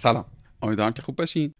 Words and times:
سلام. 0.00 0.24
امیدوارم 0.62 0.92
که 0.92 1.02
خوب 1.02 1.16
باشین. 1.16 1.54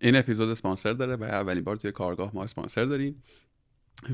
این 0.00 0.16
اپیزود 0.16 0.48
اسپانسر 0.48 0.92
داره 0.92 1.16
و 1.16 1.22
اولین 1.22 1.64
بار 1.64 1.76
توی 1.76 1.92
کارگاه 1.92 2.30
ما 2.34 2.44
اسپانسر 2.44 2.84
داریم. 2.84 3.22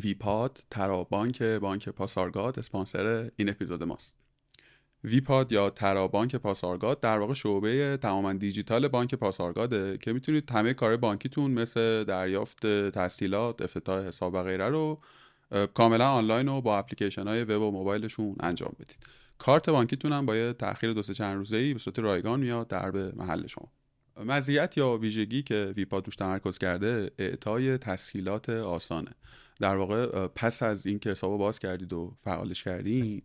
ویپاد 0.02 0.62
ترابانک 0.70 1.42
بانک 1.42 1.88
پاسارگاد 1.88 2.58
اسپانسر 2.58 3.30
این 3.36 3.48
اپیزود 3.48 3.82
ماست. 3.82 4.16
ویپاد 5.04 5.52
یا 5.52 5.70
ترابانک 5.70 6.36
پاسارگاد 6.36 7.00
در 7.00 7.18
واقع 7.18 7.34
شعبه 7.34 7.96
تماما 7.96 8.32
دیجیتال 8.32 8.88
بانک 8.88 9.14
پاسارگاده 9.14 9.98
که 9.98 10.12
می‌تونید 10.12 10.50
همه 10.50 10.74
کار 10.74 10.96
بانکیتون 10.96 11.50
مثل 11.50 12.04
دریافت 12.04 12.90
تسهیلات 12.90 13.62
افتتاح 13.62 14.06
حساب 14.06 14.34
و 14.34 14.42
غیره 14.42 14.68
رو 14.68 15.00
کاملا 15.74 16.08
آنلاین 16.08 16.48
و 16.48 16.60
با 16.60 16.78
اپلیکیشن 16.78 17.28
های 17.28 17.44
وب 17.44 17.62
و 17.62 17.70
موبایلشون 17.70 18.36
انجام 18.40 18.72
بدید. 18.80 19.19
کارت 19.40 19.70
بانکیتون 19.70 20.12
هم 20.12 20.26
با 20.26 20.36
یه 20.36 20.52
تاخیر 20.52 20.92
دو 20.92 21.02
چند 21.02 21.36
روزه 21.36 21.56
ای 21.56 21.72
به 21.72 21.78
صورت 21.78 21.98
رایگان 21.98 22.40
میاد 22.40 22.68
در 22.68 22.90
به 22.90 23.12
محل 23.16 23.46
شما. 23.46 23.72
مزیت 24.26 24.76
یا 24.76 24.96
ویژگی 24.96 25.42
که 25.42 25.72
ویپاد 25.76 26.06
روش 26.06 26.16
تمرکز 26.16 26.58
کرده 26.58 27.10
اعطای 27.18 27.78
تسهیلات 27.78 28.50
آسانه. 28.50 29.10
در 29.60 29.76
واقع 29.76 30.26
پس 30.26 30.62
از 30.62 30.86
اینکه 30.86 31.10
حساب 31.10 31.38
باز 31.38 31.58
کردید 31.58 31.92
و 31.92 32.14
فعالش 32.18 32.62
کردین 32.62 33.22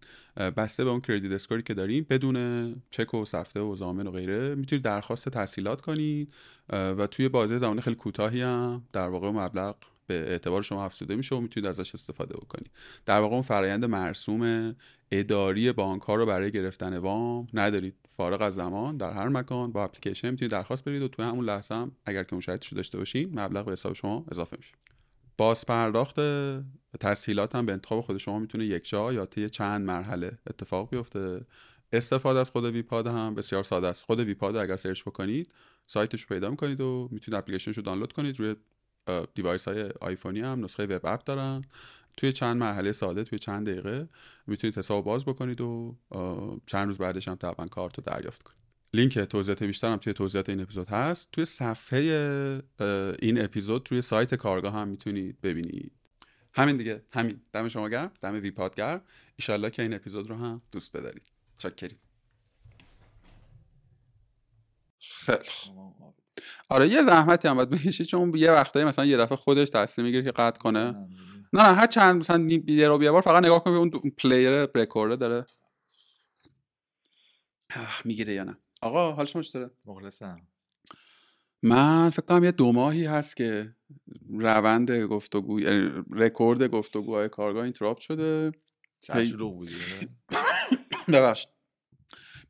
بسته 0.57 0.83
به 0.83 0.89
اون 0.89 1.01
کردیت 1.01 1.31
اسکوری 1.31 1.63
که 1.63 1.73
دارین 1.73 2.05
بدون 2.09 2.75
چک 2.91 3.13
و 3.13 3.25
سفته 3.25 3.59
و 3.59 3.75
زامن 3.75 4.07
و 4.07 4.11
غیره 4.11 4.55
می‌تونید 4.55 4.85
درخواست 4.85 5.29
تسهیلات 5.29 5.81
کنید. 5.81 6.33
و 6.69 7.07
توی 7.07 7.29
بازه 7.29 7.57
زمان 7.57 7.79
خیلی 7.79 7.95
کوتاهی 7.95 8.41
هم 8.41 8.83
در 8.93 9.09
واقع 9.09 9.29
مبلغ 9.31 9.75
به 10.07 10.13
اعتبار 10.13 10.61
شما 10.61 10.85
افزوده 10.85 11.15
میشه 11.15 11.35
و 11.35 11.39
می‌تونید 11.39 11.67
ازش 11.67 11.95
استفاده 11.95 12.37
بکنید. 12.37 12.71
در 13.05 13.19
واقع 13.19 13.33
اون 13.33 13.41
فرایند 13.41 13.85
مرسوم 13.85 14.75
اداری 15.11 15.71
بانک 15.71 16.01
ها 16.01 16.15
رو 16.15 16.25
برای 16.25 16.51
گرفتن 16.51 16.97
وام 16.97 17.47
ندارید. 17.53 17.95
فارغ 18.09 18.41
از 18.41 18.55
زمان 18.55 18.97
در 18.97 19.11
هر 19.11 19.27
مکان 19.27 19.71
با 19.71 19.83
اپلیکیشن 19.83 20.29
می‌تونید 20.29 20.51
درخواست 20.51 20.83
برید 20.83 21.01
و 21.01 21.07
توی 21.07 21.25
همون 21.25 21.45
لحظه 21.45 21.75
هم 21.75 21.91
اگر 22.05 22.23
که 22.23 22.33
اون 22.33 22.41
شرایطش 22.41 22.73
داشته 22.73 22.97
باشین 22.97 23.39
مبلغ 23.39 23.65
به 23.65 23.71
حساب 23.71 23.93
شما 23.93 24.25
اضافه 24.31 24.57
میشه. 24.57 24.73
باز 25.37 25.65
پرداخت 25.65 26.19
تسهیلات 26.99 27.55
هم 27.55 27.65
به 27.65 27.73
انتخاب 27.73 28.01
خود 28.01 28.17
شما 28.17 28.39
می‌تونه 28.39 28.65
یک 28.65 28.89
جا 28.89 29.13
یا 29.13 29.25
طی 29.25 29.49
چند 29.49 29.85
مرحله 29.85 30.37
اتفاق 30.47 30.89
بیفته. 30.89 31.45
استفاده 31.93 32.39
از 32.39 32.51
خود 32.51 32.65
ویپاد 32.65 33.07
هم 33.07 33.35
بسیار 33.35 33.63
ساده 33.63 33.87
است. 33.87 34.03
خود 34.03 34.19
ویپاد 34.19 34.55
اگر 34.55 34.75
search 34.75 35.01
بکنید 35.01 35.53
سایتش 35.87 36.21
رو 36.21 36.27
پیدا 36.27 36.49
می‌کنید 36.49 36.81
و 36.81 37.09
می‌تونید 37.11 37.37
اپلیکیشنش 37.37 37.77
رو 37.77 37.83
دانلود 37.83 38.13
کنید. 38.13 38.39
روی 38.39 38.55
device 39.35 39.67
های 39.67 39.89
آیفونی 40.01 40.41
هم 40.41 40.63
نسخه 40.63 40.85
web 40.85 41.05
app 41.05 41.23
دارن. 41.23 41.61
توی 42.17 42.33
چند 42.33 42.57
مرحله 42.57 42.91
ساده 42.91 43.23
توی 43.23 43.39
چند 43.39 43.69
دقیقه 43.69 44.09
می‌تونید 44.47 44.77
حساب 44.77 45.05
باز 45.05 45.25
بکنید 45.25 45.61
و 45.61 45.95
چند 46.65 46.87
روز 46.87 46.97
بعدش 46.97 47.27
هم 47.27 47.35
طبعا 47.35 47.65
کارت 47.65 47.97
رو 47.97 48.03
دریافت 48.03 48.43
کنید. 48.43 48.59
لینک 48.93 49.19
توضیحات 49.19 49.63
بیشتر 49.63 49.91
هم 49.91 49.97
توی 49.97 50.13
توضیحات 50.13 50.49
این 50.49 50.61
اپیزود 50.61 50.89
هست. 50.89 51.31
توی 51.31 51.45
صفحه 51.45 51.99
این 53.21 53.41
اپیزود 53.41 53.83
توی 53.83 54.01
سایت 54.01 54.35
کارگاه 54.35 54.73
هم 54.73 54.87
می‌تونید 54.87 55.41
ببینید. 55.41 55.91
همین 56.53 56.77
دیگه. 56.77 57.03
همین. 57.13 57.41
دم 57.53 57.67
شما 57.67 57.89
گرم. 57.89 58.11
دم 58.21 58.33
ویپاد 58.33 58.75
گرم. 58.75 59.01
ایشالله 59.35 59.69
که 59.69 59.81
این 59.81 59.93
اپیزود 59.93 60.29
رو 60.29 60.35
هم 60.35 60.61
دوست 60.71 60.97
بدارید. 60.97 61.31
چاکریم. 61.57 61.99
خیلی 64.99 65.49
آره 66.69 66.87
یه 66.87 67.03
زحمتی 67.03 67.47
هم 67.47 67.55
باید 67.55 67.69
بکشی 67.69 68.05
چون 68.05 68.35
یه 68.35 68.51
وقتایی 68.51 68.85
مثلا 68.85 69.05
یه 69.05 69.17
دفعه 69.17 69.35
خودش 69.37 69.69
تصمیم 69.69 70.05
می‌گیره 70.05 70.23
که 70.23 70.31
قطع 70.31 70.59
کنه. 70.59 70.83
نه 71.53 71.63
نه 71.63 71.63
هر 71.63 71.87
چند 71.87 72.15
مثلا 72.15 72.47
یه 72.67 72.87
رو 72.87 72.97
بار 72.97 73.21
فقط 73.21 73.43
نگاه 73.43 73.63
کن 73.63 73.71
اون 73.71 73.89
player 74.17 74.65
record 74.65 75.19
داره. 75.19 75.45
می‌گیره 78.05 78.33
یا 78.33 78.43
نه. 78.43 78.57
آقا 78.81 79.11
حال 79.11 79.25
شما 79.25 79.41
چطوره؟ 79.41 79.71
مخلصم. 79.85 80.47
من 81.63 82.09
فکر 82.09 82.25
کنم 82.25 82.43
یه 82.43 82.51
دو 82.51 82.71
ماهی 82.71 83.05
هست 83.05 83.37
که 83.37 83.75
روند 84.29 84.91
گفتگو 84.91 85.59
یعنی 85.59 85.91
رکورد 86.11 86.63
گفتگوهای 86.63 87.29
کارگاه 87.29 87.63
interrupt 87.63 87.99
شده. 87.99 88.51
شلوغ 89.03 89.55
بودی 89.55 89.73
ببخشید. 91.13 91.54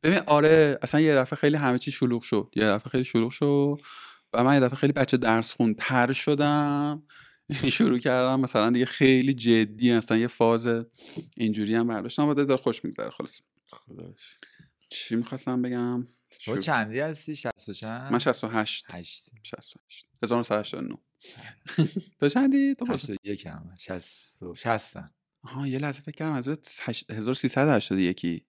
ببین 0.02 0.18
آره 0.26 0.78
اصلا 0.82 1.00
یه 1.00 1.14
دفعه 1.14 1.36
خیلی 1.38 1.56
همه 1.56 1.78
چی 1.78 1.90
شلوغ 1.90 2.22
شد. 2.22 2.50
یه 2.56 2.64
دفعه 2.64 2.90
خیلی 2.90 3.04
شلوغ 3.04 3.30
شد 3.30 3.80
و 4.32 4.44
من 4.44 4.54
یه 4.54 4.60
دفعه 4.60 4.76
خیلی 4.76 4.92
بچه 4.92 5.16
درس 5.16 5.52
خون 5.52 5.74
تر 5.78 6.12
شدم. 6.12 7.02
شروع 7.72 7.98
کردم 7.98 8.40
مثلا 8.40 8.70
دیگه 8.70 8.84
خیلی 8.84 9.34
جدی 9.34 9.90
هستن 9.90 10.18
یه 10.18 10.26
فاز 10.26 10.68
اینجوری 11.36 11.74
هم 11.74 11.86
برداشتم 11.86 12.28
و 12.28 12.34
داره 12.34 12.56
خوش 12.56 12.84
میگذره. 12.84 13.10
خلاص. 13.10 13.40
خداش 13.70 14.38
چی 14.90 15.16
می‌خواستم 15.16 15.62
بگم؟ 15.62 16.04
تو 16.44 16.56
چندی 16.56 17.00
هستی؟ 17.00 17.36
60 17.36 17.70
چند؟ 17.70 18.12
من 18.12 18.18
68 18.18 18.84
8 18.94 19.30
68 19.42 20.06
1989 20.22 20.98
تو 22.20 22.28
چندی؟ 22.28 22.74
تو 22.74 22.92
81 22.92 23.46
هم. 23.46 23.74
60 23.78 24.54
60 24.54 24.96
آها 25.42 25.66
یه 25.66 25.78
لحظه 25.78 26.02
فکر 26.02 26.14
کردم 26.14 26.32
از 26.32 26.48
1381 27.10 28.44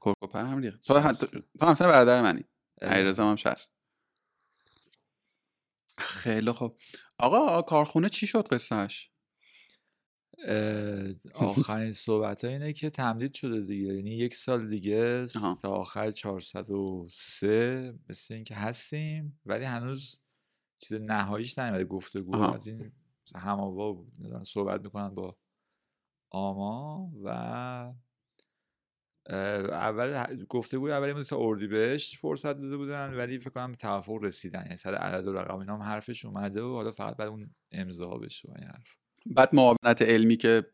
کورکوپر 0.00 0.44
هم 0.44 0.58
ریخت. 0.58 0.86
تو 0.86 0.98
هم 0.98 1.12
تو 1.12 1.66
همسن 1.66 1.86
برادر 1.86 2.22
منی. 2.22 2.44
علیرضا 2.82 3.30
هم 3.30 3.36
60 3.36 3.72
خیلی 5.98 6.52
خوب. 6.52 6.74
آقا 7.18 7.62
کارخونه 7.62 8.08
چی 8.08 8.26
شد 8.26 8.48
قصهش 8.48 9.10
آخرین 11.34 11.92
صحبت 11.92 12.44
ها 12.44 12.50
اینه 12.50 12.72
که 12.72 12.90
تمدید 12.90 13.34
شده 13.34 13.60
دیگه. 13.60 13.94
یعنی 13.94 14.10
یک 14.10 14.34
سال 14.34 14.68
دیگه 14.68 15.26
تا 15.62 15.70
آخر 15.70 16.10
403 16.10 17.98
مثل 18.08 18.34
اینکه 18.34 18.54
هستیم 18.54 19.40
ولی 19.46 19.64
هنوز 19.64 20.20
چیز 20.78 21.00
نهاییش 21.00 21.58
نیومده. 21.58 21.84
گفتگو 21.84 22.36
از 22.36 22.66
این 22.66 22.92
هماوا 23.34 23.92
بود. 23.92 24.12
صحبت 24.46 24.80
می‌کنن 24.84 25.08
با 25.08 25.36
آما 26.30 27.12
و 27.24 27.94
اول 29.30 30.44
گفته 30.48 30.78
بود 30.78 30.90
اولی 30.90 31.24
تا 31.24 31.36
اردیبهشت 31.40 32.16
فرصت 32.16 32.60
داده 32.60 32.76
بودن 32.76 33.14
ولی 33.14 33.38
فکر 33.38 33.50
کنم 33.50 33.72
توافق 33.72 34.18
رسیدن. 34.22 34.62
یعنی 34.62 34.76
سر 34.76 34.94
عدد 34.94 35.28
و 35.28 35.32
رقم 35.32 35.58
اینا 35.58 35.74
هم 35.74 35.82
حرفش 35.82 36.24
اومده 36.24 36.62
و 36.62 36.74
حالا 36.74 36.92
فقط 36.92 37.16
بعد 37.16 37.28
اون 37.28 37.50
امضا 37.72 38.10
بشه 38.10 38.48
این 38.58 38.66
حرف. 38.66 38.96
بعد 39.26 39.54
معاونت 39.54 40.02
علمی 40.02 40.36
که 40.36 40.66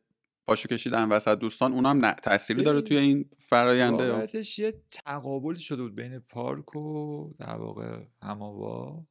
پاشو 0.47 0.69
کشیدن 0.69 1.09
وسط 1.09 1.39
دوستان 1.39 1.73
اونم 1.73 2.05
نه 2.05 2.15
تأثیری 2.15 2.63
داره 2.63 2.81
توی 2.81 2.97
این 2.97 3.31
فراینده 3.39 4.13
واقعیتش 4.13 4.59
یه 4.59 4.75
تقابلی 4.91 5.61
شده 5.61 5.83
بود 5.83 5.95
بین 5.95 6.19
پارک 6.19 6.77
و 6.77 7.35
در 7.39 7.57
واقع 7.57 7.99
هماوا 8.23 9.07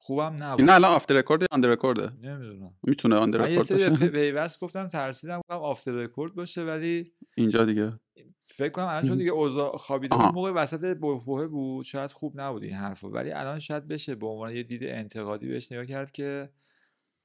خوبم 0.00 0.36
نبود. 0.42 0.60
این 0.60 0.70
الان 0.70 0.94
off 0.94 1.04
the 1.04 1.14
record 1.14 1.42
یا 1.42 1.48
on 1.50 1.57
the 1.57 1.68
record 1.68 2.06
ه 2.06 2.12
نمی‌دونم. 2.22 2.74
می‌تونه 2.82 3.16
on 3.16 3.25
the 3.25 3.38
record 3.38 3.68
باشه. 3.68 3.90
من 3.90 3.96
پیوست 4.20 4.60
گفتم 4.60 4.88
ترسیدم 4.88 5.38
گفتم 5.38 5.58
off 5.58 5.75
the 5.75 5.92
record 5.92 6.34
باشه 6.34 6.64
ولی 6.64 7.12
اینجا 7.36 7.64
دیگه. 7.64 8.00
فکر 8.46 8.68
کنم 8.68 8.86
الان 8.86 9.08
چون 9.08 9.18
دیگه 9.18 9.30
اوضاع 9.30 9.76
خوابیده 9.76 10.14
اون 10.14 10.34
موقع 10.34 10.50
وسط 10.50 10.96
بحبوحه 10.96 11.46
بود 11.46 11.84
شاید 11.84 12.12
خوب 12.12 12.40
نبود 12.40 12.62
این 12.62 12.74
حرفا. 12.74 13.10
ولی 13.10 13.30
الان 13.32 13.58
شاید 13.58 13.88
بشه 13.88 14.14
به 14.14 14.26
عنوان 14.26 14.56
یه 14.56 14.62
دید 14.62 14.84
انتقادی 14.84 15.48
بهش 15.48 15.72
نگاه 15.72 15.86
کرد 15.86 16.12
که 16.12 16.50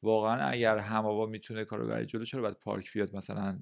واقعا 0.03 0.47
اگر 0.47 0.77
هماوا 0.77 1.25
می‌تونه 1.25 1.65
کارو 1.65 1.87
بره 1.87 2.05
جلو 2.05 2.25
چرا 2.25 2.41
باید 2.41 2.57
پارک 2.59 2.93
بیاد 2.93 3.15
مثلا؟ 3.15 3.59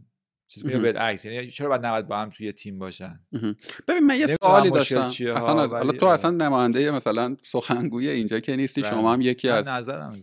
چیز 0.47 0.65
میگه 0.65 0.79
بالعکس 0.79 1.25
یعنی 1.25 1.51
چرا 1.51 1.69
باید 1.69 1.85
نباید 1.85 2.07
با 2.07 2.17
هم 2.17 2.29
توی 2.29 2.51
تیم 2.51 2.79
باشن؟ 2.79 3.19
ببین 3.87 4.05
من 4.07 4.17
یه 4.19 4.27
سوالی 4.27 4.69
داشتم. 4.69 4.97
اصلا 5.35 5.61
از 5.61 5.73
حالا 5.73 5.91
تو 5.91 6.05
اصلا 6.05 6.31
نماینده 6.31 6.91
مثلا 6.91 7.37
سخنگوی 7.43 8.07
اینجا 8.09 8.39
که 8.39 8.55
نیستی 8.55 8.83
شما 8.83 9.13
هم 9.13 9.21
یکی 9.21 9.49
از 9.49 9.67
نظرم 9.67 10.15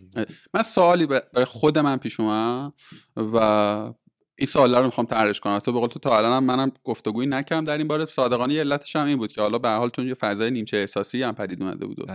من 0.53 0.63
سوالی 0.63 1.05
برای 1.05 1.45
خود 1.45 1.79
من 1.79 1.97
پیش 1.97 2.19
اومد 2.19 2.73
و 3.17 3.93
این 4.39 4.47
سوال 4.47 4.75
رو 4.75 4.85
می‌خوام 4.85 5.07
طرحش 5.07 5.39
کنم. 5.39 5.59
تو 5.59 5.71
به 5.71 5.79
قول 5.79 5.89
تو 5.89 5.99
تا 5.99 6.17
الان 6.17 6.43
منم 6.43 6.71
گفتگویی 6.83 7.29
نکردم 7.29 7.65
در 7.65 7.77
این 7.77 7.87
باره. 7.87 8.05
صادقانه 8.05 8.59
علتش 8.59 8.95
هم 8.95 9.07
این 9.07 9.17
بود 9.17 9.31
که 9.31 9.41
حالا 9.41 9.57
به 9.57 9.69
حال 9.69 9.89
تو 9.89 10.05
یه 10.05 10.13
فضای 10.13 10.51
نیمچه 10.51 10.77
احساسی 10.77 11.23
هم 11.23 11.35
پدید 11.35 11.63
اومده 11.63 11.85
بود 11.85 12.11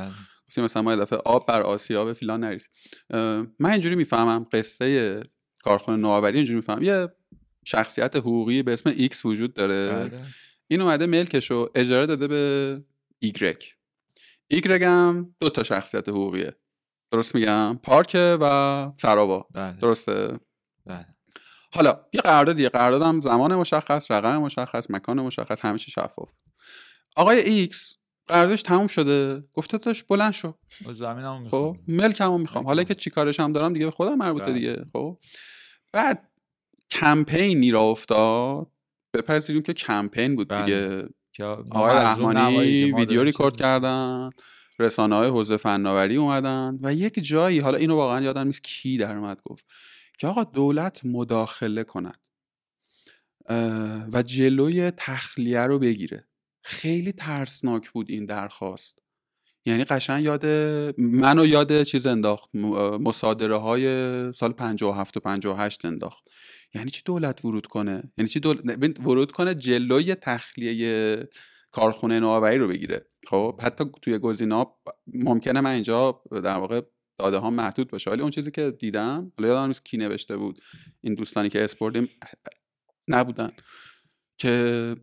گفتیم 0.49 0.65
مثلا 0.65 0.83
ما 0.83 0.97
دفعه 0.97 1.19
آب 1.25 1.47
بر 1.47 1.63
آسیاب 1.63 2.13
فلان 2.13 2.45
نریز. 2.45 2.69
من 3.61 3.71
اینجوری 3.71 3.95
می‌فهمم 3.95 4.47
قصه 4.53 5.23
کارخونه 5.65 5.97
نوآوری 5.97 6.37
اینجوری 6.37 6.57
می‌فهمم. 6.57 6.83
یه 6.83 7.09
شخصیت 7.65 8.17
حقوقی 8.17 8.63
به 8.63 8.73
اسم 8.73 8.91
ایکس 8.97 9.25
وجود 9.25 9.55
داره. 9.55 10.09
بله. 10.09 10.21
این 10.69 10.81
اومده 10.81 11.07
ملکش 11.07 11.51
رو 11.51 11.71
اجاره 11.75 12.07
داده 12.07 12.29
به 12.29 12.83
ایگرگ 13.19 13.65
ایگرگ 14.49 14.85
هم 14.85 15.35
دو 15.41 15.49
تا 15.49 15.63
شخصیت 15.63 16.09
حقوقیه. 16.09 16.57
درست 17.11 17.35
میگم؟ 17.35 17.81
پارک 17.83 18.17
و 18.41 18.93
سراوا. 18.97 19.47
بله. 19.55 19.77
درسته؟ 19.77 20.39
بله. 20.87 21.14
حالا 21.75 22.01
یه 22.13 22.21
قراردادیه 22.21 22.69
قراردادم 22.69 23.21
زمان 23.21 23.55
مشخص 23.55 24.11
رقم 24.11 24.37
مشخص 24.37 24.91
مکان 24.91 25.21
مشخص 25.21 25.61
همه 25.65 25.79
چی 25.79 25.91
شفاف 25.91 26.29
آقای 27.17 27.39
ایکس 27.39 27.97
قراردادش 28.27 28.63
تموم 28.63 28.87
شده؟ 28.87 29.45
گفته 29.55 29.79
داشت 29.79 30.05
بلند 30.09 30.33
شو. 30.33 30.55
زمینمو 30.99 31.49
خب 31.49 31.77
ملکمو 31.89 32.39
می‌خوام. 32.39 32.67
حالا 32.67 32.85
که 32.85 32.95
چیکارش 32.95 33.41
هم 33.41 33.53
دارم 33.53 33.73
دیگه 33.73 33.85
به 33.85 33.91
خودم 33.91 34.15
مربوطه 34.15 34.45
بله. 34.45 34.55
دیگه. 34.55 34.85
خب 34.93 35.19
بعد 35.93 36.31
کمپینی 36.91 37.71
را 37.71 37.81
افتاد. 37.81 38.67
بپذیریم 39.15 39.63
که 39.63 39.73
کمپین 39.73 40.37
بود 40.37 40.49
بله. 40.49 40.63
دیگه. 40.63 41.09
آقای 41.71 41.95
رحمانی 41.95 42.93
ویدیو 42.93 43.23
ریکورد 43.23 43.57
کردن. 43.57 44.31
رسانه 44.79 45.17
های 45.17 45.29
حوزه 45.29 45.57
فناوری 45.57 46.17
اومدن. 46.17 46.79
و 46.83 46.95
یک 46.95 47.15
جایی 47.23 47.59
حالا 47.59 47.79
اینو 47.79 47.97
واقعا 47.97 48.21
یادم 48.21 48.47
نیست 48.47 48.65
کی 48.65 48.97
در 48.97 49.17
اومد 49.17 49.41
گفت. 49.45 49.65
که 50.19 50.27
آقا 50.27 50.45
دولت 50.45 51.01
مداخله 51.05 51.85
کند 51.85 52.19
و 54.13 54.23
جلوی 54.27 54.91
تخلیه 54.91 55.61
رو 55.61 55.79
بگیره. 55.79 56.29
خیلی 56.63 57.13
ترسناک 57.13 57.91
بود 57.91 58.11
این 58.11 58.27
درخواست. 58.27 58.99
یعنی 59.67 59.85
قشنگ 59.85 60.25
یاد 60.25 60.47
منو 60.99 61.47
یاد 61.47 61.83
چیز 61.83 62.07
انداخت 62.07 62.55
مصادره 62.55 63.57
های 63.57 63.87
سال 64.33 64.53
57 64.53 65.17
و 65.17 65.21
58 65.21 65.85
انداخت. 65.85 66.25
یعنی 66.75 66.91
چی 66.91 67.03
دولت 67.05 67.45
ورود 67.45 67.67
کنه؟ 67.67 68.13
یعنی 68.19 68.29
چی 68.29 68.41
دولت 68.41 69.01
ورود 69.01 69.33
کنه 69.33 69.55
جلوی 69.55 70.15
تخلیه 70.15 71.29
کارخونه 71.71 72.21
نوآوری 72.21 72.59
رو 72.59 72.69
بگیره. 72.69 73.07
خب 73.27 73.61
حتی 73.63 73.85
توی 74.03 74.19
گزینا 74.19 74.77
ممکنه 75.07 75.61
من 75.61 75.71
اینجا 75.71 76.23
در 76.31 76.57
واقع 76.57 76.81
داده 77.19 77.39
ها 77.39 77.51
محدود 77.51 77.91
باشه. 77.91 78.11
ولی 78.11 78.23
اون 78.23 78.31
چیزی 78.31 78.51
که 78.51 78.71
دیدم 78.71 79.33
حالا 79.39 79.49
یادم 79.49 79.67
نیست 79.67 79.85
کی 79.85 79.97
نوشته 79.97 80.37
بود 80.37 80.61
این 81.01 81.15
دوستانی 81.15 81.49
که 81.49 81.65
اسپوردیم 81.65 82.09
نبودن. 83.09 83.51
که 84.39 84.97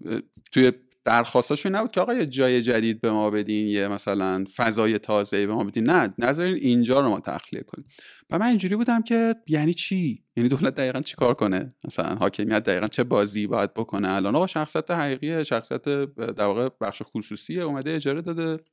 توی 0.52 0.72
درخواستاشون 1.06 1.76
نبود 1.76 1.92
که 1.92 2.02
آقا 2.02 2.14
یه 2.14 2.26
جای 2.26 2.62
جدید 2.62 3.02
به 3.02 3.12
ما 3.12 3.30
بدین 3.30 3.68
یه 3.68 3.88
مثلا 3.88 4.46
فضای 4.56 5.00
تازه 5.00 5.48
به 5.48 5.54
ما 5.54 5.64
بدین. 5.64 5.84
نه 5.84 6.14
نظر 6.18 6.44
اینجا 6.44 7.00
رو 7.00 7.10
ما 7.10 7.20
تخلیه 7.20 7.64
کنیم. 7.64 7.88
و 8.30 8.40
من 8.40 8.46
اینجوری 8.46 8.76
بودم 8.76 9.02
که 9.02 9.36
یعنی 9.48 9.74
چی؟ 9.74 10.24
یعنی 10.36 10.50
دولت 10.50 10.76
دقیقا 10.76 11.02
چی 11.02 11.16
کار 11.16 11.34
کنه؟ 11.34 11.76
مثلا 11.86 12.16
حاکمیت 12.16 12.64
دقیقا 12.64 12.88
چه 12.88 13.04
بازی 13.04 13.48
باید 13.48 13.74
بکنه؟ 13.74 14.12
الان 14.12 14.36
آقا 14.36 14.48
شخصیت 14.48 14.92
حقیقی 14.92 15.46
شخصیت 15.46 15.84
در 16.16 16.46
واقع 16.46 16.70
بخش 16.82 17.02
خصوصی 17.06 17.62
اومده 17.62 17.96
اجاره 17.96 18.22
داده. 18.22 18.64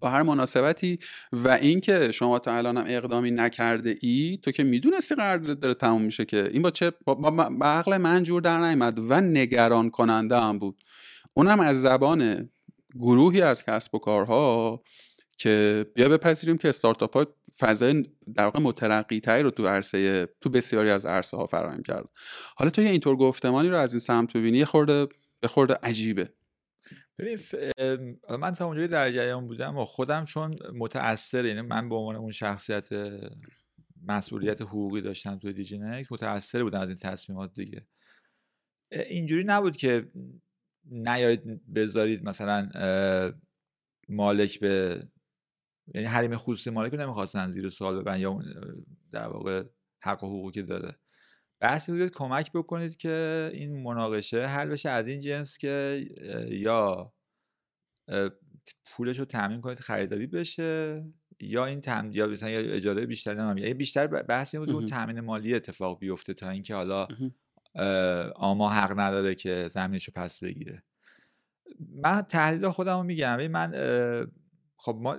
با 0.00 0.10
هر 0.10 0.22
مناسبتی 0.22 0.98
و 1.32 1.48
اینکه 1.48 2.12
شما 2.12 2.38
تا 2.38 2.56
الان 2.56 2.76
هم 2.76 2.84
اقدامی 2.88 3.30
نکرده 3.30 3.96
ای 4.00 4.38
تو 4.42 4.50
که 4.50 4.64
می‌دونستی 4.64 5.14
قرار 5.14 5.38
داره 5.38 5.74
تموم 5.74 6.02
میشه 6.02 6.24
که. 6.24 6.50
این 6.52 6.62
با 6.62 6.70
چه 6.70 6.92
با, 7.04 7.50
عقل 7.62 7.96
من 7.96 8.22
جور 8.22 8.42
در 8.42 8.58
نیامد 8.58 8.98
و 8.98 9.20
نگران 9.20 9.90
کننده 9.90 10.40
هم 10.40 10.58
بود. 10.58 10.84
اونم 11.34 11.60
از 11.60 11.82
زبان 11.82 12.50
گروهی 12.94 13.42
از 13.42 13.64
کسب 13.64 13.94
و 13.94 13.98
کارها 13.98 14.82
که 15.38 15.86
بیا 15.94 16.08
بپذیریم 16.08 16.58
که 16.58 16.68
استارتاپ 16.68 17.16
ها 17.16 17.26
فضای 17.58 18.04
در 18.34 18.44
واقع 18.44 18.60
مترقی 18.60 19.20
تری 19.20 19.42
رو 19.42 19.50
تو 19.50 19.66
عرصه 19.66 20.28
تو 20.40 20.50
بسیاری 20.50 20.90
از 20.90 21.06
عرصه 21.06 21.36
ها 21.36 21.46
فراهم 21.46 21.82
کرد. 21.82 22.08
حالا 22.56 22.70
تو 22.70 22.82
اینطور 22.82 23.16
گفتمانی 23.16 23.68
رو 23.68 23.76
از 23.76 23.92
این 23.92 24.00
سمت 24.00 24.32
ببینی 24.36 24.64
خورده 24.64 25.06
به 25.40 25.48
خورده 25.48 25.78
عجیبه. 25.82 26.32
ببین 27.20 27.38
من 28.38 28.54
تا 28.54 28.66
اونجایی 28.66 28.88
در 28.88 29.10
جریان 29.10 29.46
بودم 29.46 29.76
و 29.76 29.84
خودم 29.84 30.24
چون 30.24 30.58
متاثر 30.74 31.44
یعنی 31.44 31.60
من 31.60 31.88
به 31.88 31.94
عنوان 31.94 32.16
اون 32.16 32.32
شخصیت 32.32 32.88
مسئولیت 34.02 34.62
حقوقی 34.62 35.00
داشتم 35.00 35.38
توی 35.38 35.52
دیجینکس 35.52 36.12
متاثر 36.12 36.62
بودم 36.62 36.80
از 36.80 36.88
این 36.88 36.98
تصمیمات 36.98 37.54
دیگه. 37.54 37.86
اینجوری 38.92 39.44
نبود 39.44 39.76
که 39.76 40.10
نیایید 40.84 41.72
بذارید 41.74 42.24
مثلا 42.24 42.68
مالک 44.08 44.60
به 44.60 45.02
یعنی 45.94 46.06
حریم 46.06 46.36
خصوصی 46.36 46.70
مالک 46.70 46.92
رو 46.92 47.00
نمی‌خواستن 47.00 47.50
زیر 47.50 47.68
سوال 47.68 48.00
ببرن 48.00 48.20
یا 48.20 48.42
در 49.12 49.28
واقع 49.28 49.64
حق 50.02 50.24
و 50.24 50.26
حقوقی 50.26 50.52
که 50.52 50.62
داره. 50.62 50.96
بحث 51.60 51.90
بودید 51.90 52.12
کمک 52.12 52.52
بکنید 52.52 52.96
که 52.96 53.50
این 53.54 53.82
مناقشه 53.82 54.46
حل 54.46 54.68
بشه 54.68 54.88
از 54.88 55.08
این 55.08 55.20
جنس 55.20 55.58
که 55.58 56.06
یا 56.50 57.12
پولش 58.86 59.18
رو 59.18 59.24
تامین 59.24 59.60
کنید 59.60 59.78
خریداری 59.78 60.26
بشه 60.26 61.04
یا 61.40 61.66
این 61.66 61.80
تم 61.80 62.10
یا 62.12 62.26
مثلا 62.26 62.50
یا 62.50 62.60
اجاره 62.74 63.06
بیشتر 63.06 63.34
نمیم. 63.34 63.64
یا 63.64 63.74
بیشتر 63.74 64.06
بحث 64.06 64.54
این 64.54 64.64
بود 64.64 64.74
اون 64.74 64.86
تامین 64.86 65.20
مالی 65.20 65.54
اتفاق 65.54 65.98
بیفته 65.98 66.34
تا 66.34 66.50
اینکه 66.50 66.74
حالا 66.74 67.08
آما 68.34 68.70
حق 68.70 69.00
نداره 69.00 69.34
که 69.34 69.68
زمینش 69.70 70.04
رو 70.04 70.12
پس 70.16 70.42
بگیره. 70.42 70.82
من 72.02 72.22
تحلیل 72.22 72.70
خودم 72.70 72.96
رو 72.96 73.02
میگم. 73.02 73.46
من 73.46 73.72
خب 74.82 74.98
ما 75.00 75.18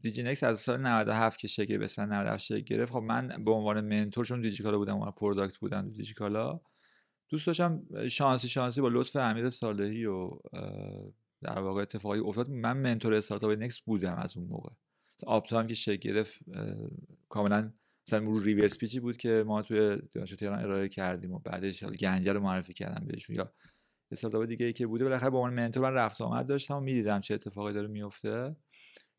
دیجی‌نکست 0.00 0.42
از 0.42 0.60
سال 0.60 0.80
97 0.80 1.38
که 1.38 1.48
شکل 1.48 1.78
به 1.78 1.84
اسم 1.84 2.02
97 2.02 2.44
شکل 2.44 2.60
گرفت 2.60 2.92
خب 2.92 2.98
من 2.98 3.44
به 3.44 3.50
عنوان 3.50 3.80
mentor 3.80 4.24
چون 4.24 4.40
دیجیکالا 4.40 4.78
بودم 4.78 4.94
عنوان 4.94 5.10
product 5.10 5.58
بودم 5.58 5.90
دیجیکالا 5.90 6.60
دوست 7.28 7.46
داشتم 7.46 7.82
شانسی 8.08 8.48
شانسی 8.48 8.80
با 8.80 8.88
لطف 8.88 9.16
امیر 9.16 9.50
صالحی 9.50 10.06
و 10.06 10.30
در 11.42 11.58
واقع 11.58 11.82
اتفاقی 11.82 12.18
افتاد. 12.18 12.50
من 12.50 12.76
منتور 12.76 13.14
استارتاپ 13.14 13.50
نکس 13.50 13.80
بودم 13.80 14.14
از 14.14 14.36
اون 14.36 14.46
موقع. 14.46 14.70
آپتام 15.26 15.66
که 15.66 15.74
شکل 15.74 16.12
گرفت 16.12 16.38
کاملا 17.28 17.72
مثلا 18.06 18.24
رو 18.24 18.38
ریورس 18.38 18.78
پیچی 18.78 19.00
بود 19.00 19.16
که 19.16 19.44
ما 19.46 19.62
توی 19.62 19.98
دانشگاه 20.14 20.36
تهران 20.36 20.58
ارائه 20.58 20.88
کردیم 20.88 21.32
و 21.32 21.38
بعدش 21.38 21.84
گنجه 21.84 22.32
رو 22.32 22.40
معرفی 22.40 22.72
کردم 22.72 23.06
بهشون. 23.06 23.36
یا 23.36 23.52
استارتاپ 24.10 24.44
دیگه 24.44 24.66
ای 24.66 24.72
که 24.72 24.86
بوده 24.86 25.04
بالاخره 25.04 25.30
با 25.30 25.38
عنوان 25.38 25.54
منتور 25.54 25.90
من 25.90 25.94
رفت 25.94 26.20
آمد 26.20 26.46
داشتم 26.46 26.76
و 26.76 26.80
می‌دیدم 26.80 27.20
چه 27.20 27.34
اتفاقی 27.34 27.72
داره 27.72 27.88
میفته 27.88 28.56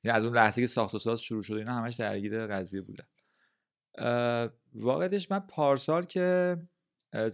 یعنی 0.03 0.17
از 0.17 0.25
اون 0.25 0.35
لحظه 0.35 0.61
که 0.61 0.67
ساخت 0.67 0.95
و 0.95 0.99
ساز 0.99 1.21
شروع 1.21 1.43
شده 1.43 1.57
اینا 1.57 1.73
همش 1.73 1.95
درگیر 1.95 2.47
قضیه 2.47 2.81
بودن. 2.81 3.05
واقعیتش 4.73 5.31
من 5.31 5.39
پارسال 5.39 6.03
که 6.03 6.57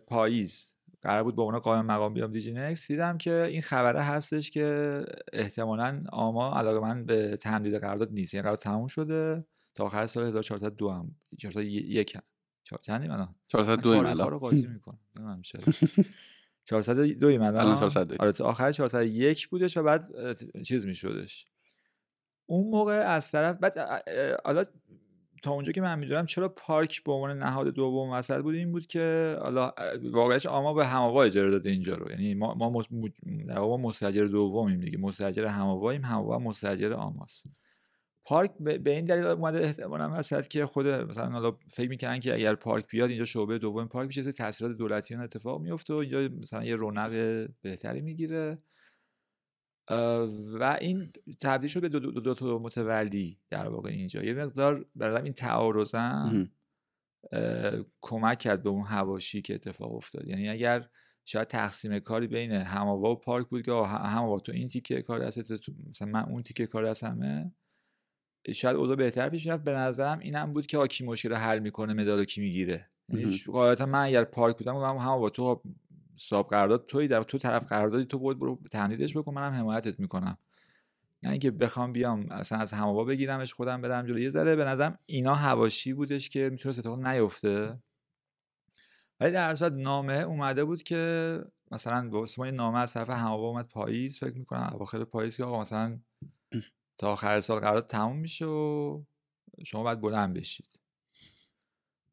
پاییز 0.08 0.78
قرار 1.02 1.24
بود 1.24 1.36
به 1.36 1.42
عنوان 1.42 1.60
قائم 1.60 1.86
مقام 1.86 2.14
بیام 2.14 2.32
دیجینکس 2.32 2.88
دیدم 2.88 3.18
که 3.18 3.48
این 3.52 3.62
خبره 3.62 4.02
هستش 4.02 4.52
که 4.52 5.04
احتمالا 5.34 6.04
آما 6.12 6.60
علاقه 6.60 6.80
من 6.80 7.06
به 7.06 7.38
تمدید 7.38 7.76
قرارداد 7.76 8.12
نیست. 8.12 8.34
یعنی 8.34 8.42
قرارداد 8.44 8.64
تموم 8.64 8.88
شده 8.88 9.46
تا 9.76 9.86
آخر 9.86 10.08
سال 10.08 10.24
1402 10.24 10.90
هم 10.90 11.16
401 11.40 12.16
هم. 12.16 12.22
چندیم 12.82 13.12
الان؟ 13.12 13.36
402 13.48 13.90
ایم 13.90 14.06
الان. 14.06 14.30
رو 14.30 14.52
می‌کنم. 14.52 15.00
نمی‌دونم 15.16 15.42
چرا. 15.42 15.62
402 16.64 17.28
ایم 17.28 17.42
الان؟ 17.42 17.80
402 17.80 18.24
آره 18.24 18.32
تا 18.32 18.46
آخر 18.46 18.72
401 18.72 19.48
بودش 19.48 19.78
و 19.78 19.84
بعد 19.84 20.12
چیز 20.64 20.86
میشدش. 20.86 21.48
اون 22.48 22.68
موقع 22.68 22.94
از 22.94 23.32
طرف 23.32 23.58
بعد 23.58 23.78
حالا 24.46 24.66
تا 25.44 25.52
اونجا 25.52 25.72
که 25.72 25.82
من 25.82 26.00
می‌دونم 26.00 26.26
چرا 26.26 26.50
پارک 26.50 27.04
به 27.04 27.12
عنوان 27.12 27.38
نهاد 27.38 27.68
دوم 27.68 28.10
وسط 28.10 28.42
بود 28.42 28.56
این 28.56 28.72
بود 28.72 28.88
که 28.88 29.38
حالا 29.42 29.74
واقعش 30.04 30.46
آما 30.46 30.74
به 30.74 30.88
هماوا 30.88 31.24
اجاره 31.24 31.52
داده 31.52 31.70
اینجا 31.70 31.96
رو. 31.96 32.12
یعنی 32.12 32.34
ما 32.34 32.54
ما 32.54 32.84
در 33.48 33.60
واقع 33.60 33.84
مستاجر 33.84 34.26
دومیم 34.26 34.80
دیگه. 34.80 34.98
مستاجر 34.98 35.46
هماواییم 35.46 36.06
هماوا 36.06 36.40
مستاجر 36.40 36.94
آماست. 36.94 37.44
پارک 38.26 38.52
به 38.58 38.96
این 38.96 39.06
دلیل 39.06 39.26
اومده 39.26 39.60
احتمالاً 39.60 40.12
وسط 40.14 40.48
که 40.48 40.66
خود 40.66 40.88
مثلا 40.88 41.30
حالا 41.30 41.58
فکر 41.68 41.90
می‌کنن 41.90 42.20
که 42.20 42.34
اگر 42.34 42.56
پارک 42.56 42.88
بیاد 42.88 43.10
اینجا 43.10 43.26
شعبه 43.26 43.58
دوم 43.58 43.88
پارک 43.88 44.08
میشه 44.08 44.32
تاثیرات 44.32 44.78
دولتیان 44.78 45.22
اتفاق 45.22 45.62
میفته 45.62 45.94
و 45.94 45.98
اینجا 45.98 46.20
مثلا 46.42 46.64
یه 46.64 46.76
رونق 46.76 47.12
بهتری 47.62 48.02
می‌گیره. 48.02 48.58
و 50.60 50.78
این 50.82 51.12
تبدیل 51.42 51.70
شد 51.70 51.82
به 51.82 51.90
دو, 51.90 52.00
دو, 52.00 52.12
دو, 52.12 52.34
تا 52.34 52.58
متولی 52.58 53.40
در 53.50 53.68
واقع 53.70 53.90
اینجا. 53.90 54.24
یه 54.24 54.34
مقدار 54.34 54.86
برای 54.96 55.24
این 55.24 55.34
تعارضم 55.34 56.50
کمک 58.02 58.40
کرد 58.40 58.64
به 58.64 58.70
اون 58.70 58.86
هواشی 58.86 59.42
که 59.42 59.56
اتفاق 59.56 59.96
افتاد. 59.96 60.28
یعنی 60.28 60.50
اگر 60.50 60.90
شاید 61.26 61.48
تقسیم 61.48 62.00
کاری 62.00 62.28
بین 62.28 62.52
هماوا 62.52 63.12
و 63.12 63.16
پارک 63.16 63.48
بود 63.48 63.62
که 63.62 63.72
هماوا 63.72 64.40
تو 64.40 64.52
این 64.52 64.68
تیکه 64.68 65.02
کار 65.02 65.22
هست 65.22 65.52
مثلا 65.90 66.08
من 66.08 66.24
اون 66.24 66.44
تیکه 66.44 66.68
کار 66.68 66.86
هستمه 66.86 67.52
شاید 68.54 68.76
اوضاع 68.76 68.96
بهتر 68.96 69.30
پیش 69.30 69.48
رفت 69.48 69.64
به 69.64 69.72
نظرم 69.72 70.20
اینم 70.20 70.54
بود 70.54 70.68
که 70.68 70.88
کی 70.88 71.06
مشکل 71.06 71.34
حل 71.34 71.60
می‌کنه 71.60 71.94
مدال 71.94 72.24
کی 72.24 72.42
می‌گیره. 72.42 72.90
یعنی 73.10 73.42
غالبا 73.48 73.86
من 73.86 74.04
اگر 74.04 74.24
پارک 74.24 74.58
بودم 74.58 74.76
هم 74.76 74.96
هماوا 74.96 75.30
تو 75.30 75.62
صاحب 76.18 76.48
قرارداد 76.48 76.86
توی 76.86 77.08
در 77.08 77.24
تو 77.24 77.38
طرف 77.38 77.64
قراردادی 77.64 78.06
تو 78.06 78.20
بود 78.20 78.40
برو 78.40 78.60
تمدیدش 78.72 79.18
بکن 79.18 79.34
منم 79.34 79.54
حمایتت 79.54 80.00
می‌کنم. 80.00 80.38
نه 81.24 81.32
اینکه 81.32 81.52
بخوام 81.52 81.94
بیام 81.94 82.32
اصلا 82.32 82.58
از 82.58 82.74
هموا 82.74 83.04
بگیرمش 83.04 83.54
خودم 83.54 83.82
برم 83.82 84.06
جلو. 84.08 84.20
یه 84.20 84.30
ذره 84.30 84.56
به 84.56 84.66
نظرم 84.66 85.00
اینا 85.06 85.36
هواشی 85.36 85.94
بودش 85.94 86.30
که 86.30 86.50
می‌تونست 86.50 86.80
اتفاق 86.80 87.08
نیفته. 87.08 87.80
ولی 89.20 89.32
در 89.32 89.56
صورت 89.56 89.74
نامه 89.74 90.14
اومده 90.14 90.66
بود 90.66 90.84
که 90.84 91.42
مثلا 91.72 92.10
به 92.10 92.18
اسم 92.18 92.44
نامه 92.44 92.80
از 92.80 92.94
طرف 92.94 93.10
هموا 93.10 93.48
اومد 93.48 93.68
پاییز 93.68 94.20
فکر 94.20 94.38
می‌کنم 94.38 94.70
اواخر 94.74 95.04
پاییز 95.04 95.38
که 95.38 95.44
آقا 95.44 95.62
مثلا 95.62 96.00
تا 96.98 97.12
آخر 97.12 97.40
سال 97.40 97.60
قرار 97.60 97.82
تموم 97.82 98.18
میشه 98.18 98.46
و 98.46 99.02
شما 99.66 99.84
باید 99.84 100.02
بلند 100.02 100.34
بشید. 100.34 100.77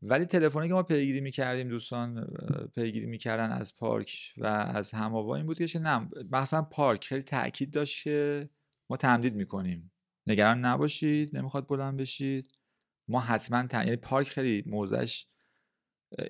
ولی 0.06 0.25
تلفنی 0.25 0.68
که 0.68 0.75
ما 0.75 0.82
پیگیری 0.82 1.20
می‌کردیم 1.20 1.68
دوستان 1.68 2.26
پیگیری 2.75 3.06
می‌کردن 3.06 3.50
از 3.52 3.76
پارک 3.76 4.34
و 4.38 4.46
از 4.46 4.90
هماوا 4.90 5.37
این 5.37 5.46
بود 5.46 5.66
که 5.66 5.78
نه 5.78 6.08
مثلا 6.30 6.62
پارک 6.62 7.04
خیلی 7.04 7.23
تاکید 7.23 7.70
داشت 7.70 8.04
که 8.04 8.49
ما 8.90 8.96
تمدید 8.96 9.34
می‌کنیم. 9.34 9.92
نگران 10.26 10.64
نباشید 10.64 11.37
نمی‌خواد 11.37 11.68
بلند 11.68 11.96
بشید. 11.96 12.54
ما 13.08 13.20
حتما 13.20 13.66
تم... 13.66 13.82
یعنی 13.82 13.96
پارک 13.96 14.28
خیلی 14.28 14.64
موزش 14.66 15.26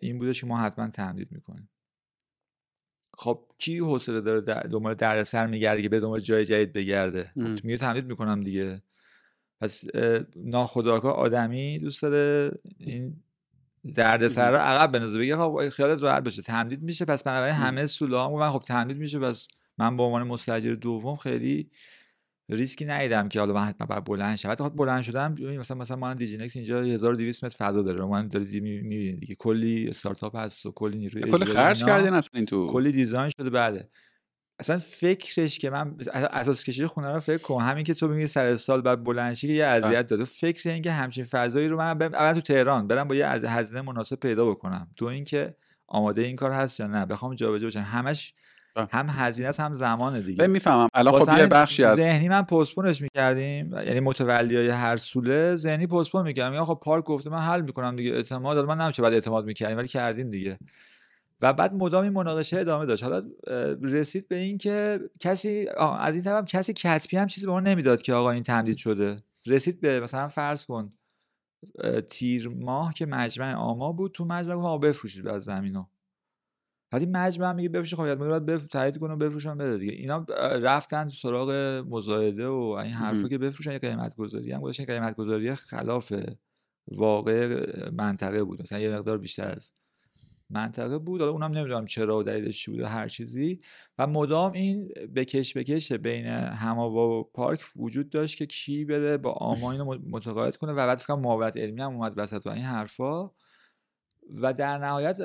این 0.03 0.19
بودش 0.19 0.41
که 0.41 0.47
ما 0.47 0.61
حتما 0.61 0.89
تمدید 0.89 1.33
می‌کنیم. 1.33 1.69
خب 3.19 3.47
کی 3.59 3.79
حوصله 3.79 4.21
داره 4.21 4.41
در 4.41 4.61
دنبال 4.61 4.95
دردسر 4.95 5.47
میگرده 5.47 5.83
که 5.83 5.89
به 5.89 6.01
دنبال 6.01 6.21
جای 6.21 6.45
جدید 6.45 6.73
بگرده؟ 6.73 7.31
خب 7.35 7.65
میگه 7.65 7.79
تمدید 7.79 8.07
می‌کنم 8.07 8.43
دیگه. 8.43 8.83
پس 9.61 9.85
ناخودآگاه 10.37 11.15
آدمی 11.15 11.79
دوست 11.79 12.03
داره 12.03 12.51
این 12.79 13.24
دردسر 13.95 14.51
رو 14.51 14.57
عقب 14.57 14.93
بندازه 14.93 15.19
بگه 15.19 15.37
خب 15.37 15.69
خیالت 15.69 16.03
راحت 16.03 16.25
باشه؟ 16.25 16.43
تمدید 16.43 16.83
میشه 16.83 17.05
پس 17.05 17.23
بنابراین 17.23 17.55
همه 17.55 17.87
سوله 17.87 18.17
ها 18.17 18.37
من 18.37 18.51
خب 18.51 18.63
تمدید 18.67 18.97
میشه 18.97 19.19
پس 19.19 19.49
من 19.79 19.97
به 19.97 20.03
عنوان 20.03 20.23
مستاجر 20.23 20.75
دوم 20.75 21.17
خیلی 21.17 21.71
ریسکی 22.49 22.85
ندیدم 22.85 23.29
که 23.29 23.41
حالا 23.41 23.55
من 23.55 23.65
حتما 23.65 23.87
باید 23.87 24.05
بلند 24.05 24.37
شم. 24.37 24.51
حتی 24.51 24.71
بلند 24.71 25.03
شدم 25.03 25.35
مثلا 25.41 25.77
مثلا 25.77 25.97
ما 25.97 26.15
دیجی‌نکست 26.15 26.57
اینجا 26.57 26.83
1200 26.83 27.45
متر 27.45 27.57
فضا 27.57 27.83
داره. 27.83 28.05
من 28.05 28.29
دارید 28.29 28.63
می‌بینید 28.63 29.21
دیگه 29.21 29.35
کلی 29.35 29.89
استارتاپ 29.89 30.37
هست 30.37 30.67
و 30.67 30.73
کلی 30.73 30.99
نیروی 30.99 31.23
کلی 31.23 31.45
خرج 31.45 31.85
کردین 31.85 32.13
اصلا 32.13 32.31
این 32.35 32.47
تو. 32.47 32.73
کلی 32.73 32.93
design 32.93 33.31
شده 33.39 33.51
بعده 33.51 33.89
اصلا 34.59 34.79
فکرش 34.79 35.59
که 35.59 35.71
من 35.71 35.97
اسباب 36.13 36.65
کشی 36.65 36.87
خونه 36.87 37.13
رو 37.13 37.21
فکر 37.21 37.43
کنم 37.43 37.67
همین 37.67 37.85
که 37.85 37.95
تو 37.95 38.09
میگی 38.09 38.27
سر 38.27 38.57
سال 38.57 38.81
بعد 38.81 39.05
بلند 39.05 39.37
که 39.37 39.49
یه 39.49 39.65
اذیت 39.65 40.07
داده 40.07 40.25
فکر 40.25 40.71
اینکه 40.71 40.93
همچین 40.93 41.25
فضایی 41.25 41.69
رو 41.69 41.77
من 41.77 41.95
برم 41.95 42.15
اول 42.15 42.33
تو 42.33 42.41
تهران 42.41 42.87
برم 42.87 43.09
با 43.09 43.15
یه 43.15 43.29
هزینه 43.29 43.83
مناسب 43.83 44.17
پیدا 44.17 44.47
بکنم. 44.47 44.89
تو 44.97 45.05
اینکه 45.05 45.57
آماده 45.87 46.23
این 46.23 46.37
کار 46.37 46.53
هست 46.53 46.81
یا 46.81 46.87
نه؟ 46.87 47.07
بخوام 47.07 47.35
جابجا 47.35 47.67
بشن 47.67 47.81
همش 47.81 48.35
هم 48.93 49.07
هزینه 49.11 49.53
هم 49.59 49.75
زمان 49.75 50.21
دیگه. 50.21 50.47
می‌فهمم. 50.47 50.89
الان 50.95 51.21
خب 51.21 51.39
یه 51.39 51.47
بخشی 51.47 51.85
از 51.85 51.97
ذهنی 51.97 52.29
من 52.29 52.43
پستپونش 52.43 53.01
می‌کردیم. 53.01 53.73
یعنی 53.73 54.01
متولی 54.01 54.57
های 54.57 54.69
هر 54.69 54.97
سوله 54.97 55.57
ذهنی 55.57 55.87
پستپون 55.87 56.23
می‌کردم. 56.23 56.55
یا 56.55 56.65
خب 56.65 56.81
پارک 56.83 57.05
گفته 57.05 57.31
من 57.31 57.41
حل 57.41 57.61
می‌کنم 57.61 57.97
دیگه. 57.97 58.13
اعتماد 58.13 58.59
من 58.59 58.81
نمیشه 58.81 59.03
بعد 59.03 59.13
اعتماد 59.13 59.45
می‌کردیم 59.45 59.77
ولی 59.77 59.89
کردیم 59.89 60.31
دیگه. 60.31 60.59
و 61.41 61.53
بعد 61.53 61.75
مدام 61.75 62.03
این 62.05 62.13
مناقشه 62.13 62.59
ادامه 62.59 62.87
داشت. 62.87 63.03
حالا 63.03 63.23
رسید 63.83 64.29
به 64.29 64.37
این 64.37 64.59
که 64.59 65.01
کسی 65.21 65.69
از 65.99 66.15
این 66.15 66.25
طرف 66.25 66.45
کسی 66.45 66.73
کتبی 66.73 67.17
هم 67.17 67.27
چیزی 67.27 67.47
به 67.47 67.53
ما 67.53 67.61
نمی‌داد 67.61 68.03
که 68.03 68.15
آقا 68.15 68.31
این 68.31 68.43
تمدید 68.43 68.77
شده. 68.77 69.23
رسید 69.47 69.81
به 69.81 70.01
مثلا 70.01 70.29
فرض 70.29 70.65
کن 70.65 70.91
تیر 72.09 72.49
ماه 72.49 72.95
که 72.95 73.07
مجمع 73.07 73.55
آما 73.55 73.93
بود 73.93 74.13
تو 74.13 74.25
مجمع 74.25 74.55
ما 74.55 74.79
بفروشید 74.79 75.29
از 75.29 75.45
زمینو. 75.45 75.87
ولی 76.93 77.07
مجمع 77.07 77.53
میگه 77.53 77.69
بفروش 77.69 77.95
خب 77.95 78.15
باید 78.15 78.47
بف... 78.47 78.67
تایید 78.67 78.99
کنه 78.99 79.13
و 79.13 79.17
بفروشن 79.17 79.59
بده 79.59 79.79
دیگه. 79.79 79.93
اینا 79.93 80.27
رفتن 80.63 81.05
تو 81.05 81.11
سراغ 81.11 81.51
مزایده 81.89 82.49
و 82.49 82.61
این 82.85 82.93
حرفا 82.93 83.29
که 83.29 83.39
بفروشن 83.39 83.73
یه 83.73 83.79
قیمت 83.79 84.17
گذاری 84.17 84.53
هم 84.53 84.61
گذاشتن. 84.61 84.85
قیمت 84.85 85.17
گذاری 85.17 85.55
خلاف 85.55 86.13
واقع 86.89 87.67
منطقه 87.91 88.45
بود. 88.45 88.63
مثلا 88.63 88.79
یه 88.79 88.97
مقدار 88.97 89.19
بیشتر 89.19 89.55
از 89.57 89.73
منطقه 90.51 90.99
بود. 90.99 91.21
حالا 91.21 91.33
اونم 91.33 91.53
نمی‌دونم 91.53 91.87
چرا 91.87 92.19
و 92.19 92.23
دلیلش 92.23 92.65
چی 92.65 92.71
بود 92.71 92.81
هر 92.81 93.09
چیزی. 93.09 93.61
و 93.99 94.07
مدام 94.07 94.53
این 94.53 94.89
بکش 95.17 95.57
بکش 95.57 95.93
بین 95.93 96.27
هما 96.27 96.91
و 96.91 97.31
پارک 97.35 97.61
وجود 97.77 98.11
داشت 98.11 98.39
که 98.39 98.47
کی 98.47 98.85
بره 98.85 99.17
با 99.17 99.33
آما 99.33 99.75
رو 99.75 99.99
متقاعد 100.11 100.57
کنه. 100.57 100.73
و 100.73 100.77
بعد 100.77 100.99
فکر 100.99 101.15
معاونت 101.15 101.57
علمی 101.57 101.81
هم 101.81 101.95
اومد 101.95 102.13
وسط 102.17 102.47
و 102.47 102.51
این 102.51 102.65
حرفا. 102.65 103.31
و 104.43 104.53
در 104.53 104.79
نهایت 104.79 105.19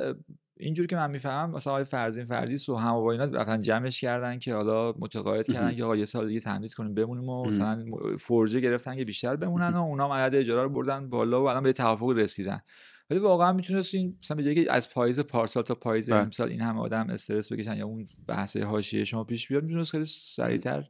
اینجوری 0.57 0.87
که 0.87 0.95
من 0.95 1.11
می‌فهمم 1.11 1.55
مثلا 1.55 1.73
آقای 1.73 1.83
فرزین 1.83 2.25
فردیس 2.25 2.69
و 2.69 2.75
اینا 2.75 3.23
رفتن 3.23 3.61
جمعش 3.61 4.01
کردن 4.01 4.39
که 4.39 4.53
حالا 4.53 4.93
متقاعد 4.99 5.47
کردن 5.47 5.75
که 5.75 5.83
آقا 5.83 5.95
یه 5.95 6.05
سال 6.05 6.27
دیگه 6.27 6.39
تمدید 6.39 6.73
کنیم 6.73 6.93
بمونیم 6.93 7.29
و 7.29 7.45
مثلا 7.45 7.85
فرجه 8.19 8.59
گرفتن 8.59 8.95
که 8.95 9.05
بیشتر 9.05 9.35
بمونن 9.35 9.73
و 9.73 9.81
اونا 9.81 10.15
عدد 10.15 10.35
اجاره 10.35 10.63
رو 10.63 10.69
بردن 10.69 11.09
بالا 11.09 11.43
و 11.43 11.49
الان 11.49 11.63
به 11.63 11.73
توافق 11.73 12.09
رسیدن. 12.09 12.61
ولی 13.09 13.19
واقعا 13.19 13.53
می‌تونست 13.53 13.95
این 13.95 14.17
مثلا 14.23 14.37
به 14.37 14.55
که 14.55 14.71
از 14.71 14.89
پاییز 14.89 15.19
پارسال 15.19 15.63
تا 15.63 15.75
پاییز 15.75 16.09
بله. 16.09 16.19
امسال 16.19 16.49
این 16.49 16.61
همه 16.61 16.79
آدم 16.79 17.09
استرس 17.09 17.51
بکشن 17.51 17.77
یا 17.77 17.85
اون 17.85 18.07
بحث 18.27 18.57
حاشیه 18.57 19.03
شما 19.03 19.23
پیش 19.23 19.47
بیاد 19.47 19.63
می‌تونست 19.63 19.91
خیلی 19.91 20.05
سریعتر 20.05 20.89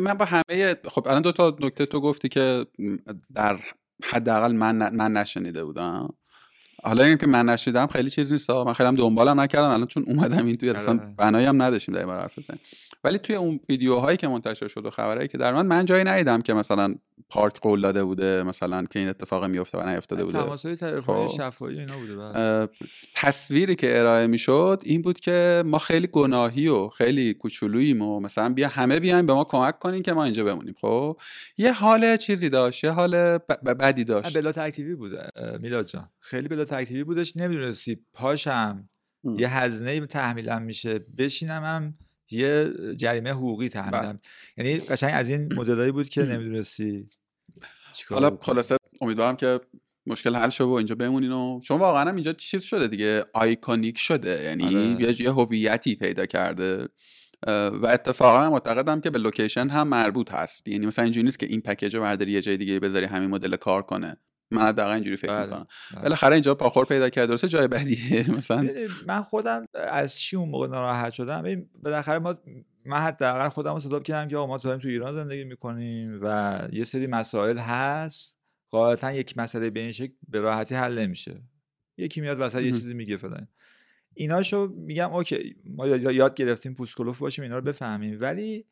من 0.00 0.14
با 0.14 0.24
همه 0.24 0.76
خب 0.84 1.08
الان 1.08 1.22
دو 1.22 1.32
تا 1.32 1.56
نکته 1.60 1.86
تو 1.86 2.00
گفتی 2.00 2.28
که 2.28 2.66
در 3.34 3.60
حداقل 4.04 4.52
من 4.52 4.96
من 4.96 5.12
نشنیده 5.12 5.64
بودم 5.64 6.14
حالا 6.84 7.04
اینکه 7.04 7.26
من 7.26 7.46
نشیدم 7.48 7.86
خیلی 7.86 8.10
چیز 8.10 8.32
نیست 8.32 8.50
من 8.50 8.72
خیلی 8.72 8.88
هم 8.88 8.96
دنبالم 8.96 9.40
نکردم. 9.40 9.70
الان 9.70 9.86
چون 9.86 10.04
اومدم 10.06 10.46
این 10.46 10.54
توی 10.54 10.70
اصلا 10.70 10.92
آره. 10.92 11.14
بنایی 11.16 11.46
هم 11.46 11.62
نداشتیم 11.62 11.94
در 11.94 12.04
حرف 12.04 12.38
بزنیم. 12.38 12.60
ولی 13.04 13.18
توی 13.18 13.36
اون 13.36 13.60
ویدیوهایی 13.68 14.16
که 14.16 14.28
منتشر 14.28 14.68
شد 14.68 14.86
و 14.86 14.90
خبرهایی 14.90 15.28
که 15.28 15.38
در 15.38 15.54
من 15.54 15.66
من 15.66 15.84
جایی 15.84 16.04
ندیدم 16.04 16.42
که 16.42 16.54
مثلا 16.54 16.94
پارک 17.28 17.60
قول 17.60 17.80
داده 17.80 18.04
بوده 18.04 18.42
مثلا 18.42 18.84
که 18.84 18.98
این 18.98 19.08
اتفاق 19.08 19.44
میفته 19.44 19.78
و 19.78 19.88
نیفتاده 19.88 20.24
بوده. 20.24 20.42
تماسهای 20.42 20.76
تلفنی 20.76 21.28
خب. 21.28 21.36
شفاهی 21.36 21.80
اینا 21.80 21.98
بوده 21.98 22.16
بله. 22.16 22.68
تصویری 23.14 23.74
که 23.74 23.98
ارائه 24.00 24.26
می‌شد 24.26 24.82
این 24.84 25.02
بود 25.02 25.20
که 25.20 25.62
ما 25.66 25.78
خیلی 25.78 26.06
گناهی 26.06 26.68
و 26.68 26.88
خیلی 26.88 27.34
کوچولوییم 27.34 28.02
و 28.02 28.20
مثلا 28.20 28.48
بیا 28.48 28.68
همه 28.68 29.00
بیایم 29.00 29.26
به 29.26 29.32
ما 29.32 29.44
کمک 29.44 29.78
کنین 29.78 30.02
که 30.02 30.12
ما 30.12 30.24
اینجا 30.24 30.44
بمونیم. 30.44 30.74
خب. 30.80 31.16
یه 31.58 31.72
حال 31.72 32.16
چیزی 32.16 32.48
داشت 32.48 32.84
یه 32.84 32.90
حال 32.90 33.38
بدی 33.64 34.04
داشت. 34.04 34.36
بلا 34.36 34.52
تکتیوی 34.52 34.94
بوده 34.94 35.28
میلاد 35.60 35.86
جان. 35.86 36.08
خیلی 36.26 36.48
بلا 36.48 36.64
تکتیوی 36.64 37.04
بودش. 37.04 37.36
نمی‌دونستی 37.36 37.98
پاشم 38.12 38.88
یه 39.24 39.56
هزینه 39.56 40.06
تحمیلم 40.06 40.62
میشه. 40.62 40.98
بشینم 40.98 41.64
هم 41.64 41.98
یه 42.30 42.72
جریمه 42.96 43.30
حقوقی 43.30 43.68
تحمیلم 43.68 44.20
بله. 44.56 44.66
یعنی 44.66 44.80
قشنگ 44.80 45.10
از 45.14 45.28
این 45.28 45.54
مدلایی 45.54 45.92
بود 45.92 46.08
که 46.08 46.22
نمی‌دونستی 46.22 47.08
حالا 48.08 48.38
خلاصه 48.42 48.76
امیدوارم 49.00 49.36
که 49.36 49.60
مشکل 50.06 50.34
حل 50.34 50.50
شده 50.50 50.66
و 50.66 50.70
اینجا 50.70 50.94
بمونین 50.94 51.32
و 51.32 51.60
چون 51.60 51.80
واقعا 51.80 52.10
اینجا 52.10 52.32
چیز 52.32 52.62
شده 52.62 52.88
دیگه 52.88 53.24
آیکونیک 53.34 53.98
شده. 53.98 54.42
یعنی 54.44 54.64
آره. 54.64 55.20
یه 55.20 55.32
هویتی 55.32 55.94
پیدا 55.94 56.26
کرده. 56.26 56.88
و 57.46 57.86
اتفاقا 57.86 58.50
معتقدم 58.50 59.00
که 59.00 59.10
به 59.10 59.18
لوکیشن 59.18 59.68
هم 59.68 59.88
مربوط 59.88 60.32
هست. 60.32 60.68
یعنی 60.68 60.86
مثلا 60.86 61.02
اینجوری 61.04 61.24
نیست 61.24 61.38
که 61.38 61.46
این 61.46 61.60
پکیج 61.60 61.96
رو 61.96 62.02
برداری 62.02 62.32
یه 62.32 62.42
جای 62.42 62.56
دیگه 62.56 62.80
بذاری 62.80 63.06
همین 63.06 63.30
مدل 63.30 63.56
کار 63.56 63.82
کنه. 63.82 64.16
من 64.50 64.62
حداقل 64.62 64.92
اینجوری 64.92 65.16
فکر 65.16 65.28
بله، 65.28 65.44
می‌کنم. 65.44 65.66
بله. 65.92 66.02
بالاخره 66.02 66.32
اینجا 66.32 66.54
پاخور 66.54 66.84
پیدا 66.84 67.08
کرد 67.08 67.28
درسته 67.28 67.48
جای 67.48 67.68
بدیه؟ 67.68 68.30
مثلا 68.36 68.68
من 69.06 69.22
خودم 69.22 69.64
از 69.74 70.18
چی 70.18 70.36
اون 70.36 70.48
موقع 70.48 70.68
ناراحت 70.68 71.12
شدم؟ 71.12 71.66
بالاخره 71.82 72.18
ما 72.18 72.34
من 72.84 72.98
حداقل 73.00 73.48
خودم 73.48 73.72
رو 73.72 73.80
صدا 73.80 74.00
کردم 74.00 74.28
که 74.28 74.36
ما 74.36 74.58
تو 74.58 74.76
تو 74.76 74.88
ایران 74.88 75.14
زندگی 75.14 75.44
می‌کنیم 75.44 76.18
و 76.22 76.60
یه 76.72 76.84
سری 76.84 77.06
مسائل 77.06 77.58
هست. 77.58 78.36
غالبا 78.70 79.12
یک 79.12 79.38
مسئله 79.38 79.70
به 79.70 79.80
این 79.80 79.92
شکل 79.92 80.12
به 80.28 80.40
راحتی 80.40 80.74
حل 80.74 80.98
نمیشه. 80.98 81.42
یکی 81.96 82.20
میاد 82.20 82.40
وسط 82.40 82.60
یه 82.60 82.72
چیزی 82.72 82.94
میگه 82.94 83.16
فلان. 83.16 83.48
ایناشو 84.14 84.66
میگم 84.76 85.12
اوکی 85.12 85.56
ما 85.64 85.86
یاد 85.86 86.34
گرفتیم 86.34 86.74
پوسکولوف 86.74 87.18
باشیم 87.18 87.42
اینا 87.42 87.56
رو 87.58 87.64
بفهمیم. 87.64 88.18
ولی 88.20 88.66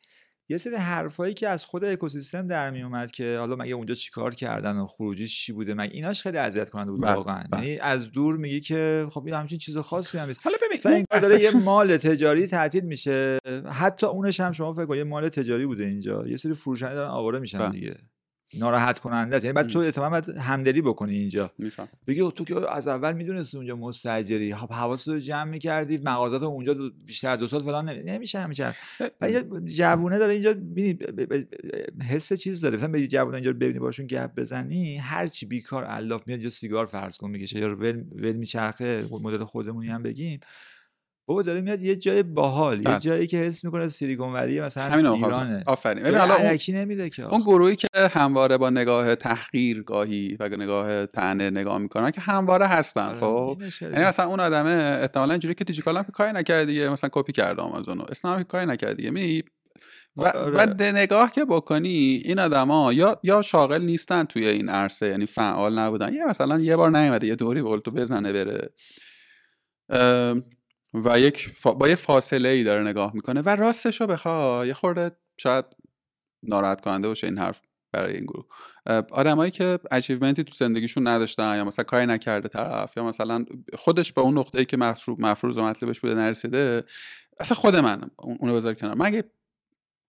یه 0.48 0.58
سری 0.58 0.74
حرفایی 0.74 1.34
که 1.34 1.48
از 1.48 1.64
خود 1.64 1.84
اکوسیستم 1.84 2.46
در 2.46 2.70
می 2.70 2.82
اومد 2.82 3.10
که 3.10 3.36
حالا 3.38 3.56
مگه 3.56 3.74
اونجا 3.74 3.94
چیکار 3.94 4.34
کردن 4.34 4.76
و 4.76 4.86
خروجیش 4.86 5.40
چی 5.40 5.52
بوده؟ 5.52 5.74
مگه 5.74 5.94
ایناش 5.94 6.22
خیلی 6.22 6.38
اذیت 6.38 6.70
کننده 6.70 6.90
بود 6.90 7.00
بله، 7.00 7.14
واقعا؟ 7.14 7.44
بله. 7.50 7.66
یعنی 7.66 7.78
از 7.78 8.10
دور 8.10 8.36
میگی 8.36 8.60
که 8.60 9.06
خب 9.10 9.26
این 9.26 9.34
همچین 9.34 9.58
چیز 9.58 9.76
خاصی 9.76 10.18
هم 10.18 10.28
نیست. 10.28 10.40
حالا 10.44 10.56
ببین 10.62 10.94
این 10.94 11.06
داره 11.22 11.42
یه 11.42 11.50
مال 11.50 11.96
تجاری 11.96 12.46
تعطیل 12.46 12.84
میشه. 12.84 13.38
حتی 13.72 14.06
اونش 14.06 14.40
هم 14.40 14.52
شما 14.52 14.72
فکر 14.72 14.86
کن 14.86 14.96
یه 14.96 15.04
مال 15.04 15.28
تجاری 15.28 15.66
بوده 15.66 15.84
اینجا. 15.84 16.26
یه 16.26 16.36
سری 16.36 16.54
فروشنده 16.54 16.94
دارن 16.94 17.10
آواره 17.10 17.38
میشن 17.38 17.58
بله. 17.58 17.70
دیگه. 17.70 17.96
ناراحت 18.58 18.98
کننده 18.98 19.36
است. 19.36 19.44
یعنی 19.44 19.54
بعد 19.54 19.68
تو 19.68 19.78
احتمال 19.78 20.10
باید 20.10 20.28
همدلی 20.28 20.82
بکنی 20.82 21.14
اینجا. 21.14 21.50
بگی 22.06 22.32
تو 22.36 22.44
که 22.44 22.70
از 22.72 22.88
اول 22.88 23.12
می‌دونستی 23.12 23.56
اونجا 23.56 23.76
مستاجری 23.76 24.54
خب 24.54 24.72
حواست 24.72 25.08
رو 25.08 25.18
جمع 25.18 25.50
می‌کردی. 25.50 25.98
مغازات 26.04 26.42
اونجا 26.42 26.74
بیشتر 27.06 27.36
دو 27.36 27.48
سال 27.48 27.60
فلان 27.60 27.88
نمیشه 27.90 28.38
همیشه. 28.38 28.74
ولی 29.20 29.40
جوونه 29.64 30.18
داره 30.18 30.32
اینجا 30.32 30.54
ببینی 30.54 31.46
حس 32.08 32.32
چیز 32.32 32.60
داره. 32.60 32.76
مثلا 32.76 32.88
به 32.88 33.06
جوونه 33.06 33.34
اینجا 33.34 33.52
ببینی 33.52 33.78
باشون 33.78 34.06
گپ 34.06 34.34
بزنی 34.36 34.96
هر 34.96 35.26
چی 35.26 35.46
بیکار 35.46 35.84
الاف 35.88 36.22
میاد 36.26 36.42
یا 36.42 36.50
سیگار 36.50 36.86
فرض 36.86 37.16
کن 37.16 37.30
می‌کشه. 37.30 37.58
یا 37.58 37.76
ول 37.76 38.04
ول 38.16 38.32
میچرخه 38.32 39.04
مدل 39.22 39.44
خودمونی 39.44 39.88
هم 39.88 40.02
بگیم. 40.02 40.40
بابا 41.26 41.42
داره 41.42 41.60
میاد 41.60 41.82
یه 41.82 41.96
جای 41.96 42.22
باحال 42.22 42.78
یه 42.78 42.84
بله. 42.84 42.98
جایی 42.98 43.26
که 43.26 43.36
حس 43.36 43.64
می‌کنه 43.64 43.88
سیلیکون 43.88 44.32
ولی 44.32 44.60
مثلا 44.60 44.84
همین 44.84 45.06
ایرانه. 45.06 45.62
آفرین. 45.66 46.04
ببین 46.04 46.18
حالا 46.18 46.34
اون 46.34 46.58
نمیده 46.68 47.10
که 47.10 47.24
اون 47.24 47.40
گروهی 47.40 47.76
که 47.76 47.88
همواره 47.94 48.56
با 48.56 48.70
نگاه 48.70 49.14
تحقیر 49.14 49.82
گاهی 49.82 50.36
و 50.40 50.48
نگاه 50.48 51.06
تنه 51.06 51.50
نگاه 51.50 51.78
می‌کنن 51.78 52.10
که 52.10 52.20
همواره 52.20 52.66
هستن 52.66 53.00
آره، 53.00 53.20
خب؟ 53.20 53.58
یعنی 53.80 54.04
مثلا 54.04 54.26
اون 54.26 54.40
آدمه 54.40 54.98
احتمالاً 55.00 55.32
اینجوری 55.32 55.54
که 55.54 55.64
دیجیکال 55.64 55.96
هم 55.96 56.02
که 56.02 56.12
کاری 56.12 56.32
نکرده 56.32 56.64
دیگه 56.64 56.88
مثلا 56.88 57.10
کپی 57.12 57.32
کرده 57.32 57.62
آمازون 57.62 58.00
اسنپ 58.00 58.38
که 58.38 58.44
کاری 58.44 58.66
نکرده 58.66 58.94
دیگه. 58.94 59.10
می 59.10 59.42
و, 60.16 60.26
آره. 60.26 60.56
و 60.56 60.74
نگاه 60.82 61.32
که 61.32 61.44
بکنی 61.44 62.22
این 62.24 62.38
آدما 62.38 62.92
یا 62.92 63.20
یا 63.22 63.42
شاغل 63.42 63.82
نیستن 63.82 64.24
توی 64.24 64.48
این 64.48 64.68
عرصه 64.68 65.08
یعنی 65.08 65.26
فعال 65.26 65.78
نبودن. 65.78 66.14
یا 66.14 66.26
مثلا 66.26 66.60
یه 66.60 66.76
بار 66.76 66.98
نیومده 66.98 67.26
یه 67.26 67.34
دوری 67.34 67.62
بولتو 67.62 67.90
بزنه 67.90 68.32
بره. 68.32 68.70
و 70.94 71.20
یک 71.20 71.62
با 71.62 71.88
یه 71.88 71.94
فاصله 71.94 72.48
ای 72.48 72.64
داره 72.64 72.82
نگاه 72.82 73.14
می‌کنه 73.14 73.42
و 73.42 73.48
راستش 73.48 74.00
رو 74.00 74.06
بخواه 74.06 74.66
یه 74.66 74.74
خورده 74.74 75.10
شاید 75.36 75.64
ناراحت 76.42 76.80
کننده 76.80 77.08
باشه 77.08 77.26
این 77.26 77.38
حرف 77.38 77.60
برای 77.92 78.14
این 78.14 78.24
گروه. 78.24 78.44
آدمایی 79.10 79.50
که 79.50 79.78
achievementی 79.90 80.44
تو 80.44 80.54
زندگیشون 80.54 81.06
نداشتن 81.06 81.56
یا 81.56 81.64
مثلا 81.64 81.84
کاری 81.84 82.06
نکرده 82.06 82.48
طرف 82.48 82.96
یا 82.96 83.04
مثلا 83.04 83.44
خودش 83.74 84.12
به 84.12 84.20
اون 84.20 84.38
نقطه‌ای 84.38 84.64
که 84.64 84.76
مفروض 84.76 85.18
مفروض 85.20 85.58
مطلوبش 85.58 86.00
بوده 86.00 86.14
نرسیده 86.14 86.84
اصلا 87.40 87.56
خود 87.56 87.76
من 87.76 88.10
اونو 88.16 88.56
بذار 88.56 88.74
کنار. 88.74 88.94
من 88.94 89.06
اگه 89.06 89.24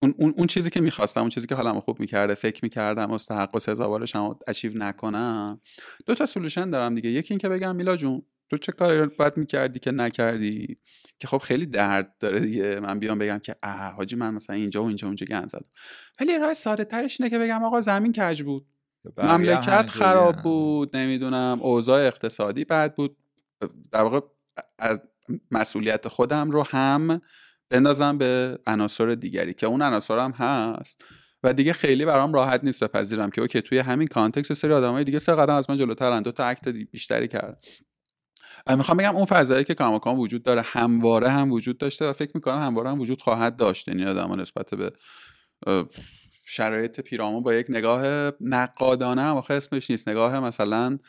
اون, 0.01 0.15
اون, 0.17 0.33
اون 0.37 0.47
چیزی 0.47 0.69
که 0.69 0.81
می‌خواستم 0.81 1.21
اون 1.21 1.29
چیزی 1.29 1.47
که 1.47 1.55
حالم 1.55 1.79
خوب 1.79 1.99
می‌کرده 1.99 2.35
فکر 2.35 2.59
می‌کردم 2.63 3.05
مستحق 3.05 3.55
و 3.55 3.59
سزاوارش 3.59 4.15
هم 4.15 4.35
achieve 4.47 4.77
نکنم 4.77 5.61
دو 6.05 6.15
تا 6.15 6.25
solution 6.25 6.69
دارم 6.69 6.95
دیگه. 6.95 7.09
یکی 7.09 7.33
اینکه 7.33 7.49
بگم 7.49 7.75
میلاد 7.75 7.95
جون 7.95 8.21
تو 8.57 8.65
چه 8.65 8.71
کاری 8.71 9.05
باید 9.05 9.38
می‌کردی 9.38 9.79
که 9.79 9.91
نکردی؟ 9.91 10.77
که 11.19 11.27
خب 11.27 11.38
خیلی 11.38 11.65
درد 11.65 12.15
داره 12.19 12.39
دیگه. 12.39 12.79
من 12.79 13.00
بیام 13.00 13.19
بگم 13.19 13.38
که 13.38 13.55
اه 13.63 13.93
حاجی 13.93 14.15
من 14.15 14.33
مثلا 14.33 14.55
اینجا 14.55 14.83
و 14.83 14.88
اینجا 14.88 15.07
اونجا 15.07 15.25
گند 15.25 15.50
زدم. 15.50 15.67
ولی 16.19 16.38
راه 16.38 16.53
ساده 16.53 16.85
ترش 16.85 17.21
اینه 17.21 17.29
که 17.29 17.39
بگم 17.39 17.63
آقا 17.63 17.81
زمین 17.81 18.13
کج 18.13 18.43
بود؟ 18.43 18.65
مملکت 19.17 19.89
خراب 19.89 20.35
بود 20.41 20.97
نمی‌دونم 20.97 21.59
اوضاع 21.62 22.07
اقتصادی 22.07 22.65
بد 22.65 22.95
بود. 22.95 23.17
در 23.91 24.01
واقع 24.01 24.19
مسئولیت 25.51 26.07
خودم 26.07 26.51
رو 26.51 26.63
هم 26.69 27.21
بندازم 27.69 28.17
به 28.17 28.59
عناصر 28.67 29.07
دیگری 29.07 29.53
که 29.53 29.67
اون 29.67 29.81
عناصر 29.81 30.19
هم 30.19 30.31
هست. 30.31 31.03
و 31.43 31.53
دیگه 31.53 31.74
خیلی 31.74 32.05
برام 32.05 32.33
راحت 32.33 32.63
نیست 32.63 32.83
بپذیرم 32.83 33.29
که 33.29 33.41
okay 33.41 33.62
توی 33.62 33.77
همین 33.77 34.07
context 34.07 34.53
سری 34.53 34.74
آدمای 34.74 35.03
دیگه 35.03 35.19
سه 35.19 35.35
قدم 35.35 35.53
از 35.55 35.69
من 35.69 35.77
جلوترن 35.77 36.21
دو 36.21 36.31
تا 36.31 36.45
act 36.45 36.67
بیشتری 36.67 37.27
کرد 37.27 37.63
می‌خوام 38.69 38.98
بگم 38.98 39.15
اون 39.15 39.25
فضایی 39.25 39.63
که 39.63 39.74
کاماکان 39.74 40.17
وجود 40.17 40.43
داره 40.43 40.62
همواره 40.62 41.29
هم 41.29 41.51
وجود 41.51 41.77
داشته 41.77 42.10
و 42.10 42.13
فکر 42.13 42.31
می‌کنم 42.34 42.57
همواره 42.57 42.89
هم 42.89 43.01
وجود 43.01 43.22
خواهد 43.22 43.57
داشت. 43.57 43.88
یعنی 43.88 44.05
آدم 44.05 44.41
نسبت 44.41 44.69
به 44.69 44.91
شرایط 46.45 47.00
پیرامون 47.00 47.43
با 47.43 47.53
یک 47.53 47.65
نگاه 47.69 48.31
نقادانه 48.41 49.22
هم 49.22 49.36
آخه 49.36 49.53
اسمش 49.53 49.91
نیست. 49.91 50.10
نگاه 50.10 50.39
مثلا 50.39 51.00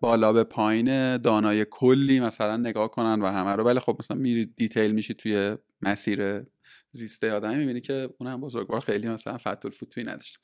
بالا 0.00 0.32
به 0.32 0.44
پایین 0.44 1.16
دانای 1.16 1.66
کلی 1.70 2.20
مثلا 2.20 2.56
نگاه 2.56 2.90
کنن 2.90 3.22
و 3.22 3.26
همه 3.26 3.52
رو. 3.52 3.64
ولی 3.64 3.80
خب 3.80 3.96
مثلا 3.98 4.16
میری 4.16 4.46
دیتیل 4.46 4.92
میشی 4.92 5.14
توی 5.14 5.56
مسیر 5.82 6.42
زیسته 6.92 7.32
آدمی 7.32 7.56
می‌بینی 7.56 7.80
که 7.80 8.10
اون 8.18 8.30
هم 8.30 8.40
بزرگوار 8.40 8.80
خیلی 8.80 9.08
مثلا 9.08 9.38
فت 9.38 9.64
الفوت 9.64 9.98
نداشت 9.98 10.38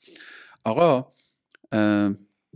آقا 0.65 1.07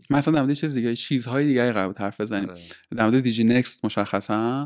مثلا 0.09 0.33
در 0.33 0.41
مورد 0.41 0.53
چیز 0.53 0.73
دیگه 0.73 0.95
چیزهای 0.95 1.45
دیگه 1.45 1.73
قرار 1.73 1.95
حرف 1.97 2.21
بزنیم. 2.21 2.49
آره. 2.49 2.61
در 2.97 3.05
مورد 3.05 3.19
دیجی 3.19 3.43
نکست 3.43 3.85
مشخصا 3.85 4.63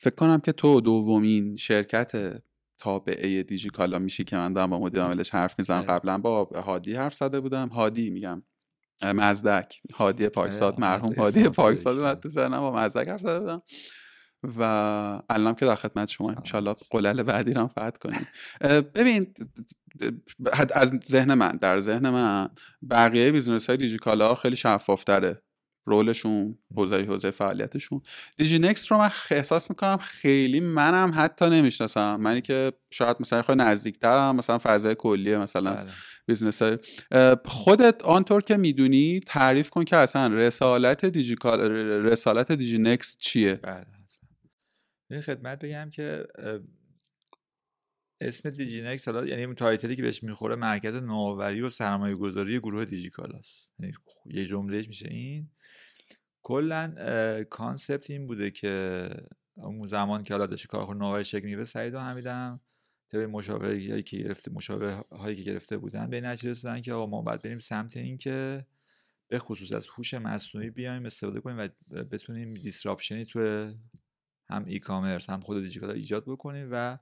فکر 0.00 0.14
کنم 0.16 0.40
که 0.40 0.52
تو 0.52 0.80
دومین 0.80 1.56
شرکت 1.56 2.42
تابعه 2.78 3.42
دیجی 3.42 3.70
کالا 3.70 3.98
میشی 3.98 4.24
که 4.24 4.36
من 4.36 4.52
دارم 4.52 4.70
با 4.70 4.80
مدیر 4.80 5.00
عاملش 5.00 5.30
حرف 5.30 5.54
می‌زنم. 5.58 5.78
آره. 5.78 5.88
قبلا 5.88 6.18
با 6.18 6.44
هادی 6.44 6.94
حرف 6.94 7.14
زده 7.14 7.40
بودم. 7.40 7.68
هادی 7.68 8.10
میگم 8.10 8.42
مزدک. 9.02 9.80
هادی 9.94 10.28
پاکساد 10.28 10.72
آره، 10.72 10.80
مرحوم 10.80 11.12
هادی 11.12 11.48
پاکساد 11.48 11.98
اومد 11.98 12.20
تو 12.20 12.28
زنم 12.28 12.60
با 12.60 12.72
مزدک 12.72 13.08
حرف 13.08 13.20
زده 13.20 13.40
بودم. 13.40 13.62
و 14.58 14.62
الان 15.30 15.54
که 15.54 15.66
در 15.66 15.74
خدمت 15.74 16.08
شما 16.08 16.30
انشالله 16.30 16.76
قلل 16.90 17.22
بعدی 17.22 17.52
رو 17.52 17.66
فتح 17.66 17.90
کنیم. 17.90 18.26
ببین 18.94 19.34
از 20.74 20.90
ذهن 21.06 21.34
من 21.34 21.56
در 21.60 21.78
ذهن 21.78 22.08
من 22.10 22.48
بقیه 22.90 23.32
business 23.32 23.66
های 23.66 23.76
دیجیکالا 23.76 24.34
خیلی 24.34 24.56
شفافتره. 24.56 25.42
roleشون 25.88 26.58
حوزه 26.76 27.04
حوزه 27.04 27.30
فعالیتشون. 27.30 28.00
دیجی‌نکست 28.36 28.90
رو 28.90 28.98
من 28.98 29.10
احساس 29.30 29.70
می‌کنم 29.70 29.96
خیلی 29.96 30.60
منم 30.60 31.12
حتی 31.14 31.50
نمی‌شناسم. 31.50 32.16
منی 32.16 32.40
که 32.40 32.72
شاید 32.90 33.16
مثلا 33.20 33.42
خیلی 33.42 33.58
نزدیکترم 33.58 34.36
مثلا 34.36 34.58
فضای 34.58 34.94
کلیه 34.94 35.38
مثلا 35.38 35.74
بله. 35.74 35.90
business 36.26 36.62
های 36.62 36.78
خودت 37.44 38.04
آنطور 38.04 38.42
که 38.42 38.56
می‌دونی 38.56 39.20
تعریف 39.26 39.70
کن 39.70 39.84
که 39.84 39.96
اصلا 39.96 40.34
رسالت 40.34 41.04
دیجیکالا 41.04 41.60
رسالت 42.04 42.52
دیجی‌نکست 42.52 43.18
چیه؟ 43.18 43.54
بله. 43.54 43.95
خدمت 45.10 45.58
بگم 45.58 45.90
که 45.90 46.26
اسم 48.20 48.50
دیجی‌نکست 48.50 49.08
حالا 49.08 49.26
یعنی 49.26 49.44
اون 49.44 49.54
titleی 49.54 49.96
که 49.96 50.02
بهش 50.02 50.22
می‌خوره 50.22 50.54
مرکز 50.54 50.94
نوآوری 50.94 51.60
و 51.60 51.70
سرمایه 51.70 52.14
گذاری 52.14 52.58
گروه 52.58 52.84
دیجیکالاست. 52.84 53.70
یعنی 53.78 53.92
یه 54.26 54.46
جملهش 54.46 54.88
میشه 54.88 55.08
این. 55.08 55.50
کلا 56.42 56.94
concept 57.50 58.10
این 58.10 58.26
بوده 58.26 58.50
که 58.50 59.08
اون 59.54 59.86
زمان 59.86 60.22
که 60.22 60.34
حالا 60.34 60.46
داشت 60.46 60.66
کارخونه 60.66 60.98
نوآوری 60.98 61.24
شکل 61.24 61.44
می‌گیره 61.44 61.64
سعید 61.64 61.94
و 61.94 62.00
حمیدم 62.00 62.60
طبق 63.08 63.22
مشاوره 63.22 64.02
که 64.02 64.16
گرفته 64.16 64.52
مشاوره 64.52 65.04
هایی 65.12 65.36
که 65.36 65.42
گرفته 65.42 65.76
بودن 65.76 66.10
به 66.10 66.20
نتیجه 66.20 66.50
رسیدن 66.50 66.80
که 66.80 66.92
آقا 66.92 67.06
ما 67.06 67.22
باید 67.22 67.42
بریم 67.42 67.58
سمت 67.58 67.96
این 67.96 68.18
که 68.18 68.66
به 69.28 69.38
خصوص 69.38 69.72
از 69.72 69.86
هوش 69.86 70.14
مصنوعی 70.14 70.70
بیایم 70.70 71.06
استفاده 71.06 71.40
کنیم 71.40 71.58
و 71.58 71.68
بتونیم 72.04 72.54
disruptionی 72.54 73.24
تو 73.24 73.72
هم 74.50 74.64
e-commerce 74.64 75.30
هم 75.30 75.40
خود 75.40 75.62
دیجیکالا 75.62 75.92
ایجاد 75.92 76.24
بکنیم 76.26 76.68
و 76.72 76.98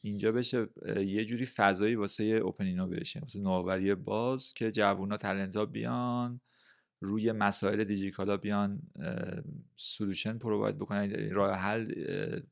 اینجا 0.00 0.32
بشه 0.32 0.68
یه 0.96 1.24
جوری 1.24 1.46
فضایی 1.46 1.94
واسه 1.94 2.24
open 2.24 2.88
بشه 2.88 3.20
واسه 3.20 3.38
نوآوری 3.38 3.94
باز 3.94 4.52
که 4.54 4.70
جوونا 4.70 5.16
talentا 5.16 5.66
بیان 5.66 6.40
روی 7.00 7.32
مسائل 7.32 7.84
دیجیکالا 7.84 8.36
بیان 8.36 8.82
solution 9.76 10.38
provide 10.38 10.78
بکنن 10.78 11.30
راه 11.30 11.54
حل 11.54 11.92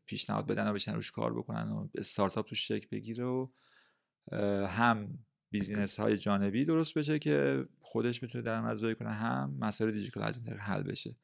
پیشنهاد 0.06 0.46
بدن 0.46 0.68
و 0.68 0.72
بشن 0.72 0.94
روش 0.94 1.10
کار 1.10 1.38
بکنن 1.38 1.68
و 1.68 1.88
استارتاپ 1.94 2.46
توش 2.48 2.68
شکل 2.68 2.86
بگیره 2.92 3.24
و 3.24 3.46
هم 4.66 5.18
business 5.50 6.00
های 6.00 6.18
جانبی 6.18 6.64
درست 6.64 6.94
بشه 6.94 7.18
که 7.18 7.66
خودش 7.80 8.22
می‌تونه 8.22 8.44
درآمدزایی 8.44 8.94
کنه 8.94 9.12
هم 9.12 9.56
مسائل 9.60 9.90
دیجیکالا 9.90 10.22
از 10.22 10.38
این 10.38 10.56
حل 10.56 10.82
بشه. 10.82 11.16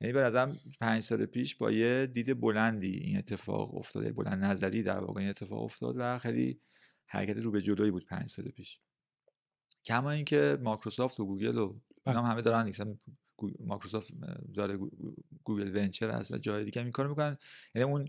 یعنی 0.00 0.12
به 0.12 0.20
نظرم 0.20 0.56
پنج 0.80 1.02
سال 1.02 1.26
پیش 1.26 1.56
با 1.56 1.70
یه 1.70 2.06
دید 2.06 2.40
بلندی 2.40 2.92
این 2.92 3.18
اتفاق 3.18 3.74
افتاده 3.74 4.12
بلند 4.12 4.44
نظری 4.44 4.82
در 4.82 5.00
واقع 5.00 5.20
این 5.20 5.30
اتفاق 5.30 5.62
افتاد 5.62 5.94
و 5.98 6.18
خیلی 6.18 6.60
حرکت 7.06 7.36
رو 7.36 7.50
به 7.50 7.62
جلوی 7.62 7.90
بود 7.90 8.06
پنج 8.06 8.28
سال 8.28 8.44
پیش 8.44 8.80
کما 9.84 10.10
اینکه 10.10 10.58
مایکروسافت 10.60 11.20
و 11.20 11.26
گوگل 11.26 11.58
و 11.58 11.68
بله. 11.68 12.16
اینا 12.16 12.22
همه 12.22 12.42
دارن 12.42 12.64
نیستن 12.64 12.98
مایکروسافت 13.60 14.12
داره 14.54 14.78
گوگل 15.44 15.76
venture 15.76 16.10
هست 16.10 16.30
و 16.30 16.38
جای 16.38 16.64
دیگه 16.64 16.82
این 16.82 16.90
کارو 16.90 17.08
می‌کنن 17.08 17.36
یعنی 17.74 17.90
اون 17.90 18.08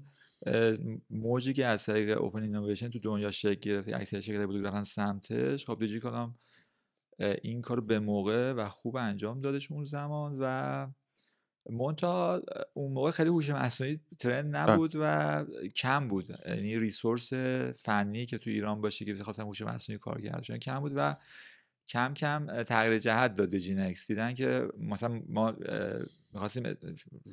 موجی 1.09 1.53
که 1.53 1.65
از 1.65 1.85
طریق 1.85 2.21
open 2.21 2.43
innovation 2.43 2.89
تو 2.89 2.99
دنیا 2.99 3.31
شکل 3.31 3.59
گرفت 3.59 3.89
اکثر 3.89 4.19
شرکت‌ها 4.19 4.47
بود 4.47 4.65
رفتن 4.65 4.83
سمتش 4.83 5.65
خب 5.65 5.79
دیجیکالا 5.79 6.33
این 7.19 7.61
کارو 7.61 7.81
به 7.81 7.99
موقع 7.99 8.53
و 8.53 8.69
خوب 8.69 8.95
انجام 8.95 9.41
دادش 9.41 9.71
اون 9.71 9.83
زمان 9.83 10.37
و 10.39 10.87
مونتا 11.69 12.41
اون 12.73 12.91
موقع 12.91 13.11
خیلی 13.11 13.29
هوش 13.29 13.49
مصنوعی 13.49 13.99
ترند 14.19 14.53
بله. 14.53 14.73
نبود 14.73 14.91
و 14.95 15.45
کم 15.75 16.07
بود. 16.07 16.29
یعنی 16.47 16.79
ریسورس 16.79 17.33
فنی 17.75 18.25
که 18.25 18.37
تو 18.37 18.49
ایران 18.49 18.81
باشه 18.81 19.05
که 19.05 19.13
بخواستن 19.13 19.43
هوش 19.43 19.61
مصنوعی 19.61 19.99
کار 19.99 20.21
کردن 20.21 20.57
کم 20.57 20.79
بود 20.79 20.93
و 20.95 21.15
کم 21.89 22.13
کم 22.13 22.63
تغییر 22.63 22.99
جهت 22.99 23.33
داده 23.33 23.59
جینکس 23.59 24.07
دیدن 24.07 24.33
که 24.33 24.67
مثلا 24.77 25.21
ما 25.29 25.55
می‌خواستیم 26.33 26.77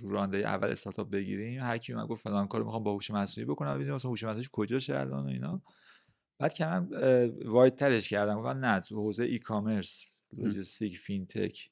رانده 0.03 0.39
اول 0.39 0.69
استارتاپ 0.69 1.11
بگیریم 1.11 1.63
هر 1.63 1.79
کی 1.79 1.93
اومد 1.93 2.09
گفت 2.09 2.23
فلان 2.23 2.47
کارو 2.47 2.65
می‌خوام 2.65 2.83
با 2.83 2.93
هوش 2.93 3.11
مصنوعی 3.11 3.51
بکنم 3.51 3.75
ببینیم 3.75 3.95
مثلا 3.95 4.11
هوش 4.11 4.25
مصنوعی 4.25 4.47
کجاشه 4.53 4.99
الان 4.99 5.25
و 5.25 5.29
اینا. 5.29 5.63
بعد 6.39 6.55
کم 6.55 6.89
wide 7.45 7.77
ترش 7.77 8.09
کردم. 8.09 8.41
گفتن 8.41 8.59
نه 8.59 8.81
تو 8.81 8.97
حوزه 8.97 9.25
e-commerce 9.25 10.23
logistic 10.33 10.99
fintech 10.99 11.71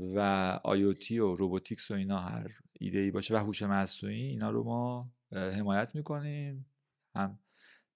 و 0.00 0.20
IoT 0.64 1.18
و 1.18 1.34
robotics 1.34 1.90
و 1.90 1.94
اینا 1.94 2.18
هر 2.18 2.50
ایده 2.72 2.98
ای 2.98 3.10
باشه 3.10 3.34
و 3.34 3.36
هوش 3.36 3.62
مصنوعی 3.62 4.22
اینا 4.22 4.50
رو 4.50 4.64
ما 4.64 5.10
حمایت 5.32 5.94
می‌کنیم. 5.94 6.66
هم 7.14 7.38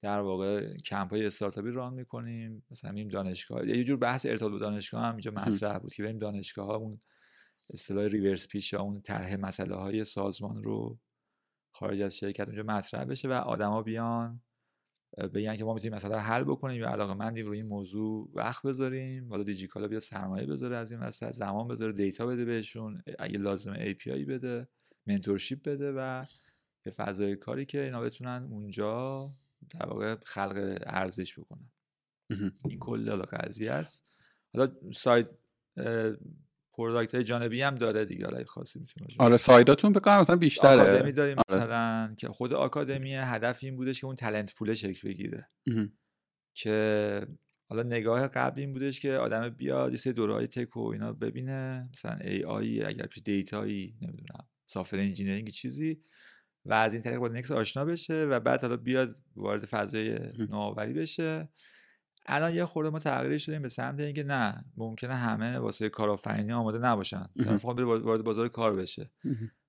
در 0.02 0.20
واقع 0.20 0.76
کمپ 0.76 1.10
های 1.10 1.26
استارتاپی 1.26 1.70
run 1.70 1.94
می‌کنیم. 1.94 2.62
مثلا 2.70 2.92
میریم 2.92 3.08
دانشگاه 3.08 3.68
یه 3.68 3.84
جور 3.84 3.96
بحث 3.96 4.26
ارتباط 4.26 4.52
به 4.52 4.58
دانشگاه 4.58 5.02
هم 5.02 5.10
اینجا 5.10 5.30
مطرح 5.30 5.78
بود 5.78 5.94
که 5.94 6.02
بریم 6.02 6.18
دانشگاه 6.18 6.66
ها 6.66 6.76
اون 6.76 7.00
اصطلاح 7.70 8.06
reverse 8.06 8.48
pitch 8.48 8.72
یا 8.72 8.80
اون 8.80 9.00
طرح 9.00 9.36
مسئله 9.36 9.76
های 9.76 10.04
سازمان 10.04 10.62
رو 10.62 10.98
خارج 11.74 12.00
از 12.00 12.16
شرکت 12.16 12.48
اونجا 12.48 12.62
مطرح 12.62 13.04
بشه 13.04 13.28
و 13.28 13.32
آدما 13.32 13.82
بیان 13.82 14.40
بگن 15.18 15.57
که 15.57 15.64
ما 15.64 15.75
می‌تونیم 15.75 15.94
مثلا 15.94 16.18
حل 16.18 16.44
بکنیم 16.44 16.81
یا 16.81 16.88
علاقه 16.90 17.14
مندیم 17.14 17.46
روی 17.46 17.59
این 17.59 17.66
موضوع 17.66 18.31
وقت 18.35 18.62
بذاریم. 18.62 19.29
حالا 19.29 19.42
دیجیکالا 19.42 19.88
بیا 19.88 20.01
سرمایه 20.01 20.46
بذاره 20.46 20.77
از 20.77 20.92
این 20.92 21.01
وسط 21.01 21.31
زمان 21.31 21.68
بذاره 21.68 21.92
دیتا 21.92 22.27
بده 22.27 22.44
بهشون 22.44 23.03
اگه 23.18 23.38
لازم 23.38 23.75
API 23.75 24.09
بده 24.29 24.68
منتورشیپ 25.07 25.62
بده 25.62 25.92
و 25.92 26.25
به 26.83 26.90
فضای 26.90 27.37
کاری 27.37 27.64
که 27.64 27.85
اینا 27.85 28.01
بتونن 28.01 28.49
اونجا 28.51 29.29
در 29.70 29.87
واقع 29.87 30.16
خلق 30.25 30.79
ارزش 30.87 31.38
بکنن. 31.38 31.70
این 32.64 32.79
کل 32.79 33.09
حالا 33.09 33.25
قضیه 33.25 33.73
است. 33.73 34.11
حالا 34.55 34.73
سایت 34.92 35.29
پروداکت 36.80 37.14
های 37.14 37.24
جانبی 37.24 37.62
هم 37.62 37.74
داره 37.74 38.04
دیگه 38.04 38.24
حالا 38.24 38.44
خاصی 38.44 38.78
می‌تونه 38.78 39.06
آره 39.18 39.36
سایداتون 39.36 39.92
بکنم 39.92 40.20
مثلا 40.20 40.36
بیشتره. 40.36 40.80
آکادمی 40.80 41.12
داریم 41.12 41.36
آره. 41.48 41.60
مثلا 41.60 42.14
که 42.18 42.28
خود 42.28 42.52
آکادمی 42.52 43.14
هدف 43.14 43.58
این 43.62 43.76
بودش 43.76 44.00
که 44.00 44.06
اون 44.06 44.16
تلنت 44.16 44.54
پول 44.54 44.74
شکل 44.74 45.08
بگیره. 45.08 45.48
که 46.54 47.26
حالا 47.68 47.82
نگاه 47.82 48.28
قبل 48.28 48.60
این 48.60 48.72
بودش 48.72 49.00
که 49.00 49.12
آدم 49.12 49.48
بیاد 49.48 49.90
یه 49.92 49.98
سری 49.98 50.12
دورهای 50.12 50.46
تک 50.46 50.76
و 50.76 50.80
اینا 50.80 51.12
ببینه 51.12 51.88
مثلا 51.92 52.16
ای 52.24 52.44
آی 52.44 52.84
اگر 52.84 53.06
پیش 53.06 53.22
دیتایی 53.22 53.96
نمی‌دونم 54.02 54.48
سافر 54.66 54.96
انجینیرینگ 54.96 55.48
چیزی 55.48 56.00
و 56.64 56.74
از 56.74 56.92
این 56.92 57.02
طریق 57.02 57.18
با 57.18 57.28
نکس 57.28 57.50
آشنا 57.50 57.84
بشه 57.84 58.24
و 58.24 58.40
بعد 58.40 58.62
حالا 58.62 58.76
بیاد 58.76 59.16
وارد 59.36 59.64
فضای 59.64 60.18
نوآوری 60.50 60.92
بشه. 60.92 61.48
الان 62.32 62.54
یه 62.54 62.64
خورده 62.64 62.90
ما 62.90 62.98
تغییر 62.98 63.38
شدیم 63.38 63.62
به 63.62 63.68
سمت 63.68 64.00
اینکه 64.00 64.22
نه 64.22 64.64
ممکنه 64.76 65.14
همه 65.14 65.58
واسه 65.58 65.88
کارآفرینی 65.88 66.52
آماده 66.52 66.78
نباشن. 66.78 67.26
طرف 67.44 67.64
وارد 67.64 68.24
بازار 68.24 68.48
کار 68.48 68.76
بشه. 68.76 69.10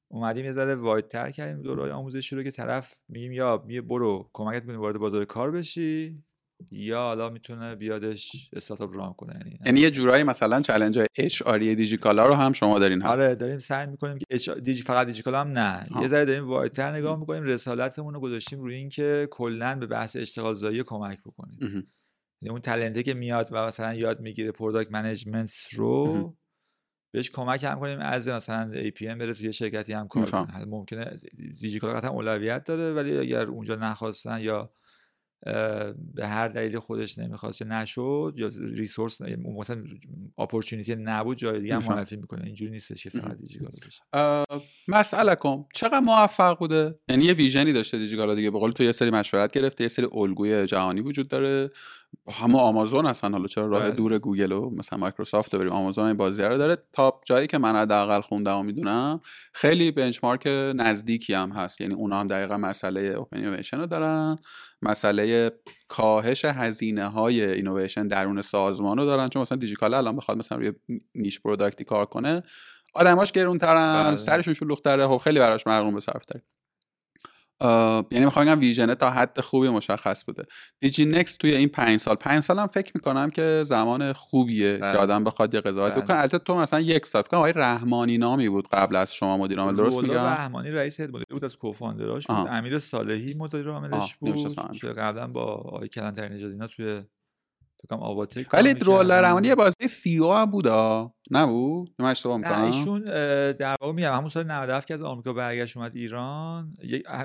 اومدیم 0.07 0.45
یه 0.45 0.53
ذره 0.53 0.75
وایدتر 0.75 1.31
کردیم 1.31 1.61
دورای 1.61 1.91
آموزشی 1.91 2.35
رو 2.35 2.43
که 2.43 2.51
طرف 2.51 2.95
میگیم 3.09 3.31
یا 3.31 3.57
برو 3.57 4.29
کمکت 4.33 4.65
کنیم 4.65 4.79
وارد 4.79 4.97
بازار 4.97 5.25
کار 5.25 5.51
بشی 5.51 6.23
یا 6.71 6.99
حالا 6.99 7.29
می‌تونه 7.29 7.75
بیادش 7.75 8.49
استارتاپ 8.53 8.95
ران 8.95 9.13
کنه. 9.13 9.33
یعنی 9.33 9.59
یعنی 9.65 9.79
یه 9.79 9.91
جورایی 9.91 10.23
مثلا 10.23 10.61
چالش 10.61 11.07
اچ 11.17 11.41
آر 11.41 11.57
دیجیکالا 11.57 12.25
رو 12.27 12.33
هم 12.33 12.53
شما 12.53 12.79
دارین 12.79 13.01
هم. 13.01 13.09
آره 13.09 13.35
داریم 13.35 13.59
سعی 13.59 13.87
می‌کنیم 13.87 14.17
که 14.17 14.25
اچ 14.29 14.49
دیجی 14.49 14.81
فقط 14.81 15.07
دیجیکالا 15.07 15.41
هم 15.41 15.47
نه. 15.47 15.83
یه 16.01 16.07
ذره 16.07 16.25
داریم 16.25 16.47
وایدتر 16.47 16.91
نگاه 16.91 17.19
می‌کنیم 17.19 17.43
رسالتمون 17.43 18.13
رو 18.13 18.19
گذاشتیم 18.19 18.59
روی 18.59 18.75
اینکه 18.75 19.27
کلا 19.31 19.75
به 19.75 19.87
بحث 19.87 20.15
اشتغال 20.15 20.53
زایی 20.53 20.83
کمک 20.83 21.19
بکنیم. 21.25 21.87
یعنی 22.41 22.51
اون 22.51 22.61
talentه 22.61 23.03
که 23.03 23.13
میاد 23.13 23.49
و 23.51 23.67
مثلا 23.67 23.93
یاد 23.93 24.21
می‌گیره 24.21 24.51
product 24.51 24.91
management 24.91 25.51
رو 25.71 26.35
بهش 27.13 27.29
کمک 27.29 27.63
هم 27.63 27.79
کنیم 27.79 27.99
از 27.99 28.27
مثلا 28.27 28.71
APM 28.71 29.17
بره 29.17 29.33
توی 29.33 29.53
شرکتی 29.53 29.93
هم 29.93 30.07
کار 30.07 30.29
کنه. 30.29 30.65
ممکنه 30.65 31.19
دیجیکالا 31.61 31.93
قطعا 31.93 32.09
اولویت 32.09 32.63
داره 32.63 32.93
ولی 32.93 33.17
اگر 33.17 33.45
اونجا 33.45 33.75
نخواستن 33.75 34.39
یا 34.41 34.73
به 36.13 36.27
هر 36.27 36.47
دلیل 36.47 36.79
خودش 36.79 37.17
نمی‌خواست 37.17 37.61
نشد 37.61 38.33
یا 38.37 38.49
resource 38.57 39.21
مثلا 39.21 39.83
opportunity 40.37 40.95
نبود 40.95 41.37
جای 41.37 41.61
دیگه 41.61 41.75
هم 41.75 41.83
معرفی 41.83 42.15
می‌کنه. 42.15 42.45
اینجوری 42.45 42.71
نیستش 42.71 43.03
که 43.03 43.09
فقط 43.09 43.37
دیجیکالا 43.37 43.71
بشه. 43.87 44.01
مسئله 44.87 45.35
کن 45.35 45.65
چقدر 45.73 45.99
موفق 45.99 46.59
بوده؟ 46.59 46.99
یعنی 47.09 47.25
یه 47.25 47.33
visionی 47.33 47.73
داشته 47.73 47.97
دیجیکالا 47.97 48.35
دیگه. 48.35 48.51
به 48.51 48.59
قول 48.59 48.71
تو 48.71 48.83
یه 48.83 48.91
سری 48.91 49.09
مشورت 49.09 49.51
گرفته 49.51 49.83
یه 49.83 49.87
سری 49.87 50.07
الگوی 50.13 50.65
جهانی 50.65 51.01
وجود 51.01 51.27
داره. 51.27 51.69
همه 52.31 52.59
آمازون 52.59 53.05
هستن. 53.05 53.31
حالا 53.31 53.47
چرا 53.47 53.67
راه 53.67 53.83
بله. 53.83 53.91
دور 53.91 54.19
گوگل 54.19 54.51
و 54.51 54.69
مثلا 54.69 54.99
مایکروسافت 54.99 55.55
بریم؟ 55.55 55.71
آمازون 55.71 56.05
این 56.05 56.17
بازی 56.17 56.43
رو 56.43 56.57
داره. 56.57 56.77
تا 56.93 57.21
جایی 57.25 57.47
که 57.47 57.57
من 57.57 57.75
حداقل 57.75 58.21
خوندم 58.21 58.57
و 58.57 58.63
می‌دونم 58.63 59.21
خیلی 59.53 59.91
benchmark 59.91 60.47
نزدیکی 60.75 61.33
هم 61.33 61.51
هست. 61.51 61.81
یعنی 61.81 61.93
اونا 61.93 62.19
هم 62.19 62.27
دقیقا 62.27 62.57
مسئله 62.57 63.01
open 63.01 63.57
رو 63.73 63.85
دارن. 63.85 64.35
مسئله 64.81 65.51
کاهش 65.87 66.45
هزینه 66.45 67.07
های 67.07 67.45
اینویشن 67.45 68.07
درون 68.07 68.41
سازمان 68.41 68.97
رو 68.97 69.05
دارن. 69.05 69.29
چون 69.29 69.41
مثلا 69.41 69.57
دیجیکالا 69.57 69.97
الان 69.97 70.15
بخواد 70.15 70.37
مثلا 70.37 70.57
روی 70.57 70.71
niche 71.15 71.39
productی 71.39 71.83
کار 71.83 72.05
کنه 72.05 72.43
آدماش 72.93 73.31
گرونترن 73.31 74.03
بله. 74.03 74.15
سرشون 74.15 74.53
شلوغتره. 74.53 75.07
خب 75.07 75.17
خیلی 75.17 75.39
براش 75.39 75.67
مقرون 75.67 75.93
به 75.93 75.99
صرف 75.99 76.25
یعنی 78.11 78.25
می‌خوام 78.25 78.45
بگم 78.45 78.59
ویژنه 78.59 78.95
تا 78.95 79.09
حد 79.09 79.41
خوبی 79.41 79.69
مشخص 79.69 80.25
بوده. 80.25 80.43
دیجی 80.79 81.05
نکست 81.05 81.39
توی 81.39 81.55
این 81.55 81.69
پنج 81.69 81.99
سال 81.99 82.15
پنج 82.15 82.43
سال 82.43 82.59
هم 82.59 82.67
فکر 82.67 82.91
می‌کنم 82.95 83.29
که 83.29 83.63
زمان 83.65 84.13
خوبیه 84.13 84.73
که 84.73 84.79
بله. 84.79 84.97
آدم 84.97 85.23
بخواد 85.23 85.53
یه 85.53 85.61
قضاوت 85.61 85.91
بکنه. 85.91 86.05
بله. 86.05 86.17
البته 86.17 86.39
تو 86.39 86.55
مثلا 86.55 86.79
یک 86.79 87.05
سال 87.05 87.21
فکر 87.21 87.35
آقای 87.35 87.53
رحمانی 87.55 88.17
نامی 88.17 88.49
بود 88.49 88.67
قبل 88.71 88.95
از 88.95 89.13
شما 89.13 89.37
مدیر 89.37 89.59
عامل 89.59 89.75
درست 89.75 89.99
میگم؟ 89.99 90.15
رحمانی 90.15 90.71
رئیس 90.71 90.99
هد 90.99 91.11
بود 91.29 91.45
از 91.45 91.57
کوفاندراش 91.57 92.27
بود. 92.27 92.47
امیر 92.49 92.79
صالحی 92.79 93.33
مدیر 93.33 93.69
عاملش 93.69 94.15
بود 94.15 94.71
که 94.81 94.87
قبلا 94.87 95.27
با 95.27 95.43
آقای 95.43 95.87
کلانتر 95.87 96.29
نژاد 96.29 96.51
اینا 96.51 96.67
توی 96.67 97.01
ولی 98.53 98.73
رول 98.73 99.11
رحمانی 99.11 99.47
یه 99.47 99.55
بازی 99.55 99.87
سی 99.87 100.17
او 100.17 100.33
هم 100.33 100.45
بود 100.45 100.67
نبود 101.31 101.95
من 101.99 102.11
اشتباه 102.11 102.37
می‌کنم 102.37 102.61
ایشون 102.61 103.01
در 103.51 103.75
واقع 103.81 103.93
میگم 103.93 104.13
همون 104.13 104.29
سال 104.29 104.51
97 104.51 104.87
که 104.87 104.93
از 104.93 105.01
آمریکا 105.01 105.33
برگشت 105.33 105.77
اومد 105.77 105.95
ایران 105.95 106.73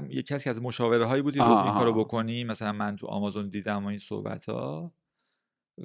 یک 0.09 0.27
کسی 0.27 0.45
که 0.45 0.51
از 0.51 0.63
مشاوره 0.63 1.05
هایی 1.05 1.23
بود 1.23 1.41
این 1.41 1.73
کارو 1.73 1.93
بکنی 1.93 2.45
مثلا 2.45 2.73
من 2.73 2.97
تو 2.97 3.07
آمازون 3.07 3.49
دیدم 3.49 3.85
و 3.85 3.89
این 3.89 3.99
صحبت 3.99 4.45
ها 4.45 4.93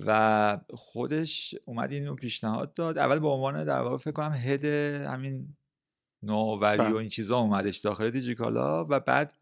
و 0.06 0.58
خودش 0.74 1.56
اومد 1.66 1.92
اینو 1.92 2.16
پیشنهاد 2.16 2.74
داد. 2.74 2.98
اول 2.98 3.20
به 3.20 3.28
عنوان 3.28 3.66
در 3.66 3.82
واقع 3.82 3.98
فکر 3.98 4.12
کنم 4.12 4.34
هد 4.34 4.66
همین 4.66 5.56
نوآوری 6.24 6.80
و 6.80 6.84
بله. 6.84 6.96
این 6.96 7.10
چیزا 7.10 7.38
اومدش 7.38 7.78
داخل 7.78 8.10
دیجیکالا 8.10 8.86
و 8.90 9.00
بعد 9.00 9.34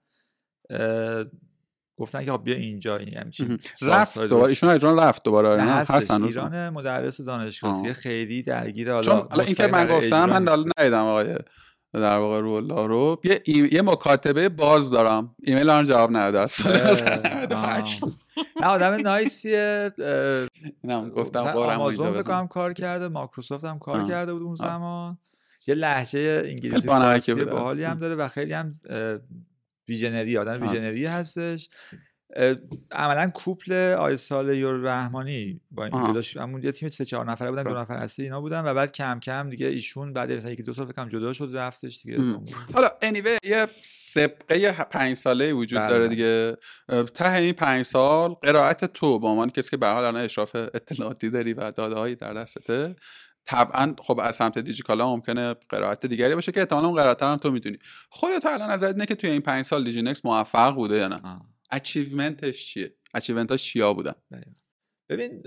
گفتن 1.99 2.25
که 2.25 2.31
خب 2.31 2.43
بیا 2.43 2.55
اینجا 2.55 2.97
این 2.97 3.17
همچین 3.17 3.59
رفت 3.81 4.19
دوباره. 4.19 4.49
ایشون 4.49 4.69
ایران 4.69 4.99
رفت 4.99 5.23
دوباره. 5.23 5.61
هستن 5.63 6.23
ایران 6.23 6.69
مدرس 6.69 7.21
دانشگاهی 7.21 7.93
خیلی 7.93 8.41
درگیر 8.41 8.91
حالا 8.91 9.03
چون 9.03 9.41
این 9.45 9.55
که 9.55 9.67
من 9.67 9.87
گفتم 9.87 10.25
من 10.25 10.47
حالا 10.47 10.63
ندیدم 10.77 11.03
آقای 11.03 11.35
در 11.93 12.17
واقع 12.17 12.39
رولا 12.39 12.85
رو 12.85 13.21
یه, 13.23 13.41
یه 13.73 13.81
مکاتبه 13.81 14.49
باز 14.49 14.91
دارم. 14.91 15.35
ایمیل 15.43 15.69
هم 15.69 15.83
جواب 15.83 16.09
نداده 16.17 16.39
از 16.39 16.61
نه 18.61 18.67
آدم 18.67 18.93
nice 18.93 19.49
یه. 19.49 19.91
نه 20.83 21.09
گفتم 21.09 21.39
آمازون 21.39 22.11
فکر 22.11 22.47
کار 22.47 22.73
کرده 22.73 23.07
مایکروسافت 23.07 23.65
هم 23.65 23.79
کار 23.79 24.07
کرده 24.07 24.33
بود 24.33 24.41
اون 24.41 24.55
زمان. 24.55 25.17
یه 25.67 25.75
لحجه 25.75 26.43
انگلیسی 26.45 26.87
فارسی 26.87 27.45
باحالی 27.45 27.83
هم 27.83 27.99
داره 27.99 28.15
و 28.15 28.27
خیلی 28.27 28.53
هم 28.53 28.73
visionary 29.89 30.37
آدم 30.37 30.61
visionary 30.61 31.05
هستش. 31.05 31.69
عملا 32.91 33.29
couple 33.29 33.73
آیسال 33.93 34.49
یور 34.49 34.73
رحمانی 34.73 35.61
با 35.71 35.85
این 35.85 36.13
داشت 36.13 36.37
همون 36.37 36.63
یه 36.63 36.71
تیم 36.71 36.89
سه 36.89 37.05
چهار 37.05 37.31
نفره 37.31 37.49
بودن 37.49 37.63
دو 37.63 37.73
نفر 37.73 37.93
اصلی 37.93 38.25
اینا 38.25 38.41
بودن 38.41 38.65
و 38.65 38.73
بعد 38.73 38.91
کم 38.91 39.19
کم 39.19 39.49
دیگه 39.49 39.67
ایشون 39.67 40.13
بعد 40.13 40.31
مثلا 40.31 40.51
یکی 40.51 40.63
دو 40.63 40.73
سال 40.73 40.85
فکر 40.85 41.09
جدا 41.09 41.33
شد 41.33 41.49
رفتش 41.53 42.01
دیگه 42.01 42.17
حالا 42.73 42.89
انیوی 43.01 43.37
یه 43.43 43.67
سبقه 43.83 44.71
پنج 44.71 45.17
ساله 45.17 45.53
وجود 45.53 45.79
داره 45.79 45.99
بله. 45.99 46.07
دیگه. 46.07 46.57
ته 47.15 47.33
این 47.33 47.53
پنج 47.53 47.85
سال 47.85 48.33
قرائت 48.33 48.85
تو 48.85 49.19
با 49.19 49.29
عنوان 49.29 49.49
کسی 49.49 49.69
که 49.69 49.77
به 49.77 49.87
حال 49.87 50.03
الان 50.03 50.23
اشراف 50.23 50.55
اطلاعاتی 50.55 51.29
داری 51.29 51.53
و 51.53 51.71
داده 51.71 51.95
هایی 51.95 52.15
در 52.15 52.33
دستته. 52.33 52.95
طبعا 53.49 53.95
خب 53.99 54.19
از 54.19 54.35
سمت 54.35 54.59
دیجیکالا 54.59 55.15
ممکنه 55.15 55.55
قرائت 55.69 56.05
دیگری 56.05 56.35
باشه 56.35 56.51
که 56.51 56.59
احتمالاً 56.59 56.87
اون 56.87 56.95
قرائت 56.95 57.23
هم 57.23 57.37
تو 57.37 57.51
می‌دونی. 57.51 57.77
خودت 58.09 58.45
الان 58.45 58.71
نظرت 58.71 58.93
اینه 58.93 59.05
که 59.05 59.15
توی 59.15 59.29
این 59.29 59.41
پنج 59.41 59.65
سال 59.65 59.83
دیجی 59.83 60.01
نکس 60.01 60.25
موفق 60.25 60.75
بوده 60.75 60.95
یا 60.95 61.07
نه؟ 61.07 61.21
اچیومنتش 61.71 62.65
چیه؟ 62.65 62.95
اچیومنتاش 63.13 63.63
چیا 63.63 63.93
بودن؟ 63.93 64.13
ببین 65.09 65.43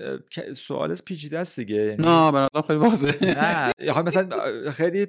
سوال 0.54 0.94
پیچیده 0.94 1.38
است 1.38 1.60
دیگه. 1.60 1.96
نه 1.98 2.32
به 2.32 2.62
خیلی 2.66 2.78
واضحه. 2.78 3.34
نه. 3.80 4.02
مثلا 4.02 4.70
خیلی 4.72 5.06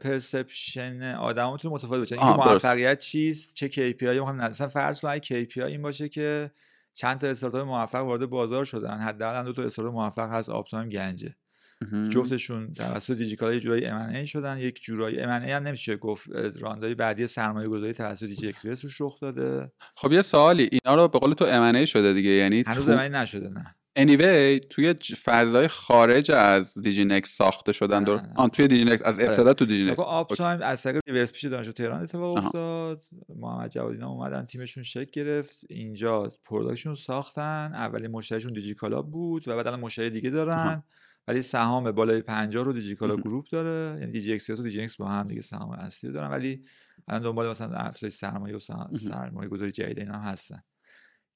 perception 0.00 1.02
آدماتون 1.02 1.72
متفاوت 1.72 1.98
باشه 1.98 2.22
اینکه 2.22 2.42
موفقیت 2.42 2.98
چیست 2.98 3.54
چه 3.54 3.68
KPI 3.68 4.02
هم 4.02 4.36
مثلا 4.36 4.68
فرض 4.68 5.00
کن 5.00 5.18
KPI 5.18 5.58
این 5.58 5.82
باشه 5.82 6.08
که 6.08 6.50
چند 6.94 7.18
تا 7.18 7.26
استارتاپ 7.26 7.66
موفق 7.66 8.04
وارد 8.04 8.26
بازار 8.26 8.64
شدن. 8.64 8.98
حداقل 8.98 9.44
دو 9.44 9.52
تا 9.52 9.62
استارتاپ 9.62 9.94
موفق 9.94 10.30
هست 10.30 10.48
آپ 10.48 10.68
تایم 10.68 10.88
گنجه 10.88 11.36
جفتشون 12.10 12.72
توسط 12.72 13.16
دیجیکالا 13.16 13.54
یه 13.54 13.60
جورایی 13.60 13.86
ام 13.86 14.24
شدن 14.24 14.58
یک 14.58 14.82
جورایی 14.82 15.20
ام 15.20 15.30
هم 15.30 15.62
نمیشه 15.62 15.96
گفت 15.96 16.28
round 16.60 16.88
ای 16.88 16.94
بعدی 16.94 17.26
سرمایه 17.26 17.68
گذاری 17.68 17.92
توسط 17.92 18.26
دیجی 18.26 18.48
اکسپرس 18.48 18.84
روش 18.84 19.00
رخ 19.00 19.20
داده. 19.20 19.72
خب 19.96 20.12
یه 20.12 20.22
سوالی 20.22 20.68
اینا 20.72 20.96
رو 20.96 21.08
به 21.08 21.18
قول 21.18 21.32
تو 21.32 21.44
ام 21.44 21.84
شده 21.84 22.12
دیگه؟ 22.12 22.30
یعنی 22.30 22.64
هنوز 22.66 22.84
تو... 22.84 22.92
نشده 22.92 23.48
نه. 23.48 23.76
Anyway 23.98 24.66
توی 24.70 24.94
فضای 25.24 25.68
خارج 25.68 26.30
از 26.30 26.80
دیجی 26.82 27.04
نکس 27.04 27.36
ساخته 27.36 27.72
شدن 27.72 28.04
در... 28.04 28.20
آن 28.36 28.48
توی 28.48 28.68
دیجی 28.68 28.84
نکس 28.84 29.02
از 29.02 29.18
آره. 29.18 29.28
ابتدا 29.28 29.54
تو 29.54 29.66
دیجی 29.66 29.84
نکس. 29.84 29.98
آپ 29.98 30.34
تایم 30.34 30.62
از 30.62 30.82
طریق 30.82 31.02
reverse 31.06 31.32
pitch 31.32 31.44
دانشگاه 31.44 31.72
تهران 31.72 32.02
اتفاق 32.02 32.36
افتاد. 32.36 33.04
محمد 33.36 33.70
جوادینا 33.70 34.08
اومدن 34.08 34.46
تیمشون 34.46 34.82
شکل 34.82 35.10
گرفت. 35.12 35.60
اینجا 35.68 36.32
production 36.44 36.94
ساختن. 36.94 37.70
اولین 37.74 38.10
مشتریشون 38.10 38.52
دیجیکالا 38.52 39.02
بود 39.02 39.48
و 39.48 39.56
بعد 39.56 39.66
الان 39.66 39.80
مشتری 39.80 40.10
دیگه 40.10 40.30
دارن. 40.30 40.82
ولی 41.28 41.42
سهام 41.42 41.92
بالای 41.92 42.22
50 42.22 42.64
رو 42.64 42.72
دیجیکالا 42.72 43.16
گروپ 43.16 43.46
داره. 43.50 44.00
یعنی 44.00 44.12
دیجی 44.12 44.34
اکس 44.34 44.50
و 44.50 44.62
دیجی 44.62 44.88
با 44.98 45.08
هم 45.08 45.28
دیگه 45.28 45.42
سهام 45.42 45.70
اصلی 45.70 46.12
دارن. 46.12 46.30
ولی 46.30 46.64
الان 47.08 47.22
دنبال 47.22 47.50
مثلا 47.50 47.76
افزایش 47.76 48.14
سرمایه 48.14 48.56
و 48.56 48.58
سرمایه 48.98 49.48
گذاری 49.48 49.72
جدید 49.72 49.98
اینا 49.98 50.18
هم 50.18 50.32
هستن. 50.32 50.62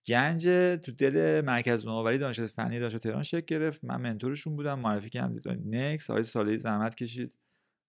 گنج 0.07 0.42
تو 0.85 0.92
دل 0.92 1.40
مرکز 1.40 1.87
نوآوری 1.87 2.18
دانشگاه 2.18 2.47
فنی 2.47 2.81
دانشگاه 2.81 3.01
تهران 3.01 3.23
شکل 3.23 3.44
گرفت. 3.47 3.85
من 3.85 4.01
mentor 4.01 4.34
شون 4.34 4.57
بودم 4.57 4.79
معرفی 4.79 5.11
کردم. 5.11 5.40
نکس 5.66 6.11
آقای 6.11 6.25
سالی 6.25 6.59
زحمت 6.59 6.94
کشید. 6.94 7.35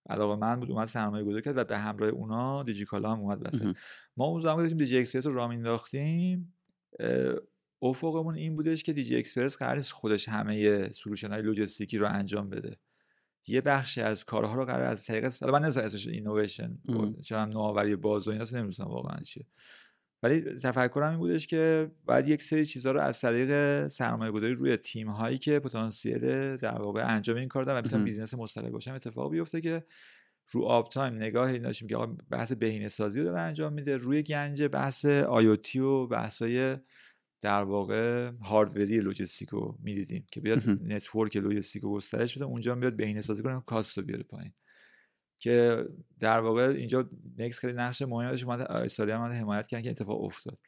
علاقه 0.08 0.36
من 0.36 0.60
بود 0.60 0.70
اومد 0.70 0.88
سرمایه 0.88 1.24
گذاری 1.24 1.42
کرد 1.42 1.56
و 1.56 1.64
به 1.64 1.78
همراه 1.78 2.10
اونا 2.10 2.62
دیجیکالا 2.62 3.12
هم 3.12 3.20
اومد 3.20 3.46
وسط. 3.46 3.76
ما 4.16 4.24
اون 4.24 4.40
زمان 4.40 4.56
داشتیم 4.56 4.78
دیجی 4.78 4.98
اکسپرس 4.98 5.26
رو 5.26 5.34
راه 5.34 5.48
مینداختیم 5.48 6.54
افقمون 7.82 8.34
این 8.34 8.56
بودش 8.56 8.82
که 8.82 8.92
دیجی 8.92 9.16
اکسپرس 9.16 9.56
قرار 9.56 9.76
نیست 9.76 9.92
خودش 9.92 10.28
همه 10.28 10.88
solution 10.92 11.30
های 11.30 11.42
لوجستیکی 11.42 11.98
رو 11.98 12.06
انجام 12.08 12.50
بده. 12.50 12.76
یه 13.46 13.60
بخشی 13.60 14.00
از 14.00 14.24
کارها 14.24 14.54
رو 14.54 14.64
قرار 14.64 14.82
از 14.82 15.04
طریق 15.04 15.32
حالا 15.40 15.52
من 15.52 15.62
نمی‌دونم 15.64 15.86
اسمش 15.86 16.06
اینویشن 16.06 16.78
چون 17.24 17.48
نوآوری 17.48 17.96
باز 17.96 18.28
و 18.28 18.30
اینا 18.30 18.44
نمی‌دونم 18.52 18.90
واقعا 18.90 19.20
چیه. 19.20 19.46
ولی 20.22 20.40
تفکرم 20.40 21.10
این 21.10 21.18
بودش 21.18 21.46
که 21.46 21.90
باید 22.04 22.28
یک 22.28 22.42
سری 22.42 22.66
چیزها 22.66 22.92
رو 22.92 23.00
از 23.00 23.20
طریق 23.20 23.88
سرمایه 23.88 24.32
گذاری 24.32 24.54
روی 24.54 24.76
تیم 24.76 25.08
هایی 25.08 25.38
که 25.38 25.60
پتانسیل 25.60 26.56
در 26.56 26.78
واقع 26.78 27.14
انجام 27.14 27.36
این 27.36 27.48
کار 27.48 27.64
دارن 27.64 27.78
و 27.78 27.82
می‌تونن 27.82 28.04
business 28.04 28.34
مستقل 28.34 28.70
باشن 28.70 28.92
اتفاق 28.92 29.30
بیفته 29.30 29.60
که 29.60 29.84
رو 30.50 30.62
آپ 30.64 30.88
تایم 30.88 31.14
نگاه 31.14 31.50
این 31.50 31.62
داشتیم 31.62 31.88
که 31.88 31.96
بحث 32.30 32.52
بهینه 32.52 32.88
سازی 32.88 33.18
رو 33.20 33.24
داره 33.24 33.40
انجام 33.40 33.72
میده. 33.72 33.96
روی 33.96 34.22
گنج 34.22 34.62
بحث 34.62 35.04
IoT 35.04 35.78
و 35.78 36.06
بحثای 36.06 36.76
در 37.46 37.62
واقع 37.62 38.30
hardware 38.42 38.94
ی 38.94 39.00
لوجستیک 39.00 39.48
رو 39.48 39.78
می‌دیدیم 39.82 40.26
که 40.32 40.40
بیاد 40.40 40.68
network 40.92 41.36
لوجستیک 41.36 41.82
رو 41.82 41.90
گسترش 41.92 42.36
بده 42.36 42.44
اونجا 42.44 42.74
بیاد 42.74 42.96
بهینه 42.96 43.20
سازی 43.20 43.42
کنه 43.42 43.62
cost 43.66 43.98
رو 43.98 44.04
بیاره 44.04 44.22
پایین. 44.22 44.52
که 45.38 45.84
در 46.20 46.40
واقع 46.40 46.62
اینجا 46.62 47.10
نکس 47.38 47.58
خیلی 47.58 47.72
نقش 47.72 48.02
مهمی 48.02 48.30
داشت 48.30 48.44
اومد 48.44 49.10
هم 49.10 49.22
حمایت 49.22 49.66
کردن 49.66 49.82
که 49.82 49.90
اتفاق 49.90 50.24
افتاد. 50.24 50.58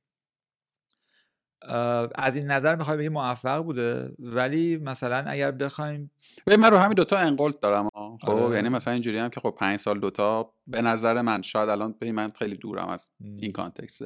از 2.15 2.37
این 2.37 2.47
نظر 2.47 2.77
می‌خوای 2.77 2.97
بگی 2.97 3.09
موفق 3.09 3.63
بوده؟ 3.63 4.13
ولی 4.19 4.77
مثلا 4.77 5.25
اگر 5.31 5.51
بخوایم 5.51 6.11
به 6.45 6.57
من 6.57 6.71
رو 6.71 6.77
همین 6.77 6.95
دوتا 6.95 7.17
انقلت 7.17 7.61
دارم 7.61 7.89
خب 8.23 8.31
آره. 8.31 8.57
یعنی 8.57 8.69
مثلا 8.69 8.93
اینجوری 8.93 9.19
هم 9.19 9.29
که 9.29 9.41
خب 9.41 9.55
پنج 9.59 9.79
سال 9.79 10.01
دوتا 10.01 10.55
به 10.67 10.83
نظر 10.83 11.21
من 11.21 11.43
شاید 11.43 11.69
الان 11.69 11.95
به 12.01 12.13
من 12.13 12.31
خیلی 12.39 12.57
دورم 12.57 12.89
از 12.89 13.11
این 13.21 13.53
context. 13.53 14.03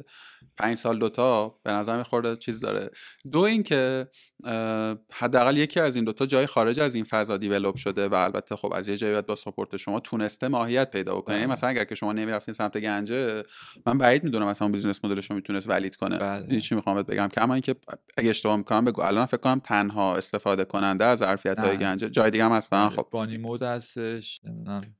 پنج 0.57 0.77
سال 0.77 0.99
دوتا 0.99 1.59
به 1.63 1.71
نظر 1.71 1.97
یه 1.97 2.07
خورده 2.07 2.35
چیز 2.35 2.59
داره. 2.59 2.89
دو 3.31 3.39
اینکه 3.39 4.07
حداقل 5.11 5.57
یکی 5.57 5.79
از 5.79 5.95
این 5.95 6.05
دوتا 6.05 6.25
جای 6.25 6.45
خارج 6.45 6.79
از 6.79 6.95
این 6.95 7.03
فضا 7.03 7.37
develop 7.37 7.75
شده 7.75 8.07
و 8.07 8.15
البته 8.15 8.55
خب 8.55 8.73
از 8.73 8.87
یه 8.87 8.97
جایی 8.97 9.21
با 9.21 9.35
support 9.35 9.77
شما 9.77 9.99
تونسته 9.99 10.47
ماهیت 10.47 10.91
پیدا 10.91 11.15
بکنه. 11.15 11.35
یعنی 11.35 11.45
بله. 11.45 11.53
مثلا 11.53 11.69
اگر 11.69 11.83
که 11.83 11.95
شما 11.95 12.13
نمی‌رفتین 12.13 12.53
سمت 12.53 12.77
گنجه 12.77 13.43
من 13.85 13.97
بعید 13.97 14.23
می‌دونم 14.23 14.47
مثلا 14.47 14.67
بیزنس 14.67 15.05
مدلش 15.05 15.29
رو 15.29 15.35
می‌تونست 15.35 15.69
valid 15.69 15.95
کنه. 15.95 16.17
بله. 16.17 16.45
این 16.49 16.59
چی 16.59 16.75
می‌خوام 16.75 17.01
بگم؟ 17.01 17.27
که 17.27 17.42
اما 17.43 17.53
اینکه 17.53 17.75
اگه 18.17 18.29
اشتباه 18.29 18.57
می‌کنم 18.57 18.85
بگو. 18.85 19.01
الان 19.01 19.25
فکر 19.25 19.37
کنم 19.37 19.61
تنها 19.65 20.15
استفاده 20.15 20.65
کننده 20.65 21.05
از 21.05 21.19
ظرفیت 21.19 21.59
های 21.59 21.77
گنجه 21.77 22.09
جای 22.09 22.31
دیگه 22.31 22.45
هم 22.45 22.51
هستن 22.51 22.87
بله. 22.87 22.95
خب. 22.95 23.07
بانی 23.11 23.37
مود 23.37 23.63
هستش 23.63 24.41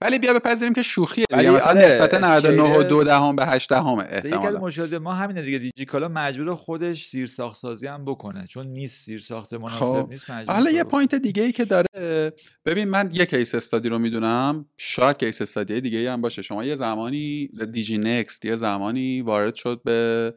ولی 0.01 0.19
بیا 0.19 0.33
بپذیریم 0.33 0.73
که 0.73 0.81
شوخیه 0.81 1.25
دیگه 1.29 1.51
مثلا 1.51 1.69
آره 1.69 1.87
نسبت 1.87 2.13
99 2.13 2.77
و 2.77 2.83
2 2.83 3.03
دهم 3.03 3.35
به 3.35 3.45
8 3.45 3.69
دهم 3.69 3.97
احتمالاً. 3.99 4.59
مشکل 4.59 4.97
ما 4.97 5.13
همینه 5.13 5.41
دیگه 5.41 5.57
دیجیکالا 5.57 6.07
مجبور 6.07 6.55
خودش 6.55 7.25
ساخت 7.25 7.57
سازی 7.57 7.87
هم 7.87 8.05
بکنه 8.05 8.47
چون 8.47 8.67
نیست 8.67 9.17
ساخت 9.17 9.53
مناسب 9.53 9.79
خب. 9.79 10.07
نیست 10.09 10.29
مجبور 10.29 10.55
حالا 10.55 10.71
یه 10.71 10.83
point 10.83 11.15
دیگه 11.15 11.43
ای 11.43 11.51
که 11.51 11.65
داره 11.65 12.33
ببین 12.65 12.89
من 12.89 13.09
یه 13.13 13.25
case 13.25 13.55
study 13.55 13.89
رو 13.89 13.99
می‌دونم 13.99 14.65
شاید 14.77 15.17
case 15.17 15.41
study 15.41 15.81
دیگه 15.81 15.97
ای 15.97 16.07
هم 16.07 16.21
باشه. 16.21 16.41
شما 16.41 16.63
یه 16.63 16.75
زمانی 16.75 17.47
دیجی 17.47 17.97
نکست 17.97 18.45
یه 18.45 18.55
زمانی 18.55 19.21
وارد 19.21 19.55
شد 19.55 19.81
به 19.85 20.33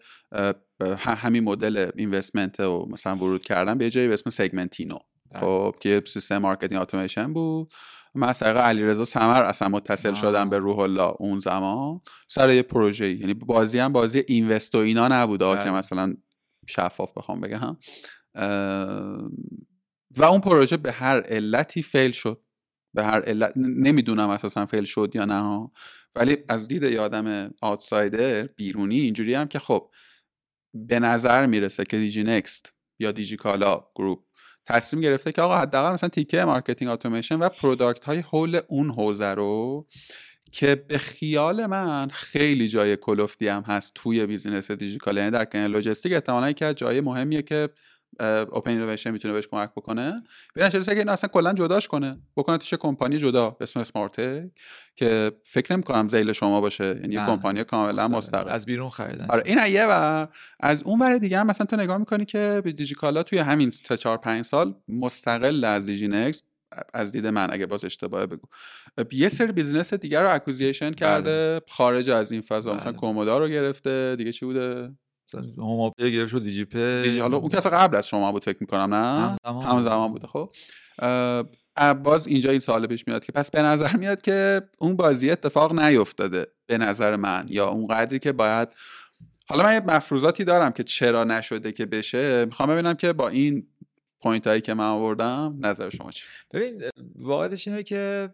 همین 1.01 1.45
مدل 1.45 1.91
investment 1.97 2.61
و 2.61 2.87
مثلا 2.91 3.17
ورود 3.17 3.43
کردن 3.43 3.79
به 3.79 3.91
جایی 3.91 4.09
به 4.09 4.15
اسم 4.15 4.31
سگمنتینو 4.31 4.99
بله. 5.31 5.41
خب 5.41 5.75
که 5.81 6.03
سیستم 6.07 6.39
marketing 6.39 6.81
اتوماسیون 6.81 7.33
بود. 7.33 7.75
من 8.15 8.29
از 8.29 8.39
طریق 8.39 8.57
علیرضا 8.57 9.05
سمر 9.05 9.45
اصلا 9.45 9.69
متصل 9.69 10.15
شدم 10.15 10.51
به 10.51 10.59
روح 10.59 10.79
الله 10.79 11.13
اون 11.19 11.41
زمان. 11.41 12.01
سر 12.29 12.51
یه 12.51 12.63
پروژه 12.63 13.15
یعنی 13.15 13.35
بازی 13.35 13.79
هم 13.79 13.93
بازی 13.93 14.25
invest 14.29 14.75
و 14.75 14.79
اینا 14.79 15.09
نبوده 15.09 15.45
که 15.45 15.57
بله. 15.57 15.71
مثلا 15.71 16.15
شفاف 16.69 17.13
بخوام 17.17 17.41
بگم. 17.41 17.77
و 20.17 20.25
اون 20.25 20.41
پروژه 20.41 20.77
به 20.77 20.93
هر 20.93 21.21
علتی 21.21 21.83
fail 21.83 22.11
شد. 22.11 22.43
به 22.95 23.05
هر 23.05 23.23
علت 23.23 23.53
نمی‌دونم 23.57 24.29
اساسا 24.29 24.67
fail 24.67 24.85
شد 24.85 25.13
یا 25.15 25.25
نه 25.25 25.71
ولی 26.15 26.37
از 26.49 26.69
دید 26.69 26.83
یه 26.83 27.10
آدم 27.10 27.51
outsider 27.63 28.47
بیرونی 28.47 29.01
اینجوری 29.01 29.35
هم 29.35 29.49
که 29.49 29.59
خب 29.59 29.91
به 30.89 30.99
نظر 30.99 31.47
می‌رسه 31.47 31.85
که 31.85 31.99
دیجی 31.99 32.23
نکست 32.23 32.73
یا 32.99 33.13
دیجی 33.13 33.37
کالا 33.37 33.85
گروپ 33.95 34.19
تصمیم 34.67 35.03
گرفته 35.03 35.33
که 35.33 35.43
آقا 35.43 35.59
حداقل 35.59 35.93
مثلا 35.93 36.09
تیکه 36.09 36.45
marketing 36.45 36.91
اتوماسیون 36.91 37.41
و 37.41 37.49
product 37.49 38.05
های 38.05 38.19
حول 38.19 38.61
اون 38.69 38.91
حوزه 38.91 39.35
رو 39.35 39.87
که 40.53 40.75
به 40.75 40.99
خیال 40.99 41.67
من 41.67 42.09
خیلی 42.09 42.69
جای 42.69 42.97
کلوفتی 42.97 43.49
هم 43.49 43.63
هست 43.63 43.93
توی 43.95 44.27
business 44.27 44.71
دیجیکالا 44.71 45.17
یعنی 45.17 45.31
در 45.31 45.45
کنار 45.45 45.69
لوجستیک 45.69 46.13
احتمالاً 46.13 46.53
که 46.53 46.75
جای 46.75 47.01
مهمیه 47.01 47.43
که 47.43 47.69
open 48.23 48.71
innovation 48.71 49.11
می‌تونه 49.11 49.35
بهش 49.35 49.47
کمک 49.47 49.71
بکنه. 49.77 50.23
بیان 50.55 50.71
چه 50.71 50.81
که 50.81 50.99
این 50.99 51.09
اصلا 51.09 51.29
کلا 51.29 51.53
جداش 51.53 51.89
کنه. 51.89 52.19
بکنه 52.37 52.59
یه 52.59 52.77
کمپانی 52.77 53.19
جدا 53.19 53.51
به 53.51 53.63
اسم 53.63 53.81
اسمارت 53.81 54.17
که 54.97 55.33
فکر 55.45 55.73
نمی 55.73 55.83
کنم 55.83 56.09
ذیل 56.09 56.33
شما 56.33 56.61
باشه. 56.61 56.85
یعنی 56.85 57.15
یه 57.15 57.27
کمپانی 57.27 57.65
کاملا 57.65 58.09
مستقل. 58.09 58.49
از 58.51 58.67
بیرون 58.67 58.89
خریدن. 58.89 59.27
آره 59.29 59.43
این 59.47 59.59
یه 59.69 59.87
و 59.91 60.27
از 60.61 60.83
اون 60.83 61.03
ور 61.03 61.19
دیگه 61.19 61.39
هم 61.39 61.47
مثلا 61.47 61.67
تو 61.67 61.77
نگاه 61.77 61.99
می‌کنی 61.99 62.25
که 62.25 62.63
دیجیکالا 62.77 63.23
توی 63.23 63.39
همین 63.39 63.71
3 63.71 63.97
4 63.97 64.17
5 64.19 64.45
سال 64.45 64.75
مستقل 64.89 65.65
از 65.65 65.87
دیجی 65.87 66.09
نکس 66.09 66.43
از 66.95 67.13
دید 67.13 67.27
من 67.27 67.53
اگه 67.53 67.67
باز 67.67 67.85
اشتباه 67.85 68.27
بگو. 68.27 68.49
یه 69.13 69.29
سری 69.29 69.53
business 69.53 69.95
دیگر 69.95 70.23
رو 70.23 70.35
acquisition 70.35 70.93
کرده 70.93 71.61
بله. 71.61 71.61
خارج 71.69 72.11
از 72.11 72.33
این 72.33 72.41
فضا 72.41 72.75
مثلا 72.75 72.93
بله. 72.93 73.01
کومودا 73.01 73.39
رو 73.39 73.49
گرفته. 73.49 74.17
دیگه 74.17 74.33
چی 74.33 74.47
بوده؟ 74.47 74.91
مثلا 75.29 75.43
هوماپی 75.57 76.13
گرفت 76.13 76.31
شد 76.31 76.43
دیجی 76.43 76.65
پی 76.65 77.03
دیجی 77.03 77.21
حالا 77.21 77.37
اون 77.37 77.49
که 77.49 77.59
اصلا 77.59 77.79
قبل 77.79 77.97
از 77.97 78.09
شما 78.09 78.33
بود 78.33 78.45
فکر 78.45 78.59
می‌کنم 78.61 78.95
نه؟ 78.95 79.37
هم 79.45 79.83
زمان 79.83 80.13
بوده. 80.13 80.27
خب. 80.27 80.53
باز 82.03 82.27
اینجا 82.27 82.51
این 82.51 82.59
سوال 82.59 82.87
پیش 82.87 83.07
میاد 83.07 83.25
که 83.25 83.33
پس 83.33 83.51
به 83.51 83.63
نظر 83.63 83.97
میاد 83.97 84.23
که 84.23 84.63
اون 84.79 84.97
بازی 84.97 85.31
اتفاق 85.31 85.81
نیفتاده 85.81 86.47
به 86.67 86.79
نظر 86.79 87.17
من 87.17 87.47
یا 87.49 87.69
اون 87.69 87.87
قدری 87.87 88.19
که 88.19 88.33
باید 88.33 88.69
حالا 89.49 89.63
من 89.63 89.75
یه 89.75 89.81
مفروضاتی 89.81 90.45
دارم 90.45 90.73
که 90.73 90.85
چرا 90.85 91.25
نشده 91.25 91.73
که 91.73 91.87
بشه. 91.87 92.45
می‌خوام 92.45 92.69
ببینم 92.69 92.95
که 92.95 93.13
با 93.13 93.29
این 93.29 93.67
point 94.23 94.47
هایی 94.47 94.61
که 94.61 94.75
من 94.75 94.89
آوردم 94.89 95.59
نظر 95.61 95.91
شما 95.91 96.11
چی؟ 96.11 96.25
ببین 96.53 96.83
واقعیتش 97.17 97.69
اینه 97.69 97.83
که 97.83 98.31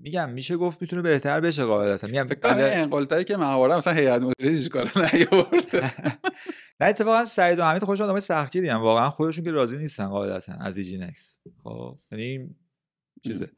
میگم 0.00 0.30
میشه 0.30 0.56
گفت 0.56 0.82
می‌تونه 0.82 1.02
بهتر 1.02 1.40
بشه 1.40 1.64
قاعدتا. 1.64 2.06
میگم 2.06 2.26
فکر 2.26 3.22
که 3.22 3.36
من 3.36 3.46
آوردم 3.46 3.76
مثلا 3.76 3.92
هیئت 3.92 4.22
مدیره 4.22 4.50
هیچ 4.50 4.68
کار 4.68 4.92
نه 6.80 6.86
اتفاقا 6.86 7.24
سعید 7.24 7.58
و 7.58 7.64
حمید 7.64 7.84
خودشون 7.84 8.04
آدمای 8.04 8.20
سختگیری 8.20 8.68
ان 8.68 8.76
واقعا 8.76 9.10
خودشون 9.10 9.44
که 9.44 9.50
راضی 9.50 9.76
نیستن 9.76 10.08
قاعدتا 10.08 10.52
از 10.52 10.78
نکس. 10.78 11.38
خب 11.64 11.98
یعنی 12.12 12.54
چیزه. 13.24 13.50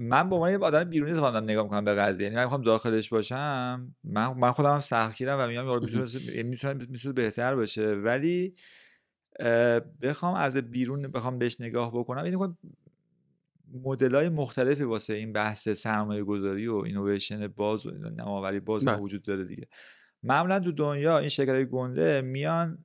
من 0.00 0.28
به 0.28 0.34
عنوان 0.34 0.62
آدم 0.62 0.84
بیرونی 0.84 1.12
دارم 1.12 1.44
نگاه 1.44 1.64
می‌کنم 1.64 1.84
به 1.84 1.94
قضیه. 1.94 2.24
یعنی 2.24 2.36
من 2.36 2.42
می‌خوام 2.42 2.62
داخلش 2.62 3.08
باشم 3.08 3.94
من 4.04 4.26
من 4.26 4.52
خودم 4.52 4.74
هم 4.74 4.80
سختگیرم 4.80 5.38
و 5.40 5.46
میگم 5.46 5.80
می‌تونه 5.80 6.42
می‌تونه 6.42 6.86
می‌تونه 6.88 7.14
بهتر 7.14 7.54
باشه. 7.54 7.94
ولی 7.94 8.54
بخوام 10.02 10.34
از 10.34 10.56
بیرون 10.56 11.02
بخوام 11.02 11.38
بهش 11.38 11.60
نگاه 11.60 11.90
بکنم 11.94 12.24
این 12.24 12.56
مدل 13.84 14.14
های 14.14 14.28
مختلفی 14.28 14.82
واسه 14.82 15.14
این 15.14 15.32
بحث 15.32 15.68
سرمایه 15.68 16.22
گذاری 16.22 16.66
و 16.66 16.74
اینویشن 16.74 17.46
باز 17.46 17.86
و 17.86 17.90
نماوری 17.90 18.60
باز 18.60 18.84
بله. 18.84 18.96
وجود 18.96 19.22
داره 19.22 19.44
دیگه. 19.44 19.68
معمولا 20.22 20.60
تو 20.60 20.72
دنیا 20.72 21.18
این 21.18 21.28
شرکت 21.28 21.54
های 21.54 21.66
گنده 21.66 22.20
میان 22.20 22.84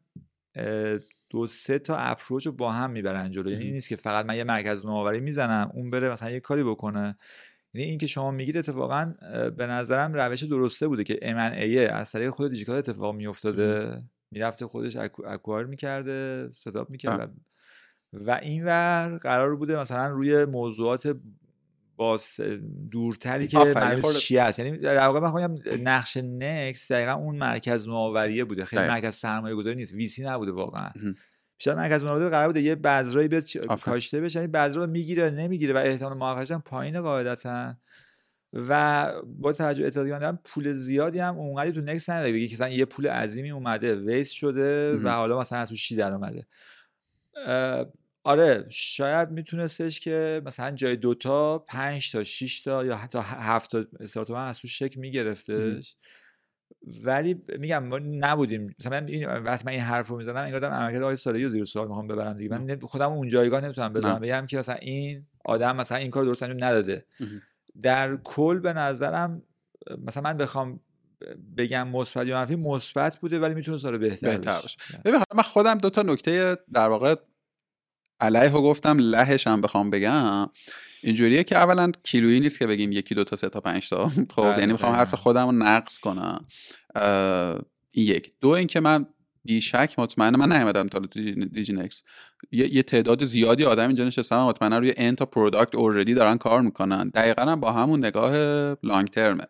دو 1.30 1.48
سه 1.48 1.80
تا 1.80 1.96
اپروچ 1.96 2.46
رو 2.46 2.52
با 2.52 2.72
هم 2.72 2.92
می‌برن 2.92 3.32
جلو. 3.32 3.52
یعنی 3.52 3.72
نیست 3.72 3.90
که 3.90 3.96
فقط 3.96 4.26
من 4.26 4.38
یه 4.38 4.44
مرکز 4.44 4.86
نوآوری 4.86 5.20
می‌زنم 5.20 5.72
اون 5.74 5.90
بره 5.90 6.12
مثلا 6.12 6.32
یه 6.32 6.40
کاری 6.40 6.64
بکنه. 6.64 7.18
یعنی 7.74 7.90
این 7.90 7.98
که 7.98 8.08
شما 8.08 8.32
میگید 8.32 8.58
اتفاقا 8.58 9.14
به 9.58 9.68
نظرم 9.68 10.14
روش 10.14 10.44
درسته 10.44 10.88
بوده 10.88 11.04
که 11.04 11.20
M&A 11.22 11.92
از 11.92 12.12
طریق 12.12 12.30
خود 12.30 12.52
دیجیکال 12.52 12.76
اتفاق 12.76 13.16
میافتاده. 13.16 14.02
می‌رفته 14.32 14.68
خودش 14.68 14.96
اکوار 15.26 15.66
می‌کرده 15.66 16.50
ستاپ 16.54 16.90
می‌کرد 16.90 17.34
و 18.22 18.40
اینور 18.42 19.18
قرار 19.18 19.56
بوده 19.56 19.80
مثلا 19.80 20.08
روی 20.08 20.46
موضوعات 20.46 21.16
باز 21.98 22.28
دورتری 22.92 23.48
که 23.48 23.58
مرکز 23.58 24.18
چی 24.18 24.38
هست 24.38 24.60
یعنی 24.60 24.78
در 24.78 25.08
واقع 25.08 25.20
من 25.20 25.58
نقش 25.84 26.18
نکس 26.18 26.92
دقیقا 26.92 27.12
اون 27.12 27.36
مرکز 27.36 27.88
نوآوریه 27.88 28.44
بوده. 28.44 28.66
خیلی 28.66 28.88
مرکز 28.88 29.16
سرمایه 29.16 29.56
گذاری 29.56 29.76
نیست 29.76 29.94
ویسی 29.94 30.24
نبوده 30.24 30.52
واقعا. 30.52 30.90
بیشتر 31.58 31.76
مرکز 31.76 32.04
نوآوری 32.04 32.30
قرار 32.30 32.48
بوده 32.48 32.62
یه 32.62 32.76
بذرایی 32.76 33.28
بیاد 33.28 33.44
کاشته 33.78 34.22
بشه. 34.22 34.40
این 34.40 34.52
بذرا 34.52 34.86
می‌گیره 34.86 35.30
نمی‌گیره 35.30 35.74
و 35.74 35.78
احتمال 35.78 36.18
موفقیتش 36.18 36.52
هم 36.52 36.62
پایینه 36.62 37.02
قاعدتا. 37.02 37.76
و 38.54 39.12
با 39.26 39.54
توجه 39.54 39.84
اعتقادی 39.84 40.38
پول 40.44 40.74
زیادی 40.74 41.20
هم 41.20 41.38
اونقدر 41.38 41.72
تو 41.72 41.82
نکس 41.82 42.10
نداره. 42.10 42.32
بگی 42.32 42.48
که 42.48 42.70
یه 42.70 42.86
پول 42.86 43.08
عظیمی 43.08 43.52
اومده 43.52 43.96
ویست 43.96 44.34
شده 44.34 44.98
و 44.98 45.10
حالا 45.10 45.40
مثلا 45.40 45.60
از 45.60 45.70
تو 45.70 45.76
چی 45.76 45.96
در 45.96 46.12
اومده. 46.12 46.48
آره 48.26 48.66
شاید 48.70 49.32
میتونستش 49.32 50.00
که 50.00 50.42
مثلا 50.46 50.72
جای 50.72 50.96
دوتا 50.96 51.60
پنج 51.60 52.12
تا 52.12 52.24
شیش 52.24 52.62
تا 52.62 52.86
یا 52.86 52.98
حتی 52.98 53.20
هفت 53.24 53.72
تا 53.72 53.86
استارتومن 54.00 54.48
از 54.48 54.60
تو 54.60 54.68
شک 54.68 54.98
میگرفتش. 54.98 55.96
ولی 57.04 57.42
میگم 57.60 57.84
ما 57.84 58.00
نبودیم. 58.00 58.76
مثلا 58.80 59.06
این 59.06 59.28
وقتی 59.28 59.64
من 59.66 59.72
این 59.72 59.82
حرف 59.82 60.08
رو 60.08 60.18
می‌زنم 60.18 60.36
انگار 60.36 60.60
دارم 60.60 60.74
عملکرد 60.74 61.02
آقای 61.02 61.16
سالی 61.16 61.44
رو 61.44 61.50
زیر 61.50 61.66
سوال 61.66 61.88
می‌خوام 61.88 62.08
ببرم 62.08 62.38
دیگه. 62.38 62.50
من 62.50 62.80
خودم 62.80 63.12
اون 63.12 63.28
جایگاه 63.28 63.62
نمی‌تونم 63.62 63.94
بزنم 63.94 64.20
بگم 64.20 64.46
که 64.46 64.58
مثلا 64.58 64.76
این 64.76 65.26
آدم 65.46 65.76
مثلا 65.76 65.98
این 65.98 66.12
کار 66.12 66.26
درست 66.26 66.44
انجام 66.44 66.64
نداده. 66.64 67.06
در 67.82 68.18
کل 68.24 68.60
به 68.60 68.74
نظرم 68.74 69.44
مثلا 69.98 70.24
من 70.24 70.38
بخوام 70.38 70.80
بگم 71.58 71.88
مثبت 71.88 72.28
یا 72.28 72.40
منفی 72.40 72.56
مثبت 72.56 73.18
بوده 73.18 73.40
ولی 73.40 73.56
می‌تونه 73.56 73.78
سال 73.78 73.98
بهتر, 73.98 74.28
بهتر 74.28 74.62
بشه 74.66 74.78
ببین 75.06 75.20
من 75.36 75.44
خودم 75.44 75.78
دو 75.78 75.90
تا 75.90 76.02
نکته 76.02 76.58
در 76.74 76.88
واقع 76.88 77.16
علیه 78.20 78.50
گفتم 78.50 78.98
لهش 79.00 79.48
هم 79.48 79.62
بخوام 79.62 79.90
بگم. 79.90 80.48
اینجوریه 81.04 81.44
که 81.44 81.58
اولا 81.58 81.92
کیلویی 82.04 82.40
نیست 82.40 82.60
که 82.60 82.68
بگیم 82.68 82.92
یکی 82.92 83.16
دو 83.16 83.24
تا 83.24 83.36
سه 83.36 83.50
تا 83.50 83.60
پنج 83.60 83.90
تا. 83.90 84.10
خب 84.36 84.42
بله، 84.42 84.60
یعنی 84.60 84.72
می‌خوام 84.72 84.96
حرف 84.96 85.14
خودم 85.14 85.46
رو 85.46 85.52
نقص 85.52 85.98
کنم. 85.98 86.46
این 87.92 88.08
یک. 88.08 88.34
دو 88.42 88.50
اینکه 88.50 88.80
من 88.80 89.06
بی‌شک 89.46 89.96
مطمئنم 89.98 90.40
من 90.40 90.58
نیومدم 90.58 90.88
تا 90.88 91.00
تو 91.00 91.20
دیجی 91.34 91.74
نکست 91.74 92.04
یه،, 92.52 92.74
یه 92.74 92.84
تعداد 92.84 93.24
زیادی 93.24 93.66
آدم 93.66 93.88
اینجا 93.88 94.04
نشستن 94.04 94.38
مطمئنا 94.38 94.78
روی 94.78 94.94
n 94.98 95.16
تا 95.16 95.26
product 95.26 95.76
already 95.76 96.14
دارن 96.14 96.38
کار 96.38 96.62
می‌کنن. 96.62 97.10
دقیقا 97.10 97.42
هم 97.42 97.60
با 97.60 97.72
همون 97.72 98.06
نگاه 98.06 98.32
long 98.84 99.08
term 99.08 99.32
ه. 99.32 99.44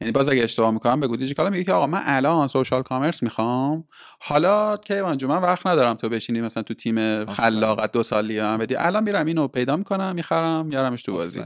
یعنی 0.00 0.12
باز 0.12 0.28
اگه 0.28 0.42
اشتباه 0.42 0.70
می‌کنم 0.70 1.00
بگو 1.00 1.16
دیجیکالا 1.16 1.50
میگه 1.50 1.64
که 1.64 1.72
آقا 1.72 1.86
من 1.86 2.00
الان 2.04 2.48
social 2.48 2.82
commerce 2.82 3.22
می‌خوام. 3.22 3.84
حالا 4.20 4.76
که 4.76 4.94
من 4.94 5.16
من 5.22 5.42
وقت 5.42 5.66
ندارم 5.66 5.94
تو 5.94 6.08
بشینی 6.08 6.40
مثلا 6.40 6.62
تو 6.62 6.74
تیم 6.74 7.24
خلاقت 7.24 7.92
دو 7.92 8.02
سالی 8.02 8.38
هم 8.38 8.56
بدی. 8.58 8.76
الان 8.76 9.04
میرم 9.04 9.26
اینو 9.26 9.48
پیدا 9.48 9.76
می‌کنم 9.76 10.14
می‌خرم 10.14 10.66
میارمش 10.66 11.02
تو 11.02 11.12
بازی. 11.12 11.40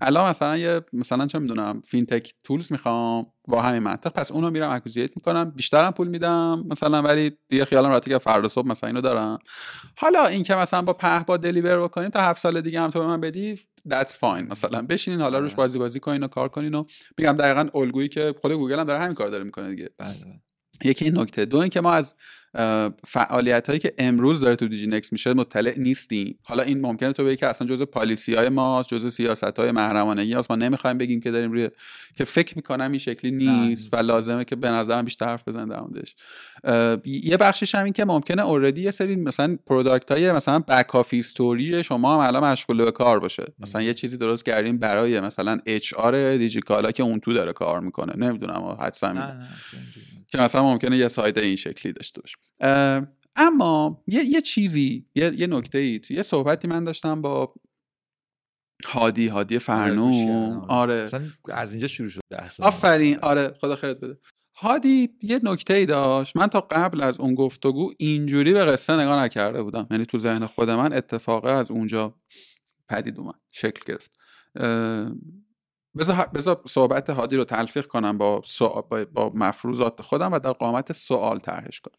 الان 0.00 0.30
مثلا 0.30 0.56
یه 0.56 0.80
مثلا 0.92 1.26
چه 1.26 1.38
می‌دونم 1.38 1.82
fintech 1.86 2.34
tools 2.44 2.72
می‌خوام. 2.72 3.26
با 3.46 3.62
همین 3.62 3.82
منطق. 3.82 4.12
پس 4.12 4.32
اونو 4.32 4.50
میرم 4.50 4.70
اکوزیت 4.70 5.10
می‌کنم. 5.16 5.50
بیشترم 5.50 5.90
پول 5.90 6.08
میدم. 6.08 6.64
مثلا 6.70 7.02
ولی 7.02 7.38
یه 7.50 7.64
خیالم 7.64 7.88
راحتی 7.88 8.10
که 8.10 8.18
فردا 8.18 8.48
صبح 8.48 8.68
مثلا 8.68 8.86
اینو 8.86 9.00
دارم. 9.00 9.38
حالا 9.96 10.26
این 10.26 10.42
که 10.42 10.54
مثلا 10.54 10.82
با 10.82 10.96
با 11.26 11.36
deliver 11.36 11.82
بکنیم 11.82 12.10
تا 12.10 12.20
هفت 12.20 12.40
سال 12.40 12.60
دیگه 12.60 12.80
هم 12.80 12.90
تو 12.90 13.00
به 13.00 13.06
من 13.06 13.20
بدی 13.20 13.56
that's 13.88 14.12
fine. 14.20 14.50
مثلا 14.50 14.82
بشینین 14.82 15.20
حالا 15.20 15.38
روش 15.38 15.50
آره. 15.50 15.56
بازی 15.56 15.78
بازی 15.78 16.00
کنین 16.00 16.22
و 16.22 16.28
کار 16.28 16.48
کنین 16.48 16.74
و 16.74 16.84
میگم 17.18 17.32
دقیقا 17.32 17.68
الگویی 17.80 18.08
که 18.08 18.34
خود 18.40 18.52
گوگل 18.52 18.78
هم 18.78 18.84
داره 18.84 19.00
همین 19.00 19.14
کار 19.14 19.28
داره 19.28 19.44
می‌کنه 19.44 19.70
دیگه. 19.70 19.90
بله، 19.98 20.14
بله. 20.24 20.40
یکی 20.84 21.04
این 21.04 21.18
نکته. 21.18 21.44
دو 21.44 21.56
اینکه 21.58 21.80
ما 21.80 21.92
از 21.92 22.14
فعالیت 23.06 23.66
هایی 23.66 23.78
که 23.78 23.94
امروز 23.98 24.40
داره 24.40 24.56
تو 24.56 24.68
دیجی 24.68 24.86
نکست 24.86 25.12
میشه 25.12 25.34
مطلع 25.34 25.78
نیستیم. 25.78 26.38
حالا 26.44 26.62
این 26.62 26.80
ممکنه 26.80 27.12
تو 27.12 27.24
بگی 27.24 27.36
که 27.36 27.46
اصلا 27.46 27.68
جزء 27.68 27.84
policy 27.84 28.34
های 28.34 28.48
ماست 28.48 28.88
جزء 28.88 29.08
سیاست 29.08 29.44
های 29.44 29.72
محرمانگی 29.72 30.32
هست 30.32 30.50
ما 30.50 30.56
نمی‌خوایم 30.56 30.98
بگیم 30.98 31.20
که 31.20 31.30
داریم 31.30 31.52
روی 31.52 31.68
که 32.16 32.24
فکر 32.24 32.56
می‌کنم 32.56 32.90
این 32.90 32.98
شکلی 32.98 33.30
نیست 33.30 33.94
و 33.94 33.96
لازمه 33.96 34.44
که 34.44 34.56
به 34.56 34.70
نظرم 34.70 35.04
بیشتر 35.04 35.26
حرف 35.26 35.48
بزنم 35.48 35.68
در 35.68 36.98
یه 37.04 37.36
بخشش 37.36 37.74
هم 37.74 37.84
این 37.84 37.92
که 37.92 38.04
ممکنه 38.04 38.42
already 38.42 38.80
یه 38.80 38.90
سری 38.90 39.16
مثلا 39.16 39.58
product 39.66 40.12
های 40.12 40.32
مثلا 40.32 40.58
back 40.58 40.94
office 40.94 41.32
طوری 41.32 41.84
شما 41.84 42.14
هم 42.14 42.20
الان 42.20 42.52
مشغول 42.52 42.84
به 42.84 42.92
کار 42.92 43.20
باشه. 43.20 43.44
مثلا 43.58 43.82
یه 43.82 43.94
چیزی 43.94 44.16
درست 44.16 44.44
کردیم 44.44 44.78
برای 44.78 45.20
مثلا 45.20 45.58
HR 45.66 46.36
دیجیکالا 46.36 46.90
که 46.90 47.02
اون 47.02 47.20
تو 47.20 47.32
داره 47.32 47.52
کار 47.52 47.80
می‌کنه. 47.80 48.26
نمی‌دونم 48.26 48.76
حدسا 48.80 49.14
که 50.28 50.38
مثلا 50.38 50.62
ممکنه 50.62 50.96
یه 50.98 51.08
سایت 51.08 51.38
این 51.38 51.56
شکلی 51.56 51.92
داشته 51.92 52.20
باشه. 52.20 52.36
اما 53.36 54.02
یه, 54.06 54.24
یه 54.24 54.40
چیزی 54.40 55.04
یه, 55.14 55.32
یه 55.34 55.46
نکته 55.46 55.78
ای 55.78 55.98
تو 55.98 56.14
یه 56.14 56.22
صحبتی 56.22 56.68
من 56.68 56.84
داشتم 56.84 57.22
با 57.22 57.54
هادی 58.84 59.28
هادی 59.28 59.58
فرنو 59.58 60.60
آره. 60.68 61.08
از 61.52 61.72
اینجا 61.72 61.88
شروع 61.88 62.08
شد 62.08 62.20
آفرین. 62.60 63.18
آره 63.18 63.54
خدا 63.60 63.76
خیرت 63.76 63.96
بده. 63.96 64.18
هادی 64.54 65.08
یه 65.22 65.40
نکته 65.42 65.74
ای 65.74 65.86
داشت. 65.86 66.36
من 66.36 66.46
تا 66.46 66.60
قبل 66.60 67.02
از 67.02 67.20
اون 67.20 67.34
گفتگو 67.34 67.92
اینجوری 67.98 68.52
به 68.52 68.64
قصه 68.64 68.96
نگاه 68.96 69.24
نکرده 69.24 69.62
بودم. 69.62 69.86
یعنی 69.90 70.06
تو 70.06 70.18
ذهن 70.18 70.46
خود 70.46 70.70
من 70.70 70.92
اتفاقه 70.92 71.50
از 71.50 71.70
اونجا 71.70 72.20
پدید 72.88 73.18
اومد 73.18 73.40
شکل 73.50 73.92
گرفت. 73.92 74.12
بذار 76.34 76.62
صحبت 76.68 77.10
هادی 77.10 77.36
رو 77.36 77.44
تلفیق 77.44 77.86
کنم 77.86 78.18
با, 78.18 78.42
با 79.12 79.32
مفروضات 79.34 80.02
خودم 80.02 80.32
و 80.32 80.38
در 80.38 80.52
قامت 80.52 80.92
سوال 80.92 81.38
طرحش 81.38 81.80
کنم. 81.80 81.94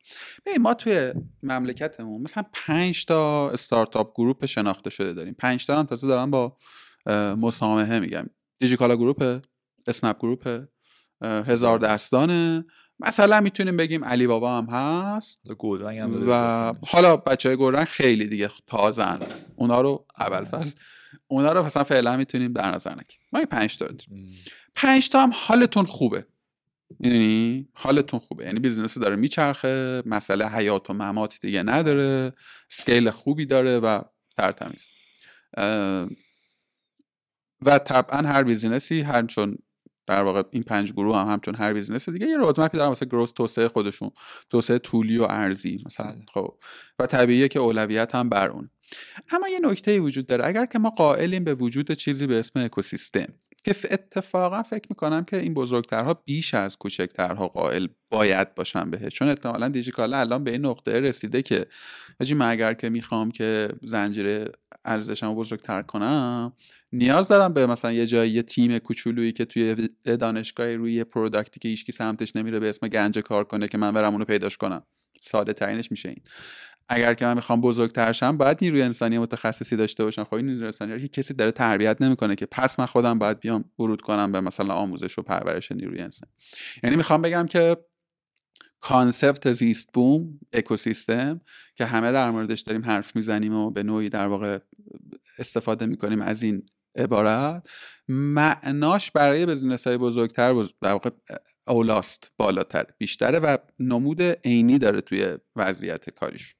ببین 0.46 0.62
ما 0.62 0.74
توی 0.74 1.14
مملکتمون 1.44 2.22
مثلا 2.22 2.44
پنج 2.54 3.06
تا 3.06 3.50
استارتاپ 3.50 4.14
group 4.16 4.46
شناخته 4.46 4.90
شده 4.90 5.14
داریم. 5.14 5.36
پنج 5.40 5.66
تا 5.66 5.80
هم 5.80 5.86
تازه 5.86 6.08
دارن 6.08 6.32
با 6.32 6.56
مسامحه 7.38 8.00
میگم. 8.00 8.26
دیجیکالا 8.60 8.96
group 8.96 9.42
اسنپ 9.88 10.20
group 10.20 10.66
هزار 11.22 11.80
دستانه. 11.80 12.66
مثلا 13.00 13.40
می‌تونیم 13.40 13.78
بگیم 13.78 14.06
علی 14.06 14.28
بابا 14.28 14.58
هم 14.58 14.66
هست. 14.66 15.42
و 16.28 16.74
حالا 16.88 17.18
بچه 17.18 17.50
های 17.50 17.58
گلرنگ 17.58 17.88
خیلی 17.88 18.28
دیگه 18.28 18.50
تازن. 18.68 19.20
اونا 19.56 19.82
رو 19.82 20.06
اول 20.20 20.46
فصلن 20.46 20.76
اونا 21.28 21.54
رو 21.54 21.64
مثلا 21.66 21.84
فعلا 21.84 22.18
می‌تونیم 22.18 22.54
در 22.54 22.72
نظر 22.72 22.92
نگیریم. 22.92 23.28
ما 23.34 23.46
پنج 23.46 23.78
تا 23.78 23.88
پنج 24.76 25.10
تا 25.10 25.24
هم 25.24 25.32
حالتون 25.34 25.86
خوبه. 25.86 26.26
می‌دونی؟ 27.00 27.68
حالتون 27.74 28.20
خوبه. 28.20 28.46
یعنی 28.46 28.60
business 28.60 28.98
داره 28.98 29.16
میچرخه 29.16 30.04
مسئله 30.06 30.48
حیات 30.48 30.90
و 30.90 30.94
ممات 30.94 31.40
دیگه 31.42 31.64
نداره 31.64 32.34
scale 32.70 33.10
خوبی 33.10 33.46
داره 33.46 33.80
و 33.80 34.02
ترتمیز 34.38 34.86
و 37.62 37.80
طبعا 37.80 38.22
هر 38.28 38.44
business 38.44 38.95
ی 38.95 39.02
هر 39.02 39.26
چون 39.26 39.58
در 40.08 40.24
واقع 40.24 40.44
این 40.52 40.64
پنج 40.64 40.92
گروه 40.92 41.18
هم 41.18 41.28
همچون 41.28 41.56
هر 41.56 41.74
business 41.74 42.10
دیگه 42.10 42.28
یه 42.28 42.38
roadmap 42.38 42.73
ی 42.73 42.78
دارن 42.78 42.90
واسه 42.90 43.06
growth 43.06 43.32
توسعه 43.32 43.68
خودشون. 43.68 44.12
توسعه 44.50 44.80
طولی 44.80 45.18
و 45.18 45.28
عرضی 45.30 45.84
مثلا. 45.86 46.12
بله. 46.12 46.26
خب. 46.34 46.58
و 47.00 47.06
طبیعیه 47.06 47.48
که 47.48 47.60
اولویت 47.60 48.16
هم 48.16 48.30
بر 48.30 48.50
اون. 48.50 48.70
اما 49.32 49.50
یه 49.50 49.60
نکته 49.60 50.00
وجود 50.00 50.28
داره. 50.28 50.48
اگر 50.48 50.66
که 50.66 50.80
ما 50.80 50.90
قائلیم 50.90 51.44
به 51.44 51.54
وجود 51.54 51.92
چیزی 51.92 52.28
به 52.28 52.40
اسم 52.40 52.60
اکوسیستم 52.60 53.28
که 53.64 53.76
اتفاقا 53.92 54.64
فکر 54.64 54.86
می‌کنم 54.90 55.24
که 55.24 55.38
این 55.38 55.54
بزرگترها 55.54 56.14
بیش 56.14 56.54
از 56.54 56.78
کوچکترها 56.78 57.48
قائل 57.48 57.88
باید 58.10 58.56
باشن 58.56 58.92
بهش. 58.92 59.14
چون 59.14 59.28
احتمالا 59.28 59.70
دیجیکالا 59.70 60.20
الان 60.20 60.44
به 60.44 60.52
این 60.52 60.66
نقطه 60.66 61.00
رسیده 61.00 61.42
که 61.42 61.66
حاجی 62.20 62.34
من 62.34 62.50
اگر 62.50 62.74
که 62.74 62.90
می‌خوام 62.90 63.32
که 63.32 63.70
زنجیره 63.84 64.52
ارزشم 64.86 65.36
بزرگتر 65.36 65.82
کنم 65.82 66.54
نیاز 66.92 67.28
دارم 67.28 67.54
به 67.54 67.66
مثلا 67.66 67.92
یه 67.92 68.06
جایی 68.06 68.32
یه 68.32 68.42
تیم 68.42 68.80
کوچولویی 68.80 69.32
که 69.32 69.46
توی 69.46 69.90
دانشگاه 70.04 70.76
روی 70.76 71.04
پروداکتی 71.04 71.60
که 71.60 71.70
هیچکی 71.70 71.92
سمتش 71.92 72.36
نمیره 72.36 72.60
به 72.60 72.70
اسم 72.70 72.88
گنج 72.88 73.20
کار 73.20 73.44
کنه 73.44 73.68
که 73.68 73.78
من 73.78 73.92
برم 73.92 74.14
اونو 74.14 74.26
پیداش 74.26 74.58
کنم. 74.58 74.84
ساده 75.22 75.54
ترینش 75.54 75.92
میشه 75.92 76.10
این. 76.10 76.22
اگر 76.90 77.14
که 77.14 77.26
من 77.26 77.34
می‌خوام 77.34 77.62
بزرگتر 77.62 78.12
شم 78.12 78.38
باید 78.38 78.58
نیروی 78.62 78.82
انسانی 78.82 79.18
متخصصی 79.18 79.76
داشته 79.76 80.04
باشم. 80.04 80.24
خب 80.24 80.34
این 80.34 80.46
نیروی 80.46 80.66
انسانی 80.66 81.02
که 81.02 81.08
کسی 81.08 81.34
داره 81.34 81.52
تربیت 81.52 82.02
نمی‌کنه 82.02 82.36
که 82.36 82.46
پس 82.46 82.80
من 82.80 82.86
خودم 82.86 83.20
باید 83.20 83.40
بیام 83.40 83.66
ورود 83.80 84.02
کنم 84.02 84.32
به 84.32 84.42
مثلا 84.42 84.74
آموزش 84.74 85.20
و 85.20 85.22
پرورش 85.22 85.72
نیروی 85.72 86.00
انسانی. 86.00 86.32
یعنی 86.84 86.96
می‌خوام 86.96 87.22
بگم 87.22 87.46
که 87.46 87.78
concept 88.80 89.54
زیست 89.54 89.90
بوم 89.94 90.40
اکوسیستم 90.54 91.42
که 91.76 91.86
همه 91.86 92.12
در 92.12 92.32
موردش 92.32 92.62
داریم 92.62 92.86
حرف 92.86 93.16
می‌زنیم 93.16 93.54
و 93.54 93.72
به 93.72 93.84
نوعی 93.84 94.10
در 94.10 94.28
واقع 94.28 94.60
استفاده 95.40 95.86
می‌کنیم 95.86 96.22
از 96.22 96.44
این 96.44 96.66
عبارت 96.96 97.70
معناش 98.08 99.12
برای 99.12 99.46
business 99.46 99.88
های 99.88 99.98
بزرگتر 99.98 100.64
در 100.82 100.92
واقع 100.92 101.10
اولاست 101.68 102.32
بالاتر 102.38 102.86
بیشتره 102.98 103.40
و 103.40 103.58
نمود 103.80 104.22
عینی 104.22 104.80
داره 104.80 105.02
توی 105.02 105.38
وضعیت 105.56 106.10
کاریش. 106.10 106.56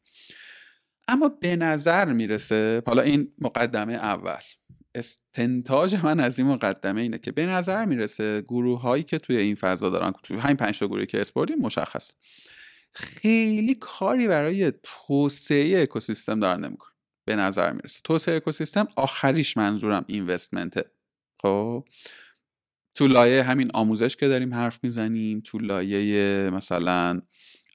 اما 1.08 1.30
به 1.30 1.56
نظر 1.56 2.06
می‌رسه 2.06 2.84
حالا 2.88 3.02
این 3.02 3.34
مقدمه 3.40 3.94
اول 3.94 4.42
استنتاج 4.96 5.96
من 6.04 6.20
از 6.20 6.40
این 6.40 6.48
مقدمه 6.48 7.02
اینه 7.02 7.18
که 7.18 7.32
به 7.32 7.46
نظر 7.46 7.86
می‌رسه 7.86 8.42
گروه 8.42 8.82
هایی 8.82 9.04
که 9.04 9.18
توی 9.18 9.38
این 9.38 9.56
فضا 9.56 9.90
دارن 9.90 10.14
توی 10.24 10.38
همین 10.38 10.58
پنج 10.58 10.84
گروهی 10.84 11.06
که 11.06 11.22
اسپوردیم 11.22 11.58
مشخص 11.58 12.12
خیلی 12.94 13.76
کاری 13.76 14.28
برای 14.28 14.74
توسعه 14.84 15.82
اکوسیستم 15.82 16.40
دارن 16.40 16.66
نمیکن 16.66 16.90
به 17.26 17.36
نظر 17.36 17.72
می‌رسه. 17.72 18.00
توسعه 18.04 18.36
اکوسیستم 18.36 18.88
آخریش 18.96 19.58
منظورم 19.58 20.06
اینوستمنته 20.08 20.86
خب؟ 21.42 21.86
تو 22.96 23.08
لایه 23.08 23.44
همین 23.44 23.72
آموزش 23.74 24.16
که 24.16 24.28
داریم 24.28 24.54
حرف 24.54 24.80
می‌زنیم 24.84 25.42
تو 25.46 25.58
لایه 25.58 26.50
مثلا 26.54 27.22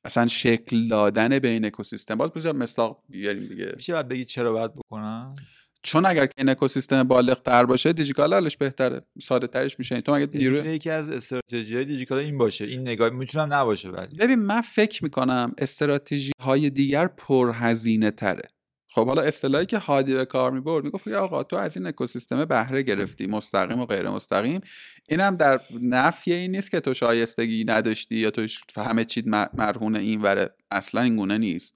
اصلا 0.05 0.27
شکل 0.27 0.89
دادن 0.89 1.39
بین 1.39 1.65
اکوسیستم. 1.65 2.15
باز 2.15 2.33
بذار 2.33 2.55
مستاق 2.55 3.03
بیاریم 3.09 3.47
دیگه. 3.47 3.73
میشه 3.77 3.93
بعد 3.93 4.09
بگی 4.09 4.25
چرا 4.25 4.53
باید 4.53 4.75
بکنم 4.75 5.37
چون 5.83 6.07
اگر 6.07 6.27
که 6.27 6.35
این 6.39 6.49
اکوسیستم 6.49 7.03
بالغ 7.03 7.43
تر 7.43 7.65
باشه 7.65 7.93
دیجیکالا 7.93 8.37
حالش 8.37 8.57
بهتره. 8.57 9.03
ساده 9.23 9.47
ترش 9.47 9.79
میشه. 9.79 10.01
تو 10.01 10.15
مگه 10.15 10.29
نیرو 10.35 10.67
یکی 10.67 10.91
از 10.91 11.11
استراتژی 11.11 11.75
های 11.75 11.85
دیجیکالا 11.85 12.21
این 12.21 12.39
باشه. 12.39 12.65
این 12.65 12.81
نگاه 12.81 13.11
می‌تونم 13.11 13.55
نباشه 13.55 13.89
ولی. 13.89 14.17
ببین 14.17 14.39
من 14.39 14.61
فکر 14.61 15.05
می‌کنم 15.05 15.55
استراتژی 15.59 16.33
های 16.41 16.71
دیگر 16.71 17.07
پرهزینه 17.07 18.11
تره 18.11 18.49
خب 18.95 19.07
حالا 19.07 19.23
اصطلاحی 19.23 19.67
که 19.67 19.79
هادی 19.79 20.15
به 20.15 20.25
کار 20.25 20.51
می‌برد 20.51 20.85
می‌گفت 20.85 21.09
آقا 21.09 21.43
تو 21.43 21.57
از 21.57 21.77
این 21.77 21.87
اکوسیستم 21.87 22.45
بهره 22.45 22.83
گرفتی 22.83 23.27
مستقیم 23.27 23.81
و 23.81 23.87
غیر 23.87 24.09
مستقیم. 24.09 24.61
اینم 25.09 25.37
در 25.37 25.61
نفی 25.81 26.33
این 26.33 26.51
نیست 26.51 26.71
که 26.71 26.81
تو 26.81 26.95
شایستگی 26.95 27.65
نداشتی 27.65 28.17
یا 28.17 28.31
تو 28.31 28.47
همه 28.77 29.05
چیز 29.05 29.25
مرهون 29.55 29.97
این 29.97 30.23
وره. 30.23 30.51
اصلا 30.71 31.01
این 31.03 31.17
گونه 31.17 31.39
نیست. 31.39 31.75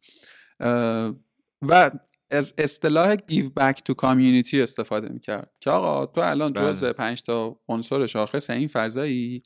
و 1.62 1.90
از 2.30 2.54
اصطلاح 2.58 3.16
give 3.16 3.50
back 3.60 3.74
to 3.74 3.94
community 4.02 4.54
استفاده 4.54 5.08
می‌کرد 5.08 5.50
که 5.60 5.70
آقا 5.70 6.06
تو 6.06 6.20
الان 6.20 6.52
بله. 6.52 6.72
جز 6.72 6.84
پنج 6.84 7.22
تا 7.22 7.60
عنصر 7.68 8.06
شاخص 8.06 8.50
این 8.50 8.68
فضایی. 8.68 9.42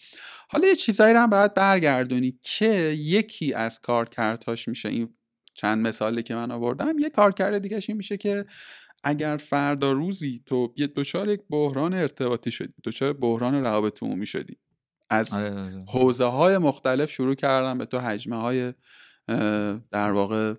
حالا 0.48 0.68
یه 0.68 0.74
چیزایی 0.74 1.14
رو 1.14 1.20
هم 1.20 1.30
باید 1.30 1.54
برگردونی 1.54 2.38
که 2.42 2.96
یکی 2.98 3.54
از 3.54 3.80
کارکردهاش 3.80 4.68
میشه 4.68 4.88
این 4.88 5.14
چند 5.60 5.86
مثالی 5.86 6.22
که 6.22 6.34
من 6.34 6.50
آوردم. 6.50 6.98
یه 6.98 7.08
کارکرد 7.08 7.58
دیگه 7.58 7.80
این 7.88 7.96
میشه 7.96 8.16
که 8.16 8.44
اگر 9.04 9.36
فردا 9.36 9.92
روزی 9.92 10.42
تو 10.46 10.74
یه 10.76 10.86
دچار 10.86 11.28
یک 11.28 11.40
بحران 11.50 11.94
ارتباطی 11.94 12.50
شدی 12.50 12.74
دچار 12.84 13.12
بحران 13.12 13.54
روابط 13.54 14.02
عمومی 14.02 14.26
شدی 14.26 14.56
از 15.10 15.34
آره، 15.34 15.50
آره. 15.50 15.84
حوزه 15.88 16.24
های 16.24 16.58
مختلف 16.58 17.10
شروع 17.10 17.34
کردن 17.34 17.78
به 17.78 17.84
تو 17.84 17.98
حجمه 17.98 18.36
های 18.36 18.72
در 19.90 20.12
واقع 20.12 20.54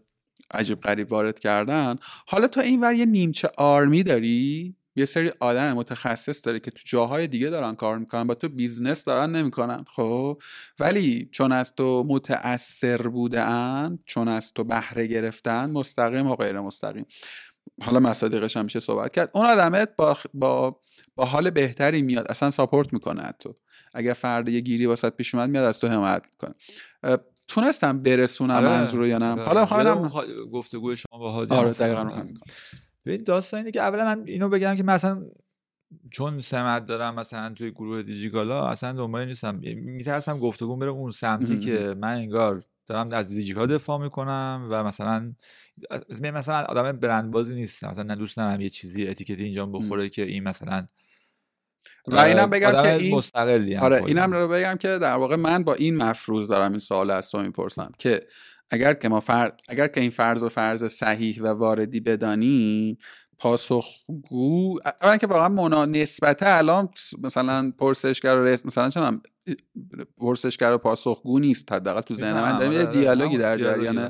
عجیب 0.51 0.81
غریب 0.81 1.11
وارد 1.11 1.39
کردن. 1.39 1.95
حالا 2.27 2.47
تو 2.47 2.59
اینور 2.59 2.93
یه 2.93 3.05
نیمچه 3.05 3.49
آرمی 3.57 4.03
داری؟ 4.03 4.75
یه 4.95 5.05
سری 5.05 5.31
آدم 5.39 5.73
متخصص 5.73 6.45
داره 6.45 6.59
که 6.59 6.71
تو 6.71 6.81
جاهای 6.85 7.27
دیگه 7.27 7.49
دارن 7.49 7.75
کار 7.75 7.97
می‌کنن 7.97 8.27
با 8.27 8.33
تو 8.33 8.49
business 8.49 9.03
دارن 9.03 9.35
نمی‌کنن 9.35 9.85
خب؟ 9.95 10.41
ولی 10.79 11.29
چون 11.31 11.51
از 11.51 11.75
تو 11.75 12.05
متاثر 12.07 13.01
بودن 13.01 13.99
چون 14.05 14.27
از 14.27 14.53
تو 14.53 14.63
بهره 14.63 15.07
گرفتن 15.07 15.71
مستقیم 15.71 16.27
و 16.27 16.35
غیر 16.35 16.59
مستقیم. 16.59 17.05
حالا 17.81 17.99
مصادیقش 17.99 18.57
هم 18.57 18.63
میشه 18.63 18.79
صحبت 18.79 19.13
کرد. 19.13 19.29
اون 19.33 19.45
آدمت 19.45 19.95
با, 19.95 20.17
با, 20.33 20.79
با 21.15 21.25
حال 21.25 21.49
بهتری 21.49 22.01
میاد 22.01 22.25
اصلا 22.29 22.51
ساپورت 22.51 22.93
می‌کنه 22.93 23.33
تو. 23.39 23.55
اگر 23.93 24.13
فرد 24.13 24.49
یه 24.49 24.59
گیری 24.59 24.85
واسط 24.85 25.15
پیش 25.15 25.35
اومد 25.35 25.49
میاد 25.49 25.65
از 25.65 25.79
تو 25.79 25.87
حمایت 25.87 26.23
می‌کنه. 26.31 26.55
تونستم 27.47 28.03
برسونم 28.03 28.55
آره. 28.55 28.67
منظور 28.67 29.05
یا 29.05 29.17
نه؟ 29.17 29.43
حالا 29.43 29.65
حالا 29.65 30.09
گفتگو 30.53 30.95
شما 30.95 31.19
با 31.19 31.31
هادی 31.31 31.55
آره 31.55 31.71
دقیقاً. 31.71 32.01
همین 32.01 32.39
ببین 33.05 33.23
داستان 33.23 33.57
اینه 33.57 33.71
که 33.71 33.81
اولا 33.81 34.05
من 34.05 34.23
اینو 34.27 34.49
بگم 34.49 34.75
که 34.75 34.83
مثلا 34.83 35.25
چون 36.11 36.41
سمت 36.41 36.85
دارم 36.85 37.15
مثلا 37.15 37.49
توی 37.49 37.71
گروه 37.71 38.01
دیجیکالا 38.03 38.67
اصلا 38.67 38.91
دنبال 38.91 39.25
نیستم. 39.25 39.55
میترسم 39.75 40.39
گفتگو 40.39 40.75
بره 40.75 40.89
اون 40.89 41.11
سمتی 41.11 41.59
که 41.59 41.95
من 41.97 42.17
انگار 42.17 42.63
دارم 42.87 43.11
از 43.11 43.29
دیجیکالا 43.29 43.65
دفاع 43.65 44.01
می‌کنم 44.01 44.67
و 44.71 44.83
مثلا 44.83 45.33
مثلا 46.21 46.65
آدم 46.65 46.91
برندبازی 46.91 47.55
نیستم. 47.55 47.89
مثلا 47.89 48.03
نه 48.03 48.15
دوست 48.15 48.37
دارم 48.37 48.61
یه 48.61 48.69
چیزی 48.69 49.07
اتیکتی 49.07 49.43
اینجا 49.43 49.65
بخوره 49.65 50.09
که 50.09 50.23
این 50.23 50.43
مثلا 50.43 50.87
و 52.07 52.19
اینم 52.19 52.49
بگم 52.49 52.71
که 52.71 52.95
این 52.95 53.15
مستقلی 53.15 53.77
آره 53.77 54.03
اینم 54.05 54.31
رو 54.33 54.47
بگم 54.47 54.75
که 54.75 54.87
در 54.87 55.15
واقع 55.15 55.35
من 55.35 55.63
با 55.63 55.73
این 55.73 55.97
مفروض 55.97 56.47
دارم 56.47 56.71
این 56.71 56.79
سوال 56.79 57.11
از 57.11 57.31
تو 57.31 57.41
می‌پرسم 57.41 57.91
که 57.99 58.27
اگر 58.71 58.93
که 58.93 59.09
ما 59.09 59.19
فر... 59.19 59.51
اگر 59.69 59.87
که 59.87 60.01
این 60.01 60.09
فرض 60.09 60.43
و 60.43 60.49
فرض 60.49 60.83
صحیح 60.83 61.41
و 61.41 61.47
واردی 61.47 61.99
بدانی 61.99 62.97
پاسخگو 63.39 64.77
اولا 65.01 65.17
که 65.17 65.27
واقعا 65.27 65.49
منا 65.49 65.85
نسبته 65.85 66.45
الان 66.47 66.89
مثلا 67.23 67.73
پرسشگر 67.79 68.35
و 68.35 68.43
رس... 68.43 68.65
مثلا 68.65 68.89
چنم 68.89 69.21
پرسشگر 70.17 70.71
و 70.71 70.77
پاسخگو 70.77 71.39
نیست 71.39 71.71
حداقل 71.71 72.01
تو 72.01 72.15
ذهن 72.15 72.33
من 72.33 72.57
داریم 72.57 72.73
یه 72.73 72.79
آره، 72.79 72.91
دیالوگی 72.91 73.37
در 73.37 73.57
جریانه. 73.57 74.09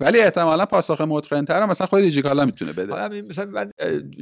ولی 0.00 0.18
احتمالا 0.18 0.66
پاسخ 0.66 1.00
متقن‌تر 1.00 1.66
مثلا 1.66 1.86
خود 1.86 2.00
دیجیکالا 2.00 2.44
می‌تونه 2.44 2.72
بده. 2.72 3.22
مثلا 3.22 3.70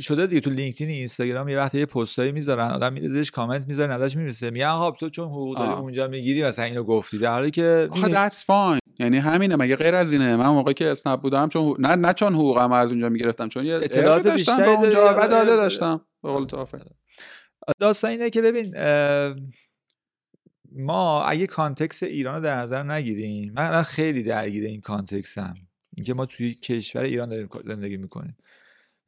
شده 0.00 0.26
دیگه 0.26 0.40
تو 0.40 0.50
لینکدین 0.50 0.88
اینستاگرام 0.88 1.48
یه 1.48 1.58
وقتی 1.58 1.78
یه 1.78 1.86
پستایی 1.86 2.32
می‌ذارن 2.32 2.70
آدم 2.70 2.92
میره 2.92 3.08
زیرش 3.08 3.30
کامنت 3.30 3.68
می‌ذاره 3.68 3.94
ازش 3.94 4.16
می‌رسه 4.16 4.50
میگه 4.50 4.66
آقا 4.66 4.90
تو 4.90 5.08
چون 5.08 5.28
حقوق 5.28 5.58
داری 5.58 5.72
اونجا 5.72 6.08
می‌گیری 6.08 6.44
مثلا 6.44 6.64
اینو 6.64 6.82
گفتی. 6.82 7.18
در 7.18 7.32
حالی 7.32 7.50
که 7.50 7.88
خب 7.92 8.28
that's 8.28 8.40
fine. 8.40 8.85
یعنی 8.98 9.16
همینه 9.18 9.56
مگه 9.56 9.76
غیر 9.76 9.94
از 9.94 10.12
اینه. 10.12 10.36
من 10.36 10.48
موقعی 10.48 10.74
که 10.74 10.90
اسنپ 10.90 11.20
بودم 11.20 11.48
چون 11.48 11.76
نه 11.78 11.96
نه 11.96 12.12
چون 12.12 12.34
حقوقم 12.34 12.72
از 12.72 12.90
اونجا 12.90 13.08
می‌گرفتم 13.08 13.48
چون 13.48 13.66
یه 13.66 13.74
اطلاعات 13.74 14.26
بیشتری 14.26 14.62
به 14.62 14.68
اونجا 14.68 15.14
و 15.18 15.28
داده 15.28 15.56
داشتم. 15.56 16.06
به 16.22 16.28
قول 16.28 16.46
تو 16.46 16.66
داستان 17.78 18.10
اینه 18.10 18.30
که 18.30 18.42
ببین 18.42 18.76
ما 20.72 21.24
اگه 21.24 21.46
context 21.46 22.02
ایران 22.02 22.34
رو 22.34 22.40
در 22.40 22.56
نظر 22.56 22.82
نگیریم 22.82 23.52
من 23.52 23.82
خیلی 23.82 24.22
درگیر 24.22 24.64
این 24.64 24.80
context 24.80 25.45
م 25.45 25.54
اینکه 25.96 26.14
ما 26.14 26.26
توی 26.26 26.54
کشور 26.54 27.02
ایران 27.02 27.28
داریم 27.28 27.48
زندگی 27.64 27.96
می‌کنیم. 27.96 28.36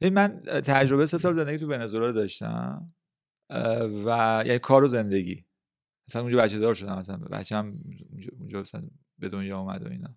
من 0.01 0.41
تجربه 0.65 1.05
سه 1.05 1.17
سال 1.17 1.33
زندگی 1.33 1.57
تو 1.57 1.67
ونزوئلا 1.67 2.11
داشتم 2.11 2.93
و 4.05 4.43
یعنی 4.45 4.59
کار 4.59 4.83
و 4.83 4.87
زندگی. 4.87 5.45
مثلا 6.07 6.21
اونجا 6.21 6.37
بچه 6.37 6.59
دار 6.59 6.75
شدم 6.75 6.99
مثلا 6.99 7.17
بچه 7.17 7.55
هم 7.55 7.73
اونجا 8.39 8.61
مثلا 8.61 8.81
به 9.19 9.29
دنیا 9.29 9.57
آمد 9.57 9.85
و 9.85 9.89
اینا. 9.89 10.15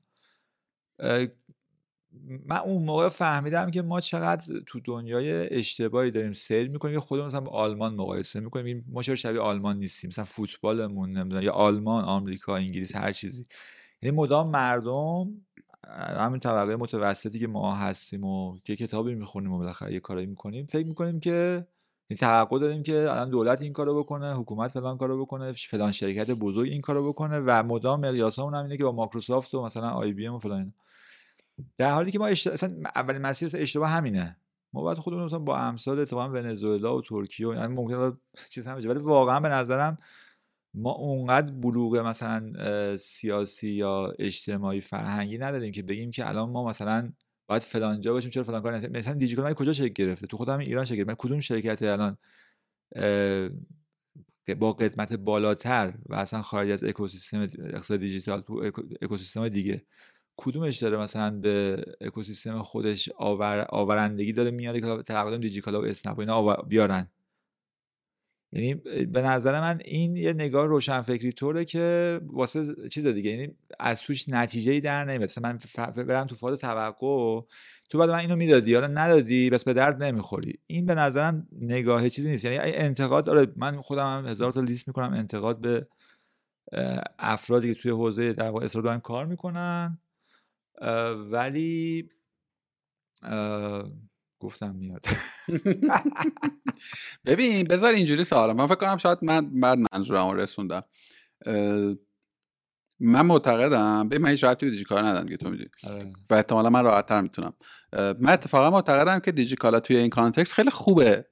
من 2.46 2.56
اون 2.56 2.84
موقع 2.84 3.08
فهمیدم 3.08 3.70
که 3.70 3.82
ما 3.82 4.00
چقدر 4.00 4.60
تو 4.66 4.80
دنیای 4.80 5.58
اشتباهی 5.58 6.10
داریم. 6.10 6.32
سیر 6.32 6.70
می‌کنیم 6.70 6.94
که 6.94 7.00
خودمون 7.00 7.26
مثلا 7.26 7.40
با 7.40 7.50
آلمان 7.50 7.94
مقایسه 7.94 8.40
می‌کنیم. 8.40 8.84
ما 8.88 9.02
چرا 9.02 9.14
شبیه 9.14 9.40
آلمان 9.40 9.76
نیستیم؟ 9.76 10.08
مثلا 10.08 10.24
فوتبالمون 10.24 11.12
نمی‌دونم 11.12 11.42
یا 11.42 11.52
آلمان 11.52 12.04
آمریکا 12.04 12.56
انگلیس 12.56 12.96
هر 12.96 13.12
چیزی. 13.12 13.46
یعنی 14.02 14.16
مدام 14.16 14.50
مردم 14.50 15.46
همین 16.18 16.40
طبقه 16.40 16.76
متوسطی 16.76 17.38
که 17.38 17.46
ما 17.46 17.76
هستیم 17.76 18.24
و 18.24 18.58
یه 18.68 18.76
کتابی 18.76 19.14
می‌خونیم 19.14 19.52
و 19.52 19.58
بالاخره 19.58 19.92
یه 19.92 20.00
کاری 20.00 20.26
می‌کنیم 20.26 20.66
فکر 20.66 20.86
می‌کنیم 20.86 21.20
که 21.20 21.66
توقع 22.14 22.58
داریم 22.58 22.82
که 22.82 23.00
الان 23.00 23.30
دولت 23.30 23.62
این 23.62 23.72
کارو 23.72 24.02
بکنه 24.02 24.34
حکومت 24.34 24.70
فلان 24.70 24.98
کارو 24.98 25.24
بکنه 25.24 25.52
فلان 25.52 25.92
شرکت 25.92 26.30
بزرگ 26.30 26.68
این 26.68 26.80
کارو 26.80 27.08
بکنه 27.08 27.40
و 27.40 27.62
مدام 27.62 28.00
مقیاسمون 28.00 28.54
هم 28.54 28.62
اینه 28.62 28.76
که 28.76 28.84
با 28.84 28.92
مایکروسافت 28.92 29.54
و 29.54 29.62
مثلا 29.62 29.90
آی 29.90 30.12
بی 30.12 30.26
ام 30.26 30.34
و 30.34 30.38
فلان 30.38 30.74
در 31.78 31.90
حالی 31.90 32.10
که 32.10 32.18
ما 32.18 32.26
اشت... 32.26 32.46
اصلا 32.46 32.74
اولین 32.94 33.22
مسیر 33.22 33.50
اشتباه 33.54 33.90
همینه. 33.90 34.36
ما 34.72 34.82
باید 34.82 34.98
خودمون 34.98 35.24
مثلا 35.24 35.38
با 35.38 35.58
امثال 35.58 35.98
اتفاقا 35.98 36.28
ونزوئلا 36.28 36.96
و 36.96 37.02
ترکیه 37.02 37.48
و 37.48 37.54
یعنی 37.54 37.74
ممکنه 37.74 38.12
چیز 38.50 38.66
هم 38.66 38.76
ولی 38.76 38.98
واقعا 38.98 39.40
به 39.40 39.48
نظرم 39.48 39.98
ما 40.74 40.92
اونقدر 40.92 41.52
بلوغ 41.52 41.96
مثلا 41.96 42.50
سیاسی 42.96 43.68
یا 43.68 44.14
اجتماعی 44.18 44.80
فرهنگی 44.80 45.38
نداریم 45.38 45.72
که 45.72 45.82
بگیم 45.82 46.10
که 46.10 46.28
الان 46.28 46.50
ما 46.50 46.68
مثلا 46.68 47.12
باید 47.52 47.62
فلان 47.62 48.00
جا 48.00 48.12
باشیم 48.12 48.30
چرا 48.30 48.42
فلان 48.42 48.62
کار 48.62 48.76
نکنیم 48.76 48.98
مثلا 48.98 49.14
دیجیکال 49.14 49.44
من 49.44 49.54
کجا 49.54 49.72
شکل 49.72 49.92
گرفته؟ 49.92 50.26
تو 50.26 50.36
خودم 50.36 50.58
ایران 50.58 50.84
شکل 50.84 51.04
من 51.04 51.14
کدوم 51.18 51.40
شرکت 51.40 51.82
الان 51.82 52.18
با 54.58 54.72
قدمت 54.72 55.12
بالاتر 55.12 55.94
و 56.06 56.14
اصلا 56.14 56.42
خارج 56.42 56.70
از 56.70 56.84
اکوسیستم 56.84 57.40
اقتصاد 57.40 58.00
دیجیتال 58.00 58.40
تو 58.40 58.70
اکوسیستم 59.02 59.48
دیگه 59.48 59.86
کدومش 60.36 60.76
داره 60.76 60.96
مثلا 60.96 61.30
به 61.30 61.84
اکوسیستم 62.00 62.62
خودش 62.62 63.08
آور... 63.16 63.66
آورندگی 63.68 64.32
داره 64.32 64.50
میاره 64.50 64.80
که 64.80 65.02
تقدم 65.02 65.40
دیجیکالا 65.40 65.80
و 65.80 65.84
اسنپ 65.84 66.18
و 66.18 66.20
اینا 66.20 66.54
بیارن؟ 66.56 67.10
یعنی 68.52 68.74
به 69.04 69.22
نظر 69.22 69.60
من 69.60 69.80
این 69.84 70.16
یه 70.16 70.32
نگاه 70.32 70.66
روشنفکری 70.66 71.32
طوره 71.32 71.64
که 71.64 72.20
واسه 72.26 72.88
چیز 72.88 73.06
دیگه 73.06 73.30
یعنی 73.30 73.54
از 73.80 74.00
توش 74.00 74.28
نتیجه 74.28 74.72
ای 74.72 74.80
در 74.80 75.04
نمیاد. 75.04 75.22
مثلا 75.22 75.52
من 75.52 76.04
برم 76.04 76.26
تو 76.26 76.34
فاز 76.34 76.58
توقع 76.58 77.40
تو 77.90 77.98
بعد 77.98 78.10
من 78.10 78.18
اینو 78.18 78.36
می‌دادی 78.36 78.74
حالا 78.74 78.86
ندادی 78.86 79.50
بس 79.50 79.64
به 79.64 79.72
درد 79.72 80.02
نمی‌خوری. 80.02 80.58
این 80.66 80.86
به 80.86 80.94
نظرم 80.94 81.48
نگاه 81.52 82.08
چیزی 82.08 82.30
نیست. 82.30 82.44
یعنی 82.44 82.58
انتقاد 82.58 83.24
داره 83.24 83.52
من 83.56 83.80
خودم 83.80 84.18
هم 84.18 84.26
هزار 84.26 84.52
تا 84.52 84.60
لیست 84.60 84.88
می‌کنم 84.88 85.12
انتقاد 85.12 85.60
به 85.60 85.86
افرادی 87.18 87.74
که 87.74 87.80
توی 87.80 87.90
حوزه 87.90 88.32
در 88.32 88.48
واقع 88.48 88.66
دارن 88.66 88.98
کار 88.98 89.26
می‌کنن. 89.26 89.98
ولی 91.30 92.08
گفتم 94.42 94.74
میاد. 94.74 95.06
ببین 97.26 97.64
بذار 97.64 97.92
اینجوری 97.92 98.24
سوالم 98.24 98.56
من 98.56 98.66
فکر 98.66 98.74
کنم 98.74 98.96
شاید 98.96 99.18
من 99.22 99.60
بعد 99.60 99.78
منظورم 99.92 100.30
رو 100.30 100.36
رسوندم 100.36 100.82
من 103.00 103.26
معتقدم 103.26 104.08
به 104.08 104.18
من 104.18 104.30
هیچ 104.30 104.44
ربطی 104.44 104.84
کار 104.84 105.02
ندارم 105.02 105.28
که 105.28 105.36
تو 105.36 105.50
می‌دونی. 105.50 105.70
آره. 105.84 106.12
و 106.30 106.34
احتمالا 106.34 106.70
من 106.70 106.84
راحت 106.84 107.06
تر 107.06 107.20
می‌تونم 107.20 107.52
من 107.92 108.32
اتفاقا 108.32 108.70
معتقدم 108.70 109.18
که 109.18 109.32
دیجیکالا 109.32 109.80
توی 109.80 109.96
این 109.96 110.10
کانتکست 110.10 110.52
خیلی 110.52 110.70
خوبه. 110.70 111.26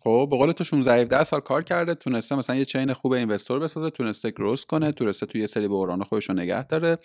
خب 0.00 0.28
به 0.30 0.36
قول 0.36 0.52
تو 0.52 0.64
16 0.64 0.94
17 0.94 1.24
سال 1.24 1.40
کار 1.40 1.62
کرده 1.62 1.94
تونسته 1.94 2.36
مثلا 2.36 2.56
یه 2.56 2.64
چین 2.64 2.92
خوب 2.92 3.12
اینوستور 3.12 3.58
بسازه 3.58 3.90
تونسته 3.90 4.30
گروس 4.30 4.64
کنه 4.64 4.92
تونسته 4.92 5.26
توی 5.26 5.40
یه 5.40 5.46
سری 5.46 5.68
بحران 5.68 6.04
خودش 6.04 6.28
رو 6.28 6.34
نگه 6.34 6.62
داره. 6.62 6.98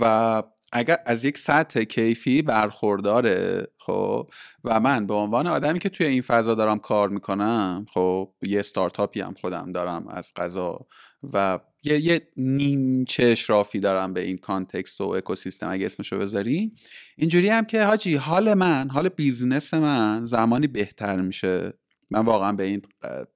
و 0.00 0.42
اگر 0.72 0.98
از 1.06 1.24
یک 1.24 1.38
سطح 1.38 1.82
کیفی 1.82 2.42
برخورداره 2.42 3.66
خب؟ 3.78 4.30
و 4.64 4.80
من 4.80 5.06
به 5.06 5.14
عنوان 5.14 5.46
آدمی 5.46 5.78
که 5.78 5.88
توی 5.88 6.06
این 6.06 6.22
فضا 6.22 6.54
دارم 6.54 6.78
کار 6.78 7.08
می‌کنم 7.08 7.86
خب 7.94 8.34
یه 8.42 8.62
ستارتاپی 8.62 9.20
هم 9.20 9.34
خودم 9.40 9.72
دارم 9.72 10.08
از 10.08 10.32
قضا 10.36 10.86
و 11.32 11.58
یه, 11.84 12.00
یه 12.00 12.28
نیمچه 12.36 13.24
اشرافی 13.24 13.80
دارم 13.80 14.12
به 14.12 14.20
این 14.20 14.38
context 14.38 15.00
و 15.00 15.04
اکوسیستم 15.04 15.70
اگه 15.70 15.86
اسمشو 15.86 16.18
بذاری. 16.18 16.70
اینجوری 17.16 17.48
هم 17.48 17.64
که 17.64 17.84
حاجی 17.84 18.16
حال 18.16 18.54
من 18.54 18.90
حال 18.90 19.08
business 19.08 19.74
من 19.74 20.24
زمانی 20.24 20.66
بهتر 20.66 21.16
میشه. 21.16 21.72
من 22.10 22.24
واقعا 22.24 22.52
به 22.52 22.64
این 22.64 22.82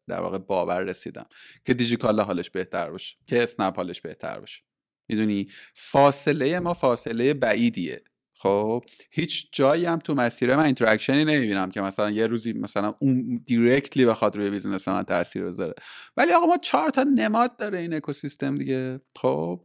در 0.09 0.21
واقع 0.21 0.39
باور 0.39 0.83
رسیدم 0.83 1.27
که 1.65 1.75
دیجیکالا 1.75 2.25
حالش 2.25 2.51
بهتر 2.51 2.91
باشه 2.91 3.17
که 3.27 3.43
اسنپ 3.43 3.77
حالش 3.77 4.01
بهتر 4.01 4.41
باشه. 4.41 4.63
می‌دونی 5.09 5.49
فاصله 5.75 6.61
ما 6.61 6.75
فاصله 6.75 7.35
بعیدیه. 7.35 8.03
خب 8.35 8.85
هیچ 9.11 9.49
جایی 9.53 9.85
هم 9.85 9.99
تو 9.99 10.15
مسیر 10.15 10.57
من 10.57 10.65
interaction 10.65 11.20
ی 11.20 11.25
نمی‌بینم 11.25 11.71
که 11.71 11.81
مثلا 11.81 12.11
یه 12.11 12.27
روزی 12.27 12.53
مثلا 12.53 12.95
اون 12.99 13.43
directly 13.47 14.07
بخواد 14.07 14.37
روی 14.37 14.51
business 14.51 14.89
من 14.89 15.03
تاثیر 15.03 15.45
بذاره. 15.45 15.75
ولی 16.17 16.33
آقا 16.33 16.47
ما 16.47 16.57
چهار 16.57 16.91
تا 16.91 17.03
نماد 17.03 17.57
داره 17.57 17.79
این 17.79 17.95
اکوسیستم 17.95 18.59
دیگه. 18.59 19.01
خب 19.17 19.61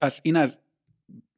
پس 0.00 0.20
این 0.24 0.36
از 0.36 0.58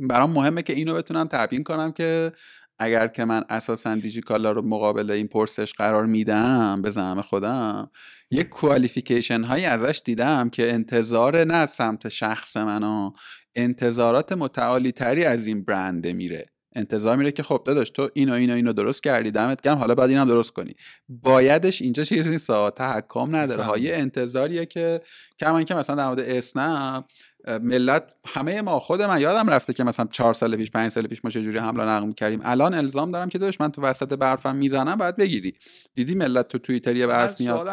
برام 0.01 0.31
مهمه 0.31 0.62
که 0.62 0.73
اینو 0.73 0.95
بتونم 0.95 1.29
تبیین 1.33 1.64
کنم 1.64 1.93
که 1.93 2.33
اگر 2.79 3.07
که 3.07 3.24
من 3.24 3.45
اساسا 3.49 3.95
دیجیکالا 3.95 4.53
رو 4.53 4.62
مقابل 4.62 5.11
این 5.11 5.29
پرسش 5.29 5.72
قرار 5.72 6.07
میدم 6.07 6.83
به 6.83 6.91
زعم 6.91 7.20
خودم 7.20 7.91
یک 8.31 8.49
کوالیفیکیشن 8.49 9.45
هایی 9.45 9.64
ازش 9.64 10.03
دیدم 10.05 10.51
که 10.51 10.72
انتظار 10.72 11.45
نه 11.45 11.55
از 11.55 11.70
سمت 11.70 12.09
شخص 12.09 12.57
منو 12.57 13.11
انتظارات 13.55 14.33
متعالی 14.33 14.93
تری 14.93 15.24
از 15.24 15.47
این 15.47 15.64
برنده 15.64 16.12
میره. 16.12 16.45
انتظار 16.76 17.16
میره 17.16 17.33
که 17.33 17.43
خب 17.43 17.62
داداش 17.66 17.91
تو 17.91 18.11
اینو 18.14 18.33
اینو 18.33 18.55
اینو 18.55 18.72
درست 18.72 19.03
کردی 19.03 19.31
دمت 19.31 19.61
گرم 19.61 19.79
حالا 19.79 19.95
باید 19.95 20.11
اینم 20.11 20.29
درست 20.29 20.53
کنی. 20.53 20.74
بایدش 21.09 21.83
اینجا 21.83 22.05
چیزی 22.05 22.31
نیست 22.31 22.70
تحکم 22.76 23.37
نداره. 23.37 23.62
های 23.64 23.93
انتظاریه 23.93 24.66
که 24.66 25.01
کمان 25.41 25.64
که 25.64 25.74
مثلا 25.74 25.97
در 25.97 26.07
مورد 26.07 26.20
اسنپ 26.20 27.05
ملت 27.49 28.13
همه 28.27 28.63
ما 28.63 28.81
خود 28.81 29.03
من 29.03 29.21
یادم 29.21 29.51
رفته 29.51 29.73
که 29.73 29.85
مثلا 29.85 30.09
چهار 30.11 30.35
سال 30.35 30.57
پیش 30.57 30.71
پنج 30.71 30.93
سال 30.93 31.07
پیش 31.07 31.25
ما 31.25 31.31
چجوری 31.31 31.59
حمله 31.59 31.85
نقل 31.85 32.13
کردیم. 32.13 32.41
الان 32.45 32.75
الزام 32.75 33.11
دارم 33.11 33.29
که 33.29 33.39
داداش 33.39 33.61
من 33.61 33.73
تو 33.73 33.83
وسط 33.83 34.13
برفم 34.13 34.57
می‌زنم 34.57 34.97
باید 34.97 35.17
بگیری. 35.17 35.53
دیدی 35.95 36.15
ملت 36.15 36.49
تو 36.49 36.59
توییتر 36.59 36.97
یه 36.97 37.07
برف 37.07 37.41
میاد؟ 37.41 37.69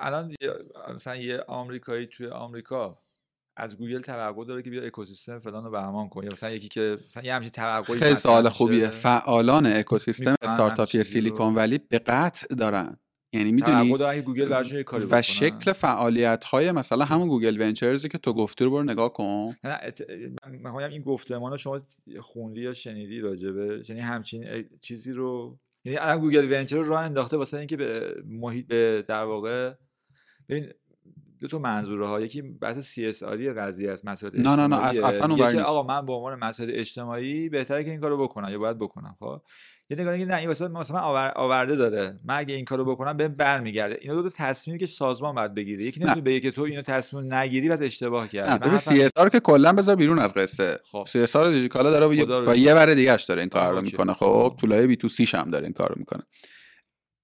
الان 0.00 0.34
مثلا 0.94 1.16
یه 1.16 1.44
آمریکایی 1.46 2.06
توی 2.06 2.26
آمریکا 2.26 2.96
از 3.56 3.76
گوگل 3.76 4.00
توقع 4.00 4.44
داره 4.44 4.62
که 4.62 4.70
بیا 4.70 4.82
اکوسیستم 4.82 5.38
فلان 5.38 5.64
رو 5.64 5.70
بهمان 5.70 6.08
کنه. 6.08 6.30
مثلا 6.30 6.50
یکی 6.50 6.68
که 6.68 6.98
مثلا 7.08 7.22
یه 7.22 7.34
همچین 7.34 7.50
توقعی 7.50 7.98
خیلی 7.98 8.16
سوال 8.16 8.48
خوبیه. 8.48 8.86
فعالان 8.86 9.66
اکوسیستم 9.66 10.34
استارتاپی 10.42 11.02
سیلیکون 11.02 11.54
ولی 11.54 11.78
به 11.78 11.98
قطع 11.98 12.54
دارن. 12.54 12.96
یعنی 13.32 13.52
می‌دونی؟ 13.52 14.22
گوگل 14.22 14.62
و 15.10 15.22
شکل 15.22 15.72
فعالیت 15.72 16.44
های 16.44 16.72
مثلا 16.72 17.04
همون 17.04 17.28
گوگل 17.28 17.60
ونچرز 17.60 18.01
ی 18.01 18.08
که 18.08 18.18
تو 18.18 18.32
گفتی 18.32 18.64
رو 18.64 18.70
برو 18.70 18.82
نگاه 18.82 19.12
کن. 19.12 19.56
نه 19.64 19.78
من 20.62 20.82
این 20.82 21.02
گفتمان 21.02 21.56
شما 21.56 21.80
خوندی 22.20 22.60
یا 22.60 22.72
شنیدی 22.72 23.20
راجبه 23.20 23.82
یعنی 23.88 24.00
همچین 24.00 24.44
چیزی 24.80 25.12
رو 25.12 25.58
یعنی 25.84 25.98
الان 25.98 26.20
گوگل 26.20 26.52
ونچر 26.52 26.76
رو 26.76 26.84
راه 26.84 27.00
انداخته 27.00 27.36
واسه 27.36 27.58
اینکه 27.58 27.76
به 27.76 28.14
محیط 28.26 28.66
به 28.66 29.04
در 29.08 29.24
واقع 29.24 29.72
ببین 30.48 30.72
دو 31.40 31.48
تا 31.48 31.58
منظوره 31.58 32.06
ها 32.06 32.20
یکی 32.20 32.42
بحث 32.42 32.78
CSR 32.78 33.22
ی 33.22 33.52
قضیه 33.52 33.90
است 33.90 34.04
مسائل 34.04 34.40
نه 34.40 34.56
نه 34.56 34.66
نه 34.66 34.76
اصلا 34.86 35.34
اون 35.34 35.58
آقا 35.58 35.82
من 35.82 36.06
به 36.06 36.12
عنوان 36.12 36.38
مسائل 36.38 36.70
اجتماعی 36.72 37.48
بهتره 37.48 37.84
که 37.84 37.90
این 37.90 38.00
کارو 38.00 38.22
بکنم. 38.22 38.52
یا 38.52 38.58
باید 38.58 38.78
بکنم 38.78 39.16
خب؟ 39.20 39.42
یه 39.92 40.00
نگاه 40.00 40.16
نه 40.16 40.36
این 40.36 40.48
واسه 40.48 40.68
مثلا 40.68 41.00
آورده 41.36 41.76
داره. 41.76 42.20
من 42.24 42.36
اگه 42.36 42.54
این 42.54 42.64
کارو 42.64 42.84
بکنم 42.84 43.16
به 43.16 43.28
برمیگرده. 43.28 43.98
اینا 44.00 44.14
دو 44.14 44.22
تا 44.22 44.34
تصمیمی 44.38 44.78
که 44.78 44.86
سازمان 44.86 45.34
باید 45.34 45.54
بگیره. 45.54 45.84
یکی 45.84 46.00
نمی‌تونه 46.00 46.20
بگه 46.20 46.40
که 46.40 46.50
تو 46.50 46.62
اینو 46.62 46.82
تصمیم 46.82 47.34
نگیری 47.34 47.68
بعد 47.68 47.82
اشتباه 47.82 48.28
کردی. 48.28 48.58
ببین 48.58 48.78
سی 48.78 49.02
اس 49.02 49.10
آر 49.16 49.28
که 49.28 49.40
کلا 49.40 49.72
بذار 49.72 49.96
بیرون 49.96 50.18
از 50.18 50.34
قصه. 50.34 50.80
خب. 50.92 51.04
CSR 51.08 51.50
دیجیکالا 51.50 51.90
داره 51.90 52.06
با 52.46 52.54
یه 52.54 52.74
بره 52.74 52.94
دیگه 52.94 53.12
اش 53.12 53.24
داره 53.24 53.40
این 53.40 53.48
کار 53.48 53.74
رو 53.74 53.82
می‌کنه. 53.82 54.12
خب 54.14 54.56
تو 54.60 55.08
لایه 55.08 55.18
B2C 55.18 55.27
ش 55.27 55.34
هم 55.34 55.50
داره 55.50 55.64
این 55.64 55.72
کارو 55.72 55.94
می‌کنه. 55.98 56.22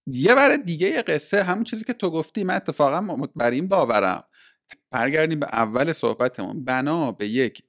یه 0.07 0.35
بر 0.35 0.57
دیگه 0.57 1.03
قصه 1.03 1.43
همون 1.43 1.65
چیزی 1.65 1.85
که 1.85 1.93
تو 1.93 2.11
گفتی 2.11 2.45
من 2.45 2.55
اتفاقا 2.55 3.17
بر 3.37 3.51
این 3.51 3.69
باورم. 3.69 4.25
برگردیم 4.91 5.41
به 5.41 5.47
اول 5.47 5.93
صحبتمون. 5.93 6.65
بنا 6.65 7.13
به 7.13 7.27
یک 7.27 7.63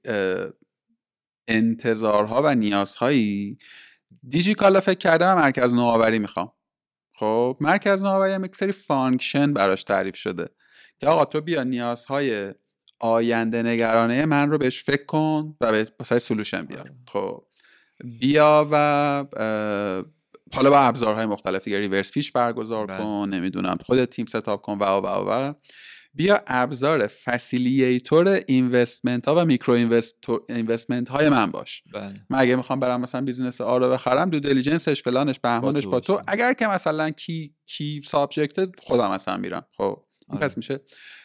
انتظارها 1.47 2.41
و 2.43 2.55
نیازهایی 2.55 3.57
دیجیکالا 4.27 4.79
فکر 4.79 4.97
کردم 4.97 5.35
مرکز 5.35 5.73
نوآوری 5.73 6.19
می‌خوام 6.19 6.51
خب 7.15 7.57
مرکز 7.59 8.03
نوآوری 8.03 8.33
هم 8.33 8.45
یک 8.45 8.55
سری 8.55 8.71
function 8.71 9.53
براش 9.53 9.83
تعریف 9.83 10.15
شده 10.15 10.49
که 10.99 11.07
آقا 11.07 11.25
تو 11.25 11.41
بیا 11.41 11.63
نیازهای 11.63 12.53
آینده 12.99 13.63
نگرانه 13.63 14.25
من 14.25 14.51
رو 14.51 14.57
بهش 14.57 14.83
فکر 14.83 15.05
کن 15.05 15.55
و 15.61 15.71
به 15.71 16.19
solution 16.19 16.65
بیار 16.65 16.81
آره. 16.81 16.95
خب 17.07 17.43
بیا 18.19 18.67
و 18.71 19.25
حالا 20.53 20.69
با 20.69 20.79
ابزارهای 20.79 21.25
مختلف 21.25 21.63
دیگه 21.63 21.79
reverse 21.79 22.11
pitch 22.11 22.31
برگزار 22.31 22.85
بله. 22.85 22.97
کن 22.97 23.29
نمی‌دونم 23.33 23.77
خود 23.85 24.05
تیم 24.05 24.25
setup 24.25 24.61
کن 24.61 24.77
و 24.77 24.83
و 24.83 25.07
و 25.07 25.53
بیا 26.19 26.41
ابزار 26.47 27.07
facilitator 27.07 28.39
investment 28.47 29.25
ها 29.25 29.35
و 29.35 29.45
micro 29.45 29.73
investment 30.49 31.09
های 31.09 31.29
من 31.29 31.51
باش. 31.51 31.83
بله. 31.93 32.13
من 32.29 32.39
اگه 32.39 32.55
می‌خوام 32.55 32.79
برم 32.79 33.01
مثلا 33.01 33.21
business 33.21 33.61
A 33.61 33.77
رو 33.77 33.89
بخرم 33.89 34.29
due 34.29 34.39
diligence 34.39 34.92
ش 34.92 35.03
فلانش 35.03 35.39
بهمانش 35.39 35.87
با, 35.87 35.99
تو 35.99 36.21
اگر 36.27 36.53
که 36.53 36.67
مثلا 36.67 37.09
کی 37.09 37.53
کی 37.65 38.01
subject 38.05 38.69
خودم 38.83 39.11
مثلا 39.11 39.37
میرم. 39.37 39.65
خب 39.77 39.83
این 39.83 40.37
آره. 40.37 40.47
پس 40.47 40.57
میشه. 40.57 40.79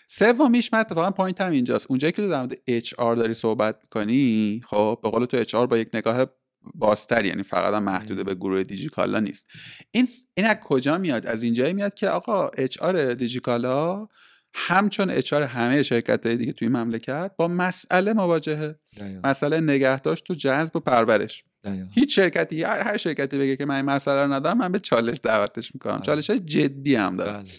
سومیش 0.08 0.72
من 0.72 0.78
اتفاقا 0.78 1.10
point 1.10 1.40
هم 1.40 1.52
اینجاست. 1.52 1.86
اونجایی 1.88 2.12
که 2.12 2.22
تو 2.22 2.28
در 2.28 2.40
مورد 2.40 2.58
HR 2.66 3.16
داری 3.16 3.34
صحبت 3.34 3.76
کنی 3.90 4.60
خب 4.64 4.98
به 5.02 5.10
قول 5.10 5.24
تو 5.24 5.36
HR 5.36 5.66
با 5.66 5.78
یک 5.78 5.88
نگاه 5.94 6.26
بازتر 6.74 7.24
یعنی 7.24 7.42
فقط 7.42 7.74
هم 7.74 7.82
محدود 7.82 8.26
به 8.26 8.34
گروه 8.34 8.62
دیجیکالا 8.62 9.20
نیست. 9.20 9.46
این 9.90 10.08
این 10.34 10.46
از 10.46 10.56
کجا 10.56 10.98
میاد؟ 10.98 11.26
از 11.26 11.42
اینجایی 11.42 11.72
میاد 11.72 11.94
که 11.94 12.08
آقا 12.08 12.48
HR 12.48 13.14
دیجیکالا 13.14 14.08
همچون 14.54 15.10
HR 15.10 15.42
همه 15.42 15.82
شرکت 15.82 16.26
های 16.26 16.36
دیگه 16.36 16.52
توی 16.52 16.68
مملکت 16.68 17.30
با 17.36 17.48
مسئله 17.48 18.12
مواجهه. 18.12 18.78
مسئله 19.24 19.60
نگهداشت 19.60 20.24
تو 20.24 20.34
جذب 20.34 20.76
و 20.76 20.80
پرورش. 20.80 21.44
هیچ 21.90 22.16
شرکتی 22.16 22.62
هر 22.62 22.80
هر 22.80 22.96
شرکتی 22.96 23.38
بگه 23.38 23.56
که 23.56 23.64
من 23.64 23.74
این 23.74 23.84
مسئله 23.84 24.22
رو 24.22 24.32
ندارم 24.32 24.58
من 24.58 24.72
به 24.72 24.78
چالش 24.78 25.20
دعوتش 25.22 25.74
می‌کنم. 25.74 25.96
بله. 25.96 26.02
چالش 26.02 26.30
های 26.30 26.38
جدی 26.38 26.94
هم 26.94 27.16
دارم. 27.16 27.42
بله. 27.42 27.52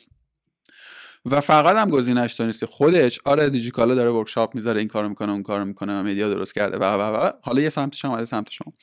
و 1.26 1.42
فقط 1.42 1.76
هم 1.76 1.90
گزینش 1.90 2.34
تو 2.34 2.46
نیست. 2.46 2.66
خود 2.66 2.96
HR 2.96 3.48
دیجیکالا 3.48 3.96
داره 3.96 4.12
workshop 4.12 4.56
می‌ذاره 4.56 4.80
این 4.80 4.88
کارو 4.88 5.10
می‌کنه 5.10 5.32
اون 5.32 5.44
کارو 5.44 5.66
می‌کنه 5.66 6.00
و 6.00 6.04
media 6.04 6.30
درست 6.30 6.54
کرده. 6.54 6.78
و 6.78 6.84
و 6.84 7.16
و 7.16 7.32
حالا 7.42 7.62
یه 7.62 7.70
سمت 7.70 7.96
شما 7.96 8.20
یه 8.20 8.26
سمت 8.26 8.52
شما. 8.52 8.74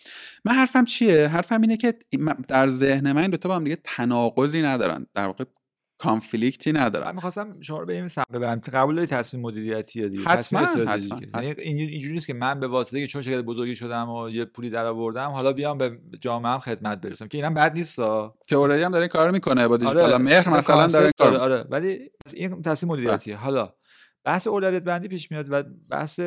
من 0.45 0.53
حرفم 0.53 0.85
چیه؟ 0.85 1.29
حرفم 1.29 1.61
اینه 1.61 1.77
که 1.77 1.95
در 2.49 2.69
ذهن 2.69 3.13
من 3.13 3.23
این 3.23 3.31
دو 3.31 3.37
تا 3.37 3.49
با 3.49 3.57
هم 3.57 3.65
دیگه 3.65 3.79
تناقضی 3.85 4.63
ندارن. 4.63 5.07
در 5.15 5.27
واقع 5.27 5.45
conflict 6.03 6.65
ی 6.65 6.73
ندارم 6.73 7.07
من 7.07 7.15
می‌خواستم 7.15 7.61
شما 7.61 7.79
رو 7.79 7.87
به 7.87 7.95
این 7.95 8.09
سمت 8.09 8.27
ببرم. 8.33 8.61
قبول 8.73 9.05
تصمیم 9.05 9.43
مدیریتیه 9.43 10.09
دیگه؟ 10.09 10.25
حتما 10.25 10.61
حتما 10.61 11.43
یعنی 11.43 11.83
اینجوری 11.83 12.15
نیست 12.15 12.27
که 12.27 12.35
من 12.35 12.61
به 12.61 12.67
واسطه 12.69 13.01
که 13.01 13.07
چون 13.07 13.23
شرکت 13.23 13.45
بزرگی 13.45 13.77
شدم 13.77 14.11
و 14.11 14.31
یه 14.31 14.45
پولی 14.45 14.71
در 14.71 14.87
آوردم 14.87 15.31
حالا 15.31 15.53
بیام 15.53 15.79
به 15.79 15.99
جامعه 16.21 16.53
هم 16.53 16.59
خدمت 16.59 17.01
برسم. 17.01 17.29
که 17.29 17.39
اینم 17.39 17.55
بد 17.55 17.77
نیست 17.77 17.97
که 18.47 18.57
already 18.57 18.83
هم 18.83 18.91
داره 18.91 19.03
این 19.03 19.09
کار 19.09 19.31
می‌کنه 19.31 19.69
با 19.69 19.77
دیجیتال. 19.77 20.13
آره. 20.13 20.19
مهر 20.19 20.49
مثلا 20.49 20.87
داره 20.87 21.05
این 21.05 21.13
کار 21.19 21.37
آره. 21.37 21.65
ولی 21.71 22.11
این 22.35 22.63
تصمیم 22.63 22.93
مدیریتیه. 22.93 23.37
حالا 23.37 23.73
بحث 24.25 24.47
اولویت 24.47 24.83
بندی 24.83 25.09
پیش 25.09 25.31
میاد 25.31 25.47
و 25.51 25.63
بحث 25.89 26.21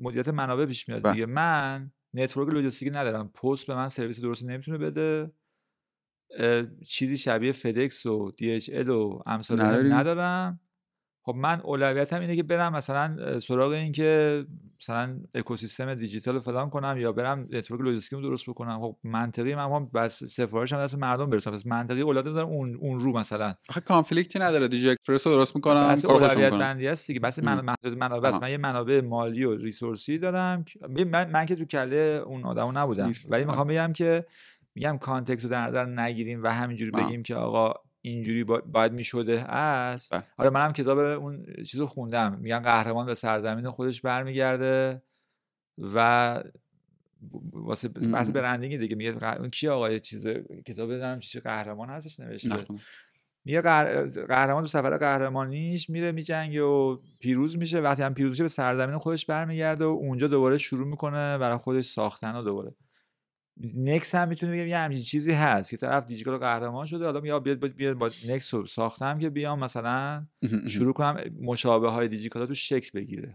مدیریت 0.00 0.28
منابع 0.28 0.66
پیش 0.66 0.88
میاد 0.88 1.12
دیگه. 1.12 1.26
من 1.26 1.90
network 2.14 2.54
لوجستیکی 2.54 2.90
ندارم. 2.90 3.28
پست 3.28 3.66
به 3.66 3.74
من 3.74 3.88
سرویس 3.88 4.20
درستی 4.20 4.46
نمی‌تونه 4.46 4.78
بده. 4.78 5.30
چیزی 6.86 7.18
شبیه 7.18 7.52
FedEx 7.52 8.06
و 8.06 8.32
DHL 8.36 8.88
و 8.88 9.22
امثال 9.26 9.92
ندارم. 9.92 10.60
خب 11.24 11.34
من 11.34 11.60
اولویتم 11.60 12.20
اینه 12.20 12.36
که 12.36 12.42
برم 12.42 12.72
مثلا 12.72 13.40
سراغ 13.40 13.72
این 13.72 13.92
که 13.92 14.44
مثلا 14.80 15.20
اکوسیستم 15.34 15.94
دیجیتال 15.94 16.40
فلان 16.40 16.70
کنم 16.70 16.96
یا 16.98 17.12
برم 17.12 17.48
network 17.50 17.80
لوجستیک 17.80 18.18
درست 18.18 18.50
بکنم. 18.50 18.80
خب 18.80 18.96
منطقی 19.04 19.54
من 19.54 19.70
هم 19.70 19.90
بس 19.94 20.24
سفارش 20.24 20.72
هم 20.72 20.78
دست 20.78 20.94
مردم 20.94 21.30
برسم 21.30 21.50
پس 21.50 21.66
منطقی 21.66 22.00
اولویت 22.00 22.26
می‌ذارم 22.26 22.48
اون 22.48 22.76
اون 22.80 22.98
رو 22.98 23.18
مثلا. 23.18 23.54
آخه 23.68 23.80
conflict 23.80 24.32
ی 24.32 24.38
نداره. 24.38 24.68
دیجی 24.68 24.90
اکسپرس 24.90 25.26
رو 25.26 25.32
درست 25.32 25.56
می‌کنم 25.56 25.88
بس 25.92 26.04
اولویت 26.04 26.52
بندی 26.52 26.88
است 26.88 27.06
دیگه. 27.06 27.20
بس 27.20 27.38
من 27.38 27.60
محدود 27.60 27.98
منابع 27.98 28.38
من 28.38 28.50
یه 28.50 28.56
منابع 28.56 29.00
مالی 29.00 29.44
و 29.44 29.56
resource 29.56 30.11
ی 30.11 30.18
دارم. 30.18 30.64
من, 30.88 31.30
من 31.30 31.46
که 31.46 31.56
تو 31.56 31.64
کله 31.64 32.22
اون 32.26 32.44
آدمو 32.44 32.72
نبودم. 32.72 33.12
ولی 33.28 33.44
می‌خوام 33.44 33.66
بگم 33.66 33.92
که 33.92 34.26
میگم 34.74 34.98
context 34.98 35.44
رو 35.44 35.50
در 35.50 35.66
نظر 35.66 35.84
نگیریم 35.84 36.42
و 36.42 36.48
همینجوری 36.48 36.90
بگیم 36.90 37.22
که 37.22 37.34
آقا 37.34 37.74
اینجوری 38.00 38.44
باید 38.44 38.92
می‌شده. 38.92 39.40
است. 39.40 40.14
آره 40.38 40.50
منم 40.50 40.72
کتاب 40.72 40.98
اون 40.98 41.46
چیزو 41.66 41.86
خوندم. 41.86 42.38
میگن 42.40 42.58
قهرمان 42.58 43.06
به 43.06 43.14
سرزمین 43.14 43.70
خودش 43.70 44.00
برمیگرده 44.00 45.02
و 45.78 46.42
واسه 47.52 47.88
بحث 47.88 48.30
branding 48.30 48.76
دیگه 48.76 48.96
میگه 48.96 49.38
اون 49.38 49.50
کی 49.50 49.68
آقای 49.68 50.00
چیز 50.00 50.26
کتاب 50.66 50.94
بدم 50.94 51.18
چیز 51.18 51.42
قهرمان 51.42 51.88
هستش 51.90 52.20
نوشته. 52.20 52.64
میگه 53.44 53.60
قهرمان 54.28 54.62
تو 54.62 54.68
سفر 54.68 54.96
قهرمانیش 54.96 55.90
میره 55.90 56.12
میجنگه 56.12 56.62
و 56.62 56.98
پیروز 57.20 57.58
میشه. 57.58 57.80
وقتی 57.80 58.02
هم 58.02 58.14
پیروز 58.14 58.30
میشه 58.30 58.42
به 58.42 58.48
سرزمین 58.48 58.98
خودش 58.98 59.26
برمیگرده 59.26 59.84
و 59.84 59.88
اونجا 59.88 60.28
دوباره 60.28 60.58
شروع 60.58 60.86
می‌کنه 60.86 61.38
برای 61.38 61.58
خودش 61.58 61.86
ساختن 61.86 62.36
و 62.36 62.42
دوباره. 62.42 62.74
نکس 63.60 64.14
هم 64.14 64.28
می‌تونه 64.28 64.52
بگم 64.52 64.66
یه 64.66 64.78
همچین 64.78 65.02
چیزی 65.02 65.32
هست 65.32 65.70
که 65.70 65.76
طرف 65.76 66.06
دیجیکال 66.06 66.38
قهرمان 66.38 66.86
شده 66.86 67.04
حالا 67.04 67.26
یا 67.26 67.40
بیاد 67.40 67.66
بیاد 67.66 67.96
با 67.96 68.10
نکس 68.28 68.54
رو 68.54 68.66
ساختم 68.66 69.18
که 69.18 69.30
بیام 69.30 69.58
مثلا 69.64 70.26
شروع 70.68 70.92
کنم 70.92 71.20
مشابه 71.40 71.90
های 71.90 72.08
دیجیکالا 72.08 72.46
تو 72.46 72.54
شکل 72.54 72.90
بگیره. 72.94 73.34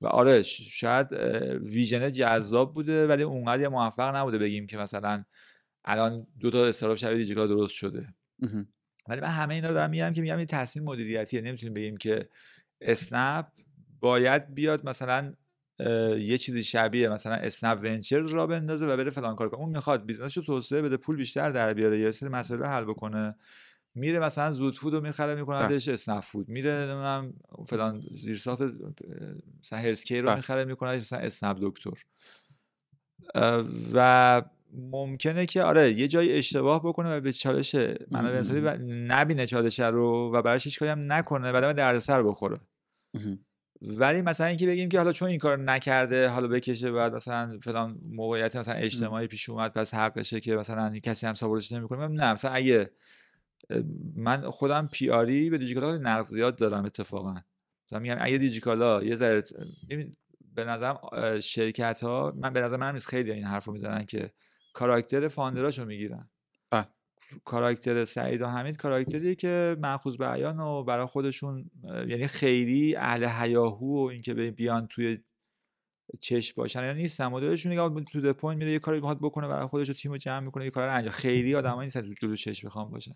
و 0.00 0.06
آره 0.06 0.42
شاید 0.42 1.12
ویژن 1.62 2.12
جذاب 2.12 2.74
بوده 2.74 3.06
ولی 3.06 3.22
اونقدر 3.22 3.68
موفق 3.68 4.16
نبوده 4.16 4.38
بگیم 4.38 4.66
که 4.66 4.76
مثلا 4.76 5.24
الان 5.84 6.26
دو 6.40 6.50
تا 6.50 6.66
استارتاپ 6.66 6.98
شبیه 6.98 7.18
دیجیکالا 7.18 7.46
درست 7.46 7.74
شده. 7.74 8.14
ولی 9.08 9.20
من 9.20 9.28
همه 9.28 9.54
اینا 9.54 9.68
رو 9.68 9.74
دارم 9.74 9.90
میگم 9.90 10.12
که 10.12 10.20
میگم 10.20 10.36
این 10.36 10.46
تصمیم 10.46 10.84
مدیریتیه. 10.84 11.40
نمی‌تونیم 11.40 11.74
بگیم 11.74 11.96
که 11.96 12.28
اسنپ 12.80 13.46
باید 14.00 14.54
بیاد 14.54 14.88
مثلا 14.88 15.34
یه 16.18 16.38
چیزی 16.38 16.62
شبیه 16.62 17.08
مثلا 17.08 17.34
اسنپ 17.34 17.80
ونچرز 17.82 18.32
را 18.32 18.46
بندازه 18.46 18.86
و 18.86 18.96
بره 18.96 19.10
فلان 19.10 19.36
کار 19.36 19.48
کنه. 19.48 19.60
اون 19.60 19.68
می‌خواد 19.70 20.06
business 20.06 20.31
شو 20.31 20.40
رو 20.40 20.46
توسعه 20.46 20.82
بده 20.82 20.96
پول 20.96 21.16
بیشتر 21.16 21.50
در 21.50 21.74
بیاره 21.74 21.98
یه 21.98 22.10
سری 22.10 22.28
مسائل 22.28 22.62
حل 22.62 22.84
بکنه. 22.84 23.34
میره 23.94 24.18
مثلا 24.18 24.52
زودفود 24.52 24.94
رو 24.94 25.00
می‌خره 25.00 25.34
می‌کنه 25.34 25.66
بله. 25.66 25.74
اسنپ 25.74 26.20
فود. 26.20 26.48
میره 26.48 26.72
نمی‌دونم 26.72 27.32
فلان 27.66 28.02
زیرساخت 28.14 28.62
مثلا 29.60 29.78
هرسکی 29.78 30.20
رو 30.20 30.26
بله. 30.26 30.36
می‌خره 30.36 30.64
می‌کنه 30.64 30.98
مثلا 30.98 31.18
اسنپ 31.18 31.58
دکتر. 31.60 31.90
و 33.94 34.42
ممکنه 34.74 35.46
که 35.46 35.62
آره 35.62 35.92
یه 35.92 36.08
جایی 36.08 36.32
اشتباه 36.32 36.82
بکنه 36.84 37.16
و 37.16 37.20
به 37.20 37.32
چالش 37.32 37.74
منابع 38.10 38.36
انسانی 38.36 38.60
نبینه 39.06 39.46
چالش 39.46 39.80
رو 39.80 40.30
و 40.34 40.42
براش 40.42 40.64
هیچ 40.64 40.78
کاری 40.78 40.90
هم 40.90 41.12
نکنه 41.12 41.52
بعد 41.52 41.76
دردسر 41.76 42.22
بخوره. 42.22 42.60
ولی 43.84 44.22
مثلا 44.22 44.46
اینکه 44.46 44.66
بگیم 44.66 44.88
که 44.88 44.98
حالا 44.98 45.12
چون 45.12 45.28
این 45.28 45.38
کار 45.38 45.58
نکرده 45.58 46.28
حالا 46.28 46.48
بکشه 46.48 46.92
بعد 46.92 47.14
مثلا 47.14 47.58
فلان 47.62 48.00
موقعیت 48.08 48.56
مثلا 48.56 48.74
اجتماعی 48.74 49.26
پیش 49.26 49.48
اومد 49.48 49.72
پس 49.72 49.94
حقشه 49.94 50.40
که 50.40 50.56
مثلا 50.56 50.98
کسی 50.98 51.26
هم 51.26 51.34
سابورش 51.34 51.72
نمی‌کنه. 51.72 52.08
نه 52.08 52.32
مثلا 52.32 52.50
اگه 52.50 52.90
من 54.16 54.50
خودم 54.50 54.88
پیاری 54.92 55.50
به 55.50 55.58
دیجیکالا 55.58 55.98
نقد 55.98 56.26
زیاد 56.26 56.56
دارم 56.56 56.84
اتفاقا. 56.84 57.34
مثلا 57.88 57.98
میگم 57.98 58.16
اگه 58.20 58.38
دیجیکالا 58.38 59.02
یه 59.02 59.16
ذره 59.16 59.44
به 60.54 60.64
نظرم 60.64 60.98
شرکت 61.40 62.00
ها 62.02 62.32
من 62.36 62.52
به 62.52 62.60
نظر 62.60 62.76
من 62.76 62.92
نیست 62.92 63.06
خیلی 63.06 63.32
این 63.32 63.44
حرفو 63.44 63.72
می‌زنن 63.72 64.04
که 64.04 64.32
کاراکتر 64.72 65.28
founder 65.28 65.67
اشو 65.67 65.84
می‌گیرن. 65.84 66.30
کاراکتر 67.44 68.04
سعید 68.04 68.42
و 68.42 68.46
حمید 68.46 68.76
کاراکتری 68.76 69.34
که 69.34 69.76
بخوان 69.80 70.16
بیان 70.16 70.60
و 70.60 70.84
برای 70.84 71.06
خودشون 71.06 71.70
یعنی 71.84 72.26
خیلی 72.26 72.96
اهل 72.96 73.24
هیاهو 73.24 74.04
و 74.04 74.08
اینکه 74.08 74.34
بیان 74.34 74.86
توی 74.86 75.18
چش 76.20 76.54
باشن. 76.54 76.84
یا 76.84 76.92
نیستن. 76.92 77.26
مدلشون 77.26 77.72
نگاه 77.72 78.04
to 78.04 78.20
the 78.20 78.34
point 78.34 78.58
میره 78.58 78.72
یه 78.72 78.78
کاری 78.78 78.98
می‌خواد 78.98 79.18
بکنه 79.18 79.48
برای 79.48 79.66
خودش 79.66 79.88
رو 79.88 79.94
تیمو 79.94 80.16
جمع 80.16 80.40
می‌کنه 80.44 80.64
یه 80.64 80.70
کار 80.70 80.88
انجام. 80.88 81.12
خیلی 81.12 81.54
آدمایی 81.54 81.86
نیستن 81.86 82.00
تو 82.00 82.12
جلو 82.22 82.36
چش 82.36 82.64
بخوام 82.64 82.90
باشن. 82.90 83.14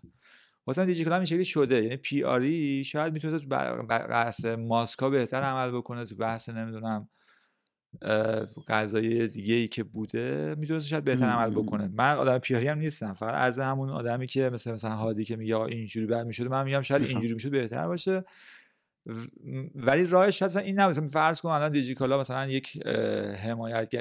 واسه 0.67 0.85
دیجیکالا 0.85 1.13
این 1.13 1.25
شکلی 1.25 1.45
شده. 1.45 1.83
یعنی 1.83 1.97
PR 1.97 2.23
ی 2.23 2.83
شاید 2.83 3.13
می‌تونه 3.13 3.39
تو 3.39 3.47
بحث 3.87 4.45
ماسکا 4.45 5.09
بهتر 5.09 5.41
عمل 5.41 5.77
بکنه 5.77 6.05
تو 6.05 6.15
بحث 6.15 6.49
نمی‌دونم 6.49 7.09
غذای 8.67 9.27
دیگه 9.27 9.55
ای 9.55 9.67
که 9.67 9.83
بوده 9.83 10.55
می‌تونست 10.57 10.87
شاید 10.87 11.03
بهتر 11.03 11.25
عمل 11.25 11.49
بکنه. 11.49 11.87
من 11.93 12.13
آدم 12.13 12.37
پیاری 12.37 12.67
هم 12.67 12.77
نیستم. 12.77 13.13
فقط 13.13 13.35
از 13.35 13.59
همون 13.59 13.89
آدمی 13.89 14.27
که 14.27 14.49
مثل 14.53 14.71
مثلا 14.71 14.95
هادی 14.95 15.25
که 15.25 15.35
میگه 15.35 15.59
اینجوری 15.59 16.05
بعد 16.05 16.27
می‌شد 16.27 16.47
من 16.47 16.63
میگم 16.63 16.81
شاید 16.81 17.03
اینجوری 17.03 17.33
می‌شد 17.33 17.51
بهتر 17.51 17.87
باشه. 17.87 18.23
ولی 19.75 20.05
راهش 20.05 20.43
مثلا 20.43 20.61
این 20.61 20.79
نبود. 20.79 20.95
مثلا 20.95 21.07
فرض 21.07 21.41
کن 21.41 21.49
الان 21.49 21.71
دیجیکالا 21.71 22.19
مثلا 22.19 22.47
یک 22.47 22.87
حمایت 23.35 23.95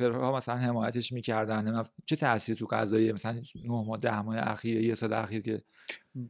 ها 0.00 0.36
مثلا 0.36 0.56
حمایتش 0.56 1.12
می‌کردن. 1.12 1.82
چه 2.06 2.16
تاثیر 2.16 2.56
تو 2.56 2.66
قضایی 2.70 3.12
مثلا 3.12 3.32
9 3.32 3.42
ماه 3.64 3.98
10 3.98 4.22
ماه 4.22 4.36
اخیر 4.38 4.80
یه 4.80 4.94
سال 4.94 5.12
اخیر 5.12 5.42
که 5.42 5.62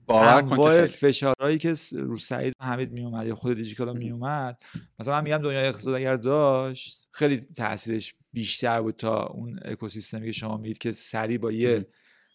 باور 0.06 0.42
کن 0.42 0.86
فشارهایی 0.86 1.58
که 1.58 1.74
رو 1.92 2.18
سعید 2.18 2.54
حمید 2.60 2.92
میومد 2.92 3.26
یا 3.26 3.34
خود 3.34 3.56
دیجیکالا 3.56 3.92
میومد 3.92 4.58
مثلا 4.98 5.14
من 5.14 5.24
میگم 5.24 5.38
دنیای 5.38 5.66
اقتصاد 5.66 5.94
اگر 5.94 6.16
داشت 6.16 7.01
خیلی 7.12 7.46
تاثیرش 7.56 8.14
بیشتر 8.32 8.82
بود 8.82 8.96
تا 8.96 9.26
اون 9.26 9.60
اکوسیستمی 9.64 10.26
که 10.26 10.32
شما 10.32 10.56
می‌دید 10.56 10.78
که 10.78 10.92
سریع 10.92 11.38
با 11.38 11.52
یه 11.52 11.86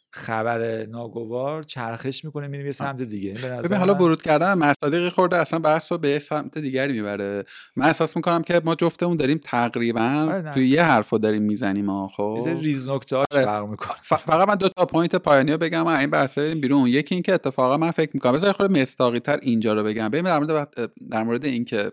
خبر 0.10 0.86
ناگوار 0.86 1.64
چرخش 1.64 2.26
می‌کنه 2.26 2.48
میریم 2.48 2.66
یه 2.66 2.72
سمت 2.72 3.02
دیگه. 3.02 3.34
ببین 3.34 3.78
حالا 3.78 3.96
ورود 3.96 4.22
کردن 4.22 4.54
مصادیقی 4.54 5.10
خورده 5.10 5.38
اصلا 5.38 5.60
بحث 5.60 5.92
رو 5.92 5.98
به 5.98 6.20
سمت 6.20 6.58
دیگری 6.58 6.94
می‌بره. 6.94 7.44
من 7.76 7.86
احساس 7.86 8.16
می‌کنم 8.16 8.42
که 8.42 8.62
ما 8.66 8.76
جفتمون 8.76 9.18
داریم 9.18 9.40
تقریبا 9.44 10.02
آره 10.02 10.54
توی 10.54 10.68
یه 10.68 10.84
حرفو 10.84 11.18
داریم 11.18 11.44
می‌زنیم 11.44 12.08
خب. 12.08 12.48
ریز 12.62 12.88
نکته 12.88 13.16
آره. 13.16 13.46
فرق 13.46 13.68
می‌کنه. 13.68 13.98
فقط 14.02 14.48
من 14.48 14.56
دو 14.56 14.70
تا 14.70 14.86
point 14.86 15.16
پایانی 15.16 15.52
رو 15.52 15.58
بگم 15.58 15.88
این 15.88 16.10
بحث 16.10 16.38
بریم 16.38 16.62
بیرون. 16.62 16.88
یکی 16.88 17.16
اینکه 17.16 17.34
اتفاقا 17.34 17.78
من 17.78 17.92
فکر 17.92 18.12
می‌کنم 18.14 18.34
بذار 18.34 18.52
خود 18.52 18.72
مصداقی 18.72 19.20
تر 19.20 19.40
اینجا 19.42 19.74
رو 19.74 19.84
بگم. 19.84 20.10
ببین 20.10 20.24
در 20.24 20.40
مورد 20.40 20.70
در 21.12 21.24
مورد 21.24 21.46
اینکه 21.46 21.92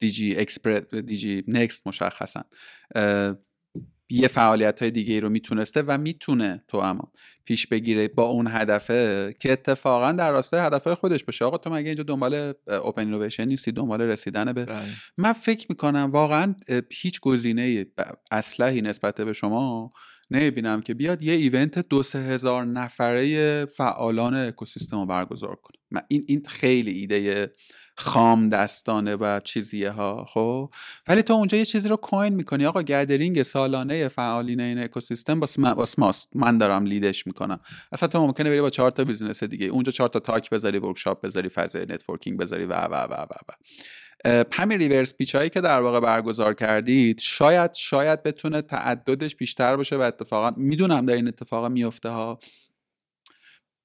دیجی 0.00 0.36
اکسپرت 0.36 0.94
دیجی 0.94 1.44
نکست 1.48 1.86
مشخصا. 1.86 2.44
یه 4.12 4.28
فعالیت 4.28 4.82
های 4.82 4.90
دیگه 4.90 5.14
ای 5.14 5.20
رو 5.20 5.28
می‌تونسته 5.28 5.82
و 5.82 5.98
می‌تونه 5.98 6.64
تو 6.68 6.78
اما 6.78 7.12
پیش 7.44 7.66
بگیره 7.66 8.08
با 8.08 8.22
اون 8.22 8.46
هدفه 8.50 9.34
که 9.40 9.52
اتفاقا 9.52 10.12
در 10.12 10.30
راستای 10.30 10.60
هدفهای 10.60 10.94
خودش 10.94 11.24
باشه. 11.24 11.44
آقا 11.44 11.58
تو 11.58 11.70
مگه 11.70 11.86
اینجا 11.86 12.02
دنبال 12.02 12.54
open 12.66 13.06
innovation 13.06 13.44
نیستی؟ 13.44 13.72
دنبال 13.72 14.00
رسیدن 14.00 14.52
به 14.52 14.64
بله. 14.64 14.82
من 15.18 15.32
فکر 15.32 15.66
می‌کنم 15.68 16.10
واقعا 16.12 16.54
هیچ 16.92 17.20
گزینه 17.20 17.86
اصلحی 18.30 18.80
نسبت 18.80 19.20
به 19.20 19.32
شما 19.32 19.90
نمی‌بینم 20.30 20.80
که 20.80 20.94
بیاد 20.94 21.22
یه 21.22 21.32
event 21.32 21.78
دو 21.78 22.02
سه 22.02 22.18
هزار 22.18 22.64
نفره 22.64 23.64
فعالان 23.64 24.34
اکوسیستم 24.34 24.96
رو 24.96 25.06
برگزار 25.06 25.56
کنه. 25.62 25.76
من 25.90 26.02
این 26.08 26.24
این 26.28 26.42
خیلی 26.46 26.90
ایده 26.90 27.52
خام 28.00 28.48
دستانه 28.48 29.16
و 29.16 29.40
چیزیه 29.44 29.90
ها 29.90 30.26
خب؟ 30.28 30.70
ولی 31.08 31.22
تو 31.22 31.32
اونجا 31.32 31.58
یه 31.58 31.64
چیزی 31.64 31.88
رو 31.88 31.96
coin 31.96 32.34
می‌کنی. 32.34 32.66
آقا 32.66 32.82
gathering 32.82 33.42
سالانه 33.42 34.08
فعالین 34.08 34.60
این 34.60 34.78
اکوسیستم 34.78 35.40
با 35.40 35.98
ماست. 35.98 36.28
من 36.34 36.58
دارم 36.58 36.84
lead 36.84 37.12
ش 37.12 37.26
می‌کنم. 37.26 37.60
اصلا 37.92 38.08
تو 38.08 38.26
ممکنه 38.26 38.50
بری 38.50 38.60
با 38.60 38.70
چهار 38.70 38.90
تا 38.90 39.04
business 39.04 39.44
دیگه. 39.44 39.66
اونجا 39.66 39.92
چهار 39.92 40.08
تا 40.08 40.20
talk 40.20 40.50
بذاری 40.50 40.78
workshop 40.78 41.24
بذاری 41.24 41.48
فضای 41.48 41.86
networking 41.86 42.38
بذاری 42.38 42.64
و 42.64 42.72
و 42.72 42.94
و 42.94 43.14
و 43.14 43.34
و. 43.48 43.52
همین 44.52 44.78
reverse 44.78 45.14
pitch 45.14 45.34
هایی 45.34 45.50
که 45.50 45.60
در 45.60 45.80
واقع 45.80 46.00
برگزار 46.00 46.54
کردید 46.54 47.20
شاید 47.20 47.74
شاید 47.74 48.22
بتونه 48.22 48.62
تعددش 48.62 49.36
بیشتر 49.36 49.76
باشه 49.76 49.96
و 49.96 50.00
اتفاقا 50.00 50.52
می‌دونم 50.56 51.06
در 51.06 51.14
این 51.14 51.28
اتفاقا 51.28 51.68
میفته 51.68 52.08
ها. 52.08 52.38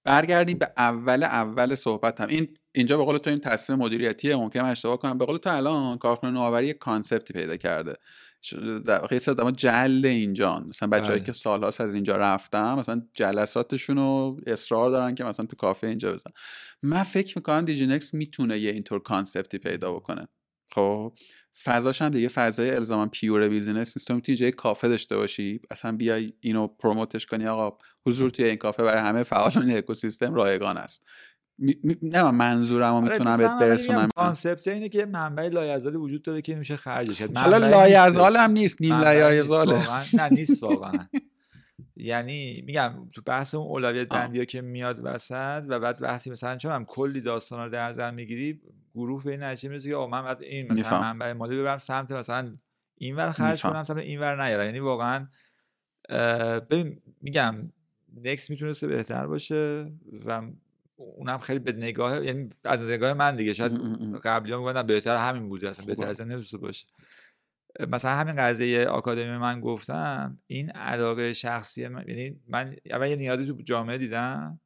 برگردیم 0.06 0.58
به 0.58 0.72
اول 0.78 1.24
اول 1.24 1.76
صحبت 1.76 2.22
هم 2.22 2.28
این 2.28 2.58
اینجا 2.76 2.98
به 2.98 3.04
قول 3.04 3.18
تو 3.18 3.30
این 3.30 3.40
تصمیم 3.40 3.80
مدیریتیه 3.80 4.36
ممکن 4.36 4.60
اشتباه 4.60 4.98
کنم. 4.98 5.18
به 5.18 5.26
قول 5.26 5.38
تو 5.38 5.58
الان 5.58 5.98
کارخونه 5.98 6.34
نوآوری 6.34 6.74
concept 6.74 7.26
ی 7.26 7.34
پیدا 7.34 7.58
کرده. 7.58 7.96
در 8.86 9.00
واقع 9.00 9.18
سر 9.18 9.52
جهاز 9.52 10.06
اینجا 10.06 10.60
مثلا 10.60 10.90
بچه‌ای 10.90 11.18
بله. 11.18 11.26
که 11.26 11.34
سالهاست 11.34 11.82
از 11.82 11.94
اینجا 11.94 12.16
رفتم 12.16 12.76
مثلا 12.80 13.02
جلساتشون 13.14 13.98
رو 13.98 14.40
اصرار 14.48 14.90
دارن 14.90 15.16
که 15.16 15.24
مثلا 15.24 15.46
تو 15.46 15.56
کافه 15.56 15.88
اینجا 15.88 16.14
بزن 16.14 16.32
من 16.84 17.04
فکر 17.04 17.38
می‌کنم 17.38 17.66
دیجی‌نکست 17.66 18.14
می‌تونه 18.14 18.58
یه 18.58 18.72
اینطور 18.72 19.00
concept 19.00 19.50
ی 19.51 19.58
پیدا 19.58 19.94
بکنه. 19.94 20.28
خب؟ 20.76 21.14
فضاش 21.64 22.02
هم 22.02 22.10
دیگه 22.10 22.28
فضای 22.28 22.72
الزاما 22.72 23.06
pure 23.06 23.48
business 23.48 23.98
نیست. 23.98 24.08
تو 24.08 24.16
می‌تونی 24.16 24.38
جای 24.38 24.52
کافه 24.52 24.88
داشته 24.88 25.18
باشی 25.18 25.60
اصلا 25.72 25.92
بیای 25.92 26.34
اینو 26.40 26.68
promote 26.68 27.13
ش 27.13 27.26
کنی 27.26 27.48
آقا 27.48 27.78
حضور 28.06 28.30
توی 28.30 28.46
این 28.46 28.56
کافه 28.56 28.84
برای 28.84 29.02
همه 29.02 29.24
فعالان 29.24 29.72
اکوسیستم 29.72 30.34
رایگان 30.34 30.78
است. 30.78 31.06
نه 32.02 32.24
من 32.24 32.36
منظورم 32.36 32.94
آره، 32.94 33.14
می‌تونم 33.14 33.38
بهت 33.38 33.60
برسونم. 33.60 34.10
concept 34.16 34.68
اینه 34.68 34.90
که 34.90 35.06
منبع 35.06 35.48
لایزالی 35.48 35.98
وجود 35.98 36.22
داره 36.22 36.42
که 36.42 36.56
میشه 36.56 36.76
خرجش 36.76 37.20
کرد. 37.20 37.38
حالا 37.38 37.58
لایزال 37.58 38.36
هم 38.36 38.52
نیست 38.52 38.82
نیم 38.82 38.94
لایزاله. 38.94 39.84
نه 40.14 40.30
نیست 40.30 40.64
واقعا. 40.64 41.08
یعنی 41.96 42.64
میگم 42.66 43.10
تو 43.12 43.22
بحث 43.22 43.56
اون 43.56 43.68
اولویت 43.68 44.08
بندی 44.08 44.40
ها 44.40 44.46
که 44.46 44.62
میاد 44.62 45.00
وسط 45.04 45.64
و 45.68 45.80
بعد 45.80 46.02
وقتی 46.02 46.30
مثلا 46.30 46.58
چون 46.58 46.72
هم 46.72 46.86
کلی 46.86 47.22
داستان 47.22 47.64
رو 47.64 47.70
در 47.70 47.90
نظر 47.90 48.12
می‌گیری 48.12 48.62
گروه 48.96 49.24
به 49.24 49.32
این 49.32 49.44
نتیجه 49.44 49.70
می‌رسه 49.70 49.90
که 49.90 49.96
من 49.96 50.24
بعد 50.24 50.42
این 50.42 50.72
مثلا 50.72 51.02
منبع 51.02 51.34
مالی 51.34 51.58
ببرم 51.58 51.78
سمت 51.78 52.12
مثلا 52.12 52.58
اینور 52.98 53.32
خرج 53.32 53.62
کنم 53.62 53.84
سمت 53.84 53.98
اینور 53.98 54.44
نیارم. 54.46 54.66
یعنی 54.66 54.80
واقعا 54.80 55.28
ببین 56.60 57.02
میگم 57.22 57.72
نکس 58.24 58.50
می‌تونسته 58.50 58.88
بهتر 58.88 59.28
باشه 59.28 59.92
و 60.26 60.42
اونم 60.96 61.38
خیلی 61.38 61.60
به 61.60 61.72
نگاه 61.72 62.26
یعنی 62.26 62.50
از 62.64 62.82
نگاه 62.82 63.14
من 63.14 63.36
دیگه 63.36 63.54
شاید 63.54 63.82
قبلی 64.24 64.52
ها 64.52 64.84
بهتر 64.84 65.16
همین 65.16 65.50
بوده 65.50 65.70
اصلا 65.70 65.86
بهتر 65.86 66.06
از 66.06 66.22
باشه. 66.62 66.86
مثلا 67.90 68.12
همین 68.12 68.36
قضیه 68.36 68.86
آکادمی 68.86 69.38
من 69.38 69.62
گفتم 69.62 70.40
این 70.48 70.70
علاقه 70.70 71.34
شخصی 71.34 71.88
من 71.88 72.06
یعنی 72.08 72.40
من 72.48 72.76
اول 72.90 73.10
یه 73.10 73.16
نیازی 73.16 73.46
تو 73.46 73.62
جامعه 73.64 73.98
دیدم 73.98 74.60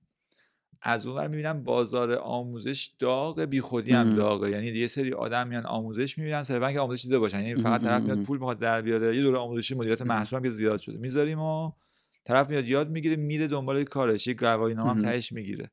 از 0.81 1.05
اون 1.05 1.15
ور 1.15 1.27
می‌بینم 1.27 1.63
بازار 1.63 2.17
آموزش 2.17 2.91
داغ 2.99 3.41
بی 3.41 3.61
خودی 3.61 3.91
هم 3.91 4.15
داغه. 4.15 4.49
یعنی 4.49 4.65
یه 4.65 4.87
سری 4.87 5.13
آدم 5.13 5.47
میان 5.47 5.65
آموزش 5.65 6.17
می‌بینن 6.17 6.43
صرفا 6.43 6.71
که 6.71 6.79
آموزش 6.79 7.01
دیده 7.01 7.19
باشن. 7.19 7.43
یعنی 7.43 7.61
فقط 7.61 7.81
طرف 7.81 8.03
میاد 8.03 8.23
پول 8.23 8.37
می‌خواد 8.37 8.59
در 8.59 8.81
بیاره 8.81 9.15
یه 9.15 9.21
دوره 9.21 9.37
آموزشی 9.37 9.75
مدیریت 9.75 10.01
محصول 10.01 10.37
هم 10.37 10.43
که 10.43 10.49
زیاد 10.49 10.79
شده. 10.79 10.97
می‌ذاریم 10.97 11.39
و 11.39 11.71
طرف 12.25 12.49
میاد 12.49 12.65
یاد 12.65 12.89
می‌گیره 12.89 13.15
میره 13.15 13.47
دنبال 13.47 13.83
کارش 13.83 14.27
یه 14.27 14.33
گواهی 14.33 14.73
هم 14.73 15.01
تهش 15.01 15.31
می‌گیره. 15.31 15.71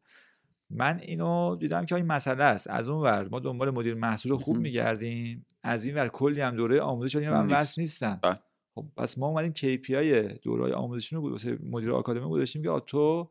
من 0.71 1.01
اینو 1.03 1.57
دیدم 1.57 1.87
که 1.87 1.95
این 1.95 2.07
مسئله 2.07 2.45
است. 2.45 2.71
از 2.71 2.89
اون 2.89 3.03
ور 3.03 3.29
ما 3.29 3.41
دنبال 3.41 3.71
مدیر 3.71 3.95
محصول 3.95 4.37
خوب 4.37 4.57
میگردیم. 4.57 5.47
از 5.63 5.85
این 5.85 5.95
ور 5.95 6.09
کلی 6.09 6.41
هم 6.41 6.57
دوره 6.57 6.81
آموزش 6.81 7.17
اینا 7.17 7.39
هم 7.39 7.49
وصل 7.51 7.81
نیستن. 7.81 8.21
بله. 8.23 8.39
خب 8.75 8.87
پس 8.97 9.19
ما 9.19 9.27
اومدیم 9.27 9.53
KPI 9.53 10.33
دوره 10.43 10.75
آموزشی 10.75 11.17
رو 11.17 11.31
واسه 11.31 11.59
مدیر 11.71 11.93
آکادمی 11.93 12.25
گذاشتیم 12.25 12.63
که 12.63 12.69
تو 12.87 13.31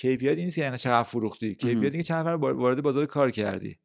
KPI 0.00 0.04
این 0.04 0.44
نیست 0.44 0.58
یعنی 0.58 0.78
چقدر 0.78 1.02
فروختی. 1.02 1.54
KPI 1.54 1.64
دیگه 1.64 2.02
چند 2.02 2.26
نفر 2.26 2.44
وارد 2.44 2.82
بازار 2.82 3.06
کار 3.06 3.30
کردی. 3.30 3.76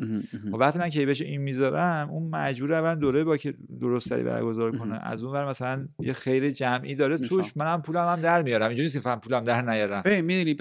و 0.52 0.58
وقتی 0.58 0.80
من 0.80 0.90
KPI 0.90 1.22
این 1.22 1.42
می‌ذارم 1.42 2.10
اون 2.10 2.30
مجبور 2.30 2.74
اول 2.74 2.96
دوره 2.96 3.24
با 3.24 3.38
که 3.38 3.54
درستری 3.82 4.24
برگزار 4.24 4.78
کنه. 4.78 5.00
از 5.04 5.24
اون 5.24 5.34
ور 5.34 5.50
مثلا 5.50 5.88
یه 6.00 6.14
خیر 6.14 6.52
جمعی 6.52 6.96
داره. 6.96 7.18
توش 7.18 7.58
منم 7.58 7.82
پولم 7.82 8.08
هم 8.08 8.22
در 8.22 8.42
میارم. 8.42 8.68
اینجوری 8.68 8.84
نیست 8.84 8.98
پولم 9.18 9.44
در 9.44 9.62
نیارم. 9.62 10.02
ببین 10.06 10.22
می‌دونی 10.22 10.56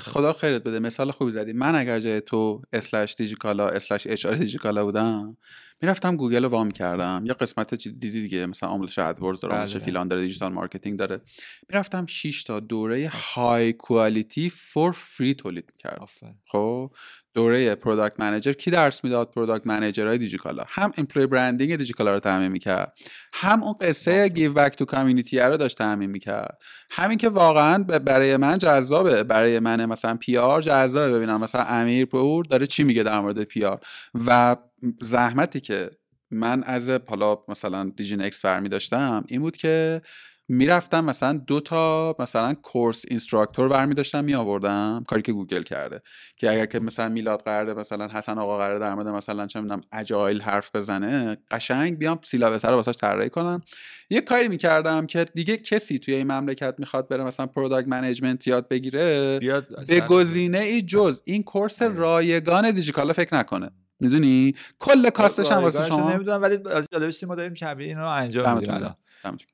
خدا 0.00 0.32
خیرت 0.32 0.62
بده. 0.62 0.78
مثال 0.78 1.10
خوبی 1.10 1.30
زدی. 1.30 1.52
من 1.52 1.74
اگر 1.74 2.00
جای 2.00 2.20
تو 2.20 2.62
slash 2.72 3.14
دیجیکالا 3.14 3.68
slash 3.68 4.06
HR 4.06 4.26
دیجیکالا 4.26 4.84
بودم 4.84 5.36
می‌رفتم 5.82 6.16
گوگل 6.16 6.42
رو 6.42 6.48
warm 6.48 6.70
کردم 6.70 7.22
یا 7.26 7.34
قسمت 7.34 7.74
دیدی 7.74 8.10
دیگه 8.10 8.46
مثلا 8.46 8.68
آموزش 8.68 8.98
ادورز 8.98 9.40
داره 9.40 9.54
آموزش 9.54 9.76
بله. 9.76 9.84
فیلان 9.84 10.08
داره 10.08 10.22
digital 10.22 10.52
marketing 10.52 10.98
داره. 10.98 11.20
می‌رفتم 11.68 12.06
6 12.06 12.44
تا 12.44 12.60
دوره 12.60 13.08
های 13.08 13.72
quality 13.72 14.50
for 14.50 14.92
free 14.92 15.34
تولید 15.34 15.64
می‌کردم. 15.72 16.06
خب؟ 16.46 16.90
دوره 17.34 17.74
product 17.74 18.20
manager 18.20 18.52
کی 18.52 18.70
درس 18.70 19.04
می‌داد 19.04 19.30
product 19.30 19.98
های 19.98 20.18
دیجیکالا؟ 20.18 20.62
هم 20.68 20.92
employer 20.96 21.26
branding 21.26 21.76
دیجیکالا 21.76 22.14
رو 22.14 22.20
تامین 22.20 22.48
می‌کرد 22.48 22.92
هم 23.32 23.62
اون 23.62 23.74
قصه 23.80 24.28
give 24.28 24.52
back 24.52 24.76
to 24.76 24.84
community 24.84 25.38
رو 25.38 25.56
داشت 25.56 25.78
تامین 25.78 26.10
می‌کرد. 26.10 26.58
همین 26.90 27.18
که 27.18 27.28
واقعا 27.28 27.82
برای 27.82 28.36
من 28.36 28.58
جذابه. 28.58 29.22
برای 29.22 29.58
من 29.58 29.84
مثلا 29.86 30.16
PR 30.16 30.62
جذابه. 30.62 31.16
ببینم 31.16 31.40
مثلا 31.40 31.62
امیر 31.62 32.06
پور 32.06 32.44
داره 32.44 32.66
چی 32.66 32.84
میگه 32.84 33.02
در 33.02 33.20
مورد 33.20 33.42
PR 33.44 33.80
و 34.26 34.56
زحمتی 35.02 35.60
که 35.60 35.90
من 36.30 36.62
از 36.62 36.90
حالا 36.90 37.38
مثلا 37.48 37.92
دیجی 37.96 38.16
نکست 38.16 38.40
فرمی 38.42 38.68
داشتم 38.68 39.24
این 39.28 39.40
بود 39.40 39.56
که 39.56 40.02
می‌رفتم 40.52 41.04
مثلا 41.04 41.32
دو 41.46 41.60
تا 41.60 42.16
مثلا 42.18 42.54
course 42.54 43.04
instructor 43.08 43.68
برمی 43.68 43.94
داشتم 43.94 44.24
می 44.24 44.34
آوردم 44.34 45.04
کاری 45.08 45.22
که 45.22 45.32
گوگل 45.32 45.62
کرده. 45.62 46.02
که 46.36 46.50
اگر 46.50 46.66
که 46.66 46.80
مثلا 46.80 47.08
میلاد 47.08 47.42
قراره 47.42 47.74
مثلا 47.74 48.08
حسن 48.08 48.38
آقا 48.38 48.58
قراره 48.58 48.78
در 48.78 48.94
مورد 48.94 49.08
مثلا 49.08 49.46
چه 49.46 49.60
می‌دونم 49.60 49.80
agile 49.92 50.40
حرف 50.40 50.70
بزنه 50.74 51.36
قشنگ 51.50 51.98
بیام 51.98 52.20
syllabus 52.24 52.64
رو 52.64 52.74
واسش 52.74 52.96
طراحی 52.96 53.30
کنم. 53.30 53.60
یه 54.10 54.20
کاری 54.20 54.48
می‌کردم 54.48 55.06
که 55.06 55.24
دیگه 55.34 55.56
کسی 55.56 55.98
توی 55.98 56.14
این 56.14 56.32
مملکت 56.32 56.74
می‌خواد 56.78 57.08
بره 57.08 57.24
مثلا 57.24 57.46
product 57.46 57.88
management 57.88 58.46
یاد 58.46 58.68
بگیره 58.68 59.38
به 59.88 60.00
گزینه 60.00 60.58
ای 60.58 60.82
جز 60.82 61.22
این 61.24 61.42
course 61.42 61.82
آره. 61.82 61.94
رایگان 61.94 62.70
دیجیکالا 62.70 63.12
فکر 63.12 63.34
نکنه. 63.34 63.70
می‌دونی؟ 64.00 64.54
کل 64.78 65.10
cost 65.10 65.38
ش 65.38 65.52
هم 65.52 65.62
واسه 65.62 65.84
شما. 65.84 66.12
نمی‌دونم 66.12 66.42
ولی 66.42 66.58
جالبش 66.92 67.24
ما 67.24 67.34
داریم 67.34 67.54
شبیه 67.54 67.86
اینو 67.86 68.06
انجام 68.06 68.58
میدیم. 68.58 68.94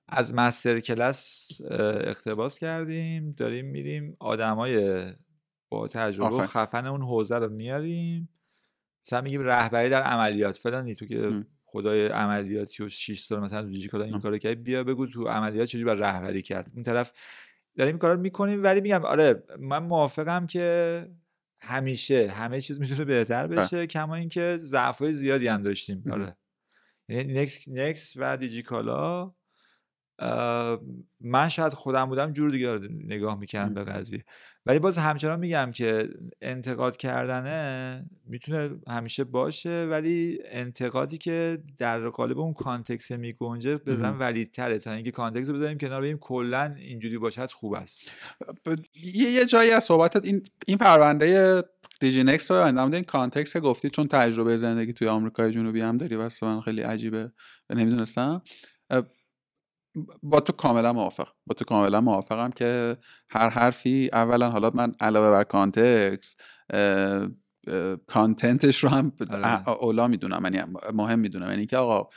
از 0.09 0.34
مسترکلاس 0.35 1.49
اقتباس 1.70 2.59
کردیم 2.59 3.34
داریم 3.36 3.66
میریم 3.66 4.16
آدمای 4.20 5.05
با 5.68 5.88
تجربه 5.88 6.36
و 6.36 6.47
خفن 6.47 6.86
اون 6.86 7.03
حوزه 7.03 7.38
رو 7.38 7.49
میاریم. 7.49 8.28
مثلا 9.07 9.20
میگیم 9.20 9.42
رهبری 9.42 9.90
در 9.90 10.03
عملیات. 10.03 10.57
فلانی 10.57 10.94
تو 10.94 11.07
که 11.07 11.44
خدای 11.64 12.07
عملیاتی 12.07 12.82
و 12.82 12.88
6 12.88 13.20
سال 13.20 13.40
مثلا 13.40 13.62
تو 13.62 13.68
دیجیکالا 13.68 14.05
این 14.05 14.20
کارو 14.20 14.38
کرد 14.38 14.62
بیا 14.62 14.84
بگو 14.84 15.07
تو 15.07 15.28
عملیات 15.28 15.68
چجوری 15.68 15.84
بر 15.84 15.94
رهبری 15.94 16.42
کرد. 16.42 16.70
اون 16.74 16.82
طرف 16.82 17.12
داریم 17.76 17.94
این 17.94 17.99
کارو 17.99 18.20
می‌کنیم 18.20 18.62
ولی 18.62 18.80
میگم 18.80 19.05
آره 19.05 19.42
من 19.59 19.78
موافقم 19.78 20.47
که 20.47 21.09
همیشه 21.61 22.29
همه 22.29 22.61
چیز 22.61 22.81
می‌تونه 22.81 23.05
بهتر 23.05 23.47
بشه 23.47 23.87
کما 23.87 24.15
اینکه 24.15 24.59
ضعف 24.61 25.05
زیادی 25.05 25.49
هم 25.49 25.63
داشتیم. 25.63 26.05
آره. 26.13 26.37
یعنی 27.09 27.33
نکست 27.33 27.68
نکست 27.68 28.12
و 28.17 28.37
دیجیکالا 28.37 29.35
من 31.21 31.49
شاید 31.49 31.73
خودم 31.73 32.07
بودم 32.07 32.33
جور 32.33 32.51
دیگه 32.51 32.79
نگاه 33.05 33.39
می‌کردم 33.39 33.75
به 33.75 33.85
قضیه. 33.85 34.25
ولی 34.67 34.79
باز 34.79 34.99
همچنان 34.99 35.39
میگم 35.39 35.71
که 35.75 36.09
انتقاد 36.41 36.97
کردنه 36.97 38.05
می‌تونه 38.27 38.71
همیشه 38.89 39.25
باشه 39.25 39.87
ولی 39.91 40.39
انتقادی 40.45 41.19
که 41.19 41.59
در 41.79 42.09
قالب 42.09 42.39
اون 42.39 42.53
context 42.55 43.12
میگنجه 43.12 43.77
به 43.77 43.91
نظرم 43.91 44.18
valid 44.18 44.52
تره. 44.52 44.79
تا 44.79 44.93
اینکه 44.93 45.11
context 45.11 45.49
رو 45.49 45.55
بذاریم 45.55 45.79
کنار 45.79 46.01
ببینیم 46.01 46.19
کلا 46.19 46.75
اینجوری 46.79 47.19
باشد 47.19 47.51
خوب 47.51 47.75
است. 47.75 48.11
یه 49.14 49.45
جایی 49.45 49.71
از 49.71 49.85
صحبتت 49.85 50.25
این 50.25 50.43
این 50.67 50.79
پرونده 50.79 51.62
دیجی 52.01 52.25
نکست 52.24 52.51
رو 52.51 52.57
اندام 52.57 52.93
این 52.93 53.05
context 53.05 53.59
گفتی 53.59 53.91
چون 53.91 54.09
تجربه 54.09 54.57
زندگی 54.57 54.93
توی 54.93 55.09
آمریکای 55.09 55.51
جنوبی 55.53 55.81
هم 55.81 55.97
داری 55.97 56.17
واسه 56.17 56.47
من 56.47 56.61
خیلی 56.61 56.83
عجیبه 56.83 57.33
نمی‌دونستم. 57.71 58.43
با 60.22 60.40
تو 60.40 60.53
کاملا 60.53 60.92
موافق 60.92 61.28
با 61.47 61.55
تو 61.55 61.64
کاملا 61.64 62.01
موافقم 62.01 62.51
که 62.51 62.97
هر 63.28 63.49
حرفی 63.49 64.11
اولا 64.12 64.51
حالا 64.51 64.70
من 64.74 64.92
علاوه 65.01 65.30
بر 65.30 65.44
context 65.45 66.37
content 68.07 68.67
ش 68.67 68.85
رو 68.84 68.90
هم 68.90 69.12
آره. 69.30 69.68
اولا 69.68 70.09
می‌دونم 70.09 70.40
یعنی 70.44 70.72
مهم 70.92 71.18
می‌دونم 71.18 71.51
یعنی 71.51 71.66
که 71.66 71.76
آقا 71.76 72.09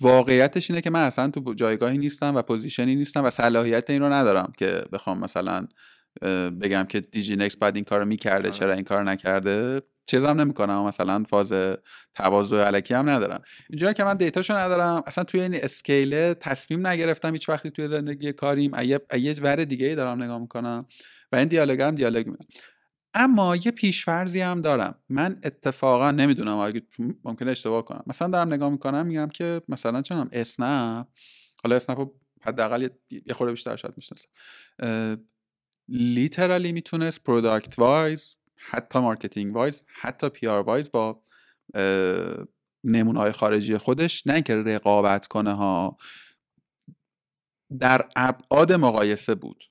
واقعیتش 0.00 0.70
اینه 0.70 0.80
که 0.80 0.90
من 0.90 1.02
اصلا 1.02 1.28
تو 1.28 1.54
جایگاهی 1.54 1.98
نیستم 1.98 2.34
و 2.34 2.42
position 2.42 2.88
ی 2.88 2.94
نیستم 2.94 3.24
و 3.24 3.30
صلاحیت 3.30 3.90
این 3.90 4.02
رو 4.02 4.12
ندارم 4.12 4.52
که 4.58 4.84
بخوام 4.92 5.18
مثلا 5.18 5.66
بگم 6.60 6.84
که 6.84 7.00
دیجی 7.00 7.36
نکست 7.36 7.56
باید 7.56 7.76
این 7.76 7.84
کارو 7.84 8.04
می‌کرده 8.04 8.48
آره. 8.48 8.58
چرا 8.58 8.72
این 8.72 8.84
کار 8.84 9.04
نکرده 9.04 9.82
چیزم 10.06 10.26
نمی‌کنم 10.26 10.84
مثلا 10.84 11.24
فاز 11.28 11.52
تواضع 12.14 12.56
الکی 12.56 12.94
هم 12.94 13.10
ندارم. 13.10 13.42
اینجوری 13.70 13.94
که 13.94 14.04
من 14.04 14.16
data 14.16 14.39
شو 14.39 14.56
ندارم 14.56 15.02
اصلا 15.06 15.24
توی 15.24 15.40
این 15.40 15.54
scale 15.54 16.34
تصمیم 16.34 16.86
نگرفتم 16.86 17.32
هیچ 17.32 17.48
وقتی 17.48 17.70
توی 17.70 17.88
زندگی 17.88 18.32
کاریم 18.32 18.72
یه 19.18 19.34
ور 19.42 19.64
دیگه 19.64 19.86
ای 19.86 19.94
دارم 19.94 20.22
نگاه 20.22 20.38
می‌کنم 20.38 20.86
و 21.32 21.36
این 21.36 21.48
دیالوگ 21.48 21.94
دیالوگ 21.94 22.26
می‌کنم 22.26 22.46
اما 23.14 23.56
یه 23.56 23.70
پیشفرضی 23.70 24.40
هم 24.40 24.60
دارم. 24.60 24.94
من 25.08 25.40
اتفاقا 25.44 26.10
نمی‌دونم 26.10 26.58
اگه 26.58 26.82
ممکنه 27.24 27.50
اشتباه 27.50 27.84
کنم. 27.84 28.02
مثلا 28.06 28.28
دارم 28.28 28.52
نگاه 28.52 28.70
می‌کنم 28.70 29.06
میگم 29.06 29.28
که 29.28 29.62
مثلا 29.68 30.02
چونم 30.02 30.28
اسنپ. 30.32 31.06
حالا 31.64 31.76
اسنپ 31.76 32.10
حداقل 32.42 32.88
یه 33.10 33.34
خورده 33.34 33.52
بیشتر 33.52 33.76
شاید 33.76 33.94
می‌شناسم. 33.96 34.28
literally 35.88 36.72
می‌تونست 36.72 37.22
product 37.22 37.78
wise 37.78 38.36
حتی 38.70 38.98
marketing 38.98 39.54
wise 39.54 39.84
حتی 40.00 40.28
PR 40.28 40.62
wise 40.62 40.90
با 40.90 41.22
نمونه 42.84 43.18
های 43.18 43.32
خارجی 43.32 43.78
خودش 43.78 44.26
نه 44.26 44.34
اینکه 44.34 44.54
رقابت 44.54 45.26
کنه 45.26 45.52
ها. 45.52 45.96
در 47.78 48.08
ابعاد 48.16 48.72
مقایسه 48.72 49.34
بود. 49.34 49.64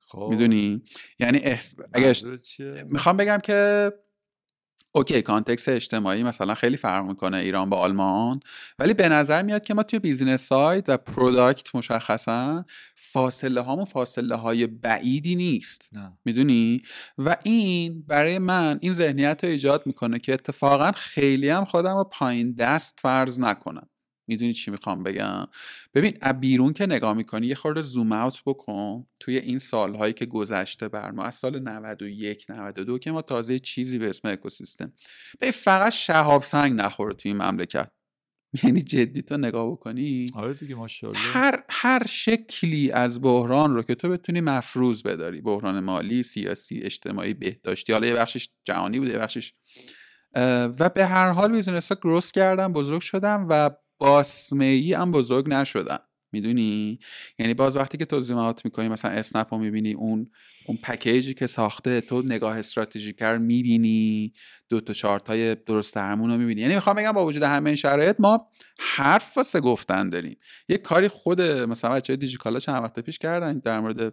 خب. 0.00 0.28
می‌دونی؟ 0.30 0.82
یعنی 1.18 1.40
اگه 1.92 2.14
می‌خوام 2.84 3.16
بگم 3.16 3.38
که 3.38 3.92
okay 4.94 5.22
context 5.22 5.68
اجتماعی 5.68 6.22
مثلا 6.22 6.54
خیلی 6.54 6.76
فرق 6.76 7.04
می‌کنه 7.04 7.36
ایران 7.36 7.70
با 7.70 7.76
آلمان 7.76 8.40
ولی 8.78 8.94
به 8.94 9.08
نظر 9.08 9.42
میاد 9.42 9.62
که 9.62 9.74
ما 9.74 9.82
توی 9.82 9.98
business 9.98 10.46
side 10.46 10.84
و 10.88 10.96
product 10.96 11.74
مشخصا 11.74 12.64
فاصله 12.96 13.60
هامون 13.60 13.84
فاصله 13.84 14.34
های 14.34 14.66
بعیدی 14.66 15.36
نیست. 15.36 15.90
می‌دونی؟ 16.24 16.82
و 17.18 17.36
این 17.44 18.02
برای 18.02 18.38
من 18.38 18.78
این 18.82 18.92
ذهنیت 18.92 19.44
رو 19.44 19.50
ایجاد 19.50 19.86
می‌کنه 19.86 20.18
که 20.18 20.32
اتفاقا 20.32 20.92
خیلی 20.92 21.48
هم 21.48 21.64
خودم 21.64 21.96
رو 21.96 22.04
پایین 22.04 22.52
دست 22.52 22.98
فرض 23.02 23.40
نکنم. 23.40 23.88
می‌دونی 24.32 24.52
چی 24.52 24.70
می‌خوام 24.70 25.02
بگم؟ 25.02 25.46
ببین 25.94 26.12
بیرون 26.40 26.72
که 26.72 26.86
نگاه 26.86 27.14
می‌کنی 27.14 27.46
یه 27.46 27.54
خورده 27.54 27.82
zoom 27.82 28.12
out 28.12 28.42
بکن 28.46 29.06
توی 29.20 29.38
این 29.38 29.58
سالهایی 29.58 30.12
که 30.12 30.26
گذشته 30.26 30.88
بر 30.88 31.10
ما 31.10 31.22
از 31.22 31.34
سال 31.34 31.58
91 31.58 32.46
92 32.48 32.98
که 32.98 33.12
ما 33.12 33.22
تازه 33.22 33.58
چیزی 33.58 33.98
به 33.98 34.08
اسم 34.08 34.28
اکوسیستم. 34.28 34.92
به 35.40 35.50
فقط 35.50 35.92
شهاب 35.92 36.42
سنگ 36.42 36.72
نخوره 36.72 37.14
توی 37.14 37.30
این 37.30 37.42
مملکت. 37.42 37.90
یعنی 38.64 38.82
جدی 38.82 39.22
تو 39.22 39.36
نگاه 39.36 39.72
بکنی 39.72 40.30
آره 40.34 40.54
دیگه 40.54 40.76
هر 41.14 41.64
هر 41.70 42.06
شکلی 42.06 42.90
از 42.90 43.20
بحران 43.20 43.74
رو 43.74 43.82
که 43.82 43.94
تو 43.94 44.08
بتونی 44.08 44.40
مفروض 44.40 45.02
بداری. 45.02 45.40
بحران 45.40 45.80
مالی 45.80 46.22
سیاسی 46.22 46.78
اجتماعی 46.78 47.34
بهداشتی 47.34 47.92
حالا 47.92 48.06
یه 48.06 48.14
بخشش 48.14 48.48
جهانی 48.64 48.98
بوده 48.98 49.12
یه 49.12 49.18
بخشش 49.18 49.54
و 50.78 50.88
به 50.88 51.06
هر 51.06 51.30
حال 51.30 51.52
business 51.52 51.92
ها 51.92 51.98
growth 52.02 52.32
کردن 52.32 52.72
بزرگ 52.72 53.00
شدن 53.00 53.46
و 53.48 53.70
باسمه 54.02 54.64
ای 54.64 54.92
هم 54.92 55.10
بزرگ 55.10 55.48
نشدن. 55.48 55.98
می‌دونی؟ 56.32 56.98
یعنی 57.38 57.54
باز 57.54 57.76
وقتی 57.76 57.98
که 57.98 58.04
توضیحات 58.04 58.64
می‌کنی 58.64 58.88
مثلا 58.88 59.10
اسنپ 59.10 59.54
رو 59.54 59.60
می‌بینی 59.60 59.92
اون 59.92 60.30
اون 60.66 60.78
پکیجی 60.82 61.34
که 61.34 61.46
ساخته 61.46 62.00
تو 62.00 62.22
نگاه 62.22 62.58
استراتژیکر 62.58 63.36
می‌بینی. 63.36 64.32
دو 64.68 64.80
تا 64.80 64.92
چارت 64.92 65.28
های 65.28 65.54
درست 65.54 65.94
درمون 65.94 66.30
رو 66.30 66.36
می‌بینی. 66.36 66.60
یعنی 66.60 66.74
می‌خوام 66.74 66.96
بگم 66.96 67.12
با 67.12 67.26
وجود 67.26 67.42
همه 67.42 67.70
این 67.70 67.76
شرایط 67.76 68.16
ما 68.18 68.48
حرف 68.78 69.36
واسه 69.36 69.60
گفتن 69.60 70.10
داریم. 70.10 70.36
یه 70.68 70.78
کاری 70.78 71.08
خود 71.08 71.42
مثلا 71.42 71.90
بچه 71.90 72.16
دیجیکالا 72.16 72.58
چند 72.58 72.82
وقت 72.82 73.00
پیش 73.00 73.18
کردن 73.18 73.58
در 73.58 73.80
مورد 73.80 74.12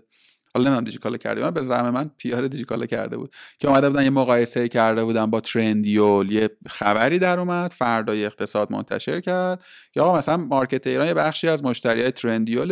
حالا 0.54 0.66
نمی‌دونم 0.66 0.86
دیجیکالا 0.86 1.18
کرده 1.18 1.42
من 1.42 1.52
به 1.52 1.62
زعم 1.62 1.90
من 1.90 2.12
پیار 2.18 2.48
دیجیکالا 2.48 2.86
کرده 2.86 3.18
بود 3.18 3.34
که 3.60 3.68
اومده 3.68 3.90
بودن 3.90 4.04
یه 4.04 4.10
مقایسه 4.10 4.68
کرده 4.68 5.04
بودن 5.04 5.26
با 5.26 5.42
ترندیول. 5.42 6.32
یه 6.32 6.50
خبری 6.68 7.20
در 7.20 7.40
اومد 7.40 7.72
فردای 7.72 8.26
اقتصاد 8.26 8.72
منتشر 8.72 9.22
کرد 9.22 9.64
یا 9.96 10.04
آقا 10.04 10.18
مثلا 10.18 10.38
مارکت 10.38 10.88
ایران 10.88 11.08
یه 11.08 11.14
بخشی 11.14 11.48
از 11.48 11.64
مشتری 11.64 12.02
های 12.02 12.12
ترندیول 12.12 12.72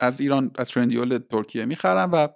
از 0.00 0.20
ایران 0.20 0.50
از 0.58 0.68
ترندیول 0.68 1.18
ترکیه 1.30 1.64
می‌خرن 1.64 2.10
و 2.10 2.28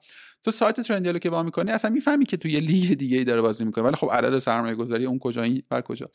تو 0.45 0.51
سایت 0.51 0.81
ترندیول 0.80 1.10
رو 1.10 1.18
که 1.18 1.31
باز 1.30 1.43
می‌کنی 1.43 1.71
اصلا 1.71 1.91
می‌فهمی 1.91 2.27
که 2.27 2.37
تو 2.37 2.49
یه 2.49 2.61
لیگ 2.61 2.95
دیگه 2.95 3.18
ای 3.18 3.25
داره 3.25 3.41
بازی 3.41 3.64
می‌کنه. 3.64 3.85
ولی 3.85 3.97
خب 3.97 4.11
عدد 4.12 4.39
سرمایه 4.39 4.75
گذاری 4.75 5.07
اون 5.07 5.18
کجا 5.18 5.43
این 5.43 5.62
بر 5.68 5.81
کجا؟ 5.81 6.07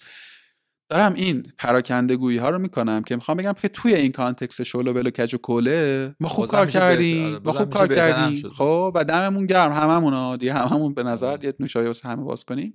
دارم 0.89 1.13
این 1.13 1.43
پراکنده 1.57 2.15
گویی 2.15 2.37
ها 2.37 2.49
رو 2.49 2.59
می‌کنم 2.59 3.03
که 3.03 3.15
می‌خوام 3.15 3.37
بگم 3.37 3.53
که 3.53 3.67
توی 3.67 3.95
این 3.95 4.11
context 4.11 4.63
شل 4.63 4.93
و 4.93 4.99
ول 4.99 5.09
کج 5.09 5.35
و 5.35 5.37
کله 5.37 6.15
ما 6.19 6.27
خوب 6.27 6.47
کار 6.47 6.67
کردیم 6.67 7.25
آره، 7.25 7.41
ما 7.45 7.53
خوب 7.53 7.73
کار 7.73 7.87
کردیم. 7.87 8.49
خب 8.49 8.91
و 8.95 9.03
دممون 9.03 9.45
گرم 9.45 9.73
هممون 9.73 10.37
دیگه 10.37 10.53
هممون 10.53 10.93
به 10.93 11.03
نظر 11.03 11.27
آره. 11.27 11.45
یه 11.45 11.53
نوشابه 11.59 11.87
واسه 11.87 12.09
همه 12.09 12.23
باز 12.23 12.43
کنیم. 12.43 12.73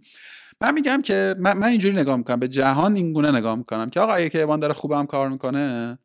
من 0.60 0.74
میگم 0.74 1.02
که 1.02 1.34
من, 1.38 1.58
من 1.58 1.66
اینجوری 1.66 1.96
نگاه 1.96 2.16
می‌کنم 2.16 2.40
به 2.40 2.48
جهان 2.48 2.94
این 2.96 3.12
گونه 3.12 3.30
نگاه 3.32 3.54
می‌کنم 3.54 3.90
که 3.90 4.00
آقا 4.00 4.12
اگه 4.12 4.28
کیوان 4.28 4.60
داره 4.60 4.74
خوبم 4.74 5.06
کار 5.06 5.28
می‌کنه 5.28 5.98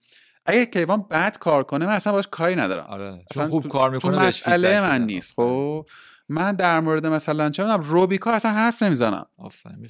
اگه 0.46 0.66
کیوان 0.66 1.06
بد 1.12 1.38
کار 1.38 1.64
کنه 1.64 1.86
من 1.86 1.94
اصلا 1.94 2.14
باش 2.14 2.28
کاری 2.32 2.56
ندارم. 2.56 2.86
آره. 2.90 3.26
اصلا 3.32 3.48
خوب 3.48 3.68
کار 3.68 3.90
می‌کنه 3.90 4.18
تو 4.18 4.24
مسئله 4.24 4.82
من 4.82 5.06
نیست. 5.06 5.34
خب؟ 5.36 5.86
من 6.30 6.56
در 6.56 6.80
مورد 6.80 7.06
مثلا 7.06 7.50
چه 7.50 7.64
می‌دونم 7.64 7.82
روبیکا 7.82 8.32
اصلا 8.32 8.52
حرف 8.52 8.84
نمی‌زنم. 8.84 9.26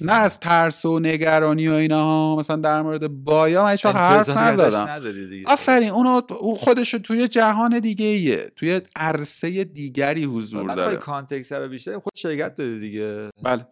نه 0.00 0.12
از 0.12 0.40
ترس 0.40 0.84
و 0.84 0.98
نگرانی 0.98 1.68
و 1.68 1.72
اینا 1.72 2.36
مثلا 2.36 2.56
در 2.56 2.82
مورد 2.82 3.08
بایا 3.08 3.64
من 3.64 3.70
هیچ 3.70 3.86
حرف 3.86 4.28
نزدم. 4.28 5.00
آفرین 5.46 5.90
اونو 5.90 6.20
خودش 6.56 6.90
توی 6.90 7.28
جهان 7.28 7.78
دیگه 7.78 8.06
ایه. 8.06 8.50
توی 8.56 8.80
عرصه 8.96 9.64
دیگری 9.64 10.24
حضور 10.24 10.74
داره. 10.74 10.96
کانتکست 10.96 11.52
رو 11.52 11.68
بیشتر 11.68 11.98
خود 11.98 12.12
شرکت 12.16 12.54
داره 12.54 12.78
دیگه. 12.78 13.30
بله 13.42 13.66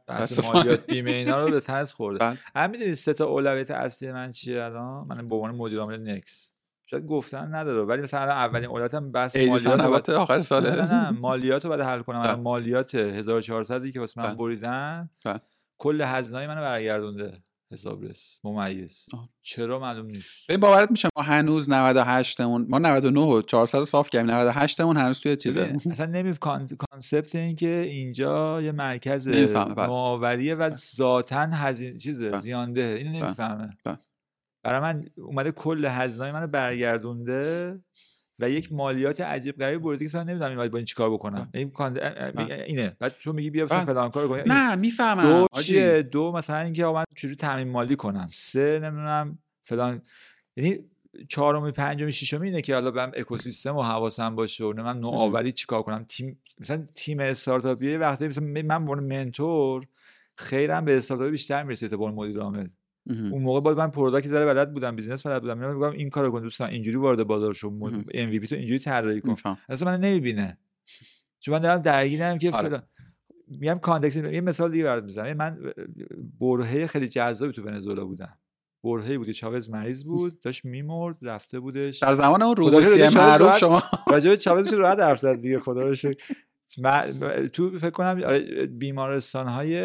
مالیات 0.55 0.87
بیمه 0.87 1.11
اینا 1.11 1.45
رو 1.45 1.51
به 1.51 1.61
تنز 1.61 1.93
خورده. 1.93 2.19
بله. 2.19 2.39
هم 2.57 2.71
می‌دونید 2.71 2.95
سه 2.95 3.13
تا 3.13 3.27
اولویت 3.27 3.71
اصلی 3.71 4.13
من 4.13 4.31
چیه 4.31 4.63
الان؟ 4.63 5.07
من 5.09 5.29
به 5.29 5.35
عنوان 5.35 5.55
مدیر 5.55 5.79
عامل 5.81 6.11
نکس. 6.11 6.54
شاید 6.87 7.07
گفتن 7.07 7.55
نداره. 7.55 7.83
ولی 7.83 8.03
مثلا 8.03 8.33
اولین 8.33 8.69
اولتم 8.69 9.13
بحث 9.13 9.37
مالیات 9.37 10.09
آخر 10.09 10.41
ساله 10.41 10.71
نه, 10.71 10.95
نه, 10.95 11.11
مالیات 11.11 11.65
رو 11.65 11.71
بعد 11.71 11.81
حل 11.81 12.03
کنم. 12.03 12.23
بله. 12.23 12.35
مالیات 12.35 12.95
1400 12.95 13.91
که 13.91 14.01
واسه 14.01 14.21
من 14.21 14.27
بله. 14.27 14.37
بریدن 14.37 15.11
بله. 15.25 15.41
کل 15.79 16.03
هزینه 16.03 16.47
منو 16.47 16.61
برگردونده 16.61 17.43
حسابرس 17.73 18.41
ممیز. 18.45 19.07
چرا 19.43 19.79
معلوم 19.79 20.07
نیست. 20.07 20.29
ببین 20.49 20.61
باورت 20.61 20.91
میشه 20.91 21.09
ما 21.17 21.23
هنوز 21.23 21.71
98 21.71 22.41
مون 22.41 22.67
ما 22.69 22.79
99 22.79 23.21
و 23.21 23.43
400 23.43 23.85
صاف 23.85 24.11
کردیم. 24.11 24.31
98 24.31 24.81
مون 24.81 24.97
هنوز 24.97 25.21
توی 25.21 25.37
چیزه. 25.37 25.77
اصلا 25.91 26.07
نمی 26.07 26.35
کانسپت 26.91 27.35
این 27.35 27.57
که 27.57 27.67
اینجا 27.67 28.63
یه 28.63 28.73
مرکز 28.73 29.29
نوآوریه 29.29 30.55
و 30.55 30.71
ذاتا 30.97 31.41
هزینه 31.41 31.99
چیزه 31.99 32.39
زیانده. 32.39 32.97
اینو 32.99 33.11
نمی‌فهمه. 33.11 33.71
برای 34.65 34.81
من 34.81 35.05
اومده 35.17 35.53
کل 35.53 35.85
هزینه 35.85 36.33
منو 36.33 36.47
برگردونده 36.47 37.81
و 38.39 38.51
یک 38.51 38.73
مالیات 38.73 39.21
عجیب 39.21 39.59
غریبی 39.59 39.83
برده 39.83 40.09
که 40.09 40.19
نمی‌دونم 40.19 40.59
این 40.59 40.69
با 40.69 40.79
این 40.79 40.85
چیکار 40.85 41.11
بکنم. 41.11 41.51
این 41.55 41.73
اینه. 42.67 42.97
بعد 43.01 43.15
تو 43.23 43.33
میگی 43.33 43.51
بیا 43.51 43.65
مثلا 43.65 43.85
فلان 43.85 44.11
کار 44.11 44.29
کن 44.29 44.53
نه 44.53 44.75
می‌فهمم. 44.75 45.23
دو 45.23 45.61
چیه؟ 45.63 46.03
دو 46.03 46.33
مثلا 46.33 46.59
اینکه 46.59 46.85
من 46.87 47.05
چجوری 47.17 47.37
تامین 47.37 47.69
مالی 47.69 47.97
کنم؟ 47.97 48.29
سه 48.33 48.79
نمی‌دونم 48.79 49.39
فلان. 49.63 50.03
یعنی 50.57 50.79
چهارمی 51.29 51.71
پنجمی 51.71 52.13
ششمی 52.13 52.47
اینه 52.47 52.63
که 52.63 52.75
حالا 52.75 52.91
بهم 52.91 53.13
اکوسیستم 53.17 53.77
و 53.77 53.83
حواسم 53.83 54.37
باشه 54.37 54.65
و 54.65 54.73
من 54.73 55.01
نوآوری 55.01 55.53
چیکار 55.53 55.83
کنم. 55.83 56.05
تیم 56.09 56.43
مثلا 56.59 56.87
تیم 56.95 57.21
استارتاپی 57.21 57.97
وقتی 57.97 58.29
مثلا 58.29 58.45
من 58.45 58.87
به 58.87 58.95
منتور 58.95 59.87
خیرم 60.37 60.85
به 60.85 60.97
استارتاپ 60.97 61.29
بیشتر 61.29 61.63
می‌رسه 61.63 61.89
تا 61.89 61.97
مدیر 61.97 62.41
عامل. 62.41 62.69
اون 63.07 63.43
موقع 63.43 63.61
باید 63.61 63.79
من 63.79 63.91
product 63.91 64.29
ذره 64.29 64.47
بلد 64.47 64.73
بودم 64.73 64.97
business 64.97 65.27
بلد 65.27 65.43
بودم. 65.43 65.59
میگم 65.59 65.91
این 65.91 66.11
کارو 66.11 66.31
کن 66.31 66.43
دوستان 66.43 66.71
اینجوری 66.71 66.97
وارد 66.97 67.23
بازار 67.23 67.55
شو 67.55 67.69
MVP 68.15 68.47
تو 68.47 68.55
اینجوری 68.55 68.79
طراحی 68.79 69.21
کن. 69.21 69.57
اصلا 69.69 69.91
من 69.91 70.01
نمی‌بینه. 70.01 70.59
چون 71.41 71.55
من 71.55 71.61
دارم 71.61 71.79
درگیرم 71.79 72.39
که 72.39 72.51
آره. 72.51 72.69
فلان. 72.69 72.83
میگم 73.49 73.79
context 73.79 74.17
یه 74.17 74.41
مثال 74.41 74.71
دیگه 74.71 74.85
برات 74.85 75.05
می‌زنم. 75.05 75.37
من 75.37 75.59
برهه 76.41 76.87
خیلی 76.87 77.09
جذابی 77.09 77.53
تو 77.53 77.63
ونزوئلا 77.63 78.05
بودم. 78.05 78.39
برهه 78.85 79.19
بود 79.19 79.31
چاوز 79.31 79.71
مریض 79.71 80.05
بود 80.05 80.41
داشت 80.41 80.65
میمرد 80.65 81.17
رفته 81.23 81.61
بودش. 81.61 81.99
در 81.99 82.15
زمان 82.15 82.43
اون 82.43 82.57
روسیه 82.57 83.15
معروف 83.15 83.59
شما. 83.59 83.83
راجع 84.07 84.37
چاوز 84.37 84.65
میشه 84.65 84.77
راحت 84.77 84.99
حرف 84.99 85.19
زد 85.19 85.41
دیگه 85.41 85.59
خدا 85.59 85.81
رو 85.81 85.95
تو 87.49 87.79
فکر 87.79 87.91
کنم 87.91 88.23
آره، 88.27 88.67
بیمارستان 88.67 89.49
های 89.49 89.79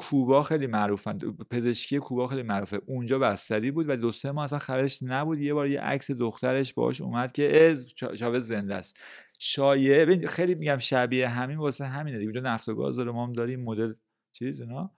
کوبا 0.00 0.42
خیلی 0.42 0.66
معروفن. 0.66 1.18
پزشکی 1.50 1.98
کوبا 1.98 2.26
خیلی 2.26 2.42
معروفه. 2.42 2.80
اونجا 2.86 3.18
بستری 3.18 3.70
بود 3.70 3.88
و 3.88 3.96
دو 3.96 4.12
سه 4.12 4.32
ماه 4.32 4.44
اصلا 4.44 4.58
خبرش 4.58 5.02
نبود. 5.02 5.40
یه 5.40 5.54
بار 5.54 5.68
یه 5.68 5.80
عکس 5.80 6.10
دخترش 6.10 6.74
باش 6.74 7.00
اومد 7.00 7.32
که 7.32 7.62
از 7.62 7.86
چاوز 7.94 8.46
زنده 8.46 8.74
است. 8.74 8.96
شایعه 9.38 10.26
خیلی 10.26 10.54
میگم 10.54 10.78
شبیه 10.78 11.28
همین 11.28 11.58
واسه 11.58 11.84
همینه 11.84 12.18
دیگه. 12.18 12.30
اونجا 12.30 12.50
نفت 12.50 12.68
و 12.68 12.74
گاز 12.74 12.96
داره 12.96 13.10
ما 13.10 13.26
هم 13.26 13.32
داریم 13.32 13.64
مدل 13.64 13.92
چیز 14.32 14.60
اینا. 14.60 14.90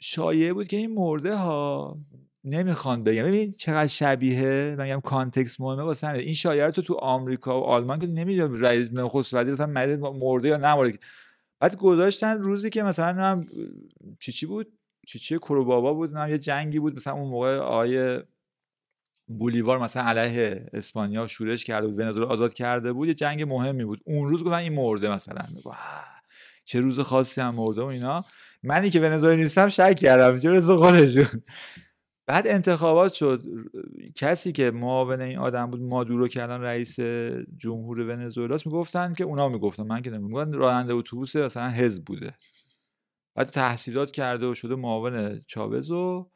شایعه 0.00 0.52
بود 0.52 0.68
که 0.68 0.76
این 0.76 0.94
مرده 0.94 1.36
ها 1.36 1.98
نمی‌خوان 2.44 3.04
بگم. 3.04 3.22
ببین 3.22 3.52
چقدر 3.52 3.86
شبیه 3.86 4.74
من 4.78 4.84
میگم 4.84 5.00
کانتکست 5.00 5.60
مهمه 5.60 5.82
واسه 5.82 6.08
این 6.08 6.34
شایعه 6.34 6.70
تو 6.70 6.82
تو 6.82 6.94
آمریکا 6.94 7.60
و 7.60 7.64
آلمان 7.64 7.98
که 7.98 8.06
نمی‌دونم 8.06 8.60
رئیس 8.60 8.88
نخست 8.92 9.34
وزیر 9.34 9.52
مثلا 9.52 9.66
مرده 10.12 10.48
یا 10.48 10.56
نمرده. 10.56 10.98
بعد 11.60 11.76
گذاشتن 11.76 12.38
روزی 12.38 12.70
که 12.70 12.82
مثلا 12.82 13.22
هم 13.24 13.46
چی 14.20 14.32
چی 14.32 14.46
بود؟ 14.46 14.78
چی 15.06 15.18
چی؟ 15.18 15.38
بابا 15.38 15.94
بود 15.94 16.16
نه 16.16 16.30
یه 16.30 16.38
جنگی 16.38 16.78
بود 16.78 16.96
مثلا 16.96 17.12
اون 17.12 17.30
موقع 17.30 17.58
آیه 17.58 18.22
بولیوار 19.26 19.78
مثلا 19.78 20.02
علیه 20.02 20.66
اسپانیا 20.72 21.26
شورش 21.26 21.64
کرده 21.64 21.86
بود 21.86 21.98
ونزوئلا 21.98 22.28
آزاد 22.28 22.54
کرده 22.54 22.92
بود 22.92 23.08
یه 23.08 23.14
جنگ 23.14 23.42
مهمی 23.42 23.84
بود. 23.84 24.00
اون 24.04 24.28
روز 24.28 24.44
گفتن 24.44 24.54
این 24.54 24.72
مرده 24.72 25.10
مثلا. 25.10 25.42
چه 26.64 26.80
روز 26.80 27.00
خاصی 27.00 27.40
هم 27.40 27.54
مرده 27.54 27.82
و 27.82 27.84
اینا. 27.84 28.24
منی 28.62 28.90
که 28.90 29.00
ونزوئلا 29.00 29.34
نیستم 29.42 29.68
شک 29.68 29.96
کردم. 29.96 30.38
چه 30.38 30.50
روز 30.50 30.70
خودشون. 30.70 31.42
بعد 32.30 32.46
انتخابات 32.46 33.12
شد. 33.12 33.42
کسی 34.14 34.52
که 34.52 34.70
معاون 34.70 35.20
این 35.20 35.38
آدم 35.38 35.66
بود 35.70 35.82
مادورو 35.82 36.28
که 36.28 36.42
الان 36.42 36.60
رئیس 36.60 37.00
جمهور 37.56 38.00
ونزوئلاست 38.00 38.66
می‌گفتن 38.66 39.14
که 39.14 39.24
اونا 39.24 39.48
می‌گفتن. 39.48 39.82
من 39.82 40.02
که 40.02 40.10
نمی‌گفتن 40.10 40.52
راننده 40.52 40.92
اتوبوس 40.92 41.36
مثلا 41.36 41.68
حزب 41.70 42.04
بوده. 42.04 42.34
بعد 43.34 43.46
تحصیلات 43.48 44.12
کرده 44.12 44.46
و 44.46 44.54
شده 44.54 44.74
معاون 44.74 45.40
چاوز 45.46 45.90
و 45.90 46.30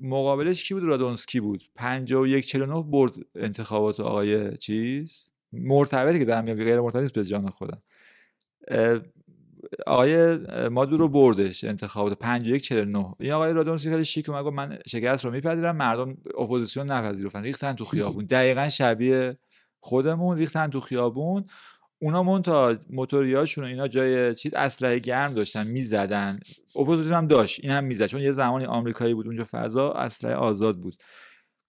مقابلش 0.00 0.64
کی 0.64 0.74
بود؟ 0.74 0.82
رادونسکی 0.82 1.40
بود. 1.40 1.62
51 1.76 2.46
49 2.46 2.82
برد 2.82 3.12
انتخابات 3.34 4.00
آقای 4.00 4.56
چیز. 4.56 5.28
مرتبطی 5.52 6.18
که 6.18 6.24
دارم 6.24 6.54
غیر 6.54 6.80
مرتبط 6.80 7.02
نیست 7.02 7.14
به 7.14 7.24
جان 7.24 7.50
خودم. 7.50 7.78
آقای 9.86 10.36
مادورو 10.68 11.08
بردش 11.08 11.64
انتخابات 11.64 12.18
51 12.18 12.62
49 12.62 13.14
این 13.20 13.32
آقای 13.32 13.52
رادونسکی 13.52 13.90
خیلی 13.90 14.04
شیک 14.04 14.28
اومد 14.28 14.44
من 14.44 14.78
شکست 14.86 15.24
رو 15.24 15.30
میپذیرم 15.30 15.76
مردم 15.76 16.16
اپوزیسیون 16.38 16.90
نپذیرفتن. 16.90 17.42
ریختن 17.42 17.72
تو 17.72 17.84
خیابون. 17.84 18.24
دقیقا 18.24 18.68
شبیه 18.68 19.38
خودمون 19.80 20.36
ریختن 20.38 20.70
تو 20.70 20.80
خیابون. 20.80 21.44
اونا 21.98 22.22
مون 22.22 22.42
تا 22.42 22.76
موتوریاشون 22.90 23.64
اینا 23.64 23.88
جای 23.88 24.34
چیز 24.34 24.54
اسلحه 24.54 24.98
گرم 24.98 25.34
داشتن 25.34 25.66
می‌زدن. 25.66 26.40
اپوزیسیون 26.76 27.14
هم 27.14 27.26
داشت 27.26 27.60
این 27.62 27.72
هم 27.72 27.84
می‌زد. 27.84 28.06
چون 28.06 28.20
یه 28.20 28.32
زمانی 28.32 28.64
آمریکایی 28.64 29.14
بود 29.14 29.26
اونجا 29.26 29.44
فضا 29.50 29.92
اسلحه 29.92 30.34
آزاد 30.34 30.76
بود. 30.76 30.96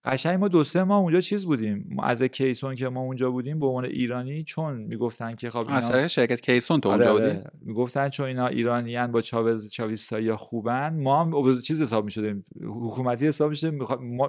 قشنگ 0.06 0.40
ما 0.40 0.48
دو 0.48 0.64
سه 0.64 0.84
ماه 0.84 1.00
اونجا 1.00 1.22
چیز 1.22 1.46
بودیم. 1.46 1.98
از 2.04 2.24
کیسون 2.24 2.76
که 2.76 2.90
ما 2.90 3.02
اونجا 3.02 3.32
بودیم 3.32 3.60
به 3.60 3.66
عنوان 3.66 3.86
ایرانی 3.86 4.44
چون 4.44 4.76
می‌گفتن 4.76 5.34
که 5.34 5.50
خب 5.50 5.70
اینا... 5.70 6.08
شرکت 6.08 6.42
کیسون 6.42 6.82
تو 6.82 6.90
اونجا 6.90 7.14
آره، 7.14 7.34
بودیم 7.34 7.44
می‌گفتن 7.62 8.10
چون 8.10 8.26
اینا 8.26 8.48
ایرانیان 8.48 9.12
با 9.12 9.22
چاوز 9.22 9.72
چاویستایی 9.72 10.36
خوبن. 10.36 11.00
ما 11.00 11.24
هم 11.24 11.62
چیز 11.62 11.82
حساب 11.82 12.06
می‌شدیم. 12.06 12.46
حکومتی 12.62 13.28
حساب 13.28 13.50
می‌شدیم. 13.50 13.80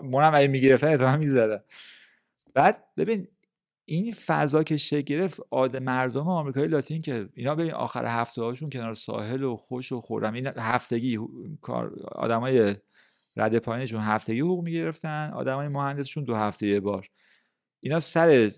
ما 0.04 0.22
هم 0.22 0.34
اگه 0.34 0.48
می‌گرفتن 0.48 0.88
اتفاقا 0.88 1.16
می‌زدن 1.16 1.60
بعد 2.54 2.84
ببین 2.96 3.28
این 3.84 4.12
فضا 4.12 4.62
که 4.62 4.76
شکل 4.76 5.00
گرفت 5.00 5.40
آد 5.50 5.76
مردم 5.76 6.28
آمریکای 6.28 6.68
لاتین 6.68 7.02
که 7.02 7.28
اینا 7.34 7.54
ببین 7.54 7.72
آخر 7.72 8.20
هفته 8.20 8.42
هاشون 8.42 8.70
کنار 8.70 8.94
ساحل 8.94 9.42
و 9.42 9.56
خوش 9.56 9.92
و 9.92 10.00
خورم. 10.00 10.34
این 10.34 10.46
هفتگی 10.46 11.18
کار 11.60 11.92
آدمای 12.12 12.74
رده 13.36 13.60
پایینشون 13.60 14.00
هفتگی 14.00 14.40
حقوق 14.40 14.64
می‌گرفتن 14.64 15.30
آدمای 15.34 15.68
مهندسشون 15.68 16.24
دو 16.24 16.34
هفته 16.34 16.66
یه 16.66 16.80
بار. 16.80 17.08
اینا 17.80 18.00
سر 18.00 18.50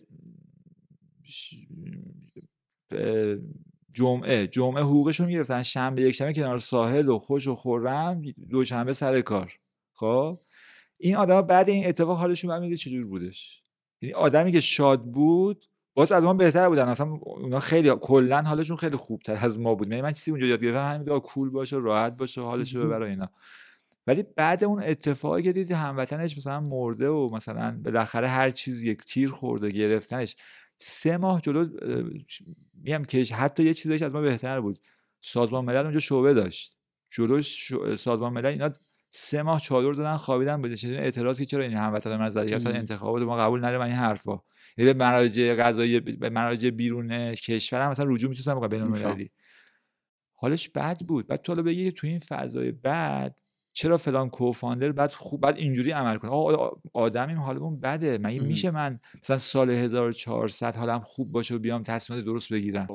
جمعه 3.93 4.47
جمعه 4.47 4.83
حقوقشون 4.83 5.27
می‌گرفتن. 5.27 5.63
شنبه 5.63 6.03
یک 6.03 6.15
شنبه 6.15 6.33
کنار 6.33 6.59
ساحل 6.59 7.09
و 7.09 7.19
خوش 7.19 7.47
و 7.47 7.55
خورم 7.55 8.23
دوشنبه 8.51 8.95
سر 8.95 9.21
کار. 9.21 9.53
خب؟ 9.93 10.41
این 10.99 11.17
آدم 11.17 11.41
بعد 11.41 11.69
این 11.69 11.87
اتفاق 11.87 12.19
حالشون 12.19 12.59
میگه 12.59 12.77
چجور 12.77 13.07
بودش؟ 13.07 13.63
یعنی 14.03 14.15
آدمی 14.15 14.53
که 14.53 14.61
شاد 14.61 15.05
بود 15.05 15.65
باز 15.95 16.13
از 16.13 16.25
ما 16.25 16.35
بهتر 16.35 16.69
بودن. 16.69 16.89
اصلا 16.89 17.07
اونا 17.07 17.61
خیلی 17.61 17.91
کلا 18.01 18.43
حالشون 18.43 18.77
خیلی 18.77 18.97
خوبتر 18.97 19.37
از 19.45 19.59
ما 19.59 19.75
بود. 19.75 19.89
یعنی 19.89 20.03
من 20.03 20.13
چیزی 20.13 20.31
اونجا 20.31 20.47
یاد 20.47 20.63
گرفتم 20.63 20.93
همین 20.95 21.19
کول 21.19 21.51
باشه 21.51 21.77
راحت 21.77 22.17
باشه 22.17 22.41
حالش 22.41 22.75
رو 22.75 22.87
ببره 22.87 23.09
اینا. 23.09 23.31
ولی 24.07 24.23
بعد 24.37 24.65
اون 24.65 24.83
اتفاقی 24.83 25.43
که 25.43 25.53
دیدی 25.53 25.75
هموطنش 25.75 26.37
مثلا 26.37 26.61
مرده 26.61 27.09
و 27.09 27.31
مثلا 27.33 27.81
بالاخره 27.85 28.29
هر 28.29 28.51
چیز 28.51 28.83
یک 28.83 29.05
تیر 29.05 29.31
خورده 29.31 29.71
گرفتنش 29.71 30.37
سه 30.79 31.17
ماه 31.17 31.41
جلو 31.41 31.69
میگم 32.75 33.05
که 33.05 33.25
حتی 33.25 33.63
یه 33.63 33.75
چیزی 33.75 34.05
از 34.05 34.15
ما 34.15 34.21
بهتر 34.21 34.61
بود. 34.61 34.79
سازمان 35.21 35.65
ملل 35.65 35.85
اونجا 35.85 36.01
شعبه 36.01 36.35
داشت. 36.35 36.77
جلو 37.11 37.43
سازمان 37.97 38.33
ملل 38.33 38.47
اینا 38.47 38.71
سه 39.11 39.43
ماه 39.43 39.61
چادر 39.61 39.93
زدن 39.93 40.17
خوابیدن 40.17 40.63
بده 40.63 40.77
چه 40.77 40.89
اعتراض 40.89 41.39
که 41.39 41.47
چرا 41.47 41.63
این 41.63 41.75
هموطن 41.75 42.17
من 42.17 42.29
زدی 42.29 42.55
اصلا 42.55 42.73
انتخابات 42.73 43.23
ما 43.23 43.37
قبول 43.37 43.65
ندارم 43.65 43.81
این 43.81 43.93
حرفا. 43.93 44.41
یعنی 44.77 44.93
به 44.93 44.99
مراجع 44.99 45.55
قضایی 45.55 46.01
به 46.01 46.31
مراجع 46.31 46.71
بیرون 46.71 47.35
کشور 47.35 47.81
هم 47.81 47.91
مثلا 47.91 48.05
رجوع 48.09 48.31
می‌تونستن 48.31 48.69
بین 48.69 48.83
المللی. 48.83 49.31
حالش 50.35 50.69
بد 50.69 51.01
بود. 51.01 51.27
بعد 51.27 51.43
تو 51.43 51.53
حالا 51.53 51.63
بگی 51.63 51.93
تو 51.93 52.07
این 52.07 52.19
فضای 52.19 52.73
بد 52.73 53.37
چرا 53.77 53.99
فلان 53.99 54.31
کوفاندر 54.31 54.93
بعد 54.93 55.13
خوب 55.13 55.41
بعد 55.41 55.57
اینجوری 55.57 55.91
عمل 55.91 56.17
کنه؟ 56.17 56.31
آقا 56.31 56.81
آدمیم 56.93 57.39
حالمون 57.39 57.81
بده. 57.81 58.19
مگه 58.19 58.41
میشه 58.43 58.71
من 58.71 59.01
مثلا 59.23 59.39
سال 59.39 59.71
1400 59.71 60.77
حالم 60.77 61.01
خوب 61.01 61.33
باشه 61.33 61.55
و 61.55 61.59
بیام 61.59 61.83
تصمیمات 61.83 62.25
درست 62.25 62.53
بگیرم؟ 62.53 62.89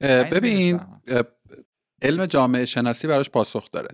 ببین 0.00 0.80
علم 2.02 2.26
جامعه 2.26 2.64
شناسی 2.64 3.08
براش 3.08 3.30
پاسخ 3.30 3.70
داره. 3.70 3.88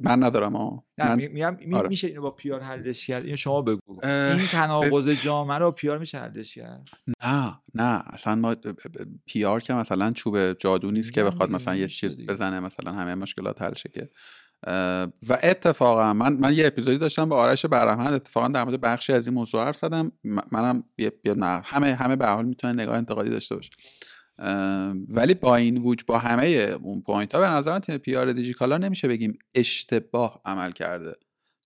من 0.00 0.22
ندارم 0.22 0.56
ها 0.56 0.84
من... 0.98 1.16
میگم 1.16 1.56
می... 1.60 1.74
آره. 1.74 1.88
میشه 1.88 2.08
اینو 2.08 2.22
با 2.22 2.30
پیار 2.30 2.60
حلش 2.60 3.06
کرد؟ 3.06 3.24
اینو 3.24 3.36
شما 3.36 3.62
بگو. 3.62 4.06
این 4.06 4.46
تناقض 4.46 5.08
جامعه 5.08 5.58
رو 5.58 5.70
پیار 5.70 5.98
میشه 5.98 6.18
حلش 6.18 6.54
کرد؟ 6.54 6.88
نه 7.24 7.58
نه. 7.74 8.02
اصلا 8.06 8.34
ما 8.34 8.56
پیار 9.26 9.60
که 9.60 9.74
مثلا 9.74 10.12
چوب 10.12 10.52
جادو 10.52 10.90
نیست 10.90 11.12
که 11.12 11.24
بخواد 11.24 11.50
مثلا 11.50 11.76
یه 11.76 11.88
چیز 11.88 12.16
بزنه 12.16 12.60
مثلا 12.60 12.92
همه 12.92 13.14
مشکلات 13.14 13.62
حل 13.62 13.74
شه 13.74 13.88
که. 13.88 14.10
و 15.28 15.38
اتفاقا 15.42 16.12
من 16.12 16.32
من 16.32 16.54
یه 16.54 16.66
اپیزودی 16.66 16.98
داشتم 16.98 17.28
با 17.28 17.36
آرش 17.36 17.66
برهمند 17.66 18.12
اتفاقا 18.12 18.48
در 18.48 18.64
مورد 18.64 18.80
بخشی 18.80 19.12
از 19.12 19.26
این 19.26 19.34
موضوع 19.34 19.64
حرف 19.64 19.76
زدم. 19.76 20.12
منم 20.52 20.84
همه 21.64 21.94
همه 21.94 22.16
به 22.16 22.26
حال 22.26 22.44
می‌تونه 22.44 22.82
نگاه 22.82 22.96
انتقادی 22.96 23.30
داشته 23.30 23.54
باشه. 23.54 23.70
ولی 25.08 25.34
با 25.34 25.56
این 25.56 25.76
وجود 25.76 26.06
با 26.06 26.18
همه 26.18 26.46
اون 26.82 27.02
پوینت 27.02 27.34
ها 27.34 27.40
به 27.40 27.46
نظر 27.46 27.78
تیم 27.78 27.98
پیار 27.98 28.32
دیجیکالا 28.32 28.78
نمیشه 28.78 29.08
بگیم 29.08 29.38
اشتباه 29.54 30.40
عمل 30.44 30.70
کرده 30.70 31.12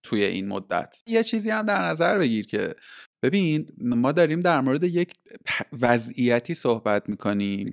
توی 0.03 0.25
این 0.25 0.49
مدت. 0.49 0.97
یه 1.07 1.23
چیزی 1.23 1.51
هم 1.51 1.63
در 1.63 1.83
نظر 1.83 2.19
بگیر 2.19 2.47
که 2.47 2.75
ببین 3.23 3.67
ما 3.79 4.13
داریم 4.13 4.41
در 4.41 4.61
مورد 4.61 4.85
یک 4.85 5.13
وضعیتی 5.81 6.55
صحبت 6.55 7.09
می‌کنیم 7.09 7.73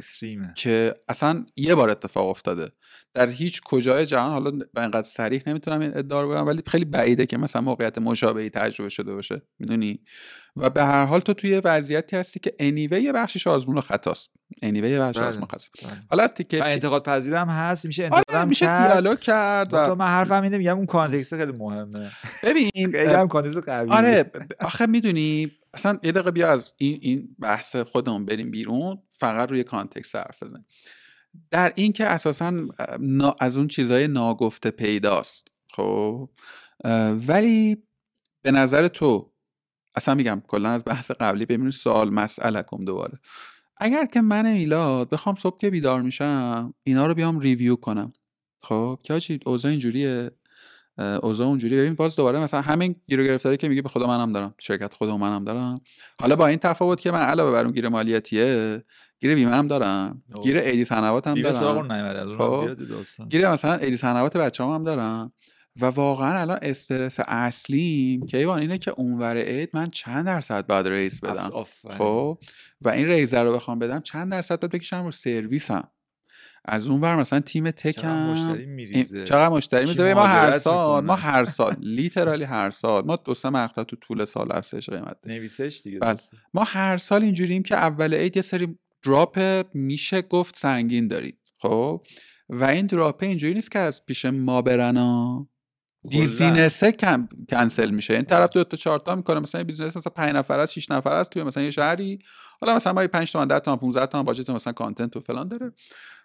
که 0.56 0.94
اصلا 1.08 1.46
یه 1.56 1.76
بار 1.76 1.90
اتفاق 1.90 2.30
افتاده. 2.30 2.72
در 3.14 3.30
هیچ 3.30 3.62
کجای 3.62 4.06
جهان 4.06 4.32
حالا 4.32 4.52
به 4.52 4.82
اینقدر 4.82 5.08
سریح 5.08 5.44
نمی‌تونم 5.48 5.80
این 5.80 5.98
ادعا 5.98 6.22
رو 6.22 6.30
بگم 6.30 6.48
ولی 6.48 6.64
خیلی 6.68 6.86
بعیده 6.86 7.26
که 7.26 7.38
مثلا 7.38 7.62
موقعیت 7.62 7.98
مشابهی 7.98 8.50
تجربه 8.50 8.90
شده 8.90 9.14
باشه. 9.14 9.42
می‌دونی؟ 9.60 10.00
و 10.58 10.70
به 10.70 10.84
هر 10.84 11.06
حال 11.06 11.20
تو 11.20 11.34
توی 11.34 11.62
وضعیتی 11.64 12.16
هستی 12.16 12.40
که 12.40 12.54
anyway 12.60 13.02
یه 13.02 13.12
بخشش 13.12 13.48
آزمون 13.48 13.82
خطاست. 13.82 14.30
anyway 14.62 14.90
یه 14.90 15.00
بخش 15.00 15.18
بله. 15.18 15.28
آزمون 15.28 15.46
خطاست. 15.46 15.70
بله. 15.84 15.92
حالا 16.10 16.24
از 16.24 16.34
تیکه 16.34 16.66
انتقاد 16.66 17.04
پذیرم 17.04 17.50
هست 17.50 17.86
میشه 17.86 18.04
آره، 18.04 18.16
انتقاد 18.18 18.48
میشه 18.48 18.66
کرد. 18.66 18.92
دیالوگ 18.92 19.20
کرد 19.20 19.74
و 19.74 19.96
من 19.96 20.08
حرفم 20.08 20.44
اینه 20.44 20.58
میگم 20.58 20.78
اون 20.78 20.86
context 20.86 21.38
خیلی 21.38 21.52
مهمه. 21.52 22.12
ببین 22.44 22.72
خیلی 22.92 23.14
هم 23.14 23.28
context 23.28 23.70
قوی 23.70 23.90
آره 23.90 24.32
آخه 24.60 24.86
می‌دونی 24.86 25.52
اصلا 25.74 25.98
یه 26.04 26.12
دقیقه 26.12 26.32
بیا 26.32 26.52
از 26.52 26.74
این 26.78 27.00
این 27.02 27.36
بحث 27.40 27.76
خودمون 27.76 28.26
بریم 28.26 28.52
بیرون 28.52 28.98
فقط 29.18 29.50
روی 29.50 29.64
context 29.64 30.16
حرف 30.16 30.44
بزنیم. 30.44 30.66
در 31.52 31.74
این 31.76 31.94
که 31.94 32.06
اساسا 32.06 32.54
از 33.40 33.58
اون 33.58 33.68
چیزای 33.68 34.08
ناگفته 34.08 34.72
پیداست. 34.72 35.48
خب؟ 35.70 36.30
ولی 37.28 37.84
به 38.42 38.52
نظر 38.52 38.88
تو 38.88 39.34
اصلا 39.96 40.16
میگم 40.16 40.42
کلا 40.48 40.70
از 40.70 40.84
بحث 40.86 41.12
قبلی 41.12 41.46
ببینید 41.46 41.72
سوال 41.72 42.10
مسئله 42.10 42.64
کم 42.64 42.86
دوباره. 42.86 43.20
اگر 43.78 44.06
که 44.06 44.22
من 44.22 44.54
میلاد 44.54 45.10
بخوام 45.10 45.36
صبح 45.36 45.58
که 45.58 45.70
بیدار 45.70 46.02
میشم 46.02 46.74
اینا 46.84 47.08
رو 47.08 47.14
بیام 47.14 47.40
ریویو 47.40 47.76
کنم. 47.76 48.14
خب؟ 48.62 49.00
که 49.04 49.20
چی 49.20 49.40
اوضاع 49.46 49.72
اینجوریه؟ 49.72 50.32
اوضاع 50.98 51.48
اونجوری 51.48 51.78
ببین 51.78 51.94
باز 51.94 52.16
دوباره 52.16 52.40
مثلا 52.40 52.62
همین 52.62 52.96
گیر 53.08 53.24
گرفتاری 53.24 53.58
که 53.58 53.70
میگه 53.70 53.82
به 53.82 53.90
خدا 53.90 54.08
منم 54.08 54.34
دارم. 54.34 54.56
شرکت 54.60 54.94
خودم 54.94 55.16
منم 55.18 55.44
دارم. 55.44 55.82
حالا 56.22 56.36
با 56.36 56.48
این 56.48 56.60
تفاوت 56.60 57.02
که 57.02 57.12
من 57.12 57.22
علاوه 57.22 57.52
بر 57.52 57.64
اون 57.64 57.74
گیر 57.74 57.90
مالیاتیه 57.90 58.84
گیر 59.20 59.36
بیمه 59.36 59.52
هم 59.52 59.68
دارم. 59.68 60.24
گیر 60.44 60.58
ایدی 60.58 60.86
سنوات 60.86 61.28
هم 61.28 61.34
دارم. 61.34 61.88
خب. 62.38 62.70
گیر 63.30 63.50
مثلا 63.50 63.74
ایدی 63.74 63.98
سنوات 63.98 64.38
بچه‌ام 64.38 64.76
هم 64.76 64.84
دارم. 64.84 65.34
و 65.82 65.86
واقعا 65.86 66.40
الان 66.40 66.60
استرس 66.62 67.20
اصلیم 67.28 68.26
که 68.26 68.38
ایوان 68.38 68.60
اینه 68.60 68.78
که 68.78 68.92
اونور 68.92 69.36
اید 69.36 69.70
من 69.74 69.90
چند 69.90 70.26
درصد 70.26 70.68
باید 70.68 70.88
ریز 70.88 71.22
بدم. 71.22 71.50
خب. 71.98 72.38
و 72.82 72.90
این 72.90 73.08
ریزه 73.08 73.40
رو 73.40 73.54
بخوام 73.56 73.80
بدم 73.80 74.00
چند 74.00 74.32
درصد 74.32 74.60
باید 74.60 74.72
بکشم 74.72 75.04
رو 75.04 75.12
سرویسم. 75.12 75.90
از 76.66 76.90
اون 76.90 77.02
ور 77.02 77.16
مثلا 77.16 77.40
تیم 77.40 77.72
تکم. 77.72 78.32
مشتری 78.32 78.66
میریزه. 78.66 79.24
چقدر 79.24 79.50
مشتری. 79.50 79.86
میزه 79.86 80.14
ما 80.14 80.26
هر 80.26 80.52
سال 80.52 81.06
ما 81.06 81.16
هر 81.16 81.46
سال 81.46 81.76
لیترالی 81.80 82.44
هر 82.44 82.70
سال. 82.70 83.06
ما 83.06 83.16
دو 83.16 83.34
سه 83.34 83.50
مقطع 83.50 83.84
تو 83.84 83.96
طول 83.96 84.26
سال 84.26 84.52
افزایش 84.52 84.90
قیمت 84.90 85.18
نویسش 85.26 85.82
دیگه 85.84 86.00
بله. 86.00 86.18
ما 86.54 86.64
هر 86.64 86.98
سال 86.98 87.24
اینجوریم 87.24 87.64
که 87.64 87.76
اول 87.76 88.14
عید 88.14 88.36
یه 88.36 88.42
سری 88.42 88.78
drop 89.04 89.40
میشه 89.74 90.22
گفت 90.22 90.58
سنگین 90.58 91.08
دارید. 91.08 91.38
خب؟ 91.62 92.06
و 92.50 92.64
این 92.64 92.86
drop 92.86 93.24
اینجوری 93.24 93.54
نیست 93.54 93.72
که 93.72 93.80
از 93.80 94.06
پیش 94.06 94.26
ما 94.26 94.62
برن 94.62 95.48
business 96.10 96.82
ه 96.82 96.92
کم 96.92 97.28
کنسل 97.50 97.90
میشه. 97.90 98.14
این 98.14 98.24
طرف 98.24 98.50
دو 98.50 98.64
تا 98.64 98.78
چهار 98.78 99.00
تا 99.00 99.16
می‌کنه 99.16 99.40
مثلا 99.40 99.62
یه 99.62 99.66
business 99.66 99.98
مثلا 99.98 100.14
5 100.16 100.36
نفر 100.36 100.60
است 100.60 100.74
6 100.74 100.92
نفر 100.92 101.14
است 101.14 101.30
توی 101.30 101.44
مثلا 101.44 101.64
یه 101.64 101.72
شهری. 101.72 102.20
حالا 102.62 102.76
مثلا 102.76 102.94
ما 102.94 103.08
5 103.08 103.32
تومن 103.32 103.48
10 103.48 103.60
تومن 103.60 103.78
15 103.78 104.06
تومن 104.06 104.24
budget 104.24 104.50
مثلا 104.50 104.74
content 104.74 105.18
و 105.18 105.20
فلان 105.20 105.48
داره. 105.48 105.72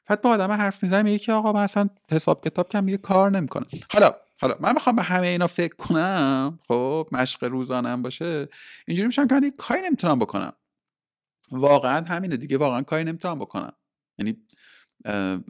بعد 0.09 0.23
با 0.23 0.31
آدم 0.31 0.51
حرف 0.51 0.83
می‌زنم 0.83 1.05
میگه 1.05 1.33
آقا 1.33 1.53
من 1.53 1.63
اصلا 1.63 1.89
حساب 2.11 2.45
کتاب 2.45 2.69
کم 2.69 2.97
کار 2.97 3.31
نمی‌کنه 3.31 3.67
حالا 3.93 4.15
حالا 4.41 4.57
من 4.61 4.75
می‌خوام 4.75 4.97
به 4.97 5.03
همه 5.03 5.27
اینا 5.27 5.47
فکر 5.47 5.75
کنم 5.77 6.59
خب 6.69 7.09
مشق 7.13 7.45
روزانه 7.45 7.89
هم 7.89 8.03
باشه 8.03 8.49
اینجوری 8.87 9.07
میشم 9.07 9.29
که 9.29 9.53
کاری 9.59 9.83
نمی‌تونم 9.83 10.19
بکنم. 10.19 10.53
واقعا 11.51 12.05
همینه 12.05 12.37
دیگه 12.37 12.59
واقعا 12.59 12.83
کاری 12.83 13.05
نمی‌تونم 13.05 13.39
بکنم. 13.39 13.73
یعنی 14.19 14.37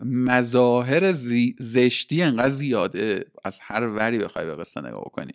مظاهر 0.05 1.13
زشتی 1.59 2.23
انقدر 2.23 2.49
زیاده 2.49 3.25
از 3.45 3.59
هر 3.63 3.87
وری 3.87 4.19
بخوای 4.19 4.47
به 4.47 4.57
قصه 4.57 4.81
نگاه 4.81 5.05
کنی. 5.13 5.33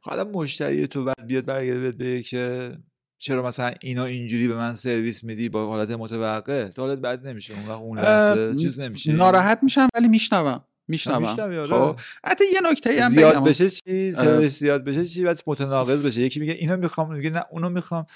حالا 0.00 0.24
مشتری 0.24 0.86
تو 0.86 1.04
بعد 1.04 1.26
بیاد 1.26 1.44
برگرده 1.44 1.92
بگه 1.92 2.22
که 2.22 2.76
چرا 3.22 3.42
مثلا 3.42 3.74
اینا 3.82 4.04
اینجوری 4.04 4.48
به 4.48 4.54
من 4.54 4.74
سرویس 4.74 5.24
میدی 5.24 5.48
با 5.48 5.66
حالت 5.66 5.90
متوقع؟ 5.90 6.70
حالت 6.76 6.98
بد 6.98 7.26
نمیشه 7.26 7.54
اون 7.54 7.70
اون 7.70 7.98
لحظه 7.98 8.56
چیز 8.56 8.80
نمیشه. 8.80 9.12
ناراحت 9.12 9.58
میشم 9.62 9.88
ولی 9.94 10.08
میشنوم 10.08 10.64
میشنوم. 10.88 11.24
آره. 11.24 11.66
خب. 11.66 12.00
حتی 12.24 12.44
یه 12.54 12.60
نکته 12.70 13.04
هم 13.04 13.10
زیاد 13.10 13.44
بشه 13.44 13.70
چی؟ 13.70 14.12
زیاد 14.48 14.84
بشه 14.84 15.04
چی؟ 15.04 15.24
بعد 15.24 15.42
متناقض 15.46 16.06
بشه. 16.06 16.20
یکی 16.20 16.40
میگه 16.40 16.52
اینو 16.52 16.76
می‌خوام 16.76 17.14
میگه 17.14 17.30
نه 17.30 17.44
اونو 17.50 17.68
می‌خوام. 17.68 18.06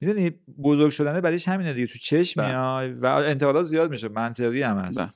می‌دونی؟ 0.00 0.30
بزرگ 0.62 0.90
شدنه 0.90 1.20
بعدش 1.20 1.48
همینه 1.48 1.72
دیگه. 1.72 1.86
تو 1.86 1.98
چشم 1.98 2.42
بله. 2.42 2.50
میای 2.50 2.92
و 2.92 3.06
انتقادات 3.06 3.64
زیاد 3.64 3.90
میشه. 3.90 4.08
منطقی 4.08 4.62
هم 4.62 4.78
هست. 4.78 4.98
بله. 4.98 5.10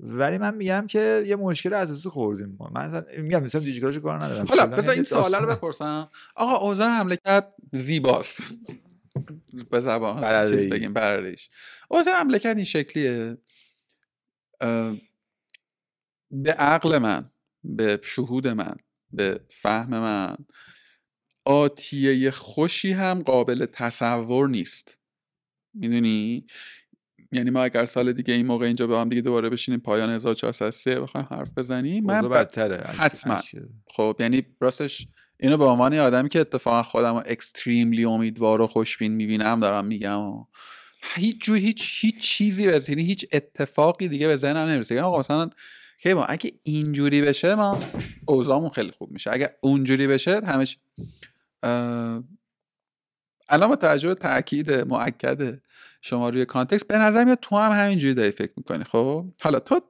ولی 0.00 0.38
من 0.38 0.54
میگم 0.54 0.86
که 0.86 1.24
یه 1.26 1.36
مشکل 1.36 1.74
اساسی 1.74 2.08
خوردیم 2.08 2.56
ما. 2.58 2.70
من 2.74 3.04
میگم 3.18 3.42
مثلا 3.42 3.60
دیجیکالش 3.60 3.98
کار 3.98 4.24
ندارم. 4.24 4.46
حالا 4.46 4.66
بذار 4.66 4.94
این 4.94 5.04
سوالا 5.04 5.38
رو 5.38 5.46
بپرسم. 5.46 6.10
آقا 6.34 6.56
اوضاع 6.56 7.02
مملکت 7.02 7.46
زیباست. 7.72 8.40
به 9.70 9.80
زبان 9.80 10.50
چیز 10.50 10.68
بگیم 10.68 10.92
برادریش 10.92 11.50
اوضاع 11.88 12.22
مملکت 12.22 12.56
این 12.56 12.64
شکلیه. 12.64 13.38
به 16.30 16.52
عقل 16.58 16.98
من 16.98 17.30
به 17.64 18.00
شهود 18.02 18.48
من 18.48 18.76
به 19.12 19.40
فهم 19.50 19.88
من 19.88 20.36
آتیه 21.44 22.30
خوشی 22.30 22.92
هم 22.92 23.22
قابل 23.22 23.66
تصور 23.66 24.48
نیست. 24.48 25.00
می‌دونی؟ 25.74 26.46
یعنی 27.34 27.50
ما 27.50 27.64
اگر 27.64 27.86
سال 27.86 28.12
دیگه 28.12 28.34
این 28.34 28.46
موقع 28.46 28.66
اینجا 28.66 28.86
به 28.86 28.98
هم 28.98 29.08
دیگه 29.08 29.22
دوباره 29.22 29.48
بشینیم 29.50 29.80
پایان 29.80 30.10
1403 30.10 31.00
بخوایم 31.00 31.26
حرف 31.30 31.58
بزنیم 31.58 32.04
من 32.04 32.28
بدتره 32.28 32.76
حتما. 32.76 33.40
خب 33.86 34.16
یعنی 34.20 34.42
راستش 34.60 35.06
اینو 35.40 35.56
به 35.56 35.64
عنوان 35.64 35.94
آدمی 35.94 36.28
که 36.28 36.40
اتفاقا 36.40 36.82
خودم 36.82 37.14
اکستریملی 37.26 38.04
امیدوار 38.04 38.60
و 38.60 38.66
خوشبین 38.66 39.12
می‌بینم 39.12 39.60
دارم 39.60 39.86
میگم. 39.86 40.46
هیچ 41.14 41.44
جو 41.44 41.54
هیچ 41.54 41.98
هیچ 42.00 42.20
چیزی 42.20 42.66
به 42.66 42.82
یعنی 42.88 43.04
هیچ 43.04 43.26
اتفاقی 43.32 44.08
دیگه 44.08 44.26
به 44.26 44.36
ذهنم 44.36 44.68
نمی‌رسه. 44.68 45.02
آقا 45.02 45.18
مثلا 45.18 45.50
که 45.98 46.14
ما 46.14 46.24
اگه 46.24 46.52
اینجوری 46.62 47.22
بشه 47.22 47.54
ما 47.54 47.80
اوضاعمون 48.26 48.70
خیلی 48.70 48.90
خوب 48.90 49.10
میشه. 49.10 49.32
اگه 49.32 49.56
اونجوری 49.60 50.06
بشه 50.06 50.40
همه 50.46 50.66
الان 53.48 53.68
با 53.68 53.76
توجه 53.76 54.14
تاکید 54.14 54.72
مؤکد 54.72 55.60
شما 56.06 56.28
روی 56.28 56.44
کانتکست 56.44 56.88
به 56.88 56.98
نظر 56.98 57.24
میاد 57.24 57.38
تو 57.42 57.56
هم 57.56 57.84
همینجوری 57.84 58.14
داری 58.14 58.30
فکر 58.30 58.52
می‌کنی. 58.56 58.84
خب؟ 58.84 59.26
حالا 59.40 59.60
تو 59.60 59.80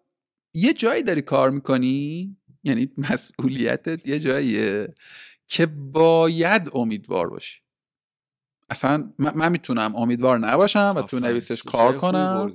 یه 0.55 0.73
جایی 0.73 1.03
داری 1.03 1.23
کار 1.23 1.51
می‌کنی؟ 1.51 2.37
یعنی 2.65 2.91
مسئولیتت 2.99 4.09
یه 4.09 4.19
جاییه 4.19 4.95
که 5.49 5.67
باید 5.67 6.71
امیدوار 6.75 7.31
باشی. 7.31 7.61
اصلا 8.71 9.12
من, 9.19 9.53
می‌تونم 9.53 9.97
امیدوار 9.97 10.39
نباشم 10.39 10.95
و 10.97 11.03
تو 11.03 11.19
نویسش 11.21 11.62
کار 11.62 11.99
کنم. 11.99 12.53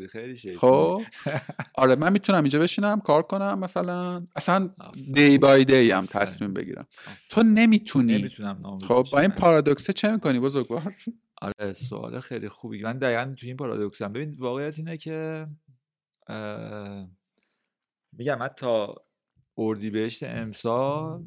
خب؟ 0.58 1.02
آره 1.82 1.96
من 1.96 2.12
می‌تونم 2.12 2.44
اینجا 2.44 2.60
بشینم 2.60 3.02
کار 3.02 3.24
کنم 3.24 3.60
مثلا. 3.60 4.28
اصلا 4.36 4.70
دی 5.14 5.38
بای 5.38 5.66
دی 5.66 5.92
هم 5.92 6.06
تصمیم 6.06 6.54
بگیرم. 6.54 6.88
تو 7.30 7.44
نمی‌تونی. 7.44 8.30
خب؟ 8.88 9.08
با 9.12 9.20
این 9.20 9.32
پارادوکسه 9.32 9.94
چه 9.94 10.12
می‌کنی 10.12 10.40
بزرگوار؟ 10.40 10.96
آره 11.42 11.74
سوال 11.74 12.20
خیلی 12.20 12.50
خوبی. 12.50 12.84
من 12.84 12.98
دقیقا 12.98 13.36
تو 13.38 13.48
این 13.48 13.58
پارادوکسم. 13.58 14.14
ببین 14.14 14.36
واقعیت 14.40 14.78
اینه 14.80 14.98
که 14.98 15.48
میگم 18.14 18.48
تا 18.48 18.96
اردیبهشت 19.58 20.24
امسال 20.24 21.24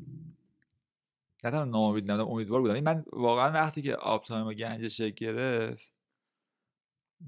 نه 1.45 1.51
تنها 1.51 1.65
ناامید 1.65 2.11
نبودم 2.11 2.31
امیدوار 2.31 2.61
بودم. 2.61 2.81
من 2.81 3.05
واقعا 3.13 3.53
وقتی 3.53 3.83
که 3.83 3.95
آب 3.95 4.25
تایم 4.25 4.47
و 4.47 4.53
گنج 4.53 4.89
شکل 4.89 5.27
گرفت 5.27 5.93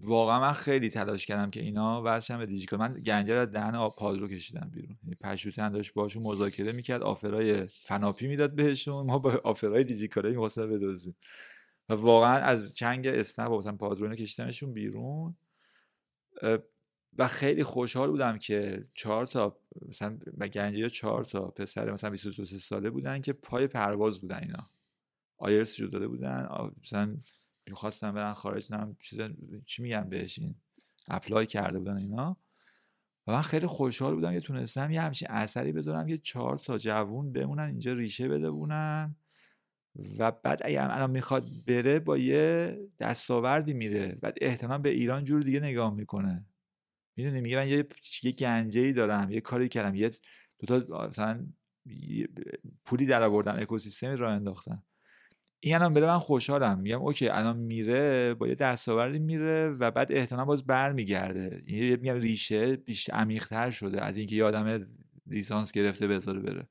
واقعا 0.00 0.40
من 0.40 0.52
خیلی 0.52 0.88
تلاش 0.88 1.26
کردم 1.26 1.50
که 1.50 1.60
اینا 1.60 2.02
واسه 2.02 2.36
به 2.36 2.46
دیجیکال. 2.46 2.78
من 2.78 2.94
گنجه 2.94 3.34
رو 3.34 3.46
دهن 3.46 3.74
آب 3.74 3.96
پادرو 3.96 4.28
کشیدم 4.28 4.70
بیرون. 4.72 4.98
یعنی 5.02 5.14
پشوتن 5.14 5.72
داشت 5.72 5.94
باشون 5.94 6.22
مذاکره 6.22 6.72
می‌کرد 6.72 7.02
آفرای 7.02 7.66
فناپی 7.66 8.26
می‌داد 8.26 8.54
بهشون. 8.54 9.06
ما 9.06 9.18
با 9.18 9.40
آفرای 9.44 9.84
دیجیکاله 9.84 10.30
می‌خواستیم 10.30 10.70
بدوزیم 10.70 11.16
و 11.88 11.94
واقعا 11.94 12.38
از 12.38 12.76
چنگ 12.76 13.06
اسنپ 13.06 13.50
و 13.50 13.58
مثلا 13.58 13.76
پادرون 13.76 14.14
کشیدنشون 14.14 14.72
بیرون 14.72 15.36
و 17.18 17.28
خیلی 17.28 17.64
خوشحال 17.64 18.10
بودم 18.10 18.38
که 18.38 18.84
چهار 18.94 19.26
تا 19.26 19.58
مثلا 19.88 20.16
گنجه 20.52 20.88
چهار 20.88 21.24
تا 21.24 21.50
پسر 21.50 21.92
مثلا 21.92 22.10
22 22.10 22.44
ساله 22.44 22.90
بودن 22.90 23.20
که 23.20 23.32
پای 23.32 23.66
پرواز 23.66 24.20
بودن 24.20 24.38
اینا. 24.42 24.66
آیرس 25.36 25.76
جو 25.76 25.86
داده 25.86 26.08
بودن 26.08 26.48
مثلا 26.82 27.16
می‌خواستن 27.66 28.12
برن 28.12 28.32
خارج 28.32 28.72
نم 28.72 28.96
چیز 29.00 29.20
چی 29.66 29.82
میگن 29.82 30.08
بهش 30.08 30.38
این 30.38 30.54
اپلای 31.08 31.46
کرده 31.46 31.78
بودن 31.78 31.96
اینا. 31.96 32.36
و 33.26 33.32
من 33.32 33.42
خیلی 33.42 33.66
خوشحال 33.66 34.14
بودم 34.14 34.32
که 34.32 34.40
تونستم 34.40 34.90
یه 34.90 35.02
همچین 35.02 35.28
اثری 35.30 35.72
بذارم 35.72 36.06
که 36.06 36.18
چهار 36.18 36.58
تا 36.58 36.78
جوون 36.78 37.32
بمونن 37.32 37.62
اینجا 37.62 37.92
ریشه 37.92 38.28
بده 38.28 38.50
بونن. 38.50 39.16
و 40.18 40.32
بعد 40.32 40.60
اگه 40.64 40.82
الان 40.82 41.10
می‌خواد 41.10 41.44
بره 41.66 41.98
با 41.98 42.18
یه 42.18 42.78
دستاوردی 42.98 43.74
میره. 43.74 44.18
بعد 44.20 44.38
احتمال 44.40 44.78
به 44.78 44.88
ایران 44.88 45.24
جور 45.24 45.42
دیگه 45.42 45.60
نگاه 45.60 45.94
می‌کنه. 45.94 46.46
می‌دونی؟ 47.16 47.40
میگه 47.40 47.56
من 47.56 47.68
یه 47.68 47.86
یه 48.22 48.32
گنجه 48.32 48.80
ای 48.80 48.92
دارم 48.92 49.30
یه 49.30 49.40
کاری 49.40 49.68
کردم 49.68 49.94
یه 49.94 50.10
دو 50.58 50.80
تا 50.80 51.08
مثلا 51.08 51.46
پولی 52.84 53.06
در 53.06 53.22
آوردم 53.22 53.56
اکوسیستمی 53.58 54.16
راه 54.16 54.32
انداختم. 54.32 54.82
این 55.60 55.74
الان 55.74 55.94
بره 55.94 56.06
من 56.06 56.18
خوشحالم. 56.18 56.80
میگم 56.80 57.02
اوکی 57.02 57.28
الان 57.28 57.56
میره 57.56 58.34
با 58.34 58.48
یه 58.48 58.54
دستاوردی 58.54 59.18
میره 59.18 59.68
و 59.68 59.90
بعد 59.90 60.12
احتمال 60.12 60.44
باز 60.44 60.66
برمیگرده. 60.66 61.62
میگم 61.66 62.14
ریشه 62.14 62.76
بیش 62.76 63.10
عمیق‌تر 63.10 63.70
شده 63.70 64.04
از 64.04 64.16
اینکه 64.16 64.36
یه 64.36 64.44
آدم 64.44 64.86
لیسانس 65.26 65.72
گرفته 65.72 66.06
بذاره 66.06 66.40
بره. 66.40 66.68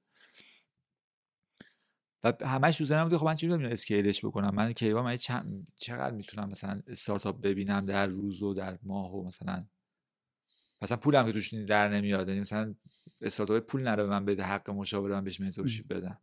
و 2.24 2.34
همش 2.41 2.84
ذهنم 2.84 3.03
بوده 3.03 3.17
خب 3.17 3.26
من 3.26 3.36
چجوری 3.36 3.53
می‌تونم 3.53 3.74
اسکیلش 3.74 4.26
بکنم؟ 4.26 4.55
من 4.55 4.74
کیوا 4.74 5.03
من 5.03 5.17
چقدر 5.76 6.11
می‌تونم 6.11 6.49
مثلا 6.49 6.82
استارتاپ 6.88 7.41
ببینم 7.41 7.86
در 7.86 8.07
روز 8.07 8.41
و 8.41 8.53
در 8.53 8.80
ماه 8.84 9.15
و 9.15 9.28
مثلا؟ 9.28 9.65
مثلا 10.82 10.97
پولم 10.97 11.26
که 11.26 11.32
توش 11.32 11.53
در 11.53 11.89
نمیاد 11.89 12.28
یعنی 12.28 12.39
مثلا 12.39 12.76
استارتاپ 13.21 13.63
پول 13.63 13.84
نداره 13.84 13.97
به 13.97 14.04
من 14.03 14.26
بده 14.26 14.43
حق 14.43 14.69
مشاوره 14.69 15.15
من 15.15 15.24
بهش 15.24 15.39
mentorship 15.39 15.88
بدم. 15.88 16.21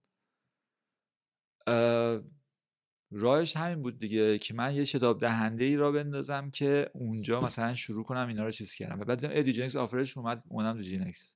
راهش 3.13 3.57
همین 3.57 3.83
بود 3.83 3.99
دیگه 3.99 4.39
که 4.39 4.55
من 4.55 4.75
یه 4.75 4.85
شتاب 4.85 5.21
دهنده 5.21 5.65
ای 5.65 5.77
را 5.77 5.93
بندازم 5.93 6.51
که 6.51 6.91
اونجا 6.95 7.41
مثلا 7.41 7.75
شروع 7.75 8.05
کنم 8.05 8.29
اینا 8.29 8.45
رو 8.45 8.51
چیز 8.51 8.75
کردم. 8.75 9.01
و 9.01 9.05
بعد 9.05 9.25
دیجی‌نکست 9.25 9.53
offer 9.53 9.77
ش 9.77 10.17
اومد 10.17 10.45
اومدم 10.49 10.77
تو 10.77 10.83
دیجی‌نکست 10.83 11.35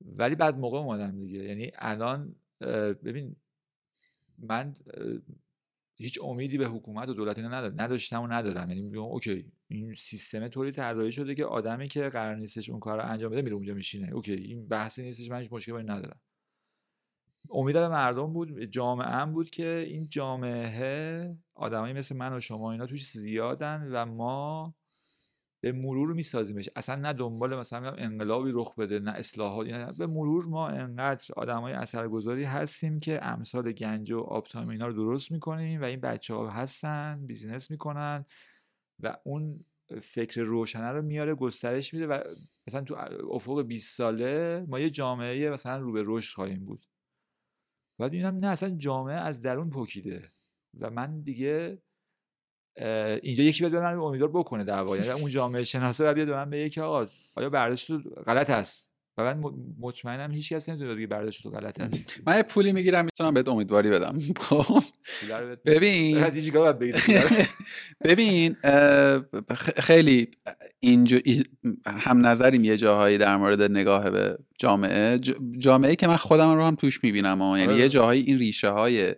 ولی 0.00 0.34
بعد 0.34 0.58
موقع 0.58 0.78
اومدم 0.78 1.18
دیگه 1.18 1.38
یعنی 1.38 1.70
الان 1.74 2.36
ببین 3.04 3.36
من 4.38 4.74
هیچ 5.98 6.18
امیدی 6.22 6.58
به 6.58 6.66
حکومت 6.66 7.08
و 7.08 7.14
دولت 7.14 7.38
اینا 7.38 7.60
نداشتم 7.60 8.22
و 8.22 8.26
ندارم. 8.26 8.70
یعنی 8.70 8.82
میگم 8.82 9.02
okay 9.02 9.52
این 9.68 9.94
سیستم 9.94 10.48
طوری 10.48 10.70
طراحی 10.70 11.12
شده 11.12 11.34
که 11.34 11.44
آدمی 11.44 11.88
که 11.88 12.08
قرار 12.08 12.36
نیستش 12.36 12.70
اون 12.70 12.80
کار 12.80 12.98
رو 12.98 13.10
انجام 13.10 13.30
بده 13.32 13.42
میره 13.42 13.54
اونجا 13.54 13.74
میشینه. 13.74 14.12
okay 14.12 14.32
این 14.32 14.68
بحثی 14.68 15.02
نیستش 15.02 15.30
من 15.30 15.40
هیچ 15.40 15.52
مشکلی 15.52 15.82
ندارم. 15.82 16.20
امیدم 17.50 17.90
مردم 17.90 18.32
بود 18.32 18.64
جامعه 18.64 19.08
هم 19.08 19.32
بود 19.32 19.50
که 19.50 19.84
این 19.88 20.08
جامعه 20.08 21.36
آدمایی 21.54 21.94
مثل 21.94 22.16
من 22.16 22.32
و 22.32 22.40
شما 22.40 22.72
اینا 22.72 22.86
توش 22.86 23.10
زیادن 23.10 23.88
و 23.92 24.06
ما 24.06 24.74
به 25.66 25.72
مرور 25.72 26.12
میسازیمش. 26.12 26.68
اصلا 26.76 26.94
نه 26.96 27.12
دنبال 27.12 27.56
مثلا 27.56 27.92
انقلابی 27.92 28.50
رخ 28.54 28.74
بده 28.74 28.98
نه 28.98 29.10
اصلاحات 29.10 29.66
نه. 29.66 29.92
به 29.92 30.06
مرور 30.06 30.44
ما 30.46 30.68
انقدر 30.68 31.34
آدمای 31.36 31.72
اثرگذاری 31.72 32.44
هستیم 32.44 33.00
که 33.00 33.24
امثال 33.26 33.72
گنج 33.72 34.12
و 34.12 34.20
آبتایم 34.20 34.68
اینا 34.68 34.86
رو 34.86 34.92
درست 34.92 35.30
می‌کنیم 35.30 35.80
و 35.80 35.84
این 35.84 36.00
بچه 36.00 36.34
ها 36.34 36.50
هستن 36.50 37.26
business 37.26 37.70
می‌کنن 37.70 38.24
و 39.02 39.16
اون 39.24 39.64
فکر 40.02 40.42
روشنه 40.42 40.88
رو 40.92 41.02
میاره 41.02 41.34
گسترش 41.34 41.94
میده 41.94 42.06
و 42.06 42.20
مثلا 42.68 42.80
تو 42.80 42.96
افق 43.30 43.62
20 43.62 43.96
ساله 43.96 44.64
ما 44.68 44.80
یه 44.80 44.90
جامعه 44.90 45.50
مثلا 45.50 45.78
رو 45.78 45.92
به 45.92 46.02
رشد 46.06 46.34
خواهیم 46.34 46.64
بود. 46.64 46.86
بعد 47.98 48.12
می‌بینم 48.12 48.36
نه 48.36 48.46
اصلا 48.46 48.70
جامعه 48.70 49.16
از 49.16 49.40
درون 49.40 49.70
پکیده 49.70 50.28
و 50.80 50.90
من 50.90 51.20
دیگه 51.20 51.82
اینجا 53.22 53.44
یکی 53.44 53.60
بیاد 53.60 53.72
به 53.72 53.80
من 53.80 53.98
امیدوار 53.98 54.30
بکنه 54.30 54.64
دعوا. 54.64 54.96
یعنی 54.96 55.10
اون 55.20 55.30
جامعه 55.30 55.64
شناسه 55.64 56.12
بیاد 56.12 56.26
به 56.26 56.34
من 56.34 56.50
بگه 56.50 56.68
که 56.68 56.82
آقا 56.82 57.06
آیا 57.34 57.50
برداشت 57.50 57.86
تو 57.86 57.98
غلط 58.26 58.50
است 58.50 58.86
و 59.18 59.22
من 59.22 59.52
مطمئنم 59.80 60.32
هیچ 60.32 60.52
کس 60.52 60.68
نمی‌تونه 60.68 60.94
بگه 60.94 61.06
برداشت 61.06 61.42
تو 61.42 61.50
غلط 61.50 61.80
است 61.80 62.04
من 62.26 62.36
یه 62.36 62.42
پولی 62.42 62.72
می‌گیرم 62.72 63.04
می‌تونم 63.04 63.34
بهت 63.34 63.48
امیدواری 63.48 63.90
بدم. 63.90 64.18
خب؟ 64.40 64.82
ببین. 65.64 66.18
ببین 68.04 68.56
خیلی 69.78 70.28
اینجا 70.80 71.18
هم 71.86 72.26
نظریم 72.26 72.64
یه 72.64 72.76
جاهایی 72.76 73.18
در 73.18 73.36
مورد 73.36 73.62
نگاه 73.62 74.10
به 74.10 74.38
جامعه. 74.58 75.18
جامعه 75.58 75.96
که 75.96 76.06
من 76.06 76.16
خودم 76.16 76.54
رو 76.54 76.64
هم 76.64 76.74
توش 76.74 77.04
می‌بینم 77.04 77.40
یعنی 77.40 77.62
یه 77.62 77.68
آره. 77.68 77.88
جاهایی 77.88 78.22
این 78.22 78.38
ریشه 78.38 78.68
های 78.68 79.14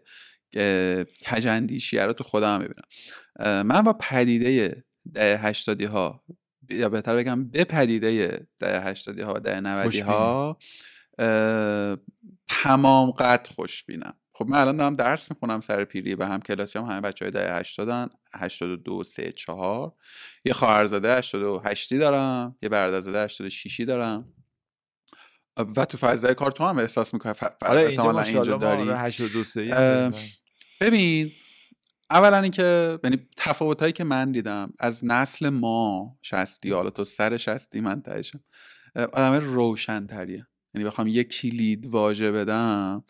کجندیشیه 1.31 2.03
رو 2.03 2.13
تو 2.13 2.25
خودم 2.25 2.61
می‌بینم. 2.61 3.67
من 3.67 3.83
با 3.83 3.93
پدیده 3.93 4.85
ده 5.15 5.39
هشتادی 5.39 5.85
ها 5.85 6.25
یا 6.71 6.89
بهتر 6.89 7.17
بگم 7.17 7.49
به 7.49 7.65
پدیده 7.65 8.47
ده 8.59 8.81
هشتادی 8.81 9.23
ها 9.23 9.35
و 9.35 9.39
ده 9.39 9.61
نودی 9.61 10.01
ها 10.01 10.59
تمام 12.49 13.11
قد 13.11 13.47
خوشبینم. 13.57 14.15
خب 14.33 14.47
من 14.49 14.59
الان 14.59 14.77
دارم 14.77 14.97
درس 14.97 15.31
می‌خونم 15.31 15.61
سر 15.61 15.85
پیری 15.85 16.15
و 16.15 16.25
هم 16.25 16.41
کلاسی 16.41 16.79
هم 16.79 16.85
همه 16.85 17.01
بچه 17.01 17.25
های 17.25 17.33
ده 17.33 17.55
هشتادن 17.55 18.09
هشتاد 18.35 18.71
و 18.71 18.77
دو 18.77 19.05
سه 19.05 19.33
چهار. 19.33 19.93
یه 20.45 20.53
خواهرزاده 20.53 21.17
هشتاد 21.17 21.43
و 21.43 21.63
هشتی 21.65 21.99
دارم 21.99 22.57
یه 22.63 22.69
برادرزاده 22.69 23.25
هشتاد 23.25 23.47
و 23.47 23.51
شیشی 23.51 23.85
دارم. 23.85 24.33
و 25.77 25.85
تو 25.85 25.99
فضای 25.99 26.35
کار 26.35 26.51
تو 26.51 26.65
هم 26.65 26.79
احساس 26.79 27.15
می‌کنه 27.15 27.35
آره 27.63 27.81
اینجا, 27.81 28.21
اینجا 28.21 28.57
داری. 28.57 28.85
ببین 30.81 31.33
اولا 32.11 32.41
اینکه 32.41 32.99
یعنی 33.05 33.29
تفاوت 33.37 33.81
هایی 33.81 33.93
که 33.93 34.05
من 34.05 34.33
دیدم 34.33 34.73
از 34.79 35.05
نسل 35.05 35.49
ما 35.49 36.17
شستی 36.23 36.71
حالا 36.71 36.91
تو 36.91 37.05
سر 37.05 37.37
شستی 37.37 37.81
من 37.81 38.03
تایشم 38.03 38.45
آدم 38.95 39.35
روشن 39.35 40.07
تریه 40.07 40.47
یعنی 40.75 40.89
بخوام 40.89 41.07
یک 41.09 41.29
کلید 41.29 41.87
واژه 41.87 42.33
بدم 42.33 43.05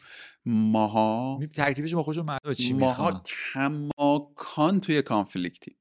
ماها 0.47 1.41
ترکیبش 1.57 1.95
ما 1.95 2.03
خوشو 2.03 2.23
معلومه 2.23 2.55
چی 2.55 2.73
ماها 2.73 3.23
کماکان 3.55 4.81
توی 4.81 5.03
conflict 5.03 5.62
ی. 5.62 5.77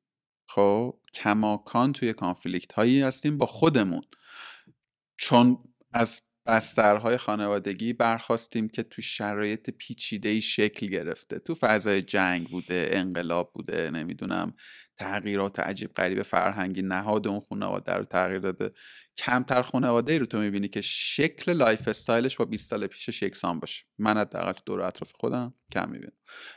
خب 0.49 0.99
کماکان 1.13 1.93
توی 1.93 2.13
conflict 2.13 2.71
هایی 2.71 3.01
هستیم 3.01 3.37
با 3.37 3.45
خودمون. 3.45 4.01
چون 5.17 5.57
از 5.93 6.21
بسترهای 6.47 7.17
خانوادگی 7.17 7.93
برخاستیم 7.93 8.69
که 8.69 8.83
تو 8.83 9.01
شرایط 9.01 9.69
پیچیده 9.69 10.39
شکل 10.39 10.87
گرفته. 10.87 11.39
تو 11.39 11.55
فضای 11.55 12.01
جنگ 12.01 12.47
بوده 12.47 12.89
انقلاب 12.91 13.51
بوده 13.53 13.91
نمی‌دونم 13.91 14.53
تغییرات 14.97 15.59
عجیب 15.59 15.93
غریب 15.93 16.21
فرهنگی 16.21 16.81
نهاد 16.81 17.27
اون 17.27 17.39
خانواده 17.39 17.93
رو 17.93 18.03
تغییر 18.03 18.39
داده. 18.39 18.71
کمتر 19.17 19.61
خانواده 19.61 20.13
ای 20.13 20.19
رو 20.19 20.25
تو 20.25 20.39
می‌بینی 20.39 20.67
که 20.67 20.81
شکل 20.81 21.53
lifestyle 21.53 21.87
ش 21.87 22.37
با 22.37 22.45
20 22.45 22.69
سال 22.69 22.87
پیش 22.87 23.21
یکسان 23.21 23.59
باشه. 23.59 23.85
من 23.97 24.17
حداقل 24.17 24.51
تو 24.51 24.61
دور 24.65 24.81
اطراف 24.81 25.11
خودم 25.11 25.53
کم 25.71 25.89
می‌بینم. 25.89 26.13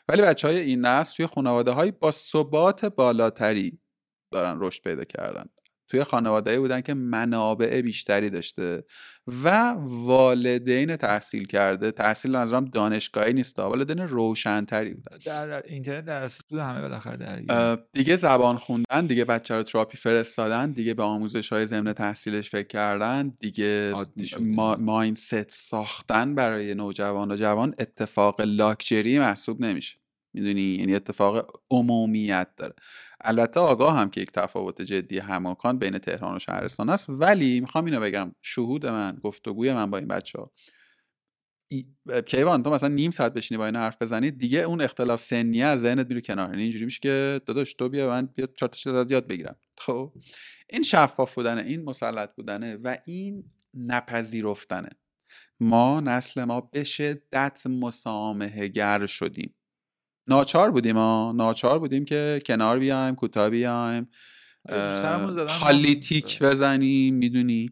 ولی 0.09 0.23
بچه 0.23 0.49
های 0.49 0.59
این 0.59 0.81
نسل 0.81 1.17
توی 1.17 1.27
خانواده 1.27 1.71
های 1.71 1.91
با 1.91 2.11
ثبات 2.11 2.85
بالاتری 2.85 3.81
دارن 4.33 4.59
رشد 4.61 4.83
پیدا 4.83 5.05
کردن. 5.05 5.45
توی 5.91 6.05
خانواده 6.05 6.61
بودن 6.61 6.81
که 6.81 6.95
منابع 6.95 7.81
بیشتری 7.81 8.31
داشته 8.31 8.85
و 9.27 9.75
والدین 9.79 10.97
تحصیل 10.97 11.47
کرده. 11.47 11.91
تحصیل 11.91 12.37
نظرم 12.37 12.65
دانشگاهی 12.65 13.33
نیست 13.33 13.59
والدین 13.59 13.99
روشنتری 13.99 14.95
بودن. 14.95 15.19
در, 15.25 15.47
در 15.47 15.62
اینترنت 15.67 16.05
در 16.05 16.31
بود 16.49 16.61
همه 16.61 16.81
بالاخره 16.81 17.47
دیگه. 17.93 18.17
زبان 18.17 18.57
خوندن 18.57 19.07
دیگه 19.07 19.25
بچه 19.25 19.57
رو 19.57 19.62
تراپی 19.62 19.97
فرستادن 19.97 20.73
دیگه 20.73 20.95
به 20.95 21.03
آموزش 21.03 21.53
های 21.53 21.67
ضمن 21.67 21.93
تحصیلش 21.93 22.51
فکر 22.51 22.67
کردن 22.67 23.33
دیگه 23.41 23.93
ما 24.41 24.77
مایندست 24.77 25.51
ساختن 25.51 26.35
برای 26.35 26.75
نوجوان 26.75 27.33
و 27.33 27.37
جوان 27.37 27.75
اتفاق 27.79 28.41
لاکچری 28.41 29.19
محسوب 29.19 29.61
نمیشه. 29.61 29.97
می‌دونی؟ 30.35 30.62
یعنی 30.62 30.95
اتفاق 30.95 31.61
عمومیت 31.71 32.49
داره. 32.57 32.75
البته 33.25 33.61
آگاه 33.61 33.97
هم 33.99 34.11
که 34.11 34.21
یک 34.21 34.33
تفاوت 34.33 34.83
جدی 34.83 35.19
هماکان 35.19 35.79
بین 35.79 35.99
تهران 35.99 36.37
و 36.37 36.39
شهرستان 36.39 36.91
است. 36.91 37.07
ولی 37.09 37.61
می‌خوام 37.61 37.85
اینو 37.85 38.01
بگم 38.01 38.33
شهود 38.43 38.87
من 38.87 39.21
گفتگوی 39.23 39.73
من 39.73 39.91
با 39.91 39.99
این 39.99 40.09
بچه 40.09 40.39
ها 40.39 40.51
کیوان 42.27 42.63
تو 42.63 42.71
مثلا 42.71 42.89
نیم 42.89 43.11
ساعت 43.11 43.35
بشینی 43.35 43.59
با 43.59 43.67
این 43.67 43.77
حرف 43.77 44.03
بزنی 44.03 44.31
دیگه 44.31 44.59
اون 44.59 44.81
اختلاف 44.81 45.21
سنیه 45.21 45.65
از 45.65 45.81
ذهنت 45.81 46.07
میره 46.09 46.21
کنار. 46.21 46.51
یعنی 46.51 46.63
اینجوری 46.63 46.85
میشه 46.85 47.01
که 47.01 47.41
داداش 47.47 47.75
تو 47.75 47.89
بیا 47.89 48.09
من 48.09 48.27
بیا 48.27 48.47
چهار 48.47 48.69
تا 48.69 49.07
یاد 49.11 49.27
بگیرم. 49.27 49.57
خب؟ 49.79 50.13
این 50.71 50.83
شفاف 50.83 51.35
بودنه 51.35 51.63
این 51.63 51.85
مسلط 51.85 52.35
بودنه 52.35 52.77
و 52.77 52.97
این 53.07 53.45
نپذیرفتنه. 53.75 54.89
ما 55.61 56.01
نسل 56.01 56.45
ما 56.45 56.61
به 56.61 56.85
شدت 56.85 57.67
مسامحه 57.67 58.69
گر 58.69 59.07
شدیم. 59.07 59.55
ناچار 60.29 60.71
بودیم 60.71 60.97
ها 60.97 61.33
ناچار 61.37 61.79
بودیم 61.79 62.05
که 62.05 62.43
کنار 62.47 62.79
بیایم 62.79 63.15
کوتاه 63.15 63.51
بیایم 63.51 64.09
خالی 65.49 65.95
تیک 65.95 66.43
بزنیم 66.43 67.15
می‌دونی؟ 67.15 67.71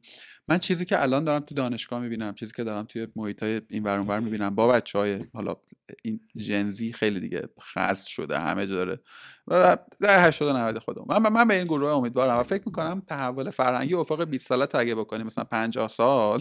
من 0.51 0.59
چیزی 0.59 0.85
که 0.85 1.03
الان 1.03 1.25
دارم 1.25 1.41
تو 1.41 1.55
دانشگاه 1.55 2.01
می‌بینم 2.01 2.35
چیزی 2.35 2.53
که 2.57 2.65
دارم 2.65 2.85
توی 2.85 3.07
محیط 3.17 3.43
های 3.43 3.61
این 3.71 3.83
ور 3.83 4.21
می‌بینم 4.21 4.55
با 4.55 4.69
بچه 4.69 4.99
های 4.99 5.25
حالا 5.35 5.57
این 6.03 6.21
جنزی 6.37 6.93
خیلی 6.93 7.21
دیگه 7.21 7.49
خاص 7.61 8.07
شده 8.07 8.39
همه 8.39 8.67
جا 8.67 8.75
داره. 8.75 9.01
و 9.47 9.79
در 10.01 10.29
80 10.29 10.57
90 10.57 10.79
خودم 10.79 11.05
من, 11.09 11.33
من 11.33 11.49
به 11.49 11.55
این 11.55 11.65
گروه 11.65 11.91
امیدوارم 11.91 12.39
و 12.39 12.43
فکر 12.43 12.63
می‌کنم 12.67 13.03
تحول 13.07 13.51
فرهنگی 13.51 13.95
افق 13.95 14.25
20 14.25 14.47
ساله 14.47 14.67
تا 14.67 14.79
اگه 14.79 14.95
بکنیم 14.95 15.27
مثلا 15.27 15.45
50 15.45 15.89
سال 15.89 16.41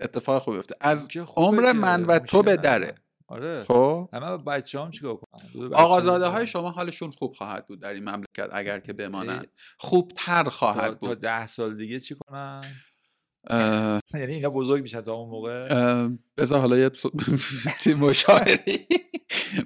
اتفاق 0.00 0.42
خوبی 0.42 0.56
بیفته. 0.56 0.74
از 0.80 1.08
عمر 1.36 1.72
من 1.72 2.04
و 2.04 2.18
تو 2.18 2.42
به 2.42 2.56
دره. 2.56 2.94
آره. 3.30 3.64
خب. 3.64 4.08
همه 4.12 4.36
بچه 4.36 4.80
هم 4.80 4.90
چیکار 4.90 5.16
کنن؟ 5.16 5.74
آقازاده 5.74 6.26
های 6.26 6.46
شما 6.46 6.70
حالشون 6.70 7.10
خوب 7.10 7.34
خواهد 7.34 7.66
بود 7.66 7.80
در 7.80 7.94
این 7.94 8.08
مملکت 8.08 8.48
اگر 8.52 8.80
که 8.80 8.92
بمانند. 8.92 9.46
خوبتر 9.78 10.44
خواهد 10.44 11.00
بود 11.00 11.08
تا 11.08 11.14
ده 11.14 11.46
سال 11.46 11.76
دیگه 11.76 12.00
چی 12.00 12.14
کنن؟ 12.14 12.64
یعنی 14.14 14.32
اینا 14.32 14.50
بزرگ 14.50 14.82
میشن 14.82 15.00
تا 15.00 15.14
اون 15.14 15.30
موقع؟ 15.30 16.08
بذار 16.36 16.60
حالا 16.60 16.76
یه 16.76 16.90
مشاهری 18.00 18.86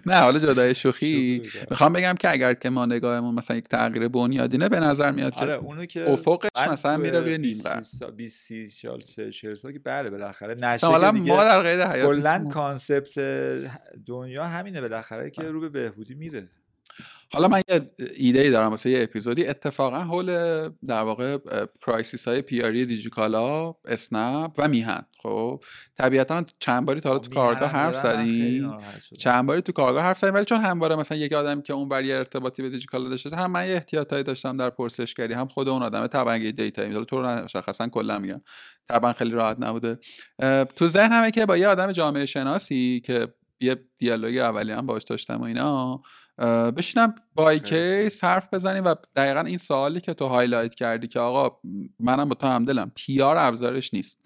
نه 0.07 0.15
حالا 0.15 0.39
جدای 0.39 0.75
شوخی. 0.75 1.43
می‌خوام 1.71 1.93
بگم 1.93 2.15
که 2.15 2.31
اگر 2.31 2.55
که 2.55 2.71
ما 2.71 2.87
نگاهمون 2.87 3.35
مثلا 3.35 3.57
یک 3.57 3.69
تغییر 3.69 4.09
بنیادینه 4.09 4.69
به 4.69 4.81
نظر 4.81 5.11
میاد 5.11 5.33
که 5.33 5.41
آره 5.41 5.53
اونو 5.53 5.87
که 5.87 6.11
افقش 6.11 6.69
مثلا 6.71 6.97
میره 6.97 7.21
روی 7.21 7.39
نیم 7.39 7.57
20 8.17 8.41
30 8.47 8.69
سال 8.69 9.01
40 9.31 9.55
سال 9.55 9.73
که 9.73 9.79
بله 9.79 10.11
بالاخره 10.11 10.55
نشه 10.55 10.87
حالا 10.87 11.13
ما 11.13 11.45
در 11.45 11.63
قید 11.63 11.81
حیات 11.81 12.07
کلا 12.07 12.49
concept 12.53 13.19
دنیا 14.07 14.45
همینه 14.45 14.81
بالاخره 14.81 15.31
که 15.31 15.43
رو 15.43 15.61
به 15.61 15.69
بهبودی 15.69 16.15
میره. 16.15 16.49
حالا 17.33 17.49
من 17.49 17.63
یه 17.69 17.91
ایده 18.17 18.41
ای 18.41 18.51
دارم 18.51 18.71
واسه 18.71 18.91
یه 18.91 19.03
اپیزودی. 19.03 19.47
اتفاقا 19.47 19.99
حول 19.99 20.27
در 20.69 21.03
واقع 21.03 21.39
crisis 21.87 22.29
های 22.29 22.43
PR 22.43 22.72
ی 22.72 22.87
دیجیکالا 22.87 23.75
اسنپ 23.85 24.53
و 24.59 24.69
میهن. 24.69 25.07
خب 25.23 25.65
طبیعتا 25.99 26.45
چند 26.59 26.87
باری 26.87 27.01
تا 27.01 27.09
حالا 27.09 27.19
تو 27.19 27.31
کارگاه 27.31 27.71
حرف 27.71 27.97
زدیم. 27.97 28.77
چند 29.19 29.47
باری 29.47 29.63
تو 29.63 29.73
کارگاه 29.73 30.03
حرف 30.03 30.19
زدیم 30.19 30.35
ولی 30.35 30.45
چون 30.45 30.61
همواره 30.61 30.97
مثلا 30.97 31.19
یک 31.19 31.33
آدمی 31.33 31.63
که 31.63 31.73
اون 31.73 31.89
بر 31.89 32.03
ارتباطی 32.03 32.63
به 32.63 32.71
دیجیکالا 32.71 33.09
داشته 33.09 33.37
هم 33.37 33.51
من 33.51 33.69
یه 33.69 33.75
احتیاطایی 33.75 34.23
داشتم 34.23 34.57
در 34.57 34.71
پرسشگری 34.71 35.35
هم 35.35 35.49
خود 35.49 35.69
اون 35.69 35.83
آدم 35.83 36.07
طبعا 36.07 36.37
یه 36.37 36.53
data 36.53 36.85
میداره 36.85 37.05
تو 37.05 37.23
رو 37.23 37.27
مشخصا 37.27 37.89
کلا 37.89 38.19
میگم. 38.19 38.41
طبعا 38.89 39.13
خیلی 39.13 39.31
راحت 39.31 39.57
نبوده. 39.61 39.99
تو 40.77 40.89
ذهن 40.89 41.13
همه 41.13 41.31
که 41.31 41.47
با 41.47 41.57
یه 41.57 41.69
آدم 41.69 41.93
جامعه 41.93 42.27
شناسی 42.27 43.03
که 43.05 43.29
یه 43.61 43.77
دیالوگ 43.99 44.37
اولی 44.37 44.73
هم 44.73 44.87
باش 44.87 45.03
داشتم 45.03 45.41
و 45.41 45.45
اینا 45.45 46.03
بشینم 46.77 47.15
با 47.35 47.55
case 47.55 48.25
حرف 48.25 48.55
بزنیم 48.55 48.85
و 48.85 48.95
دقیقا 49.17 49.41
این 49.41 49.59
سوالی 49.59 50.01
که 50.01 50.15
تو 50.15 50.27
highlight 50.27 50.75
کردی 50.75 51.09
که 51.09 51.21
آقا 51.21 51.61
منم 52.01 52.29
با 52.29 52.35
تو 52.35 52.47
همدلم. 52.47 52.93
PR 52.95 53.37
ابزارش 53.37 53.95
نیست. 53.95 54.21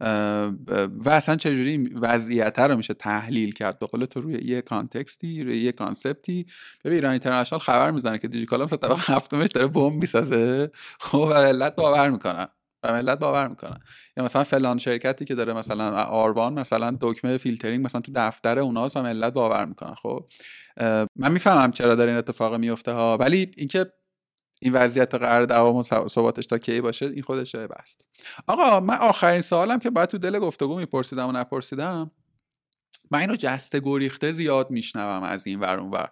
و 0.00 1.08
اصلا 1.10 1.36
چجوری 1.36 1.78
وضعیت 1.78 2.58
رو 2.58 2.76
میشه 2.76 2.94
تحلیل 2.94 3.52
کرد؟ 3.52 3.78
به 3.78 4.06
تو 4.06 4.20
روی 4.20 4.34
یه 4.44 4.62
context 4.62 5.34
ی 5.34 5.44
روی 5.44 5.58
یه 5.58 5.72
concept 5.72 6.30
ی. 6.30 6.46
ببین 6.84 6.94
ایران 6.94 7.10
اینترنشنال 7.10 7.60
خبر 7.60 7.90
می‌زنه 7.90 8.18
که 8.18 8.28
دیجیکالا 8.28 8.66
تا 8.66 8.76
طبقه 8.76 8.98
هفتمش 8.98 9.50
داره 9.50 9.66
بمب 9.66 9.92
می‌سازه. 9.92 10.70
خب 11.00 11.28
و 11.30 11.34
ملت 11.34 11.74
باور 11.74 12.10
می‌کنن 12.10 12.46
و 12.82 12.92
ملت 12.92 13.18
باور 13.18 13.48
می‌کنن 13.48 13.78
یا 14.16 14.24
مثلا 14.24 14.44
فلان 14.44 14.78
شرکتی 14.78 15.24
که 15.24 15.34
داره 15.34 15.52
مثلا 15.52 16.02
آربان 16.02 16.58
مثلا 16.58 16.96
دکمه 17.00 17.36
فیلترینگ 17.36 17.84
مثلا 17.84 18.00
تو 18.00 18.12
دفتر 18.14 18.58
اوناست 18.58 18.96
و 18.96 19.02
ملت 19.02 19.32
باور 19.32 19.64
می‌کنن 19.64 19.94
خب 19.94 20.26
من 21.16 21.32
می‌فهمم 21.32 21.72
چرا 21.72 21.94
داره 21.94 22.10
این 22.10 22.18
اتفاق 22.18 22.54
میفته 22.54 22.92
ها. 22.92 23.16
ولی 23.16 23.50
اینکه 23.56 23.92
این 24.62 24.72
وضعیت 24.72 25.14
قرار 25.14 25.46
دوام 25.46 25.76
و 25.76 25.82
ثباتش 25.82 26.46
تا 26.46 26.58
کی 26.58 26.80
باشه 26.80 27.06
این 27.06 27.22
خودش 27.22 27.52
جای 27.52 27.66
بست 27.66 28.04
آقا 28.46 28.80
من 28.80 28.96
آخرین 28.96 29.40
سوالم 29.40 29.78
که 29.78 29.90
باید 29.90 30.08
تو 30.08 30.18
دل 30.18 30.38
گفتگو 30.38 30.76
میپرسیدم 30.76 31.28
و 31.28 31.32
نپرسیدم 31.32 32.10
من 33.10 33.18
اینو 33.18 33.36
جسته 33.36 33.80
گریخته 33.80 34.32
زیاد 34.32 34.70
میشنوم 34.70 35.22
از 35.22 35.46
این 35.46 35.60
ور 35.60 35.78
اون 35.78 35.90
ور. 35.90 36.08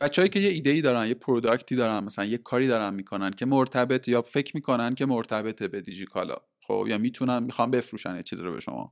بچههایی 0.00 0.28
که 0.28 0.40
یه 0.40 0.48
ایده 0.48 0.70
ای 0.70 0.80
دارن 0.80 1.06
یه 1.06 1.14
product 1.14 1.68
ی 1.68 1.76
دارن 1.76 2.04
مثلا 2.04 2.24
یه 2.24 2.38
کاری 2.38 2.68
دارن 2.68 2.94
می‌کنن 2.94 3.30
که 3.30 3.46
مرتبط 3.46 4.08
یا 4.08 4.22
فکر 4.22 4.52
می‌کنن 4.54 4.94
که 4.94 5.06
مرتبطه 5.06 5.68
به 5.68 5.80
دیجیکالا 5.80 6.36
خب؟ 6.66 6.86
یا 6.88 6.98
می‌تونن 6.98 7.42
می‌خوان 7.42 7.70
بفروشن 7.70 8.16
یه 8.16 8.22
چیزی 8.22 8.42
رو 8.42 8.52
به 8.52 8.60
شما. 8.60 8.90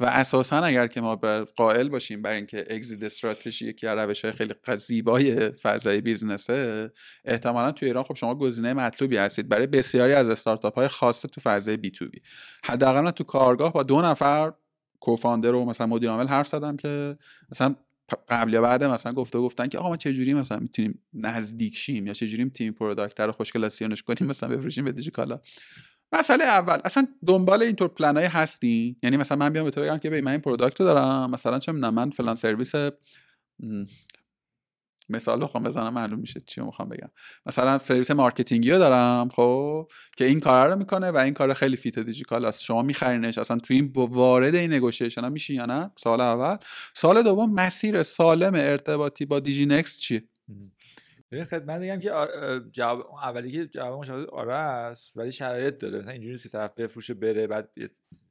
و 0.00 0.04
اساسا 0.04 0.56
اگر 0.56 0.86
که 0.86 1.00
ما 1.00 1.16
بر 1.16 1.44
قائل 1.44 1.88
باشیم 1.88 2.22
بر 2.22 2.32
اینکه 2.32 2.64
exit 2.70 3.02
strategy 3.02 3.66
یکی 3.66 3.86
از 3.86 3.98
روش 3.98 4.24
های 4.24 4.32
خیلی 4.32 4.54
زیبای 4.78 5.50
فضای 5.50 6.00
business 6.00 6.80
ه 6.80 6.90
احتمالا 7.24 7.72
تو 7.72 7.86
ایران 7.86 8.04
خب 8.04 8.14
شما 8.14 8.34
گزینه 8.34 8.74
مطلوبی 8.74 9.16
هستید. 9.16 9.48
برای 9.48 9.66
بسیاری 9.66 10.12
از 10.12 10.28
استارتاپ 10.28 10.74
های 10.74 10.88
خاصه 10.88 11.28
تو 11.28 11.40
فضای 11.40 11.76
B2B 11.76 12.22
حداقل 12.64 13.10
تو 13.10 13.24
کارگاه 13.24 13.72
با 13.72 13.82
دو 13.82 14.02
نفر 14.02 14.52
co-founder 15.00 15.54
و 15.54 15.64
مثلا 15.64 15.86
مدیر 15.86 16.10
عامل 16.10 16.26
حرف 16.26 16.48
زدم 16.48 16.76
که 16.76 17.16
مثلا 17.52 17.74
قبل 18.28 18.52
یا 18.52 18.62
بعد 18.62 18.84
مثلا 18.84 19.12
گفته 19.12 19.38
گفتن 19.38 19.66
که 19.66 19.78
آقا 19.78 19.88
ما 19.88 19.96
چه 19.96 20.12
جوری 20.12 20.34
مثلا 20.34 20.58
می‌تونیم 20.58 21.02
نزدیک 21.14 21.76
شیم 21.76 22.06
یا 22.06 22.12
چه 22.12 22.28
جوری 22.28 22.50
تیم 22.50 22.72
product 22.72 23.20
رو 23.20 23.32
خوشکلاسیونش 23.32 24.02
کنیم 24.02 24.30
مثلا 24.30 24.48
بفروشیم 24.48 24.84
به 24.84 24.92
دیجیکالا. 24.92 25.40
مسئله 26.12 26.44
اول 26.44 26.78
اصلا 26.84 27.08
دنبال 27.26 27.62
اینطور 27.62 27.88
پلنای 27.88 28.24
هستی 28.26 28.96
یعنی 29.02 29.16
مثلا 29.16 29.38
من 29.38 29.52
بیام 29.52 29.64
به 29.64 29.70
تو 29.70 29.80
بگم 29.80 29.98
که 29.98 30.10
من 30.10 30.28
این 30.28 30.40
product 30.40 30.80
رو 30.80 30.86
دارم 30.86 31.30
مثلا 31.30 31.58
چه 31.58 31.72
من 31.72 32.10
فلان 32.10 32.34
سرویس 32.34 32.72
مثال 35.08 35.44
بخوام 35.44 35.64
بزنم 35.64 35.94
معلوم 35.94 36.18
میشه 36.20 36.40
چی 36.46 36.60
می‌خوام 36.60 36.88
بگم. 36.88 37.10
مثلا 37.46 37.78
سرویس 37.78 38.10
marketing 38.10 38.64
ی 38.64 38.70
رو 38.70 38.78
دارم 38.78 39.28
خب 39.28 39.88
که 40.16 40.24
این 40.24 40.40
کار 40.40 40.68
رو 40.68 40.76
می‌کنه 40.76 41.10
و 41.10 41.16
این 41.16 41.34
کار 41.34 41.54
خیلی 41.54 41.76
fit 41.76 41.98
دیجیکالا 41.98 42.44
است. 42.44 42.62
شما 42.62 42.82
میخرینش 42.82 43.38
اصلا 43.38 43.58
تو 43.58 43.74
این 43.74 43.92
وارد 43.94 44.54
این 44.54 44.72
negotiation 44.72 45.20
ها 45.20 45.28
میشی 45.28 45.54
یا 45.54 45.66
نه؟ 45.66 45.90
سال 45.98 46.20
اول. 46.20 46.56
سال 46.94 47.22
دوم 47.22 47.54
مسیر 47.54 48.02
سالم 48.02 48.54
ارتباطی 48.54 49.26
با 49.26 49.40
دیجی 49.40 49.66
نکست 49.66 50.00
چیه؟ 50.00 50.24
ببین 51.30 51.44
خدمت 51.44 51.80
میگم 51.80 51.98
که 51.98 52.10
جواب 52.72 53.14
اولی 53.14 53.50
که 53.50 53.66
جواب 53.66 54.00
مشابه 54.00 54.26
آره 54.26 54.54
است 54.54 55.16
ولی 55.16 55.32
شرایط 55.32 55.78
داره. 55.78 55.98
مثلا 55.98 56.10
اینجوری 56.10 56.38
نیست 56.38 56.48
طرف 56.48 56.74
بفروشه 56.74 57.14
بره 57.14 57.46
بعد 57.46 57.72
یه 57.76 57.88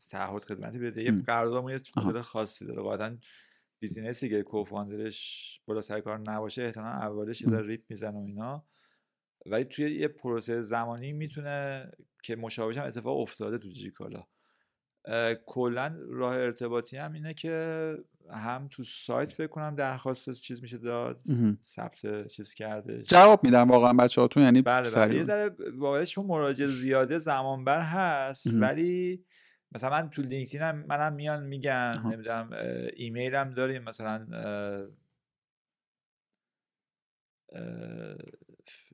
تعهد 0.10 0.44
خدمتی 0.44 0.80
بده. 0.80 1.04
یه 1.04 1.12
قرارداد 1.12 1.70
یه 1.70 1.80
مدل 2.06 2.22
خاصی 2.22 2.66
داره. 2.66 2.82
قاعدتا 2.82 3.18
business 3.80 4.24
ی 4.24 4.30
که 4.30 4.44
co-founder 4.44 5.42
ش 5.42 5.62
بالا 5.66 5.82
سر 5.82 6.00
کار 6.00 6.20
نباشه 6.20 6.62
احتمالاً 6.62 6.92
اولش 6.92 7.42
یه 7.42 7.60
ریپ 7.60 7.82
می‌زنه 7.90 8.18
و 8.18 8.24
اینا. 8.24 8.66
ولی 9.46 9.64
توی 9.66 9.96
یه 9.96 10.08
پروسه 10.08 10.62
زمانی 10.62 11.14
می‌تونه 11.14 11.90
که 12.24 12.36
مشابهش 12.36 12.78
هم 12.78 12.86
اتفاق 12.86 13.20
افتاده 13.20 13.58
تو 13.58 13.70
دیجیکالا. 13.70 14.24
کلا 15.46 15.98
راه 16.10 16.34
ارتباطی 16.36 16.98
هم 16.98 17.14
اینه 17.14 17.34
که 17.34 17.96
هم 18.32 18.68
تو 18.72 18.84
سایت 18.84 19.30
فکر 19.30 19.48
کنم 19.48 19.76
درخواست 19.76 20.32
چیز 20.32 20.62
میشه 20.62 20.78
داد 20.78 21.22
ثبت 21.64 22.28
چیز 22.28 22.54
کرده 22.54 23.04
جواب 23.04 23.44
میدم 23.44 23.72
واقعا 23.72 23.94
بچه 23.94 24.22
هاتون 24.22 24.44
یعنی 24.44 24.62
بله 24.62 24.90
بله. 24.90 25.16
یه 25.16 25.24
ذره 25.24 25.56
واقعا 25.78 26.06
چون 26.06 26.26
مراجع 26.26 26.66
زیاده 26.66 27.18
زمان 27.20 27.64
بر 27.64 27.82
هست 27.82 28.48
ولی 28.54 29.26
مثلا 29.72 29.90
من 29.90 30.10
تو 30.10 30.22
لینکدین 30.22 30.62
هم 30.62 30.86
منم 30.88 31.14
میان 31.14 31.44
میگن 31.44 32.02
نمی‌دونم 32.06 32.50
ایمیل 32.96 33.36
هم 33.36 33.50
داریم 33.50 33.84
مثلا 33.84 34.28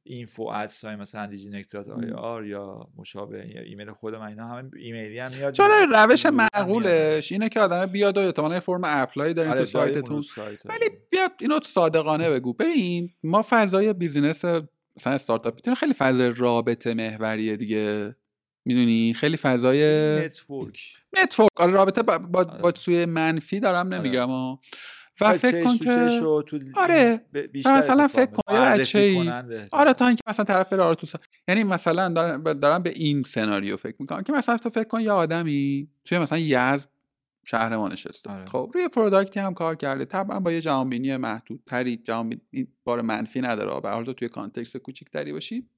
info 0.05 0.43
at 0.43 0.60
sign 0.60 0.95
مثلا 0.95 1.25
دیجی 1.25 1.49
نکست 1.49 1.89
dot 1.89 2.11
ir 2.11 2.45
یا 2.45 2.87
مشابه 2.97 3.47
یا 3.55 3.61
ایمیل 3.61 3.91
خود 3.91 4.15
من 4.15 4.27
اینا 4.27 4.47
همه 4.47 4.69
ایمیلی 4.77 5.19
هم 5.19 5.31
میاد 5.31 5.53
چرا 5.53 5.87
روش 5.91 6.25
معقولش؟ 6.25 7.31
اینه 7.31 7.49
که 7.49 7.59
آدم 7.59 7.85
بیاد 7.85 8.17
و 8.17 8.19
احتمالاً 8.19 8.59
فرم 8.59 8.81
apply 8.83 9.33
دارین 9.33 9.51
آره 9.51 9.59
تو 9.59 9.65
سایتتون. 9.65 10.23
ولی 10.65 10.89
بیا 11.09 11.29
اینو 11.39 11.59
صادقانه 11.63 12.29
بگو. 12.29 12.53
ببین 12.53 13.09
ما 13.23 13.45
فضای 13.49 13.93
business 13.93 14.45
مثلا 14.45 15.13
استارتاپ 15.13 15.73
خیلی 15.73 15.93
فضای 15.93 16.33
رابطه 16.37 16.93
محوریه 16.93 17.57
دیگه. 17.57 18.15
می‌دونی؟ 18.65 19.13
خیلی 19.13 19.37
فضای 19.37 19.85
network. 20.25 20.79
network. 21.13 21.49
آره 21.55 21.71
رابطه 21.71 22.01
با, 22.01 22.17
با, 22.17 22.43
با 22.43 22.67
آره. 22.67 22.73
سوی 22.75 23.05
منفی 23.05 23.59
دارم 23.59 23.87
آره. 23.87 23.97
نمیگم 23.97 24.29
و 24.29 24.57
و 25.21 25.33
فکر 25.33 25.63
کن 25.63 25.77
که 25.77 26.21
آره 26.75 27.21
مثلا 27.65 28.07
فکر 28.07 28.31
کن 28.31 28.53
یه 28.53 29.67
آره 29.71 29.93
تا 29.93 30.07
اینکه 30.07 30.23
مثلا 30.27 30.45
طرف 30.45 30.69
بره 30.69 30.83
آره 30.83 30.95
تو 30.95 31.17
یعنی 31.47 31.63
مثلا 31.63 32.09
دارم, 32.53 32.83
به 32.83 32.89
این 32.89 33.23
سناریو 33.23 33.77
فکر 33.77 33.95
می‌کنم 33.99 34.23
که 34.23 34.33
مثلا 34.33 34.57
تو 34.57 34.69
فکر 34.69 34.87
کن 34.87 35.01
یه 35.01 35.11
آدمی 35.11 35.87
توی 36.05 36.19
مثلا 36.19 36.37
یزد 36.37 36.89
شهر 37.45 37.77
ما 37.77 37.87
نشسته. 37.87 38.31
آره. 38.31 38.45
خب 38.45 38.71
روی 38.73 38.87
product 38.87 39.33
ی 39.33 39.39
هم 39.39 39.53
کار 39.53 39.75
کرده 39.75 40.05
طبعا 40.05 40.39
با 40.39 40.51
یه 40.51 40.61
جهانبینی 40.61 41.17
محدود 41.17 41.63
تری 41.65 41.97
جهانبینی 41.97 42.67
بار 42.83 43.01
منفی 43.01 43.41
نداره. 43.41 43.81
به 43.81 43.89
حال 43.89 44.05
تو 44.05 44.13
توی 44.13 44.29
context 44.29 44.77
کوچیک 44.77 45.11
باشی 45.11 45.69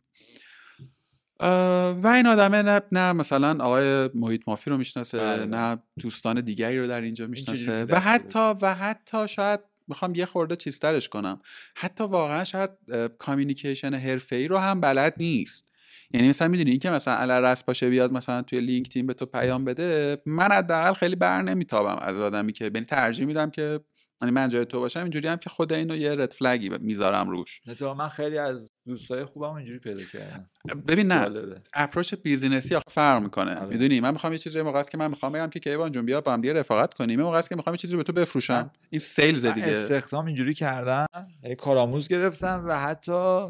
و 1.40 2.08
این 2.16 2.28
آدمه 2.28 2.62
نه, 2.62 2.82
نه 2.92 3.14
مثلا 3.14 3.64
آقای 3.64 4.10
محیط 4.14 4.42
مافی 4.48 4.70
رو 4.70 4.78
می‌شناسه 4.78 5.18
بله. 5.18 5.46
نه 5.46 5.78
دوستان 6.00 6.42
دیگری 6.42 6.80
رو 6.80 6.88
در 6.88 7.02
اینجا 7.02 7.28
می‌شناسه. 7.28 7.86
و 7.86 8.00
حتی 8.00 8.54
و 8.62 8.76
حتی 8.76 9.28
شاید 9.28 9.60
می‌خوام 9.88 10.16
یه 10.16 10.26
خورده 10.26 10.56
چیزترش 10.56 11.10
کنم. 11.10 11.42
حتی 11.76 12.04
واقعا 12.04 12.44
شاید 12.44 12.70
communication 13.20 14.20
ای 14.32 14.48
رو 14.48 14.58
هم 14.58 14.82
بلد 14.82 15.14
نیست. 15.18 15.72
یعنی 16.12 16.30
مثلا 16.30 16.48
می‌دونی 16.48 16.70
این 16.72 16.80
که 16.80 16.90
مثلا 16.90 17.14
علر 17.14 17.42
رس 17.42 17.64
باشه 17.64 17.90
بیاد 17.90 18.14
مثلا 18.14 18.42
توی 18.42 18.60
لینکدین 18.60 19.08
به 19.08 19.14
تو 19.14 19.26
پیام 19.26 19.66
بده 19.66 20.18
من 20.26 20.52
حداقل 20.52 20.94
خیلی 20.94 21.16
بر 21.16 21.42
نمیتابم 21.42 21.98
از 22.02 22.20
آدمی 22.20 22.54
که 22.54 22.66
یعنی 22.66 22.86
ترجیح 22.86 23.26
میدم 23.26 23.50
که 23.50 23.80
یعنی 24.22 24.32
من 24.32 24.50
جای 24.50 24.66
تو 24.66 24.80
باشم 24.80 25.00
اینجوری 25.00 25.28
هم 25.28 25.38
که 25.38 25.50
خود 25.50 25.74
اینو 25.74 25.96
یه 25.96 26.16
red 26.16 26.32
flag 26.34 26.63
ی 26.63 26.70
می‌ذارم 26.70 27.30
روش. 27.30 27.62
من 27.98 28.10
خیلی 28.10 28.38
از 28.38 28.72
دوستای 28.88 29.26
خوبم 29.26 29.54
اینجوری 29.54 29.80
پیدا 29.80 30.04
کردم 30.04 30.50
ببین 30.88 31.08
نه 31.08 31.56
approach 31.74 32.14
business 32.14 32.69
ی 32.69 32.76
آخه 32.76 32.84
فرق 32.90 33.24
می‌کنه. 33.24 33.56
آره. 33.56 33.70
می‌دونی؟ 33.70 34.00
من 34.00 34.12
می‌خوام 34.12 34.34
یه 34.34 34.40
چیزی 34.40 34.62
موقع 34.62 34.80
است 34.80 34.92
که 34.92 34.98
من 34.98 35.08
می‌خوام 35.08 35.32
بگم 35.32 35.50
که 35.50 35.60
کیوان 35.60 35.92
جون 35.92 36.06
بیا 36.06 36.22
با 36.22 36.34
هم 36.34 36.42
دیگه 36.42 36.54
رفاقت 36.54 36.94
کنیم. 36.94 37.22
موقع 37.22 37.38
است 37.38 37.50
که 37.50 37.56
می‌خوام 37.56 37.74
یه 37.74 37.78
چیزی 37.78 37.94
رو 37.94 37.98
به 37.98 38.04
تو 38.04 38.14
بفروشم. 38.14 38.72
این 38.90 39.00
sales 39.00 39.46
دیگه. 39.46 39.68
استخدام 39.68 40.26
اینجوری 40.26 40.54
کردن 40.54 41.06
یعنی 41.44 41.56
کارآموز 41.56 42.08
گرفتم 42.08 42.64
و 42.68 42.80
حتی 42.80 43.46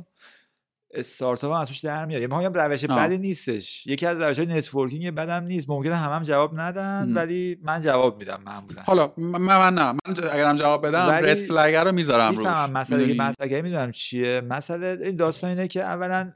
استارتاپ 0.96 1.54
هم 1.54 1.60
ازش 1.60 1.78
در 1.78 2.06
میاد. 2.06 2.22
یعنی 2.22 2.46
روش 2.54 2.86
بدی 2.86 3.18
نیستش. 3.18 3.88
یکی 3.88 4.06
از 4.06 4.22
روش 4.22 4.40
های 4.40 4.48
networking 4.48 5.12
بدم 5.12 5.44
نیست. 5.44 5.70
ممکنه 5.70 5.96
همم 5.96 6.14
هم 6.14 6.24
جواب 6.24 6.60
ندن 6.60 7.14
ولی 7.16 7.58
من 7.64 7.82
جواب 7.82 8.20
میدم 8.20 8.40
معمولا. 8.46 8.82
حالا 8.86 9.14
من, 9.18 9.42
من 9.42 9.74
نه. 9.74 9.92
من 9.92 10.00
اگرم 10.32 10.58
جواب 10.58 10.88
بدم 10.88 11.10
red 11.10 11.36
flag 11.36 11.76
رو 11.76 11.92
می‌ذارم 11.92 12.36
روش. 12.36 12.46
مسئله 12.48 13.08
که 13.08 13.22
مطرح 13.22 13.62
می‌دونم 13.62 13.92
چیه. 13.92 14.42
مسئله 14.42 14.98
این 15.02 15.16
داستان 15.16 15.50
اینه 15.50 15.68
که 15.68 15.84
اولا 15.84 16.32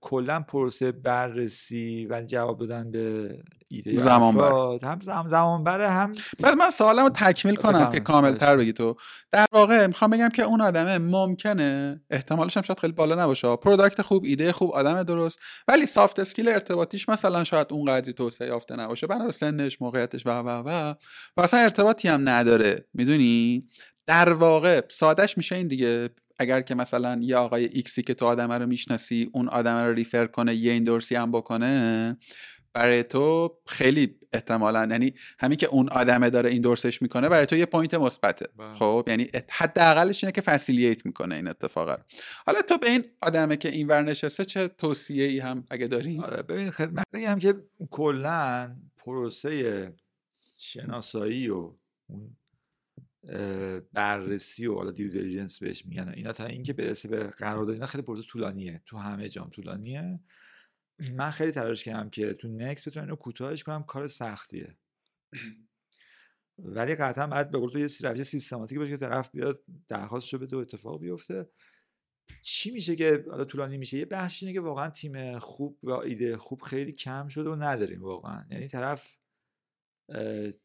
کلا 0.00 0.40
پروسه 0.40 0.92
بررسی 0.92 2.06
و 2.10 2.22
جواب 2.22 2.58
دادن 2.58 2.90
به 2.90 3.38
ایده 3.74 4.02
زمان 4.02 4.34
بر. 4.34 4.88
هم 5.12 5.26
زمان 5.28 5.64
بره 5.64 5.90
هم 5.90 6.14
بعد 6.40 6.54
من 6.54 6.70
سوالمو 6.70 7.08
تکمیل 7.08 7.56
کنم 7.56 7.90
که 7.90 8.00
کامل 8.00 8.32
تر 8.32 8.56
بگی 8.56 8.72
تو. 8.72 8.96
در 9.32 9.46
واقع 9.52 9.86
می‌خوام 9.86 10.10
بگم 10.10 10.28
که 10.28 10.42
اون 10.42 10.60
آدمه 10.60 10.98
ممکنه 10.98 12.00
احتمالش 12.10 12.56
هم 12.56 12.62
شاید 12.62 12.78
خیلی 12.78 12.92
بالا 12.92 13.24
نباشه 13.24 13.56
product 13.56 14.02
خوب 14.02 14.24
ایده 14.24 14.52
خوب 14.52 14.70
آدم 14.70 15.02
درست 15.02 15.38
ولی 15.68 15.86
soft 15.86 16.18
skill 16.18 16.48
ارتباطیش 16.48 17.08
مثلا 17.08 17.44
شاید 17.44 17.66
اون 17.70 17.84
قدری 17.84 18.12
توسعه 18.12 18.48
یافته 18.48 18.76
نباشه. 18.76 19.06
بنا 19.06 19.30
سنش 19.30 19.82
موقعیتش 19.82 20.26
و 20.26 20.30
و 20.30 20.48
و. 20.48 20.94
و 21.36 21.40
اصلا 21.40 21.60
ارتباطی 21.60 22.08
هم 22.08 22.28
نداره. 22.28 22.86
می‌دونی؟ 22.94 23.68
در 24.06 24.32
واقع 24.32 24.82
سادش 24.88 25.36
میشه 25.36 25.54
این 25.54 25.68
دیگه. 25.68 26.10
اگر 26.38 26.60
که 26.60 26.74
مثلا 26.74 27.18
یه 27.22 27.36
آقای 27.36 27.64
ایکسی 27.64 28.02
که 28.02 28.14
تو 28.14 28.26
آدمه 28.26 28.58
رو 28.58 28.66
می‌شناسی 28.66 29.30
اون 29.32 29.48
آدمه 29.48 29.82
رو 29.82 29.92
refer 29.92 30.26
کنه 30.26 30.54
یه 30.54 30.72
endorse 30.72 31.09
ی 31.09 31.14
هم 31.14 31.32
بکنه 31.32 32.16
برای 32.74 33.02
تو 33.02 33.54
خیلی 33.66 34.16
احتمالا 34.32 34.88
یعنی 34.90 35.14
همین 35.38 35.58
که 35.58 35.66
اون 35.66 35.88
آدمه 35.88 36.30
داره 36.30 36.50
endorse 36.50 36.62
ش 36.62 37.02
می‌کنه 37.02 37.28
برای 37.28 37.46
تو 37.46 37.56
یه 37.56 37.66
point 37.66 37.94
مثبته. 37.94 38.48
بله. 38.56 38.72
خب 38.72 39.04
یعنی 39.06 39.28
حداقلش 39.50 40.24
اینه 40.24 40.32
که 40.32 40.40
facilitate 40.40 41.06
می‌کنه 41.06 41.34
این 41.34 41.48
اتفاقا. 41.48 41.96
حالا 42.46 42.62
تو 42.62 42.78
به 42.78 42.90
این 42.90 43.04
آدمه 43.22 43.56
که 43.56 43.68
این 43.68 43.86
ور 43.86 44.02
نشسته 44.02 44.44
چه 44.44 44.68
توصیه 44.68 45.24
ای 45.24 45.38
هم 45.38 45.64
اگه 45.70 45.86
داری 45.86 46.20
آره 46.20 46.42
ببین 46.42 46.70
خدمت 46.70 47.06
بگم 47.12 47.38
که 47.38 47.54
کلا 47.90 48.76
پروسه 48.96 49.92
شناسایی 50.56 51.48
و 51.48 51.72
اون 52.06 52.36
بررسی 53.92 54.66
و 54.66 54.74
حالا 54.74 54.90
due 54.90 55.08
diligence 55.08 55.58
بهش 55.58 55.86
میگن 55.86 56.08
اینا 56.08 56.32
تا 56.32 56.46
اینکه 56.46 56.72
برسه 56.72 57.08
به 57.08 57.24
قرارداد 57.24 57.74
اینا 57.74 57.86
خیلی 57.86 58.02
پروسه 58.02 58.28
طولانیه. 58.28 58.82
تو 58.86 58.96
همه 58.98 59.28
جام 59.28 59.50
طولانیه. 59.50 60.20
من 60.98 61.30
خیلی 61.30 61.52
تلاش 61.52 61.84
کردم 61.84 62.10
که 62.10 62.34
تو 62.34 62.48
نکس 62.48 62.88
بتونم 62.88 63.06
اینو 63.06 63.16
کوتاهش 63.16 63.62
کنم 63.62 63.82
کار 63.82 64.06
سختیه. 64.06 64.76
ولی 66.58 66.94
قطعا 66.94 67.26
بعد 67.26 67.50
به 67.50 67.68
تو 67.72 67.78
یه 67.78 67.88
روش 68.00 68.22
سیستماتیک 68.22 68.78
باشه 68.78 68.90
که 68.90 68.96
طرف 68.96 69.30
بیاد 69.30 69.62
درخواستشو 69.88 70.38
بده 70.38 70.56
و 70.56 70.58
اتفاق 70.58 71.00
بیفته. 71.00 71.48
چی 72.42 72.70
میشه 72.70 72.96
که 72.96 73.24
حالا 73.30 73.44
طولانی 73.44 73.78
میشه؟ 73.78 73.98
یه 73.98 74.04
بخش 74.04 74.42
اینه 74.42 74.52
که 74.52 74.60
واقعا 74.60 74.90
تیم 74.90 75.38
خوب 75.38 75.78
و 75.82 75.90
ایده 75.90 76.36
خوب 76.36 76.60
خیلی 76.60 76.92
کم 76.92 77.28
شده 77.28 77.50
و 77.50 77.54
نداریم 77.54 78.02
واقعا. 78.02 78.46
یعنی 78.50 78.68
طرف 78.68 79.16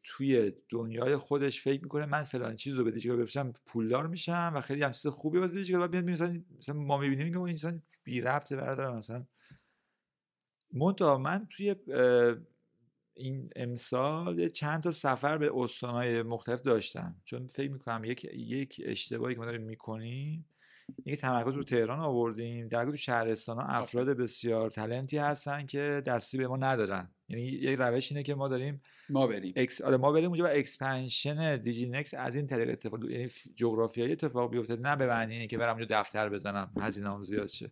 توی 0.04 0.54
دنیای 0.70 1.18
خودش 1.18 1.62
فکر 1.62 1.84
می‌کنه 1.84 2.06
من 2.06 2.24
فلان 2.24 2.56
چیز 2.56 2.74
رو 2.74 2.84
به 2.84 2.92
دیجیکال 2.92 3.18
بفروشم 3.18 3.54
پولدار 3.66 4.08
میشم 4.08 4.52
و 4.56 4.62
خیلی 4.62 4.84
هم 4.84 4.92
چیز 4.92 5.08
خوبی 5.08 5.38
واسه 5.38 5.54
دیجیکال 5.54 5.88
بعد 5.88 6.10
مثلا 6.10 6.44
مثلا 6.60 6.76
ما 6.76 6.98
می‌بینیم 6.98 7.34
که 7.34 7.40
این 7.40 7.50
انسان 7.50 7.82
بی 8.04 8.22
ربطه 8.22 8.56
برادر 8.56 8.92
مثلا 8.92 9.26
منتها 10.74 11.18
من 11.18 11.48
توی 11.50 11.76
این 13.14 13.50
امسال 13.56 14.50
چند 14.50 14.84
تا 14.84 14.92
سفر 14.92 15.38
به 15.38 15.52
استانهای 15.54 16.24
مختلف 16.24 16.62
داشتم. 16.62 17.16
چون 17.26 17.48
فکر 17.48 17.72
می‌کنم 17.72 18.04
یک 18.04 18.24
یک 18.34 18.82
اشتباهی 18.86 19.34
که 19.34 19.40
ما 19.40 19.46
داریم 19.46 19.62
می‌کنیم 19.62 20.46
یک 21.06 21.20
تمرکز 21.20 21.54
رو 21.54 21.64
تهران 21.64 22.00
آوردیم 22.00 22.68
در 22.68 22.86
تو 22.86 22.96
شهرستان 22.96 23.58
ها 23.58 23.64
افراد 23.64 24.10
بسیار 24.10 24.70
talent 24.70 25.11
ی 25.11 25.18
هستن 25.18 25.66
که 25.66 26.04
دسترسی 26.06 26.38
به 26.38 26.48
ما 26.48 26.58
ندارن. 26.58 27.10
یعنی 27.30 27.44
یک 27.44 27.80
روش 27.80 28.12
اینه 28.12 28.24
که 28.24 28.36
ما 28.36 28.48
داریم 28.48 28.82
ما 29.10 29.28
بریم. 29.28 29.54
ex 29.56 29.82
آره 29.82 29.98
ما 29.98 30.12
بریم 30.12 30.30
اونجا 30.30 30.44
و 30.44 30.48
expansion 30.48 31.58
دیجی 31.58 31.90
نکست 31.90 32.14
از 32.14 32.36
این 32.36 32.48
طریق 32.48 32.70
اتفاق 32.70 33.10
یعنی 33.10 33.30
جغرافیایی 33.56 34.12
اتفاق 34.12 34.52
بیفته. 34.52 34.76
نه 34.76 34.96
به 34.96 35.08
معنی 35.08 35.48
که 35.48 35.58
برم 35.58 35.78
اونجا 35.78 36.00
دفتر 36.00 36.30
بزنم 36.30 36.72
هزینه‌ام 36.80 37.24
زیاد 37.24 37.48
شه. 37.48 37.72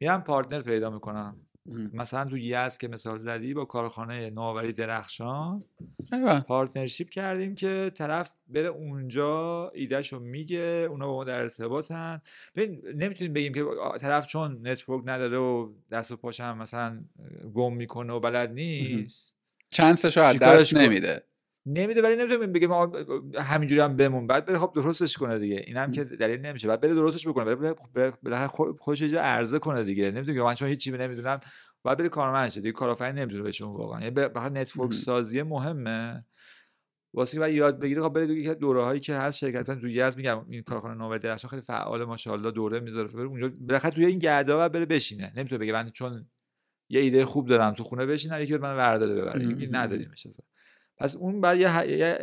میرم 0.00 0.24
partner 0.24 0.62
پیدا 0.62 0.90
می‌کنم. 0.90 1.46
مثلا 1.92 2.24
تو 2.24 2.38
یزد 2.38 2.78
که 2.78 2.88
مثال 2.88 3.18
زدی 3.18 3.54
با 3.54 3.64
کارخانه 3.64 4.30
نوآوری 4.30 4.72
درخشان 4.72 5.62
partnership 6.48 7.08
کردیم 7.08 7.54
که 7.54 7.92
طرف 7.94 8.32
بره 8.48 8.68
اونجا 8.68 9.68
ایدهشو 9.74 10.18
میگه 10.18 10.86
اونا 10.90 11.06
با 11.06 11.14
ما 11.14 11.24
در 11.24 11.40
ارتباطن. 11.40 12.22
نمی‌تونیم 12.94 13.32
بگیم 13.32 13.54
که 13.54 13.64
طرف 14.00 14.26
چون 14.26 14.68
network 14.68 15.02
نداره 15.06 15.38
و 15.38 15.72
دست 15.90 16.10
و 16.10 16.16
پاش 16.16 16.40
هم 16.40 16.58
مثلا 16.58 17.04
گم 17.54 17.74
می‌کنه 17.74 18.12
و 18.12 18.20
بلد 18.20 18.52
نیست. 18.52 19.36
شانس 19.68 19.98
از 20.06 20.38
دست 20.38 20.74
نمیده. 20.74 21.22
نمیده 21.66 22.02
ولی 22.02 22.16
نمی‌تونیم 22.16 22.52
بگیم 22.52 22.70
همینجوری 23.38 23.80
هم 23.80 23.96
بمون. 23.96 24.26
بعد 24.26 24.46
بره 24.46 24.58
خب 24.58 24.72
درستش 24.74 25.16
کنه 25.16 25.38
دیگه. 25.38 25.64
این 25.66 25.76
هم 25.76 25.90
که 25.90 26.04
دلیل 26.04 26.40
نمیشه. 26.40 26.68
بعد 26.68 26.80
بره 26.80 26.94
درستش 26.94 27.28
بکنه. 27.28 27.74
بره 28.22 28.46
خودش 28.78 29.00
یه 29.00 29.18
عرضه 29.18 29.58
کنه 29.58 29.84
دیگه. 29.84 30.10
نمی‌تونیم 30.10 30.42
من 30.42 30.54
چون 30.54 30.68
هیچی 30.68 30.90
نمی‌دونم. 30.90 31.40
بعد 31.84 31.98
بره 31.98 32.08
کارمند 32.08 32.50
شه 32.50 32.60
دیگه 32.60 32.72
کارآفرین 32.72 33.14
نمی‌تونه 33.14 33.42
بشه 33.42 33.64
اون 33.64 33.76
واقعا. 33.76 34.00
یعنی 34.00 34.14
فقط 34.14 34.52
نتورک 34.52 34.92
سازی 34.92 35.42
مهمه. 35.42 36.24
واسه 37.14 37.38
که 37.38 37.48
یاد 37.48 37.80
بگیره 37.80 38.02
خب 38.02 38.08
بره 38.08 38.26
یکی 38.26 38.54
دوره 38.54 38.84
هایی 38.84 39.00
که 39.00 39.14
هست. 39.14 39.38
شرکت 39.38 39.68
ها 39.68 39.74
تو 39.74 39.88
یز 39.88 40.16
میگم 40.16 40.46
این 40.48 40.62
کارخانه 40.62 40.94
نوبل 40.94 41.18
درخشان 41.18 41.50
خیلی 41.50 41.62
فعال 41.62 42.04
ماشاءالله 42.04 42.50
دوره 42.50 42.80
می‌ذاره. 42.80 43.08
بره 43.08 43.24
اونجا 43.24 43.50
بالاخره 43.60 43.90
توی 43.90 44.06
این 44.06 44.18
گردا 44.18 44.68
بره 44.68 44.86
بشینه. 44.86 45.32
نمی‌تونه 45.36 45.58
بگه 45.58 45.72
من 45.72 45.90
چون 45.90 46.26
یه 46.88 47.00
ایده 47.00 47.24
خوب 47.24 47.48
دارم 47.48 47.74
تو 47.74 47.84
خونه 47.84 48.06
بشینه 48.06 48.42
یکی 48.42 48.56
من 48.56 48.76
ورداره 48.76 49.14
ببره. 49.14 49.40
این 49.40 49.76
نداریمش 49.76 50.26
اصلا. 50.26 50.46
پس 51.00 51.16
اون 51.16 51.40
بعد 51.40 51.58
یه, 51.58 51.68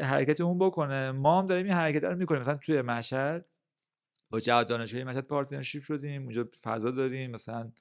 حرکتی 0.02 0.44
اون 0.44 0.58
بکنه. 0.58 1.12
ما 1.12 1.42
هم 1.42 1.48
داریم 1.48 1.66
این 1.66 1.76
حرکت 1.76 2.04
رو 2.04 2.16
می‌کنیم. 2.16 2.42
مثلا 2.42 2.56
توی 2.56 2.82
مشهد 2.82 3.46
با 4.30 4.40
جهاد 4.40 4.68
دانشگاهی 4.68 5.04
مشهد 5.04 5.28
partnership 5.28 5.84
شدیم. 5.84 6.24
اونجا 6.24 6.50
فضا 6.62 6.92
داریم. 6.92 7.32
مثلا 7.32 7.72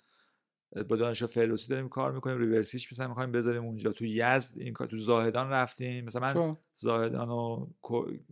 با 0.88 0.96
دانشگاه 0.96 1.28
فردوسی 1.28 1.68
داریم 1.68 1.88
کار 1.88 2.12
می‌کنیم. 2.12 2.38
reverse 2.38 2.70
pitch 2.70 2.92
مثلا 2.92 3.08
می‌خوایم 3.08 3.32
بذاریم 3.32 3.64
اونجا. 3.64 3.92
تو 3.92 4.04
یزد 4.04 4.58
این 4.58 4.72
کار 4.72 4.86
تو 4.86 4.96
زاهدان 4.96 5.50
رفتیم. 5.50 6.04
مثلا 6.04 6.20
من 6.20 6.56
زاهدان 6.76 7.28
و 7.28 7.66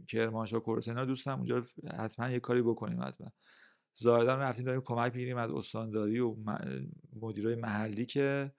کرمانشاه 0.08 0.60
کورسنا 0.60 1.04
دوستم. 1.04 1.36
اونجا 1.36 1.64
حتما 1.98 2.30
یه 2.30 2.40
کاری 2.40 2.62
بکنیم 2.62 3.02
حتما. 3.02 3.32
زاهدان 3.94 4.40
رفتیم 4.40 4.64
داریم 4.64 4.80
کمک 4.80 5.12
می‌گیریم 5.14 5.36
از 5.36 5.50
استانداری 5.50 6.20
و 6.20 6.36
مدیرای 7.20 7.54
محلی 7.54 8.06
که 8.06 8.52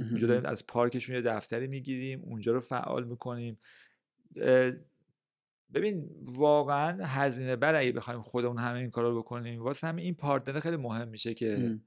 اونجا 0.00 0.26
داریم 0.26 0.44
از 0.44 0.66
پارکشون 0.66 1.14
یه 1.14 1.22
دفتری 1.22 1.66
می‌گیریم 1.66 2.22
اونجا 2.22 2.52
رو 2.52 2.60
فعال 2.60 3.04
می‌کنیم. 3.04 3.58
ببین 5.74 6.10
واقعا 6.22 7.04
هزینه 7.04 7.56
بر 7.56 7.74
اگه 7.74 7.92
بخوایم 7.92 8.22
خودمون 8.22 8.58
همه 8.58 8.78
این 8.78 8.90
کارا 8.90 9.10
رو 9.10 9.18
بکنیم 9.18 9.62
واسه 9.62 9.86
همین 9.86 10.04
این 10.04 10.14
partner 10.14 10.60
خیلی 10.60 10.76
مهم 10.76 11.08
میشه 11.08 11.34
که 11.34 11.78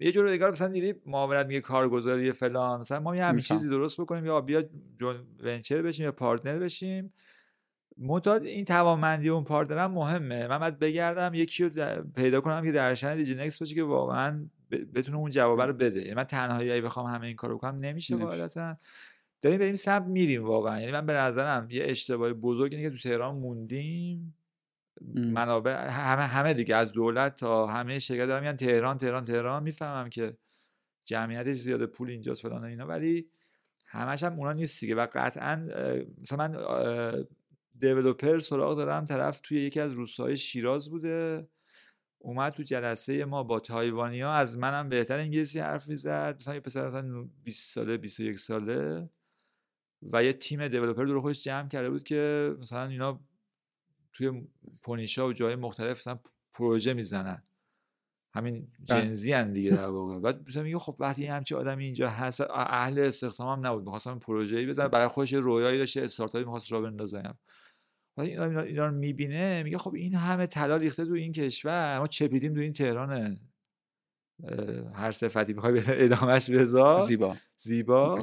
یه 0.00 0.12
جور 0.12 0.30
دیگه 0.30 0.50
مثلا 0.50 0.68
دیدی 0.68 1.00
معاونت 1.06 1.46
میگه 1.46 1.60
کارگزاری 1.60 2.32
فلان 2.32 2.80
مثلا 2.80 3.00
ما 3.00 3.16
یه 3.16 3.24
همین 3.24 3.40
چیزی 3.40 3.68
درست 3.68 4.00
بکنیم 4.00 4.24
یا 4.24 4.40
بیا 4.40 4.64
joint 4.98 5.26
venture 5.40 5.82
بشیم 5.82 6.04
یا 6.04 6.12
partner 6.12 6.58
بشیم. 6.58 7.12
منتها 7.98 8.44
این 8.44 8.64
توانمندی 8.64 9.28
اون 9.28 9.44
partner 9.44 9.84
م 9.84 9.90
مهمه. 9.90 10.46
من 10.46 10.58
باید 10.58 10.78
بگردم 10.78 11.34
یکی 11.34 11.64
رو 11.64 12.02
پیدا 12.02 12.40
کنم 12.40 12.64
که 12.64 12.72
در 12.72 12.87
شأن 12.87 13.16
دیجی‌نکست 13.16 13.58
باشه 13.58 13.74
که 13.74 13.82
واقعا 13.82 14.48
بتونه 14.70 15.16
اون 15.16 15.30
جواب 15.30 15.60
رو 15.60 15.72
بده. 15.72 16.00
یعنی 16.00 16.14
من 16.14 16.24
تنهایی 16.24 16.80
بخوام 16.80 17.06
همه 17.06 17.26
این 17.26 17.36
کارو 17.36 17.56
بکنم 17.56 17.78
نمیشه 17.78 18.16
قاعدتا 18.16 18.76
داریم 19.42 19.60
این 19.60 19.76
سمت 19.76 20.06
میریم 20.06 20.44
واقعا. 20.44 20.80
یعنی 20.80 20.92
من 20.92 21.06
به 21.06 21.12
نظرم 21.12 21.66
یه 21.70 21.84
اشتباه 21.86 22.32
بزرگ 22.32 22.74
اینه 22.74 22.90
که 22.90 22.96
تو 22.96 23.02
تهران 23.02 23.34
موندیم. 23.34 24.36
منابع 25.14 25.88
همه 25.88 26.22
همه 26.22 26.54
دیگه 26.54 26.76
از 26.76 26.92
دولت 26.92 27.36
تا 27.36 27.66
همه 27.66 27.98
شرکت 27.98 28.26
دارم 28.26 28.42
میگن 28.42 28.56
تهران 28.56 28.98
تهران 28.98 29.24
تهران. 29.24 29.62
می‌فهمم 29.62 30.08
که 30.08 30.36
جمعیتش 31.04 31.56
زیاده 31.56 31.86
پول 31.86 32.10
اینجاست 32.10 32.42
فلان 32.42 32.64
اینا. 32.64 32.86
ولی 32.86 33.30
همش 33.86 34.22
هم 34.22 34.38
اونا 34.38 34.52
نیست 34.52 34.80
دیگه. 34.80 34.94
و 34.94 35.06
قطعا 35.12 35.68
مثلا 36.22 36.48
من 36.48 37.26
دیولوپر 37.78 38.38
سراغ 38.38 38.76
دارم 38.76 39.04
طرف 39.04 39.40
توی 39.42 39.60
یکی 39.60 39.80
از 39.80 39.92
روستاهای 39.92 40.36
شیراز 40.36 40.90
بوده. 40.90 41.48
اومد 42.22 42.52
تو 42.52 42.62
جلسه 42.62 43.24
ما 43.24 43.42
با 43.42 43.60
تایوانی 43.60 44.20
ها 44.20 44.32
از 44.32 44.58
منم 44.58 44.88
بهتر 44.88 45.18
انگلیسی 45.18 45.58
حرف 45.58 45.88
می‌زد. 45.88 46.36
مثلا 46.38 46.54
یه 46.54 46.60
پسر 46.60 46.86
مثلا 46.86 47.28
20 47.44 47.74
ساله 47.74 47.96
21 47.96 48.38
ساله 48.38 49.10
و 50.02 50.24
یه 50.24 50.32
تیم 50.32 50.68
دیولپر 50.68 51.04
دور 51.04 51.20
خودش 51.20 51.44
جمع 51.44 51.68
کرده 51.68 51.90
بود 51.90 52.02
که 52.02 52.54
مثلا 52.60 52.86
اینا 52.86 53.20
توی 54.12 54.48
پونیشا 54.82 55.26
و 55.26 55.32
جای 55.32 55.56
مختلف 55.56 55.98
مثلا 55.98 56.18
پروژه 56.52 56.92
می‌زنن. 56.92 57.42
همین 58.34 58.68
بله. 58.88 59.02
جنزی 59.02 59.32
هن 59.32 59.52
دیگه 59.52 59.70
در 59.70 59.86
واقع. 59.86 60.18
بعد 60.18 60.48
مثلا 60.48 60.62
میگه 60.62 60.78
خب 60.78 60.96
وقتی 60.98 61.26
همچی 61.26 61.54
آدمی 61.54 61.84
اینجا 61.84 62.10
هست 62.10 62.40
اهل 62.50 62.98
استخدام 62.98 63.58
هم 63.58 63.66
نبود. 63.66 63.84
می‌خواستم 63.84 64.18
پروژه‌ای 64.18 64.66
بزنه 64.66 64.88
برای 64.88 65.08
خودش 65.08 65.32
رویایی 65.32 65.78
داشته 65.78 66.02
استارتاپی 66.02 66.44
می‌خواست 66.44 66.72
را 66.72 66.80
بندازه. 66.80 67.22
ولی 68.16 68.30
اینا, 68.30 68.60
اینا 68.60 68.86
رو 68.86 68.94
می‌بینه 68.94 69.62
میگه 69.62 69.78
خب 69.78 69.94
این 69.94 70.14
همه 70.14 70.46
طلا 70.46 70.76
ریخته 70.76 71.04
تو 71.04 71.12
این 71.12 71.32
کشور 71.32 71.98
ما 71.98 72.06
چپیدیم 72.06 72.54
تو 72.54 72.60
این 72.60 72.72
تهران 72.72 73.38
هر 74.94 75.12
صفتی 75.12 75.52
بخوای 75.52 75.82
ادامهش 75.86 76.50
بذار. 76.50 77.06
زیبا. 77.06 77.36
زیبا. 77.56 78.22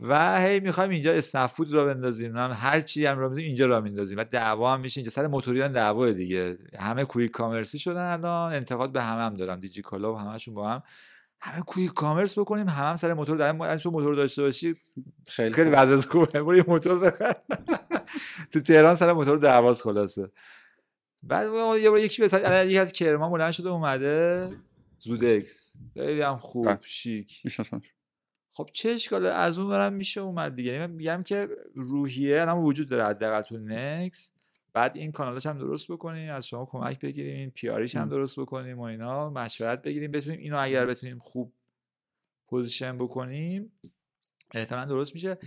و 0.00 0.40
هی 0.40 0.60
می‌خوایم 0.60 0.90
اینجا 0.90 1.12
اسنفود 1.12 1.72
را 1.72 1.84
بندازیم 1.84 2.36
هم 2.36 2.50
هر 2.54 2.80
چی 2.80 3.06
هم 3.06 3.18
را 3.18 3.32
اینجا 3.36 3.66
را 3.66 3.80
میندازیم. 3.80 4.18
و 4.18 4.24
دعوا 4.24 4.74
هم 4.74 4.80
میشه 4.80 4.98
اینجا 4.98 5.10
سر 5.10 5.26
موتوریان 5.26 5.72
دعوا 5.72 6.10
دیگه. 6.10 6.58
همه 6.78 7.04
کویک 7.04 7.30
کامرسی 7.30 7.78
شدن 7.78 8.06
الان 8.12 8.52
انتقاد 8.52 8.92
به 8.92 9.02
همه 9.02 9.22
هم 9.22 9.34
دارم. 9.34 9.60
دیجی 9.60 9.82
کالا 9.82 10.14
و 10.14 10.18
همشون 10.18 10.54
با 10.54 10.70
هم 10.70 10.82
همه 11.44 11.62
کویک 11.62 11.92
کامرس 11.92 12.38
بکنیم 12.38 12.68
همه 12.68 12.88
هم 12.88 12.96
سر 12.96 13.14
موتور 13.14 13.36
در 13.36 13.76
تو 13.76 13.90
موتور 13.90 14.14
داشته 14.14 14.42
باشی. 14.42 14.74
خیلی 15.28 15.54
خیلی 15.54 15.70
وضع 15.70 16.08
خوبه. 16.08 16.42
برو 16.42 16.64
موتور 16.68 16.98
بخر 16.98 17.34
تو 18.52 18.60
تهران 18.60 18.96
سر 18.96 19.12
موتور 19.12 19.38
دعواست 19.38 19.82
خلاصه. 19.82 20.30
بعد 21.22 21.46
یه 21.80 21.90
بار 21.90 21.98
یکی 21.98 22.22
به 22.22 22.66
یکی 22.66 22.78
از 22.78 22.92
کرمان 22.92 23.30
بلند 23.30 23.52
شده 23.52 23.68
اومده. 23.68 24.50
زودکس. 24.98 25.72
خیلی 25.94 26.22
هم 26.22 26.36
خوب 26.36 26.66
بله. 26.66 26.78
شیک. 26.82 27.42
خب 28.50 28.68
چه 28.72 28.90
اشکاله 28.90 29.28
از 29.28 29.58
اون 29.58 29.68
برم 29.68 29.92
میشه 29.92 30.20
اومد 30.20 30.54
دیگه. 30.54 30.72
یعنی 30.72 30.86
من 30.86 30.92
میگم 30.92 31.22
که 31.22 31.48
روحیه 31.74 32.40
الان 32.40 32.58
وجود 32.58 32.88
داره 32.88 33.04
حداقل 33.04 33.42
تو 33.42 33.58
نکست. 33.58 34.32
بعد 34.72 34.96
این 34.96 35.12
کانالاش 35.12 35.46
هم 35.46 35.58
درست 35.58 35.92
بکنیم 35.92 36.32
از 36.32 36.46
شما 36.46 36.66
کمک 36.66 37.00
بگیریم 37.00 37.36
این 37.36 37.50
PR 37.50 37.68
یش 37.68 37.96
هم 37.96 38.08
درست 38.08 38.40
بکنیم 38.40 38.78
و 38.78 38.82
اینا 38.82 39.30
مشورت 39.30 39.82
بگیریم 39.82 40.10
بتونیم 40.10 40.40
اینو 40.40 40.58
اگر 40.58 40.86
بتونیم 40.86 41.18
خوب 41.18 41.54
position 42.48 42.98
بکنیم 42.98 43.72
احتمالا 44.54 44.84
درست 44.84 45.14
میشه. 45.14 45.38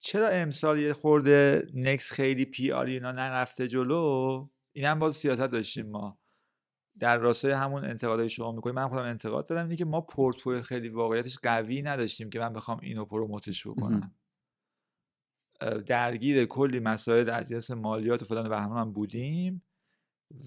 چرا 0.00 0.28
امسال 0.28 0.78
یه 0.78 0.92
خورده 0.92 1.66
نکست 1.74 2.12
خیلی 2.12 2.44
PR 2.44 2.86
اینا 2.86 3.12
نرفته 3.12 3.68
جلو؟ 3.68 4.48
این 4.72 4.84
هم 4.84 4.98
باز 4.98 5.16
سیاست 5.16 5.40
داشتیم 5.40 5.86
ما. 5.86 6.18
در 6.98 7.18
راستای 7.18 7.52
همون 7.52 7.84
انتقادهای 7.84 8.28
شما 8.28 8.52
می‌کنیم 8.52 8.74
من 8.74 8.88
خودم 8.88 9.02
انتقاد 9.02 9.46
دارم 9.46 9.64
اینه 9.64 9.76
که 9.76 9.84
ما 9.84 10.00
پورتفوی 10.00 10.62
خیلی 10.62 10.88
واقعیتش 10.88 11.38
قوی 11.42 11.82
نداشتیم 11.82 12.30
که 12.30 12.38
من 12.38 12.52
بخوام 12.52 12.78
اینو 12.82 13.04
promote 13.04 13.52
ش 13.52 13.66
بکنم. 13.66 14.14
درگیر 15.86 16.44
کلی 16.44 16.80
مسائل 16.80 17.30
از 17.30 17.48
جنس 17.48 17.70
مالیات 17.70 18.22
و 18.22 18.24
فلان 18.24 18.48
بهمان 18.48 18.78
هم 18.78 18.92
بودیم 18.92 19.62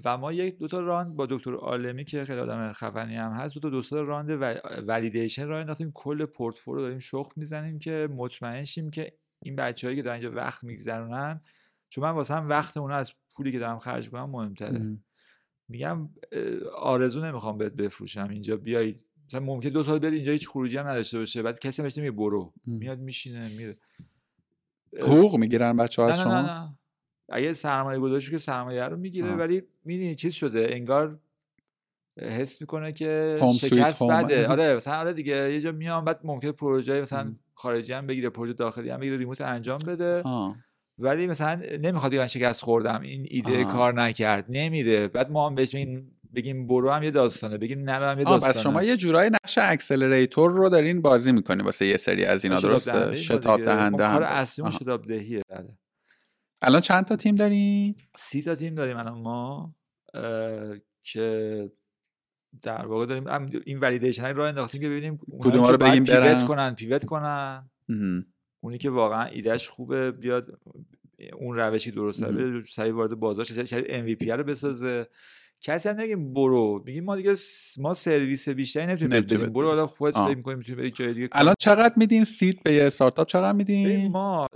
و 0.06 0.18
ما 0.18 0.34
یک 0.34 0.58
دو 0.58 0.68
تا 0.68 0.80
round 0.80 1.16
با 1.16 1.26
دکتر 1.26 1.54
عالمی 1.54 2.06
که 2.06 2.26
خیلی 2.26 2.40
آدم 2.40 2.72
خفنی 2.72 3.16
هم 3.16 3.32
هست 3.32 3.54
دو 3.54 3.60
تا 3.60 3.70
دوستا 3.70 4.02
round 4.02 4.58
validation 4.88 5.48
را 5.48 5.60
انداختیم. 5.60 5.92
کل 5.92 6.26
پورتفولیو 6.26 6.82
داریم 6.82 7.00
شخم 7.00 7.30
می‌زنیم 7.36 7.80
که 7.80 8.08
مطمئن 8.12 8.64
شیم 8.64 8.90
که 8.90 9.14
این 9.42 9.56
بچههایی 9.56 9.98
که 9.98 10.04
در 10.04 10.12
اینجا 10.12 10.32
وقت 10.32 10.64
میگذرونن 10.64 11.42
چون 11.90 12.04
من 12.04 12.12
واسه 12.12 12.34
هم 12.34 12.50
وقت 12.50 12.78
اونا 12.78 12.96
از 12.96 13.12
پولی 13.36 13.52
که 13.52 13.60
دارم 13.60 13.80
خرج 13.80 14.10
کنم 14.10 14.30
مهمتره. 14.30 14.98
میگم 15.68 16.10
آرزو 16.76 17.26
نمی‌خوام 17.26 17.58
بهت 17.58 17.74
بفروشم 17.74 18.28
اینجا. 18.30 18.58
بیای 18.58 18.96
مثلا 19.28 19.40
ممکن 19.40 19.70
دو 19.70 19.84
سال 19.84 20.00
بیاد 20.00 20.14
اینجا 20.14 20.32
هیچ 20.32 20.50
خروجی 20.50 20.78
هم 20.78 20.88
نداشته 20.88 21.18
باشه. 21.18 21.42
بعد 21.42 21.60
کسی 21.60 21.82
هم 21.82 21.90
میگه 21.96 22.12
برو. 22.12 22.54
میاد 22.66 23.00
میشینه 23.00 23.50
میره. 23.58 23.78
حقوق 25.02 25.36
می‌گیرن 25.36 25.78
بچه 25.78 26.02
ها 26.02 26.10
از 26.10 26.20
شما؟ 26.20 26.42
نه 26.42 26.48
نه. 26.48 26.78
اگه 27.30 27.54
سرمایه 27.54 28.00
گذاشت 28.00 28.32
که 28.32 28.38
سرمایه 28.38 28.84
رو 28.84 28.98
می‌گیره 28.98 29.32
ولی 29.32 29.64
می‌دونی 29.86 30.16
چیز 30.16 30.34
شده 30.34 30.68
انگار 30.72 31.20
حس 32.22 32.62
می‌کنه 32.62 32.92
که 32.92 33.40
شکست 33.60 34.04
بده. 34.04 34.48
آره 34.48 34.76
مثلا 34.76 35.00
آره 35.00 35.14
دیگه 35.14 35.54
یه 35.54 35.62
جا 35.62 35.72
میام 35.72 36.06
بعد 36.06 36.20
ممکن 36.24 36.52
پروژه 36.52 37.02
مثلا 37.02 37.36
خارجی 37.54 37.94
هم 37.94 38.08
بگیره 38.08 38.30
پروژه 38.30 38.54
داخلی 38.54 38.90
هم 38.90 39.00
بگیره 39.00 39.18
remote 39.18 39.42
انجام 39.42 39.80
بده. 39.80 40.24
ولی 41.00 41.28
مثلا 41.28 41.62
نمی‌خواد 41.82 42.16
من 42.16 42.28
شکست 42.28 42.62
خوردم 42.62 43.02
این 43.02 43.28
ایده 43.30 43.64
کار 43.64 43.94
نکرد 43.94 44.46
نمیده. 44.50 45.08
بعد 45.08 45.32
ما 45.32 45.50
هم 45.50 45.56
بهش 45.56 45.76
بگیم 46.36 46.68
برو 46.68 46.92
هم 46.92 47.04
یه 47.04 47.12
داستانه 47.12 47.58
بگیم 47.58 47.80
نرو 47.80 48.06
هم 48.06 48.20
یه 48.20 48.26
داستانه. 48.26 48.54
بس 48.54 48.62
شما 48.62 48.84
یه 48.84 48.98
جورای 48.98 49.30
نقش 49.30 49.58
accelerator 49.62 50.52
رو 50.52 50.70
دارین 50.70 51.02
بازی 51.02 51.32
می‌کنی 51.32 51.64
واسه 51.64 51.86
یه 51.86 51.98
سری 51.98 52.26
از 52.26 52.44
اینا 52.44 52.60
درسته؟ 52.60 53.16
شتاب 53.16 53.66
دهنده 53.66 53.98
کار 53.98 54.24
اصلی 54.24 54.72
شتاب 54.72 55.08
دهیه 55.08 55.42
بله. 55.50 55.78
الان 56.62 56.82
چند 56.82 57.06
تا 57.06 57.16
تیم 57.16 57.36
دارین؟ 57.36 57.96
سی 58.16 58.42
تا 58.42 58.56
تیم 58.56 58.76
داریم 58.76 58.98
الان 58.98 59.18
ما 59.18 59.76
که 61.04 61.72
در 62.62 62.86
واقع 62.86 63.06
داریم 63.06 63.52
این 63.66 63.80
ولیدیشن 63.80 64.26
رو 64.26 64.42
انداختیم 64.44 64.82
که 64.82 64.90
ببینیم 64.90 65.20
کدوم 65.40 65.66
رو 65.66 65.78
بگیم 65.78 66.04
پیوت 66.06 66.46
کنن 66.46 66.76
پیوت 66.76 67.06
کنن. 67.06 67.70
اونی 68.60 68.78
که 68.78 68.90
واقعا 68.90 69.24
ایدهش 69.24 69.68
خوبه 69.68 70.12
بیاد 70.12 70.60
اون 71.34 71.58
روشی 71.58 71.92
درسته 71.92 72.32
بره 72.32 72.62
سریع 72.62 72.94
وارد 72.94 73.16
بازار 73.16 73.46
شه 73.46 73.66
سریع 73.66 74.16
MVP 74.16 74.30
رو 74.30 74.44
بسازه. 74.44 75.08
کسی 75.62 75.90
هم 75.90 76.00
نگیم 76.00 76.34
برو. 76.34 76.84
میگیم 76.86 77.04
ما 77.04 77.16
دیگه 77.16 77.36
ما 77.78 77.94
سرویس 77.94 78.50
بیشتری 78.50 78.86
نمی‌تونیم 78.86 79.22
بدیم. 79.22 79.54
برو 79.54 79.68
حالا 79.68 79.88
خودت 79.88 80.18
فکر 80.18 80.36
می‌کنی 80.36 80.56
می‌تونی 80.56 80.78
بری 80.78 80.92
جای 80.92 81.14
دیگه. 81.14 81.30
الان 81.32 81.56
چقدر 81.60 81.94
میدین 81.98 82.24
سید 82.24 82.64
به 82.64 82.74
یه 82.74 82.84
استارتاپ؟ 82.84 83.28
چقدر 83.28 83.58
میدین؟ 83.58 84.12
ما 84.12 84.48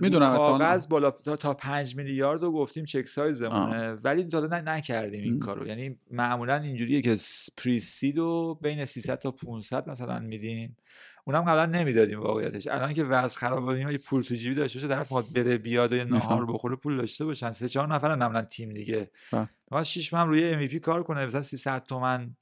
می‌دونم 0.00 0.36
کاغذ 0.36 0.88
بالا 0.88 1.10
تا, 1.10 1.36
تا 1.36 1.54
5 1.54 1.96
میلیارد 1.96 2.42
رو 2.42 2.52
گفتیم 2.52 2.84
چک 2.84 3.08
سایزمونه. 3.08 3.92
ولی 3.92 4.24
تا 4.24 4.40
نکردیم 4.46 5.22
این 5.22 5.38
کارو. 5.38 5.66
یعنی 5.66 5.96
معمولا 6.10 6.56
اینجوریه 6.56 7.02
که 7.02 7.16
پری 7.56 7.80
سید 7.80 8.18
رو 8.18 8.58
بین 8.62 8.84
300 8.84 9.18
تا 9.18 9.30
500 9.30 9.90
مثلا 9.90 10.18
میدیم 10.18 10.76
اونم 11.24 11.42
قبلا 11.42 11.66
نمی‌دادیم 11.66 12.20
واقعیتش. 12.20 12.66
الان 12.66 12.92
که 12.92 13.04
وضع 13.04 13.38
خرابه 13.38 13.80
یه 13.80 13.98
پول 13.98 14.22
تو 14.22 14.34
جیبی 14.34 14.54
داشته 14.54 14.78
باشه 14.78 14.88
طرف 14.88 15.12
می‌خواد 15.12 15.32
بره 15.34 15.58
بیاد 15.58 15.92
و 15.92 15.96
یه 15.96 16.04
نهار 16.04 16.46
بخوره 16.46 16.76
پول 16.76 16.96
داشته 16.96 17.24
باشن. 17.24 17.52
سه 17.52 17.68
چهار 17.68 17.88
نفر 17.88 18.14
معمولا 18.14 18.42
تیم 18.42 18.72
دیگه. 18.72 19.10
ما 19.70 19.84
6 19.84 20.12
ماه 20.12 20.26
روی 20.26 20.44
ام 20.44 20.78
کار 20.78 21.02
کنه 21.02 21.26
مثلا 21.26 21.42
300 21.42 21.82
تومن 21.82 22.36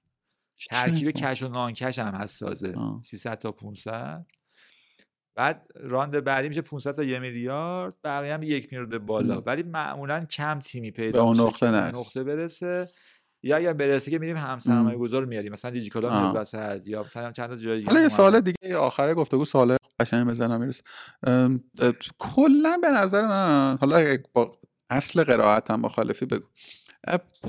ترکیب 0.70 1.10
کش 1.10 1.42
و 1.42 1.48
نان 1.48 1.72
کش 1.72 1.98
هم 1.98 2.14
هست 2.14 2.40
تازه. 2.40 2.74
300 3.02 3.38
تا 3.38 3.52
500 3.52 4.26
بعد 5.34 5.66
راند 5.74 6.24
بعدی 6.24 6.48
میشه 6.48 6.62
500 6.62 6.92
تا 6.92 7.02
1 7.02 7.20
میلیارد. 7.20 7.94
بقیه 8.04 8.34
هم 8.34 8.42
یک 8.42 8.72
میلیارد 8.72 9.06
بالا. 9.06 9.40
ولی 9.40 9.62
معمولا 9.62 10.24
کم 10.24 10.60
تیمی 10.60 10.90
پیدا 10.90 11.32
به 11.32 11.40
نقطه, 11.40 11.70
نقطه 11.70 12.24
برسه. 12.24 12.90
یا 13.42 13.56
اگر 13.56 13.72
برسه 13.72 14.10
که 14.10 14.18
میریم 14.18 14.36
هم 14.36 14.58
سرمایه 14.58 14.98
گذار 14.98 15.24
میاریم 15.24 15.52
مثلا 15.52 15.70
دیجیکالا 15.70 16.20
میاد 16.20 16.36
وسط 16.36 16.86
یا 16.86 17.02
مثلا 17.02 17.32
چند 17.32 17.48
تا 17.48 17.56
جای 17.56 17.78
دیگه 17.78 17.90
حالا 17.90 18.02
یه 18.02 18.08
سوال 18.08 18.40
دیگه 18.40 18.76
آخر 18.76 19.14
گفتگو 19.14 19.44
سوال 19.44 19.76
قشنگ 20.00 20.26
بزنم 20.26 20.60
می‌رسه. 20.60 20.82
کلا 22.18 22.78
به 22.82 22.90
نظر 22.90 23.22
من 23.22 23.78
حالا 23.80 24.18
با 24.32 24.58
اصل 24.90 25.24
قرائت 25.24 25.70
هم 25.70 25.80
مخالفی 25.80 26.26
بگو 26.26 26.46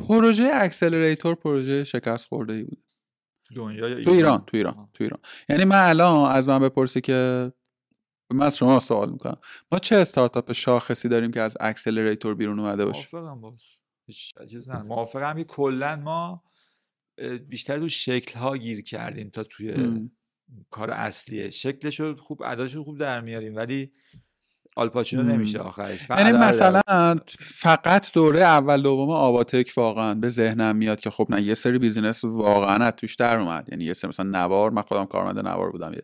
پروژه 0.07 0.49
accelerator 0.53 1.35
پروژه 1.35 1.83
شکست 1.83 2.27
خورده 2.27 2.53
ای 2.53 2.63
بود 2.63 2.83
دنیا 3.55 4.03
تو 4.03 4.11
ایران 4.11 4.43
تو 4.47 4.57
ایران 4.57 4.89
تو 4.93 5.03
ایران. 5.03 5.19
یعنی 5.49 5.65
من 5.65 5.89
الان 5.89 6.31
از 6.31 6.49
من 6.49 6.59
بپرسی 6.59 7.01
که 7.01 7.51
من 8.33 8.45
از 8.45 8.57
شما 8.57 8.79
سوال 8.79 9.09
می‌کنم. 9.09 9.37
ما 9.71 9.79
چه 9.79 9.95
استارتاپ 9.95 10.51
شاخصی 10.51 11.09
داریم 11.09 11.31
که 11.31 11.41
از 11.41 11.57
accelerator 11.59 12.35
بیرون 12.35 12.59
اومده 12.59 12.85
باشه؟ 12.85 13.07
چیز 14.49 14.69
نه 14.69 14.81
موافقم 14.81 15.37
که 15.37 15.43
کلا 15.43 15.95
ما 15.95 16.43
بیشتر 17.47 17.79
تو 17.79 17.89
شکل 17.89 18.39
ها 18.39 18.57
گیر 18.57 18.81
کردیم 18.81 19.29
تا 19.29 19.43
توی 19.43 19.75
کار 20.69 20.91
اصلیه 20.91 21.49
شکلش 21.49 21.99
رو 21.99 22.15
خوب 22.15 22.41
اداش 22.45 22.75
خوب 22.77 22.99
در 22.99 23.21
میاریم 23.21 23.55
ولی 23.55 23.91
آلپاچینو 24.75 25.23
نمیشه 25.23 25.59
آخرش. 25.59 26.09
یعنی 26.09 26.31
مثلا 26.31 26.81
فقط 27.39 28.13
دوره 28.13 28.39
اول 28.39 28.81
دوم 28.81 29.09
آواتک 29.09 29.73
واقعا 29.77 30.13
به 30.13 30.29
ذهنم 30.29 30.75
میاد 30.75 30.99
که 30.99 31.09
خب 31.09 31.27
نه 31.29 31.41
یه 31.41 31.53
سری 31.53 31.79
business 31.79 32.23
واقعا 32.23 32.85
از 32.85 32.93
توش 32.97 33.15
در 33.15 33.39
اومد. 33.39 33.67
یعنی 33.71 33.83
یه 33.83 33.93
سری 33.93 34.09
مثلا 34.09 34.25
نوار 34.25 34.71
من 34.71 34.81
خودم 34.81 35.05
کارمند 35.05 35.39
نوار 35.39 35.71
بودم. 35.71 35.93
یه 35.93 36.03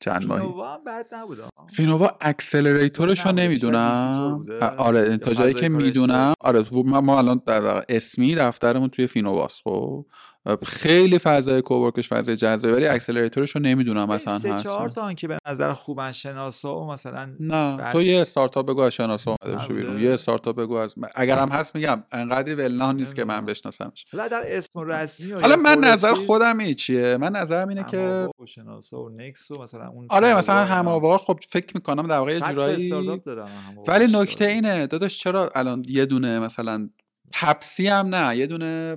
چند 0.00 0.26
ماهی؟ 0.26 0.40
فینووا 0.40 0.78
بد 0.78 1.14
نبود 1.14 1.38
فینووا 1.72 2.10
accelerator 2.20 3.10
ش 3.10 3.26
رو 3.26 3.32
نمی‌دونم. 3.32 4.46
آره 4.78 5.16
تا 5.16 5.32
جایی 5.34 5.54
که 5.54 5.68
می‌دونم. 5.68 6.34
آره 6.40 6.64
ما 6.72 7.18
الان 7.18 7.42
اسمی 7.88 8.34
دفترمون 8.34 8.88
توی 8.88 9.06
فینوواست 9.06 9.62
خب. 9.64 10.06
خیلی 10.66 11.18
فضای 11.18 11.62
cowork 11.62 11.97
ش 11.97 12.08
فضای 12.08 12.36
جذابه 12.36 12.74
ولی 12.74 12.86
accelerator 12.86 13.40
ش 13.40 13.50
رو 13.50 13.62
نمی‌دونم 13.62 14.08
مثلا 14.08 14.34
هست. 14.34 14.64
چهار 14.64 14.88
تا 14.88 15.12
که 15.12 15.28
به 15.28 15.38
نظر 15.48 15.72
خوبن 15.72 16.12
شناسا 16.12 16.80
و 16.80 16.90
مثلا 16.90 17.36
نه. 17.40 17.92
تو 17.92 18.02
یه 18.02 18.20
استارتاپ 18.20 18.66
بگو 18.66 18.80
از 18.80 18.92
شناسا 18.92 19.36
اومده 19.40 19.56
بشه 19.56 19.74
بیرون. 19.74 20.02
یه 20.02 20.14
استارتاپ 20.14 20.56
بگو 20.56 20.74
از 20.74 20.94
اگر 21.14 21.38
هم 21.38 21.48
هست 21.48 21.74
میگم 21.74 22.02
انقدری 22.12 22.54
ولنان 22.54 22.96
نیست 22.96 23.16
که 23.16 23.24
من 23.24 23.46
بشناسمش. 23.46 24.04
حالا 24.12 24.28
در 24.28 24.42
اسم 24.46 24.80
رسمی 24.80 25.32
حالا 25.32 25.56
من 25.56 25.78
نظر 25.78 26.14
خودم 26.14 26.58
این 26.58 26.74
چیه؟ 26.74 27.16
من 27.16 27.32
نظرم 27.32 27.68
اینه 27.68 27.84
که 27.84 28.28
شناسا 28.46 29.02
و 29.02 29.08
نکس 29.08 29.50
و 29.50 29.62
مثلا 29.62 29.88
اون 29.88 30.06
آره 30.10 30.36
مثلا 30.36 30.64
هماوا 30.64 31.18
خب 31.18 31.38
فکر 31.48 31.74
می‌کنم 31.74 32.06
در 32.06 32.18
واقع 32.18 32.32
یه 32.32 32.40
جورایی 32.40 33.22
ولی 33.88 34.06
نکته 34.12 34.44
اینه 34.44 34.86
داداش 34.86 35.18
چرا 35.18 35.50
الان 35.54 35.84
یه 35.88 36.06
دونه 36.06 36.38
مثلا 36.38 36.88
تپسی 37.32 37.88
هم 37.88 38.14
نه 38.14 38.36
یه 38.36 38.46
دونه 38.46 38.96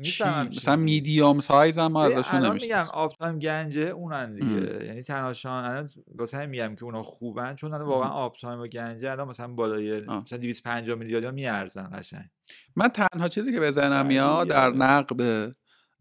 مثلا 0.00 0.76
میدیوم 0.76 1.40
سایز 1.40 1.78
هم 1.78 1.92
ما 1.92 2.04
ازشون 2.04 2.44
نمیشه 2.44 2.66
میگم 2.66 2.84
آب 2.92 3.12
تایم 3.18 3.38
گنجه 3.38 3.82
اونن 3.82 4.34
دیگه. 4.34 4.86
یعنی 4.86 5.02
تنهاشان 5.02 5.64
الان 5.64 5.90
واسه 6.14 6.46
میگم 6.46 6.74
که 6.74 6.84
اونا 6.84 7.02
خوبن 7.02 7.54
چون 7.54 7.74
الان 7.74 7.86
واقعا 7.86 8.08
آب 8.08 8.36
تایم 8.40 8.60
و 8.60 8.66
گنجه 8.66 9.10
الان 9.10 9.28
مثلا 9.28 9.48
بالای 9.48 10.00
مثلا 10.00 10.38
250 10.38 10.98
میلیارد 10.98 11.26
میارزن 11.26 11.90
قشنگ. 11.92 12.24
من 12.76 12.88
تنها 12.88 13.28
چیزی 13.28 13.52
که 13.52 13.60
به 13.60 13.70
ذهنم 13.70 14.06
میاد 14.06 14.48
در 14.48 14.70
نقد 14.70 15.52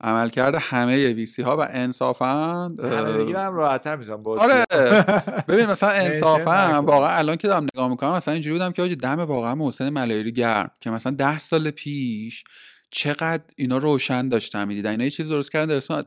عملکرد 0.02 0.56
همه 0.56 1.14
ویسی 1.14 1.42
ها 1.42 1.58
و 1.58 1.68
انصافا 1.70 2.68
همه 2.80 3.40
هم 3.40 3.54
راحت‌تر 3.54 3.96
میشم 3.96 4.24
آره. 4.28 4.66
ببین 5.48 5.66
مثلا 5.66 5.90
انصافا 6.06 6.82
واقعا 6.82 7.18
الان 7.18 7.36
که 7.36 7.48
دارم 7.48 7.64
نگاه 7.64 7.90
می‌کنم 7.90 8.12
مثلا 8.12 8.34
اینجوری 8.34 8.54
بودم 8.54 8.72
که 8.72 8.82
آجی 8.82 8.96
دم 8.96 9.20
واقعا 9.20 9.56
محسن 9.56 9.90
ملایری 9.90 10.32
گرم 10.32 10.72
که 10.82 10.90
مثلا 10.90 11.12
ده 11.12 11.40
سال 11.40 11.72
پیش 11.72 12.44
چقدر 12.92 13.44
اینا 13.56 13.78
روشن 13.78 14.30
داشتن 14.30 14.68
می‌دیدن 14.68 14.92
اینا 14.92 15.04
یه 15.04 15.10
چیز 15.10 15.30
درست 15.30 15.52
کردن 15.52 15.68
در 15.68 15.76
اسم 15.76 16.06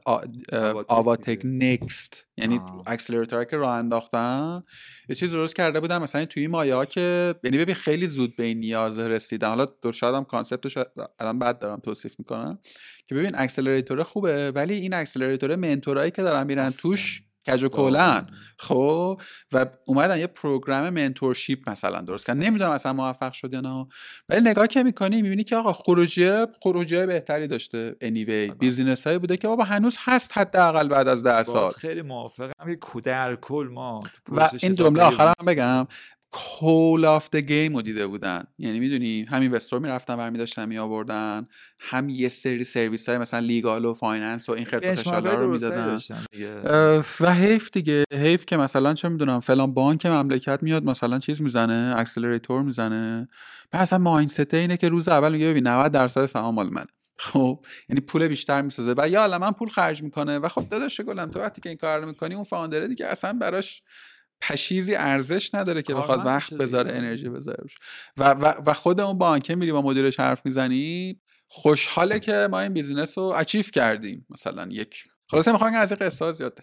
آواتک 0.89 1.40
نکست 1.44 2.27
یعنی 2.36 2.61
accelerator 2.86 3.44
که 3.44 3.57
راه 3.57 3.74
انداختن. 3.77 4.62
یه 5.09 5.15
چیز 5.16 5.32
درست 5.32 5.57
کرده 5.57 5.81
بودن. 5.81 5.98
مثلا 5.98 6.24
توی 6.24 6.43
این 6.43 6.51
مایه 6.51 6.74
ها 6.74 6.85
که 6.85 7.35
یعنی 7.44 7.59
ببین 7.59 7.74
خیلی 7.74 8.07
زود 8.07 8.36
به 8.36 8.44
این 8.44 8.59
نیاز 8.59 8.98
رسیدن. 8.98 9.48
حالا 9.48 9.65
در 9.82 9.90
شاید 9.90 10.15
هم 10.15 10.24
concept 10.24 10.66
ش 10.66 10.78
الان 11.19 11.39
بعد 11.39 11.59
دارم 11.59 11.81
توصیف 11.81 12.15
می‌کنم. 12.19 12.59
که 13.09 13.15
ببین 13.15 13.32
accelerator 13.34 14.02
خوبه 14.02 14.51
ولی 14.51 14.74
این 14.74 14.94
accelerator 14.94 15.56
mentor 15.56 15.97
ایی 15.97 16.10
که 16.11 16.23
دارن 16.23 16.47
میرن 16.47 16.70
توش 16.70 17.23
کج 17.46 17.64
و 17.64 17.68
خب 18.58 19.20
و 19.52 19.66
اومدن 19.84 20.18
یه 20.18 20.26
program 20.26 20.90
mentorship 20.90 21.70
مثلا 21.70 22.00
درست 22.00 22.26
کردن. 22.26 22.40
نمی‌دونم 22.40 22.70
اصلا 22.70 22.92
موفق 22.92 23.32
شد 23.32 23.54
یا 23.54 23.60
نه. 23.60 23.86
ولی 24.28 24.40
نگاه 24.40 24.66
که 24.66 24.82
می‌کنی 24.82 25.22
می‌بینی 25.22 25.44
که 25.44 25.56
آقا 25.56 25.72
خروجی 25.72 26.46
خروجی 26.62 27.06
بهتری 27.06 27.46
داشته. 27.46 27.96
anyway 28.01 28.48
business 28.51 29.06
هایی 29.06 29.18
بوده 29.18 29.36
که 29.36 29.48
بابا 29.48 29.64
هنوز 29.64 29.96
هست 30.00 30.38
حداقل 30.38 30.88
بعد 30.88 31.08
از 31.08 31.22
ده 31.22 31.42
سال. 31.42 31.70
خیلی 31.70 32.02
موافقم. 32.02 32.66
که 32.66 32.76
کودر 32.76 33.34
کل 33.34 33.68
ما 33.72 34.02
و 34.28 34.50
این 34.62 34.74
جمله 34.74 35.02
آخرم 35.02 35.34
بگم. 35.46 35.86
rule 36.32 37.05
of 37.05 37.30
the 37.30 37.36
game 37.36 37.76
رو 37.77 37.82
دیده 37.82 38.07
بودن. 38.07 38.44
یعنی 38.59 38.81
می‌دونی 38.81 39.23
همین 39.23 39.52
investor 39.52 39.80
می‌رفتن 39.81 40.16
برمی 40.16 40.39
داشتن 40.39 40.69
می 40.69 40.78
آوردن 40.78 41.47
هم 41.78 42.09
یه 42.09 42.28
سری 42.28 42.65
سرویس 42.65 43.09
های 43.09 43.19
مثلا 43.19 43.40
legal 43.40 43.84
و 43.85 43.94
finance 43.94 44.48
و 44.48 44.52
این 44.52 44.65
خرت 44.64 45.09
رو 45.09 45.51
می‌دادن. 45.51 46.01
و 47.20 47.35
حیف 47.35 47.70
دیگه. 47.70 48.05
حیف 48.12 48.47
که 48.47 48.57
مثلا 48.57 48.94
چه 48.94 49.09
می‌دونم 49.09 49.40
فلان 49.40 49.74
بانک 49.74 50.07
مملکت 50.07 50.59
میاد 50.62 50.85
مثلا 50.85 51.19
چیز 51.19 51.43
می‌زنه 51.43 51.94
accelerator 51.97 52.62
می‌زنه. 52.62 53.28
اصلا 53.73 53.98
مایندست 53.98 54.55
اینه 54.55 54.77
که 54.77 54.89
روز 54.89 55.09
اول 55.09 55.32
میگه 55.32 55.51
ببین 55.51 55.66
90 55.66 55.93
درصد 55.93 56.27
سهام 56.27 56.55
مال 56.55 56.70
منه. 56.70 56.86
خب 57.20 57.65
یعنی 57.89 58.01
پول 58.01 58.28
بیشتر 58.28 58.62
می‌سازه. 58.62 58.94
و 58.97 59.09
یا 59.09 59.39
من 59.39 59.51
پول 59.51 59.69
خرج 59.69 60.02
می‌کنه. 60.02 60.39
و 60.39 60.48
خب 60.48 60.69
داداش 60.70 61.01
گلم 61.01 61.31
تو 61.31 61.40
وقتی 61.40 61.61
که 61.61 61.69
این 61.69 61.78
کار 61.78 62.01
رو 62.01 62.07
می‌کنی 62.07 62.35
اون 62.35 62.44
فاوندره 62.44 62.89
دیگه 62.89 63.07
اصلا 63.07 63.32
براش 63.32 63.82
پشیزی 64.40 64.94
ارزش 64.94 65.54
نداره 65.54 65.82
که 65.82 65.94
بخواد 65.94 66.26
وقت 66.26 66.54
بذاره 66.54 66.92
انرژی 66.92 67.28
بذاره 67.28 67.64
و, 68.16 68.30
و, 68.30 68.52
و 68.66 68.72
خود 68.72 69.00
اون 69.00 69.18
بانکه 69.18 69.54
میری 69.54 69.72
با 69.72 69.82
مدیرش 69.82 70.20
حرف 70.20 70.46
می‌زنی 70.46 71.20
خوشحاله 71.48 72.18
که 72.18 72.48
ما 72.50 72.60
این 72.60 72.72
بیزینس 72.72 73.18
رو 73.18 73.24
اچیف 73.24 73.70
کردیم. 73.70 74.26
مثلا 74.30 74.68
یک 74.70 75.04
خلاصه 75.30 75.52
می‌خوام 75.52 75.74
از 75.74 75.92
این 75.92 76.06
قصه 76.06 76.32
زیاد 76.32 76.58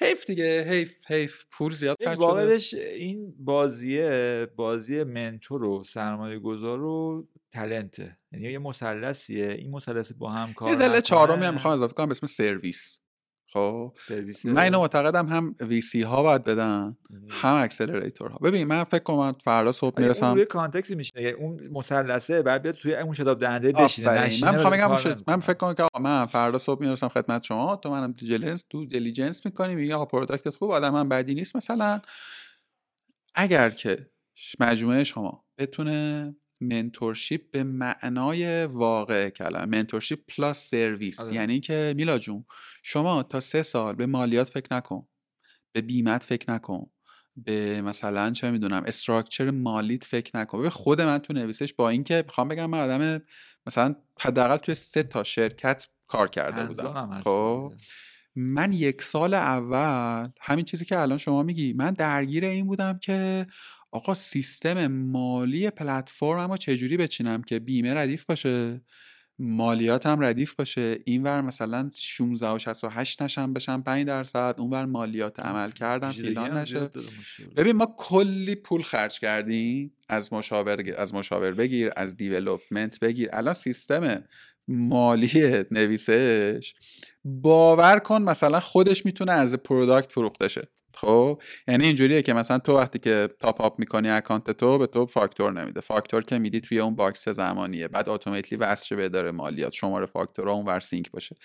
حیف 0.00 0.26
دیگه 0.26 0.64
حیف 0.68 0.98
حیف. 1.08 1.44
پول 1.50 1.74
زیاد 1.74 1.96
خرج 2.04 2.18
واقعش 2.18 2.74
این 2.74 3.34
بازیه 3.38 4.46
بازی 4.56 5.04
mentor 5.04 5.64
و 5.64 5.84
سرمایه 5.84 6.38
گذار 6.38 6.82
و 6.82 7.28
talent 7.52 8.02
ه. 8.02 8.18
یعنی 8.32 8.52
یه 8.52 8.58
مثلثیه. 8.58 9.48
این 9.48 9.70
مثلث 9.70 10.12
با 10.12 10.30
هم 10.30 10.54
کار 10.54 10.68
یه 10.68 10.74
ضلع 10.74 11.00
چهارمی 11.00 11.44
هم 11.44 11.54
می‌خوام 11.54 11.74
اضافه 11.74 11.94
کنم 11.94 12.06
به 12.06 12.10
اسم 12.12 12.26
سرویس. 12.26 13.00
خب 13.56 13.92
من 14.44 14.58
اینو 14.58 14.80
معتقدم 14.80 15.26
هم 15.26 15.54
VC 15.60 16.02
ها 16.02 16.22
باید 16.22 16.44
بدن 16.44 16.96
هم 17.28 17.54
accelerator 17.54 18.30
ها 18.30 18.38
ببین 18.38 18.66
من 18.66 18.84
فکر 18.84 19.02
کنم 19.02 19.32
فردا 19.44 19.72
صبح 19.72 20.00
می‌رسم 20.00 20.26
اون 20.26 20.34
روی 20.34 20.44
context 20.44 20.90
میشینه 20.90 21.22
اون 21.22 21.68
مثلثه 21.72 22.42
بعد 22.42 22.62
بیاد 22.62 22.74
توی 22.74 22.94
اون 22.94 23.14
شتاب 23.14 23.38
دهنده 23.40 23.72
بشینه 23.72 24.28
من 24.42 24.54
می‌خوام 24.54 24.72
بگم 24.72 25.22
من 25.26 25.40
فکر 25.40 25.54
کنم 25.54 25.74
که 25.74 25.86
من 26.00 26.26
فردا 26.26 26.58
صبح 26.58 26.80
می‌رسم 26.80 27.08
خدمت 27.08 27.42
شما. 27.42 27.76
تو 27.76 27.90
منم 27.90 28.12
diligence 28.12 28.66
تو 28.70 28.86
diligence 28.86 29.46
می‌کنی 29.46 29.74
میگی 29.74 29.92
آقا 29.92 30.04
product 30.04 30.48
ت 30.48 30.54
خوب 30.54 30.70
آدم 30.70 30.90
من 30.92 31.08
بدی 31.08 31.34
نیست. 31.34 31.56
مثلا 31.56 32.00
اگر 33.34 33.70
که 33.70 34.10
مجموعه 34.60 35.04
شما 35.04 35.44
بتونه 35.58 36.36
mentorship 36.60 37.50
به 37.50 37.64
معنای 37.64 38.64
واقع 38.64 39.28
کلمه 39.30 39.78
mentorship 39.78 40.20
plus 40.28 40.70
service 40.70 41.32
یعنی 41.32 41.60
که 41.60 41.94
میلا 41.96 42.18
جون 42.18 42.44
شما 42.82 43.22
تا 43.22 43.40
سه 43.40 43.62
سال 43.62 43.94
به 43.94 44.06
مالیات 44.06 44.48
فکر 44.48 44.74
نکن 44.74 45.08
به 45.72 45.80
بیمت 45.80 46.22
فکر 46.22 46.50
نکن 46.52 46.90
به 47.36 47.82
مثلا 47.82 48.30
چه 48.30 48.50
می‌دونم 48.50 48.82
structure 48.86 49.50
مالیت 49.50 50.04
فکر 50.04 50.36
نکن. 50.36 50.62
به 50.62 50.70
خود 50.70 51.00
من 51.00 51.18
تو 51.18 51.32
نویسش 51.32 51.74
با 51.74 51.88
اینکه 51.88 52.24
می‌خوام 52.26 52.48
بگم 52.48 52.70
من 52.70 52.80
آدم 52.80 53.22
مثلا 53.66 53.94
حداقل 54.20 54.56
توی 54.56 54.74
سه 54.74 55.02
تا 55.02 55.24
شرکت 55.24 55.86
کار 56.06 56.28
کرده 56.28 56.64
بودم. 56.64 57.20
خب 57.24 57.72
من 58.36 58.72
یک 58.72 59.02
سال 59.02 59.34
اول 59.34 60.28
همین 60.40 60.64
چیزی 60.64 60.84
که 60.84 60.98
الان 60.98 61.18
شما 61.18 61.42
میگی 61.42 61.72
من 61.72 61.90
درگیر 61.90 62.44
این 62.44 62.66
بودم 62.66 62.98
که 62.98 63.46
آقا 63.96 64.14
سیستم 64.14 64.86
مالی 64.86 65.70
پلتفرم 65.70 66.38
اما 66.38 66.56
چجوری 66.56 66.96
بچینم 66.96 67.42
که 67.42 67.58
بیمه 67.58 67.94
ردیف 67.94 68.24
باشه؟ 68.24 68.80
مالیات 69.38 70.06
هم 70.06 70.20
ردیف 70.20 70.54
باشه. 70.54 70.98
این 71.04 71.22
ور 71.22 71.40
مثلا 71.40 71.90
16 71.94 72.48
و 72.48 72.58
68 72.58 73.22
نشم 73.22 73.52
بشم 73.52 73.82
5 73.82 74.06
درصد 74.06 74.54
اون 74.58 74.70
ور 74.70 74.84
مالیات 74.84 75.40
عمل 75.40 75.70
کردم 75.70 76.12
فیلان 76.12 76.56
نشه. 76.56 76.90
ببین 77.56 77.76
ما 77.76 77.94
کلی 77.98 78.54
پول 78.54 78.82
خرج 78.82 79.20
کردیم. 79.20 79.92
از 80.08 80.32
مشاور 80.32 80.84
از 80.96 81.14
مشاور 81.14 81.52
بگیر 81.52 81.90
از 81.96 82.16
دیولپمنت 82.16 83.00
بگیر. 83.00 83.28
الان 83.32 83.54
سیستم 83.54 84.24
مالی 84.68 85.64
نویسش 85.70 86.74
باور 87.24 87.98
کن 87.98 88.22
مثلا 88.22 88.60
خودش 88.60 89.06
می‌تونه 89.06 89.32
از 89.32 89.54
product 89.54 90.12
فروخته 90.12 90.48
شه. 90.48 90.68
خب 90.96 91.42
یعنی 91.68 91.84
اینجوریه 91.84 92.22
که 92.22 92.32
مثلا 92.32 92.58
تو 92.58 92.76
وقتی 92.76 92.98
که 92.98 93.28
top 93.40 93.60
up 93.60 93.78
می‌کنی 93.78 94.10
account 94.10 94.50
تو 94.50 94.78
به 94.78 94.86
تو 94.86 95.06
فاکتور 95.06 95.52
نمیده. 95.52 95.80
فاکتور 95.80 96.24
که 96.24 96.38
میدی 96.38 96.60
توی 96.60 96.80
اون 96.80 96.96
box 96.96 97.28
زمانیه. 97.28 97.88
بعد 97.88 98.08
automatically 98.08 98.58
وصل 98.58 98.96
به 98.96 99.04
اداره 99.04 99.30
مالیات. 99.30 99.72
شماره 99.72 100.06
فاکتورها 100.06 100.54
اون 100.54 100.66
ور 100.66 100.80
sync 100.80 101.10
باشه. 101.10 101.36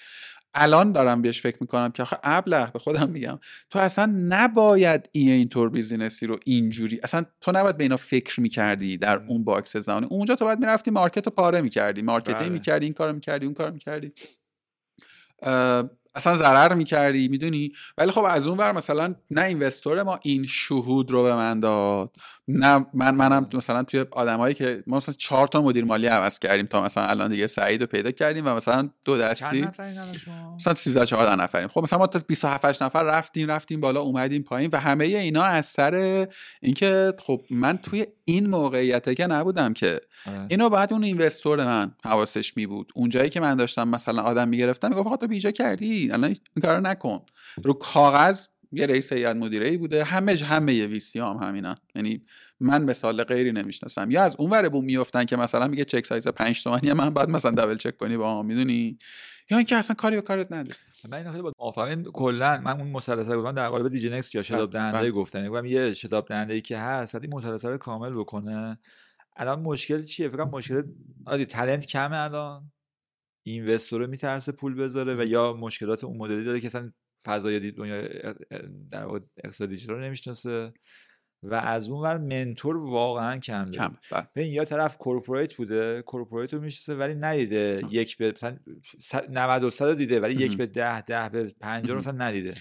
الان 0.54 0.92
دارم 0.92 1.22
بهش 1.22 1.42
فکر 1.42 1.58
می‌کنم 1.62 1.92
که 1.92 2.04
آخه 2.04 2.18
ابله 2.24 2.72
به 2.72 2.80
خودم 2.80 3.10
میگم. 3.10 3.40
تو 3.70 3.80
اصلا 3.80 4.14
نباید 4.30 5.10
این 5.12 5.30
اینطور 5.30 5.70
business 5.70 6.21
ی 6.21 6.28
رو 6.28 6.38
اینجوری 6.46 7.00
اصلا 7.04 7.26
تو 7.42 7.52
نباید 7.52 7.78
به 7.78 7.84
اینا 7.84 7.98
فکر 7.98 8.42
می‌کردی 8.42 8.98
در 8.98 9.18
اون 9.28 9.44
box 9.44 9.78
زمانی. 9.78 10.08
اونجا 10.10 10.36
تو 10.36 10.46
باید 10.46 10.60
می‌رفتی 10.60 10.92
market 10.92 11.26
رو 11.26 11.32
پاره 11.32 11.62
می‌کردی. 11.62 12.02
marketing 12.02 12.40
بله. 12.40 12.50
می‌کردی 12.50 12.86
این 12.86 12.94
کارو 12.94 13.14
می‌کردی 13.14 13.46
اون 13.46 13.56
کارو 13.56 13.74
می‌کردی. 13.74 14.14
اصلا 16.16 16.36
ضرر 16.36 16.74
می‌کردی 16.74 17.28
می‌دونی؟ 17.28 17.72
ولی 17.98 18.12
خب 18.12 18.24
از 18.24 18.48
اون 18.48 18.58
ور 18.58 18.72
مثلا 18.72 19.16
نه 19.32 19.42
اینوستور 19.42 20.04
ما 20.04 20.20
این 20.24 20.46
شهود 20.46 21.12
رو 21.12 21.24
به 21.24 21.36
من 21.36 21.60
داد 21.60 22.16
نه 22.48 22.86
من 22.94 23.16
منم 23.16 23.50
مثلا 23.54 23.84
توی 23.84 24.06
آدمایی 24.12 24.54
که 24.54 24.84
ما 24.88 24.98
مثلا 24.98 25.16
چهار 25.18 25.48
تا 25.48 25.62
مدیر 25.62 25.86
مالی 25.86 26.08
عوض 26.08 26.40
کردیم 26.40 26.66
تا 26.66 26.84
مثلا 26.84 27.04
الان 27.04 27.30
دیگه 27.30 27.48
سعید 27.48 27.82
رو 27.82 27.88
پیدا 27.88 28.12
کردیم 28.12 28.46
و 28.46 28.50
مثلا 28.50 28.90
دو 29.06 29.18
دستی. 29.18 29.62
مثلا 30.56 30.74
13 30.74 31.06
14 31.06 31.36
نفریم. 31.36 31.68
خب 31.68 31.84
مثلا 31.84 32.00
ما 32.00 32.08
تا 32.08 32.20
27 32.28 32.84
نفر 32.84 33.04
رفتیم 33.04 33.52
رفتیم 33.52 33.82
بالا 33.82 34.02
اومدیم 34.02 34.44
پایین 34.44 34.70
و 34.74 34.78
همه 34.78 35.06
اینا 35.06 35.44
از 35.44 35.66
سر 35.66 36.28
اینکه 36.62 37.14
خب 37.20 37.42
من 37.50 37.78
توی 37.78 38.06
این 38.26 38.48
موقعیته 38.48 39.16
که 39.16 39.28
نبودم 39.28 39.74
که 39.74 40.02
آره. 40.28 40.46
اینو 40.50 40.70
بعد 40.70 40.94
اون 40.94 41.04
اینوستور 41.04 41.66
من 41.66 41.92
حواسش 42.04 42.58
می 42.58 42.68
بود 42.68 42.92
اونجایی 42.96 43.30
که 43.30 43.40
من 43.40 43.56
داشتم 43.56 43.88
مثلا 43.88 44.22
آدم 44.22 44.48
می‌گرفتم 44.48 44.90
می‌گفت 44.90 45.22
تو 45.22 45.28
بیجا 45.28 45.52
کردی؟ 45.52 46.01
الان 46.10 46.24
این 46.24 46.62
کارو 46.62 46.82
نکن. 46.82 47.26
رو 47.64 47.74
کاغذ 47.74 48.48
یه 48.72 48.86
رئیس 48.86 49.14
هیئت 49.14 49.36
مدیره 49.36 49.68
ای 49.68 49.78
بوده. 49.78 50.04
همه 50.04 50.36
همه 50.36 50.86
ویسی 50.88 51.20
هم 51.20 51.38
همینن 51.42 51.76
یعنی 51.96 52.22
من 52.60 52.84
مثال 52.84 53.24
غیری 53.24 53.52
نمی‌شناسم. 53.52 54.12
یا 54.12 54.24
از 54.24 54.36
اون 54.40 54.50
ور 54.50 54.70
بوم 54.70 54.86
میافتن 54.86 55.26
که 55.26 55.36
مثلا 55.36 55.68
میگه 55.68 55.86
چک 55.86 56.06
سایز 56.06 56.28
5 56.28 56.64
تومانی 56.64 56.94
من 56.94 57.10
بعد 57.10 57.30
مثلا 57.30 57.52
دبل 57.52 57.78
چک 57.78 57.98
کنی 57.98 58.18
با 58.18 58.44
می‌دونی؟ 58.44 58.98
یا 59.50 59.58
اینکه 59.58 59.76
اصلا 59.76 59.96
کاری 59.96 60.16
به 60.16 60.22
کارت 60.22 60.52
نداره 60.52 60.78
من 61.10 61.18
اینو 61.18 61.32
خیلی 61.32 61.42
با 61.42 61.54
مفاهیم 61.60 62.04
کلا 62.04 62.62
من 62.64 62.82
اون 62.82 62.94
رو 62.94 63.42
گفتم 63.42 63.52
در 63.52 63.70
قالب 63.70 63.88
دیجی 63.88 64.10
نکس 64.10 64.36
یا 64.36 64.44
شتاب 64.44 64.72
بله، 64.72 64.80
دهنده 64.80 64.98
بله. 64.98 65.12
گفتن 65.12 65.48
گفتم 65.48 65.66
یه 65.66 65.94
شتاب 65.94 66.28
دهنده 66.28 66.54
ای 66.54 66.62
که 66.62 66.78
هست 66.78 67.16
این 67.16 67.32
رو 67.64 67.78
کامل 67.78 68.14
بکنه. 68.14 68.80
الان 69.36 69.60
مشکل 69.60 70.04
چیه؟ 70.04 70.30
فکر 70.30 70.44
مشکل 70.44 70.84
آدی 71.26 71.46
تالنت 71.46 71.86
کمه 71.86 72.18
الان. 72.18 72.72
investor 73.44 74.08
میترسه 74.08 74.52
پول 74.52 74.76
بذاره 74.76 75.16
و 75.16 75.26
یا 75.26 75.54
مشکلات 75.54 76.04
اون 76.04 76.18
مدلی 76.18 76.44
داره 76.44 76.60
که 76.60 76.68
اصلا 76.68 76.92
فضای 77.26 77.72
دنیا 77.72 78.02
در 78.92 79.08
اقتصاد 79.44 79.70
دیجیتال 79.70 79.96
رو 79.96 80.02
نمی‌شناسه 80.02 80.74
و 81.44 81.56
از 81.56 81.90
اون 81.90 82.02
ور 82.02 82.18
mentor 82.18 82.78
واقعا 82.78 83.38
کم 83.38 83.66
کم 83.66 83.96
بله. 84.12 84.48
یا 84.48 84.66
طرف 84.66 84.98
corporate 84.98 85.54
بوده 85.54 86.02
corporate 86.02 86.54
رو 86.54 86.62
می‌شناسه 86.62 87.00
ولی 87.00 87.14
ندیده 87.14 87.82
یک 87.90 88.18
به 88.18 88.32
مثلا 88.32 88.58
90 89.30 89.82
رو 89.82 89.94
دیده 89.94 90.20
ولی 90.20 90.36
یک 90.36 90.58
به 90.58 90.66
10 90.66 91.02
ده 91.02 91.30
به 91.30 91.54
50 91.62 91.94
رو 91.94 92.00
مثلا 92.00 92.12
ندیده. 92.12 92.54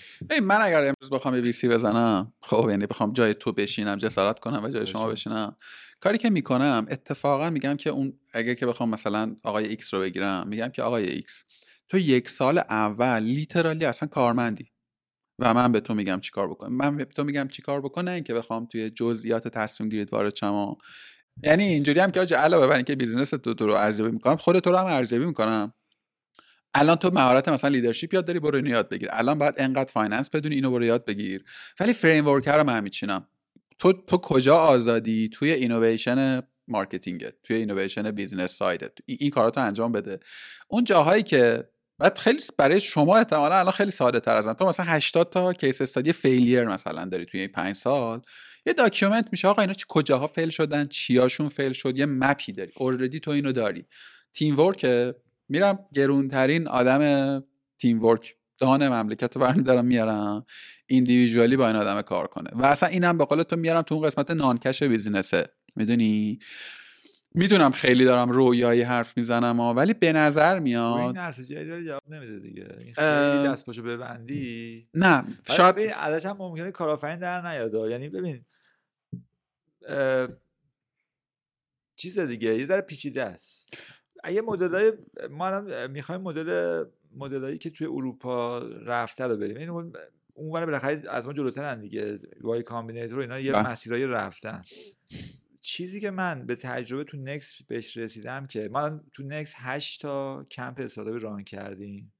من 0.43 0.59
اگر 0.62 0.78
امروز 0.78 1.11
بخوام 1.12 1.35
یه 1.35 1.40
VC 1.40 1.68
بزنم 1.69 2.32
خب 2.43 2.66
یعنی 2.70 2.86
بخوام 2.86 3.12
جای 3.12 3.35
تو 3.35 3.52
بشینم 3.52 3.97
جسارت 3.97 4.39
کنم 4.39 4.65
و 4.65 4.69
جای 4.69 4.86
شما 4.86 5.09
بشینم 5.09 5.57
کاری 6.01 6.18
که 6.18 6.31
می‌کنم 6.31 6.86
اتفاقا 6.90 7.51
میگم 7.51 7.77
که 7.77 7.90
اون 7.90 8.20
اگه 8.32 8.55
که 8.55 8.66
بخوام 8.66 8.90
مثلا 8.90 9.36
آقای 9.44 9.66
X 9.66 9.94
رو 9.94 10.01
بگیرم 10.01 10.48
میگم 10.48 10.68
که 10.68 10.82
آقای 10.82 11.06
X 11.06 11.44
تو 11.89 11.98
یک 11.98 12.31
سال 12.31 12.59
اول 12.59 13.18
literally 13.18 13.85
اصلا 13.85 14.09
کارمندی 14.09 14.72
و 15.39 15.55
من 15.55 15.72
به 15.72 15.81
تو 15.81 15.94
میگم 15.94 16.20
چیکار 16.20 16.51
بکن 16.51 16.72
من 16.72 16.97
به 16.97 17.05
تو 17.05 17.24
میگم 17.24 17.48
چیکار 17.48 17.81
بکن 17.81 18.05
نه 18.05 18.10
اینکه 18.10 18.35
بخوام 18.35 18.66
توی 18.66 18.90
جزئیات 18.90 19.48
تصمیم 19.48 19.90
گیریت 19.90 20.12
وارد 20.12 20.36
شما 20.36 20.78
یعنی 21.44 21.64
اینجوری 21.64 22.01
هم 22.01 22.10
که 22.10 22.20
آج 22.20 22.35
علاوه 22.35 22.66
بر 22.66 22.77
اینکه 22.77 22.97
business 22.97 23.31
تو 23.31 23.55
تو 23.55 23.66
رو 23.66 23.74
ارزیابی 23.74 24.12
می‌کنم 24.12 24.36
خود 24.36 24.59
تو 24.59 24.70
رو 24.70 24.77
هم 24.77 24.86
ارزیابی 24.86 25.24
می‌کنم. 25.24 25.74
الان 26.74 26.97
تو 26.97 27.10
مهارت 27.10 27.48
مثلا 27.48 27.70
leadership 27.70 28.14
یاد 28.14 28.27
داری 28.27 28.40
برو 28.40 28.56
اینو 28.56 28.70
یاد 28.70 28.89
بگیر. 28.89 29.09
الان 29.12 29.39
باید 29.39 29.55
انقدر 29.59 29.93
finance 29.93 30.31
بدون 30.31 30.52
اینو 30.52 30.70
برو 30.70 30.85
یاد 30.85 31.05
بگیر. 31.05 31.44
ولی 31.81 31.93
framework 31.93 32.48
رو 32.48 32.64
من 32.64 32.82
میچینم. 32.82 33.28
تو 33.81 33.93
تو 33.93 34.16
کجا 34.16 34.57
آزادی؟ 34.57 35.28
توی 35.28 35.52
innovation 35.52 36.43
marketing 36.68 37.28
ت 37.28 37.35
توی 37.43 37.57
innovation 37.56 38.10
business 38.10 38.52
side 38.52 38.79
ت. 38.79 38.93
این 39.07 39.31
کاراتو 39.31 39.61
انجام 39.61 39.93
بده. 39.93 40.20
اون 40.69 40.85
جاهایی 40.85 41.23
که 41.23 41.69
بعد 41.98 42.19
خیلی 42.19 42.43
برای 42.59 42.81
شما 42.81 43.16
احتمالا 43.16 43.59
الان 43.59 43.73
خیلی 43.73 43.90
ساده 43.90 44.20
تر 44.20 44.36
ازن 44.36 44.52
تو 44.52 44.66
مثلا 44.66 44.86
80 44.86 45.31
تا 45.31 45.52
case 45.52 45.81
study 45.81 46.12
failure 46.12 46.64
مثلا 46.65 47.05
داری 47.05 47.24
توی 47.24 47.40
این 47.40 47.48
5 47.48 47.77
سال. 47.77 48.20
یه 48.66 48.73
document 48.72 49.28
میشه 49.32 49.48
آقا 49.48 49.62
اینا 49.62 49.74
کجاها 49.89 50.27
fail 50.27 50.51
شدن؟ 50.51 50.86
چیاشون 50.86 51.48
fail 51.48 51.72
شد؟ 51.73 51.98
یه 51.98 52.07
map 52.06 52.41
ی 52.41 52.52
داری. 52.52 52.73
already 52.77 53.20
تو 53.20 53.31
اینو 53.31 53.52
داری. 53.52 53.86
team 54.35 54.59
work 54.59 54.86
میرم 55.48 55.78
گرونترین 55.94 56.69
آدم 56.69 57.44
تیم 57.78 58.05
ورک 58.05 58.36
دان 58.61 58.89
مملکت 58.89 59.37
رو 59.37 59.53
دارم 59.53 59.85
میارم 59.85 60.47
ایندیویژوالی 60.87 61.57
با 61.57 61.66
این 61.66 61.77
آدم 61.77 62.03
کار 62.03 62.27
کنه. 62.27 62.51
و 62.53 62.65
اصلا 62.65 62.89
اینم 62.89 63.19
به 63.19 63.24
قول 63.24 63.43
تو 63.43 63.57
میارم 63.57 63.82
تو 63.82 63.95
اون 63.95 64.07
قسمت 64.07 64.31
نانکش 64.31 64.82
بیزینسه 64.82 65.49
می‌دونی؟ 65.77 66.39
می‌دونم 67.35 67.70
خیلی 67.70 68.05
دارم 68.05 68.31
رویایی 68.31 68.82
حرف 68.82 69.16
می‌زنم 69.16 69.61
ها 69.61 69.74
ولی 69.74 69.95
به 69.95 70.12
نظر 70.12 70.59
میاد 70.59 71.16
این 71.16 71.47
جایی 71.49 71.66
داره 71.66 71.85
جواب 71.85 72.03
نمیده 72.09 72.39
دیگه. 72.39 72.66
این 72.78 72.95
خیلی 72.95 73.49
دست 73.49 73.66
پاشو 73.66 73.82
ببندی. 73.82 74.89
نه 74.95 75.24
شاید 75.45 75.95
ازش 76.01 76.27
هم 76.27 76.37
ممکنه 76.39 76.70
کارآفرین 76.70 77.19
در 77.19 77.51
نیاد 77.51 77.74
یعنی 77.74 78.09
ببین 78.09 78.45
چیز 81.97 82.19
دیگه 82.19 82.59
یه 82.59 82.66
ذره 82.66 82.81
پیچیده 82.81 83.24
است. 83.24 83.74
اگه 84.24 84.41
مدل 84.41 84.93
ما 85.31 85.47
هم 85.47 85.91
می‌خوایم 85.91 86.20
مدل 86.20 86.85
مدلایی 87.16 87.59
که 87.59 87.70
توی 87.70 87.87
اروپا 87.87 88.59
رفته 88.59 89.27
رو 89.27 89.37
بریم. 89.37 89.57
این 89.57 89.69
اون 89.69 89.93
بالاخره 90.35 91.03
از 91.11 91.27
ما 91.27 91.32
جلوترن 91.32 91.81
دیگه. 91.81 92.19
Y 92.40 92.62
Combinator 92.62 93.18
اینا 93.19 93.41
یه 93.41 93.53
بله. 93.53 93.69
مسیرایی 93.69 94.07
رفتن. 94.07 94.62
چیزی 95.61 96.01
که 96.01 96.11
من 96.11 96.47
به 96.47 96.55
تجربه 96.55 97.05
تو 97.05 97.16
نکس 97.16 97.62
بهش 97.62 97.97
رسیدم 97.97 98.47
که 98.47 98.69
ما 98.69 99.01
تو 99.12 99.23
نکس 99.23 99.53
8 99.57 100.03
تا 100.03 100.47
کمپ 100.51 100.81
استارتاپی 100.81 101.19
run 101.18 101.44
کردیم. 101.45 102.12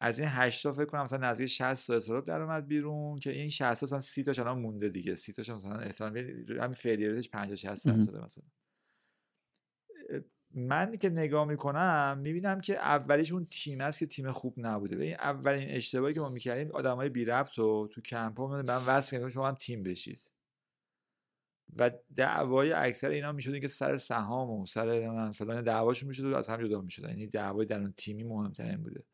از 0.00 0.18
این 0.18 0.28
8 0.28 0.62
تا 0.62 0.72
فکر 0.72 0.84
کنم 0.84 1.04
مثلا 1.04 1.30
نزدیک 1.30 1.48
60 1.48 1.86
تا 1.86 1.94
استارتاپ 1.94 2.28
در 2.28 2.42
اومد 2.42 2.66
بیرون 2.66 3.18
که 3.18 3.30
این 3.30 3.48
60 3.48 3.80
تا 3.80 3.86
مثلا 3.86 4.00
30 4.00 4.22
تاش 4.22 4.38
الان 4.38 4.58
مونده 4.58 4.88
دیگه. 4.88 5.14
30 5.14 5.32
تاش 5.32 5.50
مثلا 5.50 5.78
احتمال 5.78 6.18
همین 6.48 6.72
فیلیرش 6.72 7.30
50 7.30 7.56
60 7.56 7.88
درصد 7.88 8.16
مثلا. 8.16 8.44
من 10.54 10.96
که 10.96 11.10
نگاه 11.10 11.44
می‌کنم 11.44 12.18
می‌بینم 12.22 12.60
که 12.60 12.76
اولیش 12.76 13.32
اون 13.32 13.46
تیم 13.50 13.80
است 13.80 13.98
که 13.98 14.06
تیم 14.06 14.32
خوب 14.32 14.54
نبوده. 14.56 14.96
و 14.96 15.00
این 15.00 15.14
اولین 15.14 15.68
اشتباهی 15.70 16.14
که 16.14 16.20
ما 16.20 16.28
می‌کردیم 16.28 16.70
آدمای 16.72 17.08
بی 17.08 17.24
ربط 17.24 17.58
و 17.58 17.88
تو 17.92 18.00
کمپ 18.00 18.38
ها 18.38 18.46
من 18.46 18.64
وصل 18.64 19.28
شما 19.28 19.48
هم 19.48 19.54
تیم 19.54 19.82
بشید. 19.82 20.30
و 21.76 21.90
دعوای 22.16 22.72
اکثر 22.72 23.08
اینا 23.08 23.32
می‌شد 23.32 23.58
که 23.58 23.68
سر 23.68 23.96
سهام 23.96 24.50
و 24.50 24.66
سر 24.66 25.30
فلان 25.32 25.62
دعواشون 25.62 26.08
می‌شد 26.08 26.24
و 26.24 26.36
از 26.36 26.48
هم 26.48 26.66
جدا 26.66 26.80
می‌شد. 26.80 27.02
یعنی 27.02 27.26
دعوای 27.26 27.66
در 27.66 27.80
اون 27.80 27.94
تیمی 27.96 28.24
مهمترین 28.24 28.76
بوده. 28.76 29.04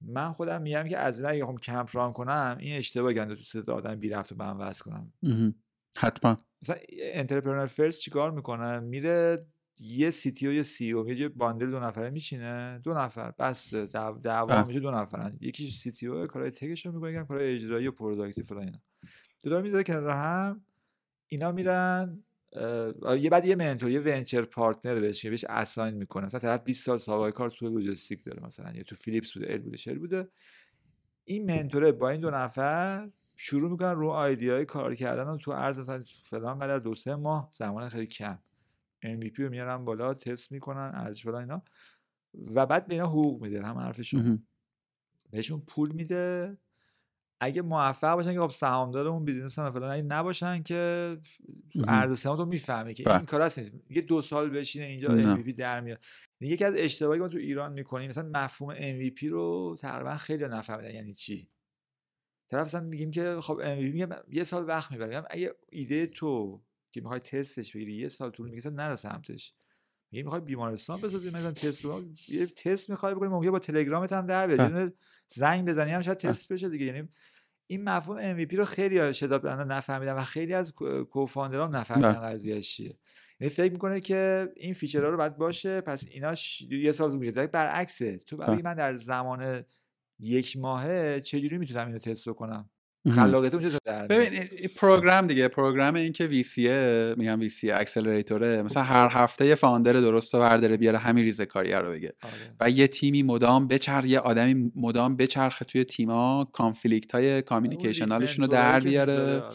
من 0.00 0.32
خودم 0.32 0.62
میگم 0.62 0.88
که 0.88 0.98
از 0.98 1.20
این 1.20 1.30
اگه 1.30 1.46
هم 1.46 1.56
کمپ 1.56 1.88
ران 1.92 2.12
کنم 2.12 2.56
این 2.60 2.78
اشتباه 2.78 3.12
گنده 3.12 3.34
تو 3.34 3.42
سه 3.42 3.72
آدم 3.72 3.94
بی 3.94 4.08
رفت 4.08 4.32
و 4.32 4.34
به 4.34 4.44
هم 4.44 4.60
وصل 4.60 4.84
کنم. 4.84 5.12
حتما. 5.96 6.36
مثلا 6.62 6.76
Entrepreneur 6.90 7.66
First 7.66 8.00
چیکار 8.00 8.30
می‌کنه؟ 8.30 8.80
میره 8.80 9.46
یه 9.78 10.10
CTO 10.10 10.46
و 10.46 10.52
یه 10.52 10.62
CEO 10.62 11.08
یه 11.08 11.28
bundle 11.28 11.70
دو 11.70 11.80
نفره 11.80 12.10
میشینه 12.10 12.80
دو 12.84 12.94
نفر 12.94 13.30
بس 13.30 13.74
دعوا 13.74 14.64
میشه 14.64 14.80
دو 14.80 14.90
نفرن. 14.90 15.38
یکی 15.40 15.70
CTO 15.70 16.26
کارهای 16.26 16.50
tech 16.50 16.74
ش 16.74 16.86
رو 16.86 16.92
می‌کنه 16.92 17.24
کارهای 17.24 17.54
اجرایی 17.54 17.88
و 17.88 17.92
product 17.92 18.36
ی 18.36 18.42
فلان 18.42 18.64
اینا. 18.64 18.80
دو 19.42 19.62
می‌ذاره 19.62 19.84
کنار 19.84 20.10
هم 20.10 20.64
اینا 21.28 21.52
میرن 21.52 22.22
یه 23.20 23.30
بعد 23.30 23.46
یه 23.46 23.56
mentor 23.56 23.90
یه 23.90 24.00
venture 24.00 24.42
partner 24.44 25.00
بهش 25.00 25.26
بهش 25.26 25.44
assign 25.48 25.94
می‌کنه. 25.94 26.26
مثلا 26.26 26.40
طرف 26.40 26.64
20 26.64 26.86
سال 26.86 26.98
سابقه 26.98 27.32
کار 27.32 27.50
تو 27.50 27.68
لوجستیک 27.68 28.24
داره 28.24 28.42
مثلا 28.46 28.72
یا 28.74 28.82
تو 28.82 28.96
فیلیپس 28.96 29.32
بوده 29.32 29.52
ال 29.52 29.58
بوده 29.58 29.76
شل 29.76 29.98
بوده. 29.98 30.28
این 31.24 31.50
منتوره 31.52 31.92
با 31.92 32.10
این 32.10 32.20
دو 32.20 32.30
نفر 32.30 33.10
شروع 33.36 33.70
می‌کنن 33.70 33.94
رو 33.94 34.12
های 34.12 34.64
کار 34.64 34.94
کردن 34.94 35.24
و 35.24 35.36
تو 35.36 35.52
عرض 35.52 35.80
مثلا 35.80 36.04
فلان 36.24 36.58
قدر 36.58 36.78
دو 36.78 36.94
سه 36.94 37.16
ماه 37.16 37.50
زمان 37.52 37.88
خیلی 37.88 38.06
کم. 38.06 38.38
MVP 39.04 39.38
رو 39.38 39.50
میارن 39.50 39.84
بالا 39.84 40.14
تست 40.14 40.52
می‌کنن 40.52 40.92
ارزش 40.94 41.22
فلان 41.22 41.40
اینا. 41.40 41.62
و 42.34 42.66
بعد 42.66 42.86
به 42.86 42.94
اینا 42.94 43.06
حقوق 43.06 43.42
میده 43.42 43.62
هم 43.62 43.78
حرفشون. 43.78 44.46
بهشون 45.30 45.60
پول 45.60 45.92
میده. 45.92 46.56
اگه 47.40 47.62
موفق 47.62 48.14
باشن 48.14 48.32
که 48.32 48.40
خب 48.40 48.50
سهامدار 48.50 49.08
اون 49.08 49.24
بیزینس 49.24 49.58
هم 49.58 49.70
فلان 49.70 49.90
اگه 49.90 50.02
نباشن 50.02 50.62
که 50.62 51.16
ارز 51.88 52.18
سهام 52.18 52.36
تو 52.36 52.44
می‌فهمه 52.44 52.94
که 52.94 53.08
این 53.08 53.18
بله. 53.18 53.26
کار 53.26 53.42
هست 53.42 53.58
نیست. 53.58 53.72
یه 53.90 54.02
دو 54.02 54.22
سال 54.22 54.50
بشینه 54.50 54.84
اینجا 54.84 55.08
MVP 55.08 55.52
در 55.52 55.80
میاد. 55.80 56.02
یکی 56.40 56.64
از 56.64 56.74
اشتباهی 56.76 57.18
که 57.18 57.22
ما 57.22 57.28
تو 57.28 57.38
ایران 57.38 57.72
می‌کنیم 57.72 58.10
مثلا 58.10 58.30
مفهوم 58.34 58.74
MVP 58.74 59.22
رو 59.22 59.76
تقریبا 59.80 60.16
خیلی 60.16 60.44
نفهمیدن 60.44 60.94
یعنی 60.94 61.14
چی. 61.14 61.50
طرف 62.50 62.66
مثلا 62.66 62.80
میگیم 62.80 63.10
که 63.10 63.36
خب 63.40 63.60
MVP 63.64 63.92
میگم 63.92 64.08
یه 64.28 64.44
سال 64.44 64.68
وقت 64.68 64.92
می‌بره 64.92 65.24
اگه 65.30 65.54
ایده 65.68 66.06
تو 66.06 66.62
که 66.94 67.00
می‌خوای 67.00 67.20
تستش 67.20 67.76
بگیری 67.76 67.92
یه 67.92 68.08
سال 68.08 68.30
طول 68.30 68.50
می‌کشه 68.50 68.70
نرو 68.70 68.96
سمتش. 68.96 69.54
میگه 70.10 70.22
می‌خوای 70.22 70.40
بیمارستان 70.40 71.00
بسازی؟ 71.00 71.30
مثلا 71.30 71.52
تست 71.52 71.84
یه 72.28 72.46
تست 72.46 72.90
می‌خوای 72.90 73.14
بکنی 73.14 73.28
ممکنه 73.28 73.50
با 73.50 73.58
تلگرامت 73.58 74.12
هم 74.12 74.26
در 74.26 74.46
بیاد 74.46 74.92
زنگ 75.28 75.68
بزنی 75.68 75.90
هم 75.90 76.02
شاید 76.02 76.18
تست 76.18 76.52
بشه 76.52 76.68
دیگه. 76.68 76.86
یعنی 76.86 77.08
این 77.66 77.84
مفهوم 77.84 78.46
MVP 78.46 78.54
رو 78.54 78.64
خیلی 78.64 79.14
شداب 79.14 79.46
نفهمیدن 79.46 80.12
و 80.12 80.24
خیلی 80.24 80.54
از 80.54 80.74
کوفاندرام 81.10 81.76
نفهمیدن 81.76 82.12
قضیهش 82.12 82.76
چیه. 82.76 82.98
یعنی 83.40 83.50
فکر 83.50 83.72
می‌کنه 83.72 84.00
که 84.00 84.52
این 84.56 84.74
feature 84.74 85.04
ها 85.04 85.08
رو 85.08 85.16
باید 85.16 85.36
باشه 85.36 85.80
پس 85.80 86.04
اینا 86.10 86.34
یه 86.70 86.92
سال 86.92 87.10
طول 87.10 87.18
می‌گیره 87.18 87.46
برعکسه 87.46 88.16
تو 88.16 88.36
برای 88.36 88.62
من 88.62 88.74
در 88.74 88.96
زمان 88.96 89.64
یک 90.18 90.56
ماهه 90.56 91.20
چجوری 91.20 91.58
می‌تونم 91.58 91.86
اینو 91.86 91.98
تست 91.98 92.28
بکنم؟ 92.28 92.70
خلاقیت 93.10 93.54
اونجا 93.54 93.78
در 93.84 94.06
ببین 94.06 94.30
program 94.76 95.26
دیگه 95.26 95.48
program 95.48 95.94
این 95.94 96.12
که 96.12 96.26
VC 96.26 96.85
ه 96.85 97.14
میگم 97.18 97.40
VC 97.40 97.70
accelerator 97.70 98.54
ه 98.54 98.62
مثلا 98.62 98.82
هر 98.82 99.08
هفته 99.10 99.46
یه 99.46 99.54
founder 99.54 99.92
درست 99.92 100.34
و 100.34 100.40
برداره 100.40 100.76
بیاره 100.76 100.98
همین 100.98 101.24
ریزه 101.24 101.46
کاری 101.46 101.72
رو 101.72 101.90
بگه. 101.90 102.14
آره. 102.22 102.32
و 102.60 102.70
یه 102.70 102.86
تیمی 102.86 103.22
مدام 103.22 103.68
بچر 103.68 104.04
یه 104.04 104.18
آدمی 104.18 104.72
مدام 104.76 105.16
بچرخه 105.16 105.64
توی 105.64 105.84
تیما 105.84 106.50
conflict 106.52 107.12
های 107.12 107.42
communicational 107.42 108.22
شون 108.22 108.44
رو 108.44 108.50
در 108.50 108.80
بیاره. 108.80 109.12
آره، 109.12 109.40
آره. 109.40 109.54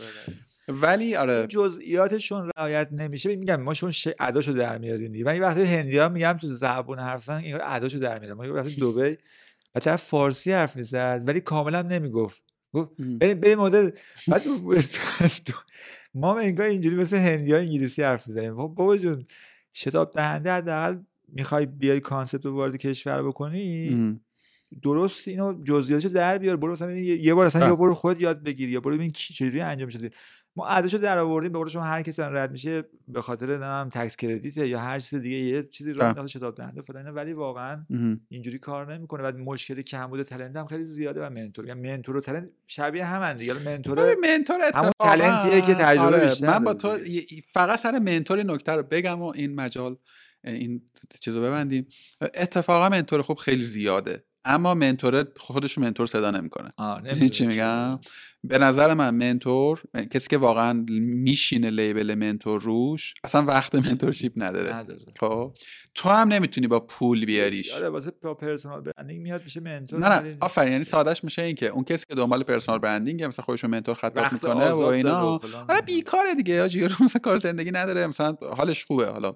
ولی 0.68 1.16
آره. 1.16 1.48
جزئیاتشون 1.48 2.52
رعایت 2.58 2.88
نمیشه. 2.92 3.36
میگم 3.36 3.62
ما 3.62 3.74
چون 3.74 3.94
اداشو 4.20 4.52
در 4.52 4.78
میاریم 4.78 5.26
و 5.26 5.30
این 5.30 5.42
وقتی 5.42 5.64
هندیا 5.64 6.10
میگم 6.10 6.38
تو 6.42 6.48
زبون 6.48 7.00
حرف 7.00 7.24
زدن 7.24 7.42
اداشو 7.64 8.00
در 8.00 8.20
میاریم 8.20 8.38
ما 8.38 8.46
یه 8.46 8.52
وقتی 8.52 8.76
دبی 8.82 9.18
و 9.76 9.80
طرف 9.80 10.02
فارسی 10.02 10.52
حرف 10.52 10.76
می‌زد 10.76 11.24
ولی 11.26 11.42
کاملا 11.42 11.82
نمی‌گفت. 11.82 12.49
به 13.20 13.56
مدل 13.56 13.90
بعد 14.28 14.41
ما 16.14 16.40
انگار 16.40 16.68
اینجوری 16.68 16.96
مثل 16.96 17.18
هندی 17.18 17.54
ها 17.54 17.58
انگلیسی 17.58 18.04
حرف 18.04 18.28
می‌زنیم 18.28 18.56
بابا 18.56 18.98
جون 18.98 19.26
شتاب 19.74 20.12
دهنده 20.12 20.52
حداقل 20.52 20.98
می‌خوای 21.28 21.66
بیای 21.66 22.00
concept 22.00 22.46
رو 22.46 22.52
وارد 22.56 22.78
کشور 22.78 23.24
بکنی 23.24 24.20
درست 24.84 25.28
اینو 25.28 25.64
جزئیاتشو 25.64 26.10
در 26.10 26.38
بیار 26.38 26.56
برو 26.56 26.72
مثلا 26.72 26.91
یه 26.96 27.34
بار 27.34 27.46
اصلا 27.46 27.68
یا 27.68 27.76
برو 27.76 27.96
خود 27.96 28.22
یاد 28.22 28.44
بگیر 28.44 28.70
یا 28.70 28.82
برو 28.82 28.96
ببین 28.96 29.10
چجوری 29.10 29.62
انجام 29.62 29.90
شده 29.90 30.10
ما 30.56 30.68
اداشو 30.68 30.98
در 30.98 31.18
آوردیم 31.18 31.52
به 31.52 31.70
شما 31.70 31.84
هر 31.84 32.02
کسی 32.02 32.22
رد 32.22 32.52
میشه 32.52 32.84
به 33.08 33.22
خاطر 33.22 33.58
نام 33.58 33.90
تکس 33.90 34.16
کردیت 34.16 34.58
یا 34.58 34.80
هر 34.80 35.00
چیز 35.00 35.20
دیگه 35.22 35.38
یه 35.38 35.64
چیزی 35.64 35.94
رو 35.94 36.04
انداخته 36.04 36.32
شتاب 36.32 36.56
دهنده 36.56 36.82
فلان 36.82 37.08
ولی 37.08 37.34
واقعا 37.34 37.86
اینجوری 38.30 38.60
کار 38.60 38.94
نمی‌کنه. 38.94 39.24
و 39.24 39.38
مشکل 39.38 39.82
کمبود 39.82 40.24
تلنت 40.24 40.56
هم 40.56 40.66
خیلی 40.66 40.86
زیاده 40.86 41.26
و 41.26 41.30
منتور 41.30 41.66
یعنی 41.66 41.92
منتور 41.92 42.18
و 42.18 42.22
تلنت 42.22 42.50
شبیه 42.68 43.06
همن 43.06 43.38
دیگه. 43.38 43.54
منتور 43.54 44.16
منتور 44.16 44.72
همون 44.74 44.92
تلنتیه 45.00 45.62
که 45.62 45.74
تجربه 45.74 46.06
آره. 46.06 46.26
بیشتر 46.26 46.48
من 46.48 46.64
با 46.64 46.74
تو 46.74 46.98
فقط 47.54 47.80
سر 47.80 48.00
منتور 48.00 48.44
نکته 48.44 48.72
رو 48.72 48.84
بگم 48.84 49.22
و 49.22 49.32
این 49.36 49.56
مجال 49.56 49.98
این 50.44 50.82
چیزو 51.20 51.42
ببندیم. 51.42 51.88
اتفاقا 52.22 52.90
منتور 52.90 53.22
خوب 53.22 53.38
خیلی 53.38 53.64
زیاده. 53.64 54.24
اما 54.45 54.74
منتور 54.74 55.28
خودش 55.38 55.74
رو 55.74 55.84
منتور 55.84 56.06
صدا 56.06 56.32
نمی‌کنه. 56.32 56.70
چی 57.30 57.48
میگم؟ 57.48 57.99
به 58.44 58.57
نظر 58.57 58.94
من 58.94 59.16
mentor 59.16 59.84
کسی 60.11 60.28
که 60.28 60.38
واقعا 60.38 60.86
میشینه 60.99 61.70
label 61.70 62.16
mentor 62.16 62.62
روش 62.61 63.14
اصلا 63.24 63.45
وقت 63.45 63.76
mentorship 63.76 64.34
نداره. 64.36 64.76
نداره. 64.76 64.99
خب؟ 65.20 65.53
تو 65.95 66.10
هم 66.10 66.28
نمی‌تونی 66.28 66.68
با 66.68 66.80
پول 66.80 67.26
بیاریش. 67.26 67.74
آره 67.74 67.90
واسه 67.90 68.11
personal 68.12 68.82
branding 68.82 69.22
میاد 69.22 69.44
میشه 69.44 69.60
mentor 69.60 70.00
نه 69.99 70.20
نه 70.20 70.38
آفرین 70.41 70.72
یعنی 70.72 70.84
سادهش 70.84 71.24
میشه 71.24 71.41
این 71.41 71.56
که 71.56 71.68
اون 71.68 71.84
کسی 71.84 72.06
که 72.10 72.16
دنبال 72.16 72.44
personal 72.44 72.80
branding 72.80 73.24
مثلا 73.24 73.45
خودش 73.45 73.66
mentor 73.66 73.96
خطاب 73.95 74.34
می‌کنه 74.34 74.72
و 74.72 74.82
اینا. 74.82 75.40
آره 75.70 75.82
بیکاره 75.86 76.36
دیگه 76.36 76.53
یا 76.53 76.90
مثلا 77.06 77.20
کار 77.24 77.38
زندگی 77.38 77.72
نداره 77.72 78.07
مثلا 78.07 78.36
حالش 78.57 78.86
خوبه. 78.86 79.10
حالا 79.10 79.34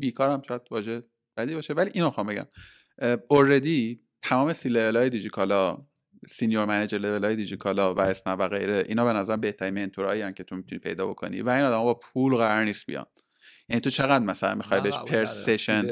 بیکارم 0.00 0.42
شاید 0.48 0.62
واژه 0.70 1.02
بدی 1.36 1.54
باشه 1.54 1.74
ولی 1.74 1.90
اینو 1.94 2.10
خواهم 2.10 2.28
بگم. 2.30 2.46
already 3.30 4.00
تمام 4.22 4.52
سی 4.52 4.68
لول 4.68 4.96
های 4.96 5.10
دیجیکالا 5.10 5.86
senior 6.28 6.64
manager 6.64 6.98
level 6.98 7.24
های 7.24 7.36
دیجیکالا 7.36 7.94
و 7.94 8.00
اسنپ 8.00 8.36
و 8.36 8.48
غیره 8.48 8.84
اینا 8.88 9.04
به 9.04 9.12
نظر 9.12 9.36
بهترین 9.36 9.74
mentor 9.74 10.18
ایی 10.18 10.32
که 10.32 10.44
تو 10.44 10.56
می‌تونی 10.56 10.78
پیدا 10.78 11.06
بکنی 11.06 11.42
و 11.42 11.48
این 11.48 11.64
آدم 11.64 11.82
با 11.82 11.94
پول 11.94 12.36
قرار 12.36 12.64
نیست 12.64 12.86
بیان. 12.86 13.06
یعنی 13.68 13.80
تو 13.80 13.90
چقدر 13.90 14.24
مثلا 14.24 14.54
می‌خوای 14.54 14.80
بهش 14.80 14.98
per 14.98 15.26
session 15.26 15.82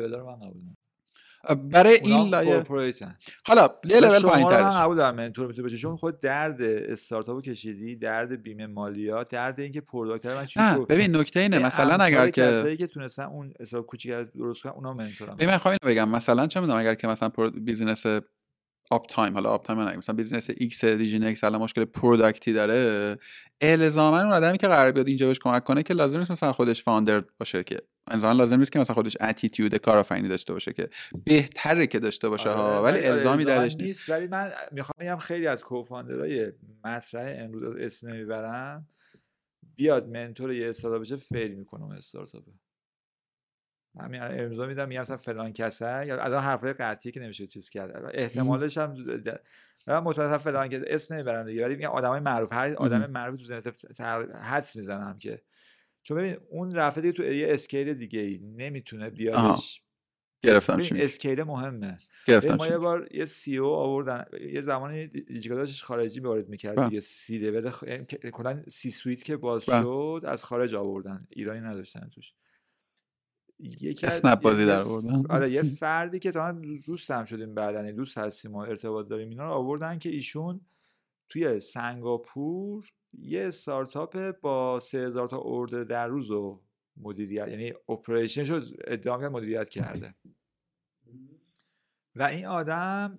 برای 1.73 1.95
این 2.03 2.29
لایه 2.29 2.65
حالا 3.47 3.69
یه 3.85 4.01
لول 4.01 4.23
من 4.25 4.71
قبول 4.71 4.97
دارم 4.97 5.15
mentor 5.15 5.47
می‌تونه 5.47 5.69
بشه 5.69 5.77
چون 5.77 5.97
خود 5.97 6.21
درد 6.21 6.63
استارتاپو 6.63 7.41
کشیدی 7.41 7.97
درد 7.97 8.43
بیمه 8.43 8.67
مالیات 8.67 9.29
درد 9.29 9.61
اینکه 9.61 9.81
product 9.81 10.27
من 10.27 10.47
چی 10.47 10.61
ببین 10.89 11.17
نکته 11.17 11.41
اینه 11.41 11.59
مثلا 11.59 12.05
اگر 12.05 12.31
که 12.31 12.43
کسایی 12.43 12.77
که 12.77 12.87
تونستن 12.87 13.23
اون 13.23 13.53
حساب 13.61 13.87
کوچیک 13.87 14.13
درست 14.13 14.63
کنن 14.63 14.73
اونا 14.73 14.95
mentor 14.95 15.25
ن. 15.25 15.35
ببین 15.35 15.51
من 15.51 15.77
بگم. 15.83 16.09
مثلا 16.09 16.47
چه 16.47 16.61
می‌دونم 16.61 16.79
اگر 16.79 16.95
که 16.95 17.09
مثلا 17.09 17.31
business 17.65 18.07
آپ 18.91 19.07
تایم 19.07 19.35
حالا 19.35 19.51
آپ 19.51 19.67
تایم 19.67 19.97
مثلا 19.99 20.15
business 20.15 20.51
X 20.57 20.85
دیجینکس 20.85 21.45
الان 21.45 21.61
مشکل 21.63 21.85
product 21.85 22.44
ی 22.44 22.53
داره. 22.53 23.17
الزاما 23.61 24.21
اون 24.21 24.33
آدمی 24.33 24.59
که 24.59 24.69
قرار 24.69 24.93
بیاد 24.93 25.09
اینجا 25.09 25.27
بهش 25.27 25.39
کمک 25.39 25.65
کنه 25.65 25.83
که 25.83 25.95
لازم 25.95 26.19
نیست 26.19 26.31
مثلا 26.31 26.53
خودش 26.53 26.83
founder 26.83 27.25
باشه 27.39 27.65
که. 27.65 27.79
الزاما 28.11 28.33
لازم 28.33 28.59
نیست 28.59 28.73
که 28.73 28.79
مثلا 28.79 28.95
خودش 28.95 29.17
attitude 29.21 29.77
کارآفرینی 29.77 30.29
داشته 30.29 30.53
باشه 30.53 30.73
که. 30.73 30.89
بهتره 31.25 31.87
که 31.87 31.99
داشته 31.99 32.29
باشه 32.29 32.51
ها 32.51 32.79
آره، 32.79 32.93
ولی 32.93 33.07
الزامی 33.07 33.45
درش 33.45 33.77
نیست. 33.77 34.11
ولی 34.11 34.27
من 34.27 34.53
می‌خوام 34.73 34.95
بگم 35.01 35.17
خیلی 35.17 35.47
از 35.47 35.65
co-founder 35.65 36.45
ای 36.45 36.53
مطرح 36.85 37.37
امروز 37.39 37.77
اسم 37.79 38.11
می‌برم. 38.11 38.89
بیاد 39.77 40.09
mentor 40.09 40.53
یه 40.53 40.69
استارتاپ 40.69 41.01
بشه 41.01 41.17
fail 41.17 41.55
می‌کنه 41.55 41.85
اون 41.85 41.97
استارتاپ 41.97 42.43
همین 44.01 44.23
امضا 44.23 44.67
میدم 44.67 44.89
میگم 44.89 45.01
مثلا 45.01 45.17
فلان 45.17 45.53
کسه 45.53 46.07
یا 46.07 46.21
از 46.21 46.33
اون 46.33 46.43
حرفای 46.43 46.73
قطعی 46.73 47.13
که 47.13 47.21
نمیشه 47.21 47.47
چیز 47.47 47.71
کرد. 47.71 48.11
احتمالش 48.15 48.79
هم 48.79 48.95
من 49.87 49.99
مطمئنم 49.99 50.39
فلان 50.39 50.69
که 50.69 50.85
اسم 50.87 51.15
نمی‌برم 51.15 51.47
دیگه. 51.47 51.65
ولی 51.65 51.77
میگم 51.77 51.89
آدمای 51.89 52.21
معروف 52.21 52.53
هر 52.53 52.75
آدم 52.75 53.11
معروف 53.11 53.41
تو 53.41 53.47
ذهنت 53.47 53.91
حدس 54.35 54.77
می‌زنم 54.77 55.19
که. 55.19 55.43
چون 56.03 56.17
ببین 56.17 56.37
اون 56.51 56.75
رفته 56.75 57.01
دیگه 57.01 57.13
تو 57.13 57.25
یه 57.25 57.55
scale 57.55 57.95
دیگه 57.95 58.21
ای. 58.21 58.39
نمی‌تونه 58.39 59.11
بیادش 59.11 59.83
گرفتم 60.43 60.79
scale 60.97 61.43
مهمه. 61.43 61.99
ما 62.59 62.67
یه 62.67 62.79
بار 62.79 63.09
یه 63.11 63.27
CEO 63.27 63.71
آوردن. 63.71 64.25
یه 64.53 64.63
زمانی 64.63 65.07
دیجیکالش 65.07 65.83
خارجی 65.83 66.21
وارد 66.21 66.49
می‌کرد 66.49 66.77
بله. 66.77 66.89
دیگه. 66.89 67.01
سی 67.01 67.39
لول 67.39 67.71
کلا 68.33 68.63
C-suite 68.69 69.25
که 69.25 69.37
باز 69.37 69.67
بله. 69.67 69.83
شد 69.83 70.23
از 70.25 70.45
خارج 70.45 70.75
آوردن. 70.75 71.27
ایرانی 71.31 71.61
نداشتن 71.61 72.09
توش. 72.15 72.33
یکی 73.59 74.07
اسنپ 74.07 74.41
بازی 74.41 74.67
در 74.67 74.81
آوردن. 74.81 75.27
آره 75.31 75.51
یه 75.51 75.63
فردی 75.81 76.19
که 76.19 76.31
تا 76.31 76.53
دوست 76.87 77.11
هم 77.11 77.25
شدیم 77.25 77.55
بعدن 77.55 77.91
دوست 77.91 78.19
هستیم 78.19 78.55
و 78.55 78.59
ارتباط 78.59 79.09
داریم 79.09 79.29
اینا 79.29 79.45
رو 79.45 79.51
آوردن 79.53 79.99
که 79.99 80.09
ایشون 80.09 80.61
توی 81.29 81.61
سنگاپور 81.61 82.89
یه 83.19 83.47
استارتاپ 83.47 84.41
با 84.41 84.81
3000 84.81 85.29
تا 85.29 85.37
order 85.37 85.85
در 85.85 86.07
روز 86.09 86.31
و 86.31 86.61
مدیریت 86.97 87.49
یعنی 87.49 87.73
operation 87.89 88.45
شد 88.45 88.65
ادعا 88.85 89.21
کرد 89.21 89.33
مدیریت 89.33 89.69
کرده. 89.69 90.15
و 92.15 92.23
این 92.23 92.47
آدم 92.47 93.19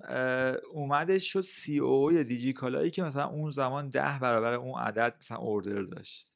اومدش 0.71 1.33
شد 1.33 1.41
COO 1.41 2.11
دیجی 2.11 2.53
کالایی 2.53 2.91
که 2.91 3.03
مثلا 3.03 3.27
اون 3.27 3.51
زمان 3.51 3.89
ده 3.89 4.19
برابر 4.21 4.53
اون 4.53 4.79
عدد 4.79 5.15
مثلا 5.19 5.37
order 5.37 5.81
داشت. 5.81 6.31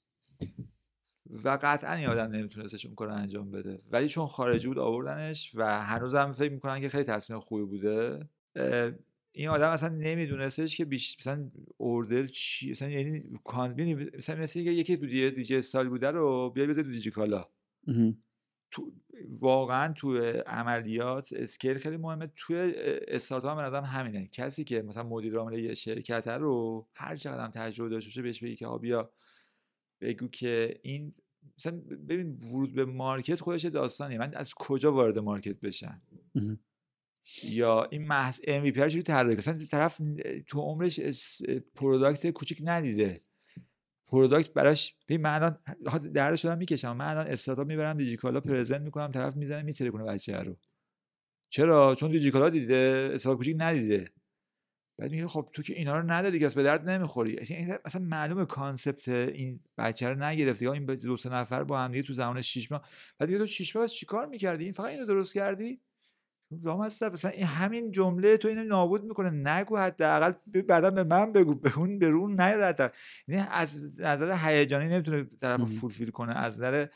و 1.44 1.60
قطعا 1.62 1.94
این 1.94 2.08
آدم 2.08 2.32
نمیتونستش 2.32 2.86
اون 2.86 2.96
کار 2.96 3.10
انجام 3.10 3.52
بده. 3.52 3.82
ولی 3.92 4.08
چون 4.08 4.28
خارجی 4.28 4.68
بود 4.68 4.80
آوردنش 4.80 5.52
و 5.56 5.84
هنوزم 5.84 6.32
فکر 6.32 6.52
می‌کنن 6.52 6.82
که 6.82 6.90
خیلی 6.90 7.04
تصمیم 7.04 7.40
خوبی 7.40 7.64
بوده 7.64 8.30
این 9.36 9.48
آدم 9.48 9.70
اصلا 9.70 9.90
نمیدونستش 9.90 10.78
که 10.78 10.86
بیش 10.86 11.18
مثلا 11.20 11.52
اوردر 11.78 12.26
چی 12.26 12.72
مثلا 12.72 12.90
یعنی 12.90 13.24
مثلا 14.18 14.36
مثل 14.36 14.60
یکی 14.60 14.98
تو 14.98 15.06
دیجی 15.06 15.58
استایل 15.58 15.90
بوده 15.90 16.12
رو 16.12 16.50
بیای 16.50 16.68
بده 16.68 16.84
تو 16.84 16.92
دیجی 16.92 17.12
کالا. 17.12 17.46
تو 18.72 18.92
واقعا 19.30 19.94
تو 19.94 20.18
عملیات 20.48 21.34
اسکیل 21.34 21.78
خیلی 21.78 21.98
مهمه. 21.98 22.32
توی 22.36 22.74
استارتاپ 23.08 23.58
به 23.58 23.64
نظرم 23.64 23.84
همینه. 23.84 24.28
کسی 24.28 24.64
که 24.64 24.82
مثلا 24.82 25.04
مدیر 25.04 25.38
عامل 25.38 25.60
یه 25.60 25.74
شرکت 25.74 26.28
رو 26.28 26.88
هر 26.96 27.16
چقدر 27.16 27.44
هم 27.44 27.52
تجربه 27.52 27.90
داشته 27.90 28.10
باشه 28.10 28.22
بهش 28.22 28.44
بگی 28.44 28.56
که 28.56 28.68
بیا 28.82 29.12
بگو 30.02 30.28
که 30.28 30.80
این 30.84 31.14
مثلا 31.58 31.82
ببین 32.10 32.40
ورود 32.54 32.74
به 32.74 32.86
market 32.86 33.40
خودش 33.40 33.66
داستانیه. 33.66 34.18
من 34.18 34.34
از 34.34 34.54
کجا 34.54 34.94
وارد 34.94 35.20
market 35.20 35.60
بشم؟ 35.60 36.02
یا 37.44 37.84
این 37.92 38.08
محض 38.08 38.42
MVP 38.42 38.78
رو 38.78 38.90
چجوری 38.90 39.04
طراحی 39.04 39.36
مثلا 39.36 39.66
طرف 39.72 40.02
تو 40.48 40.60
عمرش 40.60 41.00
product 41.76 42.30
کوچیک 42.30 42.62
ندیده. 42.64 43.22
product 44.08 44.54
براش 44.54 44.96
ببین 45.10 45.22
من 45.22 45.34
الان 45.34 46.12
دردشم 46.12 46.58
می‌کشم. 46.58 46.98
من 46.98 47.06
الان 47.06 47.28
استارتاپ 47.28 47.68
می‌برم 47.68 47.98
دیجیکالا 47.98 48.42
present 48.42 48.82
می‌کنم 48.82 49.12
طرف 49.12 49.36
می‌زنه 49.36 49.62
می‌ترکونه 49.62 50.04
بچه 50.04 50.38
رو. 50.38 50.58
چرا؟ 51.50 51.96
چون 51.96 52.12
دیجیکالا 52.12 52.50
دیده 52.50 53.12
استارتاپ 53.14 53.38
کوچیک 53.38 53.56
ندیده. 53.60 54.12
بعد 54.98 55.12
میگه 55.12 55.28
خب 55.28 55.50
تو 55.54 55.62
که 55.64 55.74
اینا 55.74 56.00
رو 56.00 56.12
نداری 56.12 56.40
که 56.40 56.48
به 56.48 56.64
درد 56.64 56.90
نمی‌خوری. 56.90 57.38
اصلا 57.86 58.02
معلومه 58.02 58.46
concept 58.46 59.08
این 59.08 59.60
بچه 59.78 60.10
رو 60.10 60.24
نگرفتی. 60.24 60.68
این 60.68 60.86
دو 60.86 61.18
سه 61.18 61.30
نفر 61.30 61.64
با 61.64 61.80
هم 61.80 61.92
دیگه 61.92 62.04
تو 62.04 62.14
زمان 62.14 62.42
شش 62.42 62.72
ماه. 62.72 62.88
بعد 63.20 63.30
میگه 63.30 63.40
تو 63.40 63.48
شش 63.48 63.76
ماه 63.76 63.88
چیکار 63.88 64.26
می‌کردی؟ 64.26 64.64
این 64.64 64.74
فقط 64.74 64.86
اینو 64.86 65.06
درست 65.06 65.34
کردی؟ 65.34 65.80
لامصب 66.64 67.04
مثلا 67.04 67.32
این 67.32 67.46
همین 67.46 67.92
جمله 67.92 68.38
تو 68.38 68.48
اینو 68.48 68.64
نابود 68.64 69.04
می‌کنه. 69.04 69.30
نگو 69.30 69.78
حداقل 69.78 70.34
بعدا 70.62 70.92
به 70.92 71.04
من 71.04 71.32
بگو. 71.32 71.56
به 71.56 71.78
اون 71.78 72.00
به 72.00 72.06
اون 72.06 72.42
نیاد 72.42 72.94
یعنی 73.28 73.48
از 73.52 74.00
نظر 74.00 74.38
هیجانی 74.44 74.90
نمی‌تونه 74.90 75.28
طرف 75.42 75.62
fulfill 75.62 76.10
کنه. 76.10 76.38
از 76.38 76.54
نظر 76.54 76.88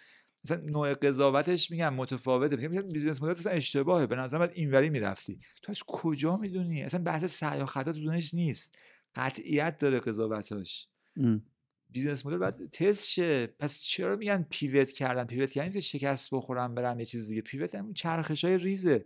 مثلا 0.47 0.61
نوع 0.65 0.93
قضاوتش 0.93 1.71
میگم 1.71 1.93
متفاوته. 1.93 2.67
میگم 2.67 2.89
business 2.89 3.21
model 3.21 3.31
اصلا 3.31 3.51
اشتباهه. 3.51 4.05
به 4.05 4.15
نظر 4.15 4.37
من 4.37 4.49
اینوری 4.53 4.89
می‌رفتی. 4.89 5.39
تو 5.61 5.71
از 5.71 5.79
کجا 5.87 6.37
می‌دونی؟ 6.37 6.83
اصلا 6.83 7.03
بحث 7.03 7.25
سعی 7.25 7.61
و 7.61 7.65
خطا 7.65 7.93
تو 7.93 7.99
دونش 7.99 8.33
نیست. 8.33 8.75
قطعیت 9.15 9.77
داره 9.77 9.99
قضاوتاش. 9.99 10.87
business 11.89 12.25
model 12.25 12.37
باید 12.37 12.71
تست 12.71 13.07
شه. 13.07 13.47
پس 13.47 13.79
چرا 13.79 14.15
میگن 14.15 14.45
pivot 14.49 14.91
کردن؟ 14.91 15.25
pivot 15.25 15.57
یعنی 15.57 15.69
که 15.69 15.79
شکست 15.79 16.29
بخورم 16.31 16.75
برم 16.75 16.99
یه 16.99 17.05
چیز 17.05 17.27
دیگه. 17.27 17.41
pivot 17.41 17.75
همون 17.75 17.93
چرخش 17.93 18.45
های 18.45 18.57
ریزه. 18.57 19.05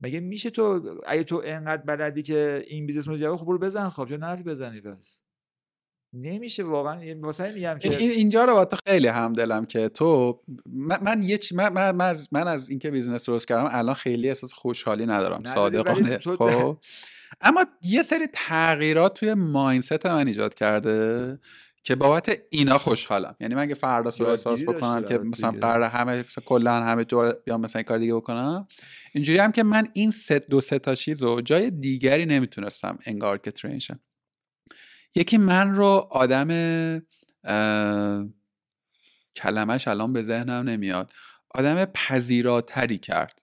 مگه 0.00 0.20
میشه 0.20 0.50
تو 0.50 0.94
اگه 1.06 1.24
تو 1.24 1.42
انقدر 1.44 1.82
بلدی 1.82 2.22
که 2.22 2.64
این 2.66 2.86
business 2.86 3.08
model 3.08 3.36
خب 3.36 3.46
برو 3.46 3.58
بزن 3.58 3.88
خب. 3.88 4.06
چرا 4.08 4.16
نرفتی 4.16 4.42
بزنی 4.42 4.80
پس؟ 4.80 5.20
نمیشه 6.12 6.62
واقعا. 6.62 7.20
واسه 7.20 7.52
میگم 7.52 7.78
که 7.78 7.96
اینجا 7.96 8.44
رو 8.44 8.52
با 8.52 8.64
تو 8.64 8.76
خیلی 8.86 9.08
همدلم 9.08 9.64
که 9.64 9.88
تو 9.88 10.40
من, 10.66 10.98
من 11.02 11.22
یه 11.22 11.38
من, 11.52 11.90
من, 11.90 12.00
از 12.00 12.28
من 12.32 12.48
از 12.48 12.70
اینکه 12.70 12.90
business 12.90 13.26
درست 13.26 13.48
کردم 13.48 13.68
الان 13.72 13.94
خیلی 13.94 14.28
احساس 14.28 14.52
خوشحالی 14.52 15.06
ندارم 15.06 15.44
صادقانه 15.44 16.18
خب؟ 16.18 16.78
اما 17.40 17.64
یه 17.82 18.02
سری 18.02 18.26
تغییرات 18.32 19.14
توی 19.14 19.34
ماینست 19.34 20.06
من 20.06 20.26
ایجاد 20.26 20.54
کرده 20.54 21.38
که 21.84 21.94
بابت 21.94 22.38
اینا 22.50 22.78
خوشحالم. 22.78 23.36
یعنی 23.40 23.54
من 23.54 23.62
اگه 23.62 23.74
فردا 23.74 24.10
تو 24.10 24.24
احساس 24.24 24.62
بکنم 24.62 25.04
که 25.04 25.18
مثلا 25.18 25.50
قرار 25.50 25.82
همه 25.82 26.18
مثلا 26.18 26.44
کلا 26.46 26.74
همه 26.74 27.04
جور 27.04 27.34
بیام 27.44 27.60
مثلا 27.60 27.78
این 27.78 27.86
کار 27.86 27.98
دیگه 27.98 28.14
بکنم. 28.14 28.66
اینجوری 29.14 29.38
هم 29.38 29.52
که 29.52 29.62
من 29.62 29.88
این 29.92 30.10
ست 30.10 30.32
دو 30.32 30.60
سه 30.60 30.78
تا 30.78 30.94
چیز 30.94 31.22
رو 31.22 31.40
جای 31.40 31.70
دیگری 31.70 32.26
نمی‌تونستم 32.26 32.98
انگار 33.06 33.38
که 33.38 33.50
ترینشن 33.50 34.00
یکی 35.14 35.38
من 35.38 35.74
رو 35.74 36.08
آدم 36.10 36.48
کلمش 39.36 39.88
الان 39.88 40.12
به 40.12 40.22
ذهنم 40.22 40.68
نمیاد 40.68 41.12
آدم 41.54 41.84
پذیراتری 41.84 42.98
کرد. 42.98 43.38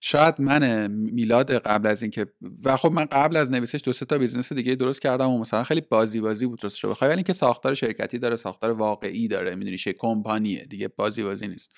شاید 0.00 0.40
من 0.40 0.86
میلاد 0.90 1.52
قبل 1.52 1.86
از 1.86 2.02
اینکه 2.02 2.26
و 2.64 2.76
خب 2.76 2.92
من 2.92 3.04
قبل 3.04 3.36
از 3.36 3.50
نویسش 3.50 3.80
دو 3.84 3.92
سه 3.92 4.06
تا 4.06 4.18
business 4.18 4.52
دیگه 4.52 4.74
درست 4.74 5.02
کردم 5.02 5.30
و 5.30 5.38
مثلا 5.38 5.64
خیلی 5.64 5.80
بازی 5.80 6.20
بازی 6.20 6.46
بود 6.46 6.58
درست 6.58 6.76
شده 6.76 6.90
بخوای 6.90 7.08
ولی 7.08 7.16
اینکه 7.16 7.32
ساختار 7.32 7.74
شرکتی 7.74 8.18
داره 8.18 8.36
ساختار 8.36 8.70
واقعی 8.70 9.28
داره 9.28 9.54
می‌دونی 9.54 9.78
چه 9.78 9.92
کمپانیه 9.92 10.64
دیگه 10.64 10.88
بازی 10.88 11.22
بازی 11.22 11.48
نیست 11.48 11.70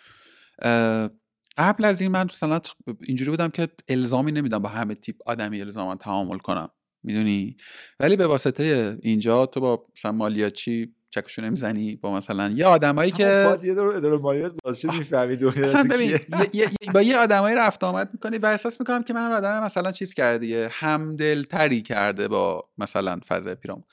قبل 1.58 1.84
از 1.84 2.00
این 2.00 2.10
من 2.10 2.24
مثلا 2.24 2.60
اینجوری 3.02 3.30
بودم 3.30 3.48
که 3.48 3.68
الزامی 3.88 4.32
نمی‌دیدم 4.32 4.58
با 4.58 4.68
همه 4.68 4.94
تیپ 4.94 5.16
آدمی 5.26 5.60
الزاما 5.60 5.96
تعامل 5.96 6.38
کنم. 6.38 6.70
می‌دونی؟ 7.02 7.56
ولی 8.00 8.16
به 8.16 8.26
واسطه 8.26 8.98
اینجا 9.02 9.46
تو 9.46 9.60
با 9.60 9.86
مثلا 9.96 10.12
مالیاتچی 10.12 10.94
چکشو 11.10 11.42
نمی‌زنی؟ 11.42 11.96
با 11.96 12.16
مثلا 12.16 12.50
یه 12.50 12.66
آدمایی 12.66 13.10
که 13.10 13.58
یه 13.64 13.72
اداره 13.72 14.18
مالیات 14.18 14.52
واسه 14.64 14.96
می‌فهمی 14.96 15.36
اصلا 15.64 15.82
ببین 15.90 16.18
با 16.94 17.02
یه 17.02 17.16
آدمایی 17.16 17.56
رفت 17.56 17.84
آمد 17.84 18.10
می‌کنی 18.12 18.38
و 18.38 18.46
احساس 18.46 18.80
می‌کنم 18.80 19.02
که 19.02 19.12
من 19.12 19.32
آدم 19.32 19.62
مثلا 19.62 19.92
چیز 19.92 20.14
کرده 20.14 20.38
دیگه 20.38 20.68
همدلتری 20.72 21.82
کرده 21.82 22.28
با 22.28 22.68
مثلا 22.78 23.20
فضای 23.28 23.54
پیرام 23.54 23.84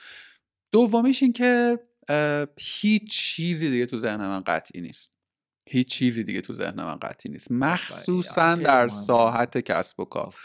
دومیش 0.72 1.24
این 1.24 1.34
که 1.34 1.80
هیچ 2.58 3.12
چیزی 3.12 3.70
دیگه 3.70 3.86
تو 3.86 3.98
ذهن 3.98 4.18
من 4.18 4.40
قطعی 4.40 4.82
نیست. 4.82 5.12
هیچ 5.70 5.88
چیزی 5.88 6.24
دیگه 6.24 6.42
تو 6.42 6.54
ذهن 6.54 6.84
من 6.84 6.96
قطعی 6.96 7.32
نیست. 7.32 7.52
مخصوصا 7.52 8.56
در 8.56 8.88
ساحت 8.88 9.58
کسب 9.58 10.00
و 10.00 10.06
کار. 10.06 10.36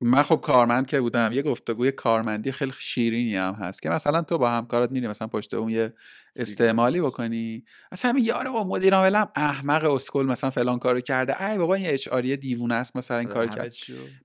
من 0.00 0.22
خب 0.22 0.40
کارمند 0.40 0.86
که 0.86 1.00
بودم 1.00 1.30
یه 1.32 1.42
گفتگوی 1.42 1.92
کارمندی 1.92 2.52
خیلی 2.52 2.72
شیرینی 2.78 3.36
هم 3.36 3.54
هست 3.54 3.82
که 3.82 3.88
مثلا 3.88 4.22
تو 4.22 4.38
با 4.38 4.50
همکارات 4.50 4.90
میری 4.90 5.08
مثلا 5.08 5.28
پشت 5.28 5.54
اون 5.54 5.70
یه 5.70 5.94
استعمالی 6.36 7.00
بکنی. 7.00 7.64
اصلا 7.92 8.12
میگه 8.12 8.32
آره 8.32 8.50
با 8.50 8.64
مدیر 8.64 8.94
عاملم 8.94 9.28
احمق 9.36 9.84
اسکل 9.84 10.26
مثلا 10.26 10.50
فلان 10.50 10.78
کارو 10.78 11.00
کرده. 11.00 11.44
ای 11.44 11.58
بابا 11.58 11.74
این 11.74 11.86
اچ 11.86 12.08
دیوونه 12.08 12.74
است 12.74 12.96
مثلا 12.96 13.18
این 13.18 13.32
آره، 13.32 13.46
کار 13.46 13.56
کرد. 13.56 13.72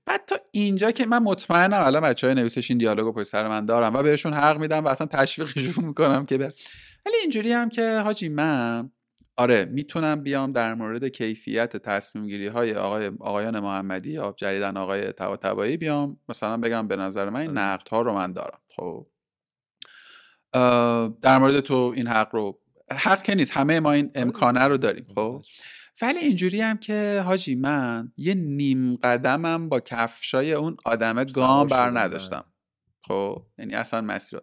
بعد 0.06 0.20
تو 0.26 0.36
اینجا 0.50 0.90
که 0.90 1.06
من 1.06 1.18
مطمئنم 1.18 1.80
الان 1.80 2.02
بچهای 2.02 2.34
نویسش 2.34 2.70
این 2.70 2.78
دیالوگو 2.78 3.12
پشت 3.12 3.28
سر 3.28 3.48
من 3.48 3.66
دارم 3.66 3.94
و 3.94 4.02
بهشون 4.02 4.34
حق 4.34 4.58
میدم 4.58 4.84
و 4.84 4.88
اصلا 4.88 5.06
تشویقشون 5.06 5.84
می‌کنم 5.88 6.26
که 6.26 6.38
ولی 7.06 7.16
اینجوری 7.20 7.52
هم 7.52 7.68
که 7.68 7.98
حاجی 7.98 8.28
من 8.28 8.90
آره 9.36 9.64
می‌تونم 9.64 10.22
بیام 10.22 10.52
در 10.52 10.74
مورد 10.74 11.04
کیفیت 11.04 11.76
تصمیم 11.76 12.26
گیری 12.26 12.46
های 12.46 12.74
آقای 12.74 13.06
آقایان 13.20 13.60
محمدی 13.60 14.10
یا 14.10 14.34
جریدن 14.36 14.76
آقای 14.76 15.12
تبایی 15.12 15.76
بیام. 15.76 16.20
مثلا 16.28 16.56
بگم 16.56 16.88
به 16.88 16.96
نظر 16.96 17.30
من 17.30 17.40
این 17.40 17.50
آره. 17.50 17.60
نقد 17.60 17.88
ها 17.88 18.00
رو 18.00 18.14
من 18.14 18.32
دارم. 18.32 18.60
خب. 18.76 19.06
در 21.22 21.38
مورد 21.38 21.60
تو 21.60 21.92
این 21.96 22.06
حق 22.06 22.34
رو 22.34 22.58
حق 22.90 23.22
که 23.22 23.34
نیست. 23.34 23.52
همه 23.52 23.80
ما 23.80 23.92
این 23.92 24.06
آره. 24.06 24.20
امکانه 24.20 24.64
رو 24.64 24.76
داریم 24.76 25.06
خب 25.14 25.42
ولی 26.02 26.18
اینجوری 26.18 26.60
هم 26.60 26.78
که 26.78 27.22
حاجی 27.26 27.54
من 27.54 28.12
یه 28.16 28.34
نیم 28.34 28.96
قدمم 28.96 29.68
با 29.68 29.80
کفشای 29.80 30.52
اون 30.52 30.76
آدم 30.84 31.24
گام 31.24 31.66
بر 31.66 31.90
نداشتم 31.90 32.44
خب 33.08 33.46
یعنی 33.58 33.74
اصلا 33.74 34.00
مسیر 34.00 34.40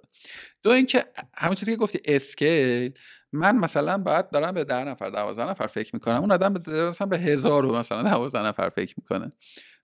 دو 0.63 0.69
اینکه 0.69 1.05
همون 1.33 1.55
چیزی 1.55 1.71
که 1.71 1.77
گفتی 1.77 1.99
اسکیل 2.05 2.93
من 3.33 3.57
مثلا 3.57 3.97
باید 3.97 4.29
دارم 4.29 4.51
به 4.51 4.63
ده 4.63 4.83
نفر 4.83 5.09
دوازده 5.09 5.49
نفر 5.49 5.67
فکر 5.67 5.89
می‌کنم 5.93 6.19
اون 6.19 6.31
آدم 6.31 6.53
مثلا 6.67 7.07
به 7.07 7.19
هزار 7.19 7.65
و 7.65 7.75
مثلا 7.75 8.03
دوازده 8.03 8.41
نفر 8.41 8.69
فکر 8.69 8.95
می‌کنه. 8.97 9.31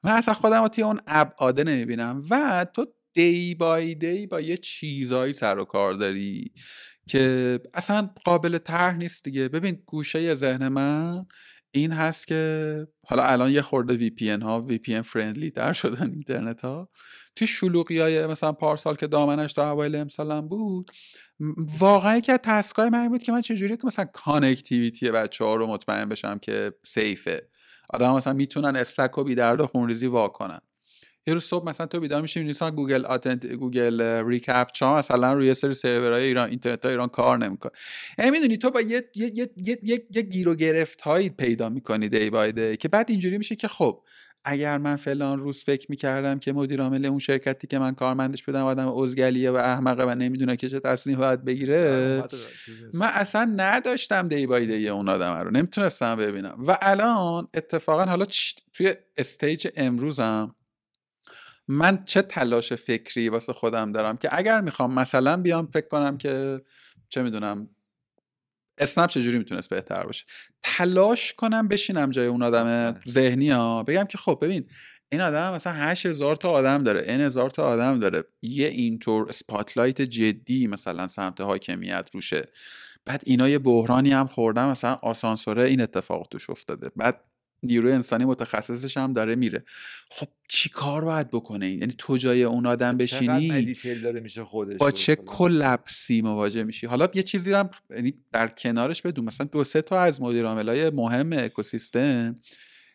من 0.04 0.12
اصلا 0.12 0.34
خودم 0.34 0.62
رو 0.62 0.68
توی 0.68 0.84
اون 0.84 1.00
ابعاده 1.08 1.64
نمی‌بینم. 1.64 2.24
و 2.30 2.66
تو 2.74 2.86
day 3.14 3.56
by 3.56 3.96
day 3.96 4.28
با 4.28 4.42
یه 4.42 4.58
چیزایی 4.58 5.34
سر 5.34 5.60
و 5.60 5.66
کار 5.66 5.94
داری 5.94 6.52
که 7.08 7.60
اصلا 7.74 8.10
قابل 8.26 8.58
طرح 8.58 8.98
نیست 8.98 9.24
دیگه. 9.24 9.50
ببین 9.50 9.84
گوشه 9.86 10.36
ذهن 10.36 10.68
من 10.68 11.26
این 11.72 11.92
هست 11.92 12.28
که 12.28 12.88
حالا 13.08 13.24
الان 13.24 13.52
یه 13.52 13.62
خورده 13.62 13.94
VPN 13.94 14.30
ها 14.30 14.62
VPN 14.62 15.02
friendly 15.02 15.52
تر 15.52 15.74
شدن 15.74 16.12
اینترنت 16.12 16.62
ها 16.62 16.90
توی 17.36 17.48
شلوقی 17.48 18.00
های 18.00 18.28
مثلا 18.28 18.52
پارسال 18.52 18.96
که 18.96 19.08
دامنش 19.08 19.54
تا 19.54 19.72
اوایل 19.72 19.96
امسالم 19.96 20.48
بود 20.48 20.92
واقعا 21.80 22.20
که 22.20 22.38
task 22.38 22.79
ای 22.79 22.90
من 22.90 23.10
بود 23.10 23.24
که 23.24 23.32
من 23.32 23.41
چجوری 23.41 23.78
که 23.78 23.88
مثلا 23.88 24.06
connectivity 24.06 25.12
بچه 25.12 25.45
ها 25.45 25.56
رو 25.56 25.68
مطمئن 25.68 26.10
بشم 26.10 26.40
که 26.40 26.74
safe 26.84 27.36
ه 27.36 27.50
آدم 27.90 28.16
مثلا 28.16 28.34
می‌تونن 28.34 28.76
Slack 28.76 29.18
و 29.18 29.24
بیدرد 29.24 29.62
و 29.62 29.68
خونریزی 29.68 30.07
وا 30.07 30.28
کنن. 30.28 30.60
یه 31.28 31.34
روز 31.34 31.44
صبح 31.44 31.70
مثلا 31.70 31.86
تو 31.86 31.99
بیدار 31.99 32.22
میشی 32.22 32.44
مثلا 32.44 32.72
Google 32.72 33.06
Auth 33.06 33.46
Google 33.46 34.02
reCAPTCHA 34.28 34.98
مثلا 34.98 35.34
روی 35.34 35.53
سری 35.53 35.74
سرورهای 35.74 36.24
ایران 36.24 36.49
اینترنت 36.49 36.84
های 36.84 36.91
ایران 36.91 37.10
کار 37.10 37.38
نمی‌کنه. 37.38 37.72
یعنی 38.18 38.32
می‌دونی 38.32 38.57
تو 38.57 38.72
با 38.72 38.82
یه 38.82 39.03
یه 39.16 39.32
یه 39.36 39.49
یه, 39.57 39.80
یه, 39.84 40.06
یه 40.12 40.22
گیر 40.22 40.49
و 40.49 40.56
گرفت 40.56 41.02
هایی 41.02 41.30
پیدا 41.30 41.70
می‌کنی 41.70 42.10
day 42.10 42.30
by 42.30 42.78
که 42.78 42.88
بعد 42.88 43.10
اینجوری 43.10 43.38
میشه 43.38 43.56
که 43.56 43.68
خب 43.68 44.03
اگر 44.46 44.78
من 44.78 44.96
فلان 44.96 45.40
روز 45.40 45.64
فکر 45.64 45.86
می‌کردم 45.90 46.40
که 46.40 46.54
مدیر 46.54 46.82
عامل 46.82 47.06
اون 47.06 47.20
شرکتی 47.20 47.68
که 47.68 47.80
من 47.80 47.96
کارمندش 47.96 48.44
بودم 48.44 48.66
آدم 48.66 48.88
ازگلیه 48.98 49.52
و 49.52 49.56
احمقه 49.56 50.04
و 50.04 50.16
نمی‌دونه 50.16 50.56
که 50.56 50.70
چه 50.70 50.80
تصمیم 50.80 51.18
باید 51.18 51.46
بگیره 51.46 52.24
من 52.94 53.10
اصلا 53.14 53.54
نداشتم 53.56 54.28
day 54.28 54.48
by 54.48 54.66
day 54.66 54.90
اون 54.90 55.10
آدم 55.10 55.34
رو. 55.34 55.52
نمی‌تونستم 55.52 56.16
ببینم. 56.16 56.64
و 56.68 56.78
الان 56.82 57.48
اتفاقا 57.54 58.06
حالا 58.06 58.26
توی 58.74 58.94
stage 59.18 59.68
امروزم 59.76 60.56
من 61.68 62.04
چه 62.06 62.22
تلاش 62.22 62.74
فکری 62.74 63.30
واسه 63.30 63.54
خودم 63.54 63.92
دارم 63.92 64.18
که 64.18 64.30
اگر 64.32 64.62
می‌خوام 64.62 64.94
مثلا 64.94 65.38
بیام 65.38 65.68
فکر 65.74 65.88
کنم 65.88 66.18
که 66.18 66.62
چه 67.10 67.24
می‌دونم 67.24 67.70
اسنپ 68.78 69.10
چجوری 69.10 69.38
می‌تونست 69.38 69.70
بهتر 69.70 70.04
باشه؟ 70.04 70.26
تلاش 70.64 71.34
کنم 71.34 71.68
بشینم 71.68 72.10
جای 72.10 72.28
اون 72.28 72.44
آدم 72.44 72.96
ذهنی 73.10 73.50
ها. 73.50 73.84
بگم 73.84 74.04
که 74.04 74.18
خب 74.18 74.40
ببین 74.42 74.70
این 75.12 75.22
آدم 75.22 75.54
مثلا 75.54 75.74
هشت 75.74 76.06
هزار 76.06 76.36
تا 76.36 76.50
آدم 76.50 76.84
داره 76.84 77.02
این 77.08 77.22
هزار 77.22 77.50
تا 77.50 77.64
آدم 77.64 78.00
داره. 78.00 78.24
یه 78.42 78.68
اینطور 78.68 79.32
spotlight 79.32 80.02
جدی 80.02 80.68
مثلا 80.68 81.08
سمت 81.08 81.42
حاکمیت 81.42 82.10
روشه. 82.14 82.42
بعد 83.06 83.22
اینا 83.26 83.50
یه 83.50 83.60
بحرانی 83.60 84.12
هم 84.12 84.28
خوردن 84.28 84.66
مثلا 84.66 85.00
آسانسوره 85.02 85.64
این 85.64 85.82
اتفاق 85.82 86.28
توش 86.32 86.50
افتاده. 86.50 86.92
بعد 86.96 87.22
نیروی 87.66 87.92
انسانی 87.92 88.26
متخصصش 88.26 88.98
هم 88.98 89.14
داره 89.14 89.36
میره. 89.36 89.64
خب 90.10 90.28
چی 90.48 90.70
کار 90.70 91.06
باید 91.06 91.30
بکنه؟ 91.32 91.72
یعنی 91.72 91.94
تو 91.98 92.18
جای 92.18 92.44
اون 92.44 92.66
آدم 92.66 92.98
بشینی 92.98 93.76
داره 94.04 94.20
میشه 94.20 94.44
خودش 94.44 94.78
با 94.78 94.92
چه 94.92 95.16
کلپسی 95.16 96.22
مواجه 96.22 96.64
میشی؟ 96.64 96.88
حالا 96.88 97.08
یه 97.14 97.24
چیزی 97.24 97.54
هم 97.54 97.70
یعنی 97.90 98.14
در 98.32 98.48
کنارش 98.48 99.02
بدون 99.02 99.26
مثلا 99.26 99.48
دو 99.52 99.64
سه 99.64 99.82
تا 99.82 100.00
از 100.00 100.22
مدیر 100.22 100.46
عاملای 100.46 100.90
مهم 100.90 101.34
اکوسیستم 101.34 102.36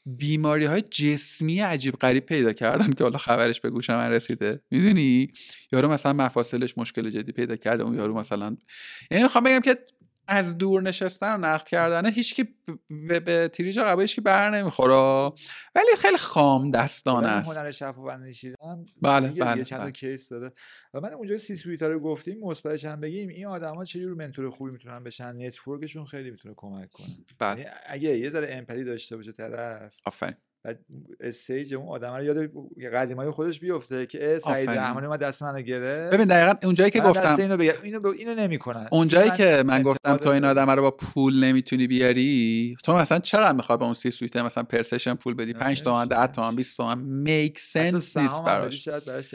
بیماری 0.07 0.65
های 0.65 0.81
جسمی 0.81 1.61
عجیب 1.61 1.95
غریب 1.95 2.27
پیدا 2.27 2.53
کردم 2.53 2.93
که 2.93 3.05
حالا 3.05 3.19
خبرش 3.19 3.61
به 3.61 3.71
گوش 3.71 3.91
من 3.91 4.11
رسیده. 4.11 4.61
می‌دونی؟ 4.71 5.31
یارو 5.73 5.89
مثلا 5.89 6.13
مفاصلش 6.13 6.79
مشکل 6.79 7.11
جدی 7.11 7.33
پیدا 7.33 7.57
کرده 7.57 7.83
اون 7.83 7.95
یارو 7.95 8.15
مثلا 8.15 8.57
یعنی 9.11 9.23
می‌خوام 9.23 9.45
بگم 9.45 9.61
که 9.61 9.79
از 10.31 10.59
دور 10.59 10.83
نشستن 10.83 11.35
و 11.35 11.39
نقد 11.39 11.65
کردنه 11.65 12.11
هیچ 12.11 12.41
به, 13.09 13.21
به 13.21 13.49
تریج 13.49 13.79
قبا 13.79 14.03
هیچ 14.03 14.21
بر 14.21 14.51
نمی‌خوره. 14.51 15.33
ولی 15.75 15.97
خیلی 15.99 16.17
خام 16.17 16.71
دستانه 16.71 17.29
است. 17.29 17.59
هنر 17.59 17.71
بله 19.03 19.29
بله 19.29 19.45
بله 19.45 19.65
چند 19.65 19.81
بله. 19.81 19.91
case 19.91 20.29
داره. 20.29 20.53
و 20.95 21.01
من 21.01 21.13
اونجا 21.13 21.39
C-suite 21.39 21.57
ا 21.57 21.89
رو 21.89 22.01
گفتیم 22.01 22.39
مثبتش 22.41 22.85
هم 22.85 23.01
بگیم 23.01 23.29
این 23.29 23.47
آدما 23.47 23.85
چه 23.85 24.01
جور 24.01 24.15
mentor 24.15 24.51
خوبی 24.51 24.71
می‌تونن 24.71 25.05
بشن؟ 25.05 25.47
network 25.47 25.84
شون 25.84 26.05
خیلی 26.05 26.31
می‌تونه 26.31 26.55
کمک 26.57 26.91
کنه. 26.91 27.07
بله. 27.39 27.61
یعنی 27.61 27.71
اگه 27.87 28.19
یه 28.19 28.31
ذره 28.31 28.55
empathy 28.55 28.85
داشته 28.85 29.17
باشه 29.17 29.33
طرف. 29.33 29.93
آفرین. 30.05 30.37
و 30.65 30.75
stage 31.21 31.75
اون 31.75 31.89
آدم 31.89 32.15
رو 32.15 32.25
یاد 32.25 32.51
قدیمای 32.93 33.31
خودش 33.31 33.61
بیفته 33.61 34.07
که 34.07 34.39
سعید 34.45 34.71
رحمانی 34.71 35.07
ما 35.07 35.17
دست 35.17 35.43
منو 35.43 35.61
گرفت. 35.61 36.15
ببین 36.15 36.27
دقیقا 36.27 36.55
اونجایی 36.63 36.91
که 36.91 37.01
گفتم 37.01 37.37
اینو 37.39 37.57
بگم. 37.57 37.73
اینو 37.83 38.01
ب... 38.01 38.07
اینو 38.07 38.35
نمی‌کنن. 38.35 38.89
اونجایی 38.91 39.31
که 39.31 39.63
من 39.67 39.83
گفتم 39.83 40.17
تو 40.17 40.29
این 40.29 40.45
آدم 40.45 40.71
رو 40.71 40.83
با 40.83 40.91
پول 40.91 41.45
نمی‌تونی 41.45 41.87
بیاری 41.87 42.77
تو 42.85 42.97
مثلا 42.97 43.19
چقدر 43.19 43.53
می‌خوای 43.53 43.79
به 43.79 43.85
اون 43.85 43.95
C-suite 43.95 44.37
مثلا 44.37 44.65
person 44.65 45.15
پول 45.15 45.35
بدی؟ 45.35 45.53
5 45.53 45.83
تومن 45.83 46.05
10 46.05 46.27
تومن 46.27 46.57
20 46.57 46.77
تومن 46.77 46.99
make 46.99 47.59
sense 47.59 48.17
نیست 48.17 48.43
براش. 48.45 48.85
شاید 48.85 49.05
براش 49.05 49.35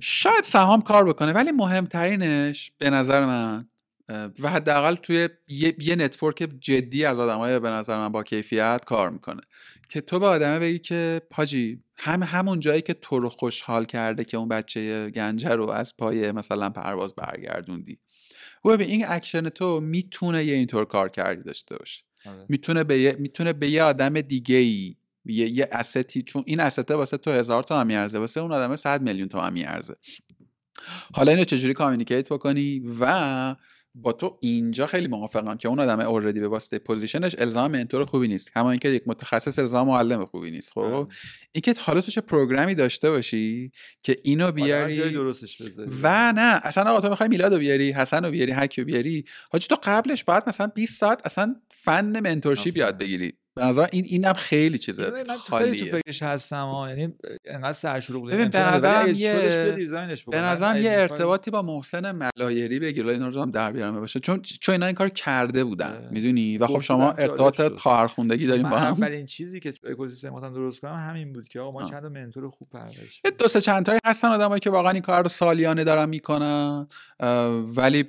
شاید 0.00 0.44
سهام 0.44 0.82
کار 0.82 1.04
بکنه 1.04 1.32
ولی 1.32 1.52
مهمترینش 1.52 2.72
به 2.78 2.90
نظر 2.90 3.26
من 3.26 3.68
و 4.40 4.50
حداقل 4.50 4.94
توی 4.94 5.28
یه, 5.48 5.74
یه 5.78 5.96
network 5.96 6.48
جدی 6.60 7.04
از 7.04 7.18
آدمای 7.18 7.58
به 7.60 7.70
نظر 7.70 7.98
من 7.98 8.08
با 8.08 8.22
کیفیت 8.22 8.82
کار 8.86 9.10
می‌کنه. 9.10 9.40
که 9.88 10.00
تو 10.00 10.18
به 10.18 10.26
آدمه 10.26 10.58
بگی 10.58 10.78
که 10.78 11.22
حاجی 11.30 11.82
هم 11.96 12.22
همون 12.22 12.60
جایی 12.60 12.82
که 12.82 12.94
تو 12.94 13.18
رو 13.18 13.28
خوشحال 13.28 13.84
کرده 13.84 14.24
که 14.24 14.36
اون 14.36 14.48
بچه 14.48 15.10
گنجه 15.10 15.50
رو 15.50 15.70
از 15.70 15.96
پای 15.96 16.32
مثلا 16.32 16.70
پرواز 16.70 17.14
برگردوندی. 17.14 17.98
و 18.64 18.68
ببین 18.68 18.88
این 18.88 19.04
اکشن 19.08 19.48
تو 19.48 19.80
می‌تونه 19.80 20.44
یه 20.44 20.54
اینطور 20.54 20.84
کار 20.84 21.08
کردی 21.08 21.42
داشته 21.42 21.76
باشه. 21.76 22.04
آره. 22.26 22.46
می‌تونه 22.48 22.84
به 22.84 22.98
یه 22.98 23.16
می‌تونه 23.18 23.52
به 23.52 23.70
یه 23.70 23.82
آدم 23.82 24.20
دیگه 24.20 24.56
ای 24.56 24.96
یه, 25.24 25.48
یه 25.48 25.68
asset 25.72 26.14
ی 26.14 26.22
چون 26.22 26.42
این 26.46 26.60
asset 26.60 26.88
ه 26.88 26.94
واسه 26.94 27.16
تو 27.16 27.30
هزار 27.30 27.62
تومن 27.62 27.86
میارزه 27.86 28.18
واسه 28.18 28.40
اون 28.40 28.52
آدم 28.52 28.76
100 28.76 29.02
میلیون 29.02 29.28
تومن 29.28 29.52
میارزه. 29.52 29.94
حالا 31.14 31.32
اینو 31.32 31.44
چجوری 31.44 31.74
communicate 31.74 32.32
بکنی؟ 32.32 32.82
و 33.00 33.54
با 33.94 34.12
تو 34.12 34.38
اینجا 34.40 34.86
خیلی 34.86 35.08
موافقم 35.08 35.56
که 35.56 35.68
اون 35.68 35.80
آدم 35.80 36.00
اوردی 36.00 36.40
به 36.40 36.48
واسطه 36.48 36.78
position 36.78 37.24
ش 37.24 37.36
الزاما 37.38 37.70
mentor 37.70 38.04
خوبی 38.04 38.28
نیست. 38.28 38.52
کما 38.52 38.70
اینکه 38.70 38.88
یک 38.88 39.02
متخصص 39.06 39.58
الزاما 39.58 39.86
معلم 39.86 40.24
خوبی 40.24 40.50
نیست 40.50 40.72
خب؟ 40.72 41.08
اینکه 41.52 41.74
حالا 41.78 42.00
تو 42.00 42.10
چه 42.10 42.20
program 42.20 42.67
ی 42.67 42.74
داشته 42.74 43.10
باشی 43.10 43.72
که 44.02 44.16
اینو 44.24 44.52
بیاری 44.52 45.10
درستش 45.10 45.62
بذاری. 45.62 45.90
و 46.02 46.32
نه 46.36 46.60
اصلا 46.62 46.90
آقا 46.90 47.00
تو 47.00 47.08
می‌خوای 47.08 47.28
میلادو 47.28 47.58
بیاری 47.58 47.92
حسن 47.92 48.24
رو 48.24 48.30
بیاری 48.30 48.52
هر 48.52 48.66
کیو 48.66 48.84
بیاری 48.84 49.24
حاجی 49.50 49.66
تو 49.68 49.76
قبلش 49.82 50.24
باید 50.24 50.42
مثلا 50.46 50.66
20 50.66 51.00
ساعت 51.00 51.20
اصلا 51.24 51.56
فن 51.70 52.20
منتورشیپ 52.20 52.76
یاد 52.76 52.98
بگیری. 52.98 53.32
به 53.54 53.64
نظر 53.64 53.86
این 53.92 54.04
اینم 54.04 54.32
خیلی 54.32 54.78
چیزه 54.78 55.10
من 55.28 55.36
خیلی 55.58 55.80
تو 55.80 55.96
فکرش 55.96 56.22
هستم 56.22 56.66
ها 56.66 56.88
یعنی 56.88 57.14
انقدر 57.44 57.72
سرشروع 57.72 58.20
بوده 58.20 58.36
ببین 58.36 58.48
به 58.48 58.58
نظرم 58.58 59.14
یه 59.14 59.76
به 60.30 60.40
نظرم 60.40 60.76
یه 60.76 60.90
ارتباطی 60.90 61.50
با 61.50 61.62
محسن 61.62 62.12
ملایری 62.12 62.80
بگیر 62.80 63.08
اینا 63.08 63.28
رو 63.28 63.42
هم 63.42 63.50
در 63.50 63.72
بیارم 63.72 64.00
باشه 64.00 64.20
چون 64.20 64.42
چون 64.42 64.72
اینا 64.72 64.86
این 64.86 64.94
کار 64.94 65.08
کرده 65.08 65.64
بودن 65.64 66.08
می‌دونی؟ 66.10 66.58
و 66.58 66.66
خب 66.66 66.80
شما 66.80 67.12
ارتباط 67.12 67.60
خواهرخوندگی 67.60 68.46
داریم 68.46 68.70
با 68.70 68.78
هم. 68.78 68.92
اولین 68.92 69.26
چیزی 69.26 69.60
که 69.60 69.72
تو 69.72 69.88
اکوسیستم 69.88 70.52
درست 70.52 70.80
کنم 70.80 70.94
همین 70.94 71.32
بود 71.32 71.48
که 71.48 71.60
آقا 71.60 71.80
ما 71.80 71.90
چند 71.90 72.06
منتور 72.06 72.50
خوب 72.50 72.68
پرورش 72.70 73.20
دو 73.38 73.48
سه 73.48 73.60
چند 73.60 73.86
تایی 73.86 74.00
هستن 74.06 74.28
آدمایی 74.28 74.60
که 74.60 74.70
واقعا 74.70 74.92
این 74.92 75.02
کار 75.02 75.22
رو 75.22 75.28
سالیانه 75.28 75.84
دارن 75.84 76.08
می‌کنن 76.08 76.86
ولی 77.76 78.04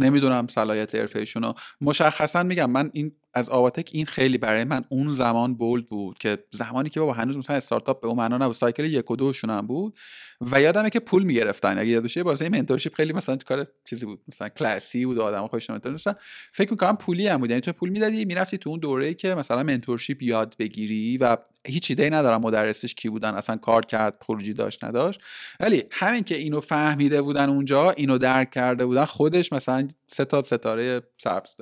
نمی‌دونم 0.00 0.46
صلاحیت 0.48 0.94
حرفه‌ایشون 0.94 1.42
رو 1.42 1.54
مشخصا 1.80 2.42
میگم 2.42 2.70
من 2.70 2.90
این 2.92 3.12
از 3.36 3.48
آواتک 3.48 3.90
این 3.92 4.06
خیلی 4.06 4.38
برای 4.38 4.64
من 4.64 4.84
اون 4.88 5.08
زمان 5.08 5.54
بولد 5.54 5.88
بود 5.88 6.18
که 6.18 6.38
زمانی 6.50 6.88
که 6.88 7.00
بابا 7.00 7.12
هنوز 7.12 7.36
مثلا 7.36 7.56
استارتاپ 7.56 8.00
به 8.00 8.08
اون 8.08 8.16
معنا 8.16 8.38
نبود 8.38 8.54
سایکل 8.54 8.84
یک 8.84 9.10
و 9.10 9.16
دوشون 9.16 9.50
هم 9.50 9.66
بود 9.66 9.96
و 10.40 10.60
یادمه 10.60 10.90
که 10.90 11.00
پول 11.00 11.22
می‌گرفتن. 11.22 11.78
اگه 11.78 11.88
یاد 11.88 12.04
بشه 12.04 12.22
بازی 12.22 12.48
منتورشیپ 12.48 12.94
خیلی 12.94 13.12
مثلا 13.12 13.36
کار 13.36 13.66
چیزی 13.84 14.06
بود 14.06 14.20
مثلا 14.28 14.48
کلاسی 14.48 15.06
بود 15.06 15.18
آدم 15.18 15.46
خوششون 15.46 15.80
مثلا 15.84 16.14
فکر 16.52 16.70
می‌کنم 16.70 16.96
پولی 16.96 17.28
هم 17.28 17.38
بود. 17.38 17.50
یعنی 17.50 17.60
تو 17.60 17.72
پول 17.72 17.88
می‌دادی 17.88 18.24
می‌رفتی 18.24 18.58
تو 18.58 18.70
اون 18.70 18.80
دوره‌ای 18.80 19.14
که 19.14 19.34
مثلا 19.34 19.62
منتورشیپ 19.62 20.22
یاد 20.22 20.54
بگیری 20.58 21.18
و 21.18 21.36
هیچ 21.66 21.90
ایده 21.90 22.10
ندارم 22.10 22.40
مدرسش 22.40 22.94
کی 22.94 23.08
بودن 23.08 23.34
اصلا 23.34 23.56
کار 23.56 23.84
کرد 23.86 24.14
خروجی 24.26 24.52
داشت 24.52 24.84
نداشت. 24.84 25.20
ولی 25.60 25.84
همین 25.90 26.24
که 26.24 26.36
اینو 26.36 26.60
فهمیده 26.60 27.22
بودن 27.22 27.48
اونجا 27.48 27.90
اینو 27.90 28.18
درک 28.18 28.50
کرده 28.50 28.86
بودن 28.86 29.04
خودش 29.04 29.52
مثلا 29.52 29.88
سه 30.08 30.24
تا 30.24 30.42
ستاره 30.46 31.02
سبز 31.18 31.56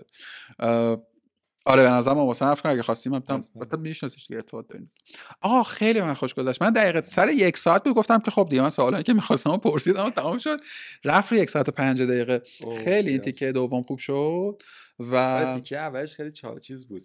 آره 1.65 1.83
به 1.83 1.91
نظرم 1.91 2.19
واسه 2.19 2.45
حرف 2.45 2.67
اگه 2.67 2.83
خواستیم 2.83 3.15
هم 3.15 3.23
البته 3.29 3.77
میشناسیش 3.77 4.27
دیگه 4.27 4.37
ارتباط 4.37 4.67
داریم. 4.69 4.93
آقا 5.41 5.63
خیلی 5.63 6.01
من 6.01 6.15
خوش 6.15 6.35
گذشت. 6.35 6.63
من 6.63 6.71
دقیقه 6.71 7.03
سر 7.03 7.29
یک 7.29 7.57
ساعت 7.57 7.85
بود 7.85 7.95
گفتم 7.95 8.19
که 8.19 8.31
خب 8.31 8.47
دیگه 8.51 8.63
من 8.63 8.71
سوالی 8.71 9.03
که 9.03 9.13
می‌خواستم 9.13 9.57
پرسیدم 9.57 10.11
تمام 10.11 10.39
شد. 10.39 10.57
رفت 11.05 11.33
رو 11.33 11.39
یک 11.39 11.51
ساعت 11.51 11.69
و 11.69 11.73
پنج 11.73 12.03
دقیقه. 12.03 12.43
خیلی 12.85 13.11
این 13.11 13.19
تیکه 13.19 13.53
دوم 13.53 13.83
خوب 13.83 13.99
شد 13.99 14.63
و 14.99 15.17
آره، 15.17 15.55
تیکه 15.55 15.79
اولش 15.79 16.15
خیلی 16.15 16.33
چهار 16.33 16.59
چیز 16.59 16.87
بود. 16.87 17.03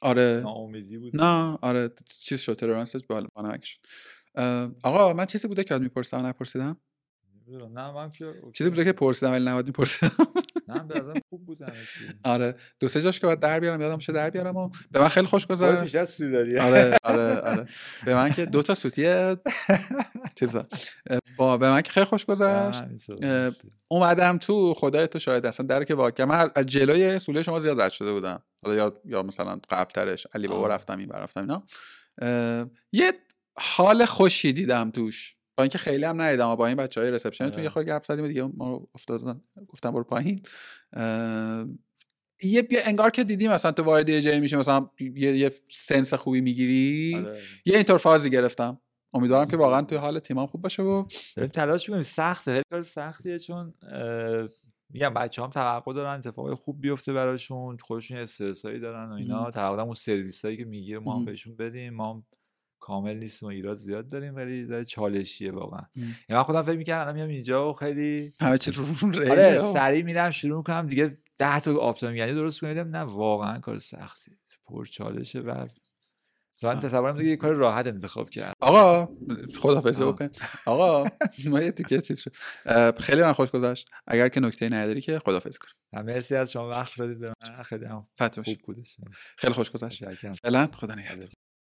آره. 0.00 0.40
ناامیدی 0.44 0.98
بود 0.98 1.16
نه 1.16 1.58
آره 1.62 1.90
چیز 2.20 2.40
شد 2.40 2.54
ترورنسش 2.54 3.00
بالا 3.08 3.58
شد 3.62 3.78
آقا 4.82 5.12
من 5.12 5.26
چیزی 5.26 5.48
بوده 5.48 5.64
که 5.64 5.78
میپرسیدم 5.78 6.26
نپرسیدم؟ 6.26 6.76
نه 7.58 7.92
من 7.92 8.10
که 8.10 8.34
چیزی 8.52 8.70
بوده 8.70 8.84
که 8.84 8.92
پرسیدم 8.92 9.32
ولی 9.32 9.44
نباید 9.44 9.66
میپرسیدم. 9.66 10.12
نه 10.68 10.84
به 10.84 11.22
خوب 11.28 11.46
بود 11.46 11.58
آره. 12.24 12.54
دو 12.80 12.88
سه 12.88 13.02
جاش 13.02 13.20
که 13.20 13.26
باید 13.26 13.40
در 13.40 13.60
بیارم 13.60 13.80
یادم 13.80 13.98
شه 13.98 14.12
در 14.12 14.30
بیارم 14.30 14.56
و 14.56 14.70
به 14.90 15.00
من 15.00 15.08
خیلی 15.08 15.26
خوش 15.26 15.46
گذشت. 15.46 15.80
بیشتر 15.80 16.04
سوتی 16.04 16.30
داری. 16.30 16.58
آره 16.58 16.98
آره 17.04 17.36
آره. 17.36 17.66
به 18.04 18.14
من 18.14 18.32
که 18.32 18.46
دو 18.46 18.62
تا 18.62 18.74
سوتی 18.74 19.34
چیزا. 20.34 20.64
با 21.36 21.56
به 21.56 21.70
من 21.70 21.80
که 21.82 21.92
خیلی 21.92 22.06
خوش 22.06 22.24
گذشت. 22.24 22.82
اومدم 23.88 24.38
تو 24.38 24.74
خدای 24.74 25.08
تو 25.08 25.18
شاید 25.18 25.46
اصلا 25.46 25.66
در 25.66 25.84
که 25.84 25.94
واقعا 25.94 26.26
من 26.26 26.50
از 26.54 26.66
جلوی 26.66 27.18
سوله 27.18 27.42
شما 27.42 27.60
زیاد 27.60 27.80
رد 27.80 27.92
شده 27.92 28.12
بودم. 28.12 28.42
حالا 28.64 28.76
یا 28.76 29.00
یا 29.04 29.22
مثلا 29.22 29.60
ترش 29.94 30.26
علی 30.34 30.48
بابا 30.48 30.66
رفتم 30.66 30.98
این 30.98 31.08
رفتم 31.08 31.40
اینا. 31.40 31.62
یه 32.92 33.12
حال 33.56 34.04
خوشی 34.04 34.52
دیدم 34.52 34.90
توش. 34.90 35.36
اینکه 35.62 35.78
خیلی 35.78 36.04
هم 36.04 36.20
ندیدم 36.20 36.54
با 36.54 36.66
این 36.66 36.76
بچه 36.76 37.00
های 37.00 37.10
رسپشن 37.10 37.50
تو 37.50 37.60
یه 37.60 37.68
خود 37.68 37.86
گپ 37.86 38.04
زدیم 38.04 38.28
دیگه. 38.28 38.42
ما 38.42 38.88
افتادن 38.94 39.40
گفتم 39.68 39.90
برو 39.90 40.04
پایین. 40.04 40.42
یه 42.42 42.68
انگار 42.84 43.10
که 43.10 43.24
دیدیم 43.24 43.52
مثلا 43.52 43.72
تو 43.72 43.82
وارد 43.82 44.08
یه 44.08 44.20
جایی 44.20 44.40
میشه 44.40 44.56
مثلا 44.56 44.90
یه, 45.00 45.36
یه 45.36 45.52
سنس 45.70 46.14
خوبی 46.14 46.40
می‌گیری. 46.40 47.14
آره. 47.16 47.38
یه 47.64 47.74
اینطور 47.74 47.98
فازی 47.98 48.30
گرفتم. 48.30 48.80
امیدوارم 49.14 49.46
که 49.46 49.56
واقعا 49.56 49.82
توی 49.82 49.98
حال 49.98 50.18
تیمام 50.18 50.46
خوب 50.46 50.62
باشه 50.62 50.82
و 50.82 51.06
تلاش 51.52 51.88
می‌کنیم. 51.88 52.02
سخته 52.02 52.62
کار 52.70 52.82
سختیه 52.82 53.38
چون 53.38 53.74
میگم 54.90 55.14
بچه 55.14 55.42
هم 55.42 55.50
توقع 55.50 55.92
دارن 55.92 56.18
اتفاقای 56.18 56.54
خوب 56.54 56.80
بیفته 56.80 57.12
براشون 57.12 57.76
خودشون 57.76 58.18
استرسایی 58.18 58.80
دارن 58.80 59.10
و 59.10 59.12
اینا. 59.12 59.50
توقع 59.50 59.82
اون 59.82 59.94
سرویس 59.94 60.44
هایی 60.44 60.56
که 60.56 60.64
می‌گیره 60.64 60.98
ما 60.98 61.16
هم 61.18 61.24
بهشون 61.24 61.56
بدیم. 61.56 61.94
ما 61.94 62.24
کامل 62.82 63.16
نیستیم 63.16 63.48
و 63.48 63.52
ایراد 63.52 63.76
زیاد 63.76 64.08
داریم 64.08 64.36
ولی 64.36 64.66
داره 64.66 64.84
چالشیه 64.84 65.52
واقعا. 65.52 65.82
یعنی 65.96 66.14
من 66.30 66.42
خودم 66.42 66.62
فکر 66.62 66.76
می‌کردم 66.76 67.00
الان 67.00 67.14
میام 67.14 67.28
اینجا 67.28 67.70
و 67.70 67.72
خیلی 67.72 68.32
همه 68.40 68.58
چی 68.58 68.70
رو 68.70 68.84
آره 69.30 69.60
سریع 69.60 70.02
میرم 70.02 70.30
شروع 70.30 70.56
می‌کنم 70.56 70.86
دیگه 70.86 71.18
10 71.38 71.60
تا 71.60 71.76
آپتیمال 71.76 72.16
یعنی 72.16 72.32
درست 72.32 72.60
کنم. 72.60 72.96
نه 72.96 72.98
واقعا 72.98 73.58
کار 73.58 73.78
سختی. 73.78 74.38
پر 74.64 74.84
چالشه 74.84 75.40
و 75.40 75.66
من 76.62 76.80
تصورم 76.80 77.18
دیگه 77.18 77.36
کار 77.36 77.54
راحت 77.54 77.86
انتخاب 77.86 78.30
کرد 78.30 78.54
آقا 78.60 79.08
خدافظی 79.60 80.04
بکن. 80.04 80.28
آقا 80.66 81.10
ما 81.46 81.60
یه 81.60 81.72
تیکه 81.72 82.00
چیز 82.00 82.20
شد. 82.20 82.32
خیلی 83.00 83.22
من 83.22 83.32
خوش 83.32 83.50
گذشت. 83.50 83.90
اگر 84.06 84.28
که 84.28 84.40
نکته 84.40 84.68
نداری 84.68 85.00
که 85.00 85.18
خدافظی 85.18 85.58
کن. 85.58 86.02
مرسی 86.02 86.36
از 86.36 86.52
شما. 86.52 86.68
وقت 86.68 86.98
دادید 86.98 87.18
به 87.18 87.28
من. 87.28 87.62
خیلی 87.62 87.86
خوب 88.44 88.58
بودش. 88.64 88.96
خیلی 89.38 89.52
خوش 89.52 89.70
گذشت. 89.70 90.14
فعلا 90.14 90.66
خدا 90.66 90.94
نگهدار. 90.94 91.28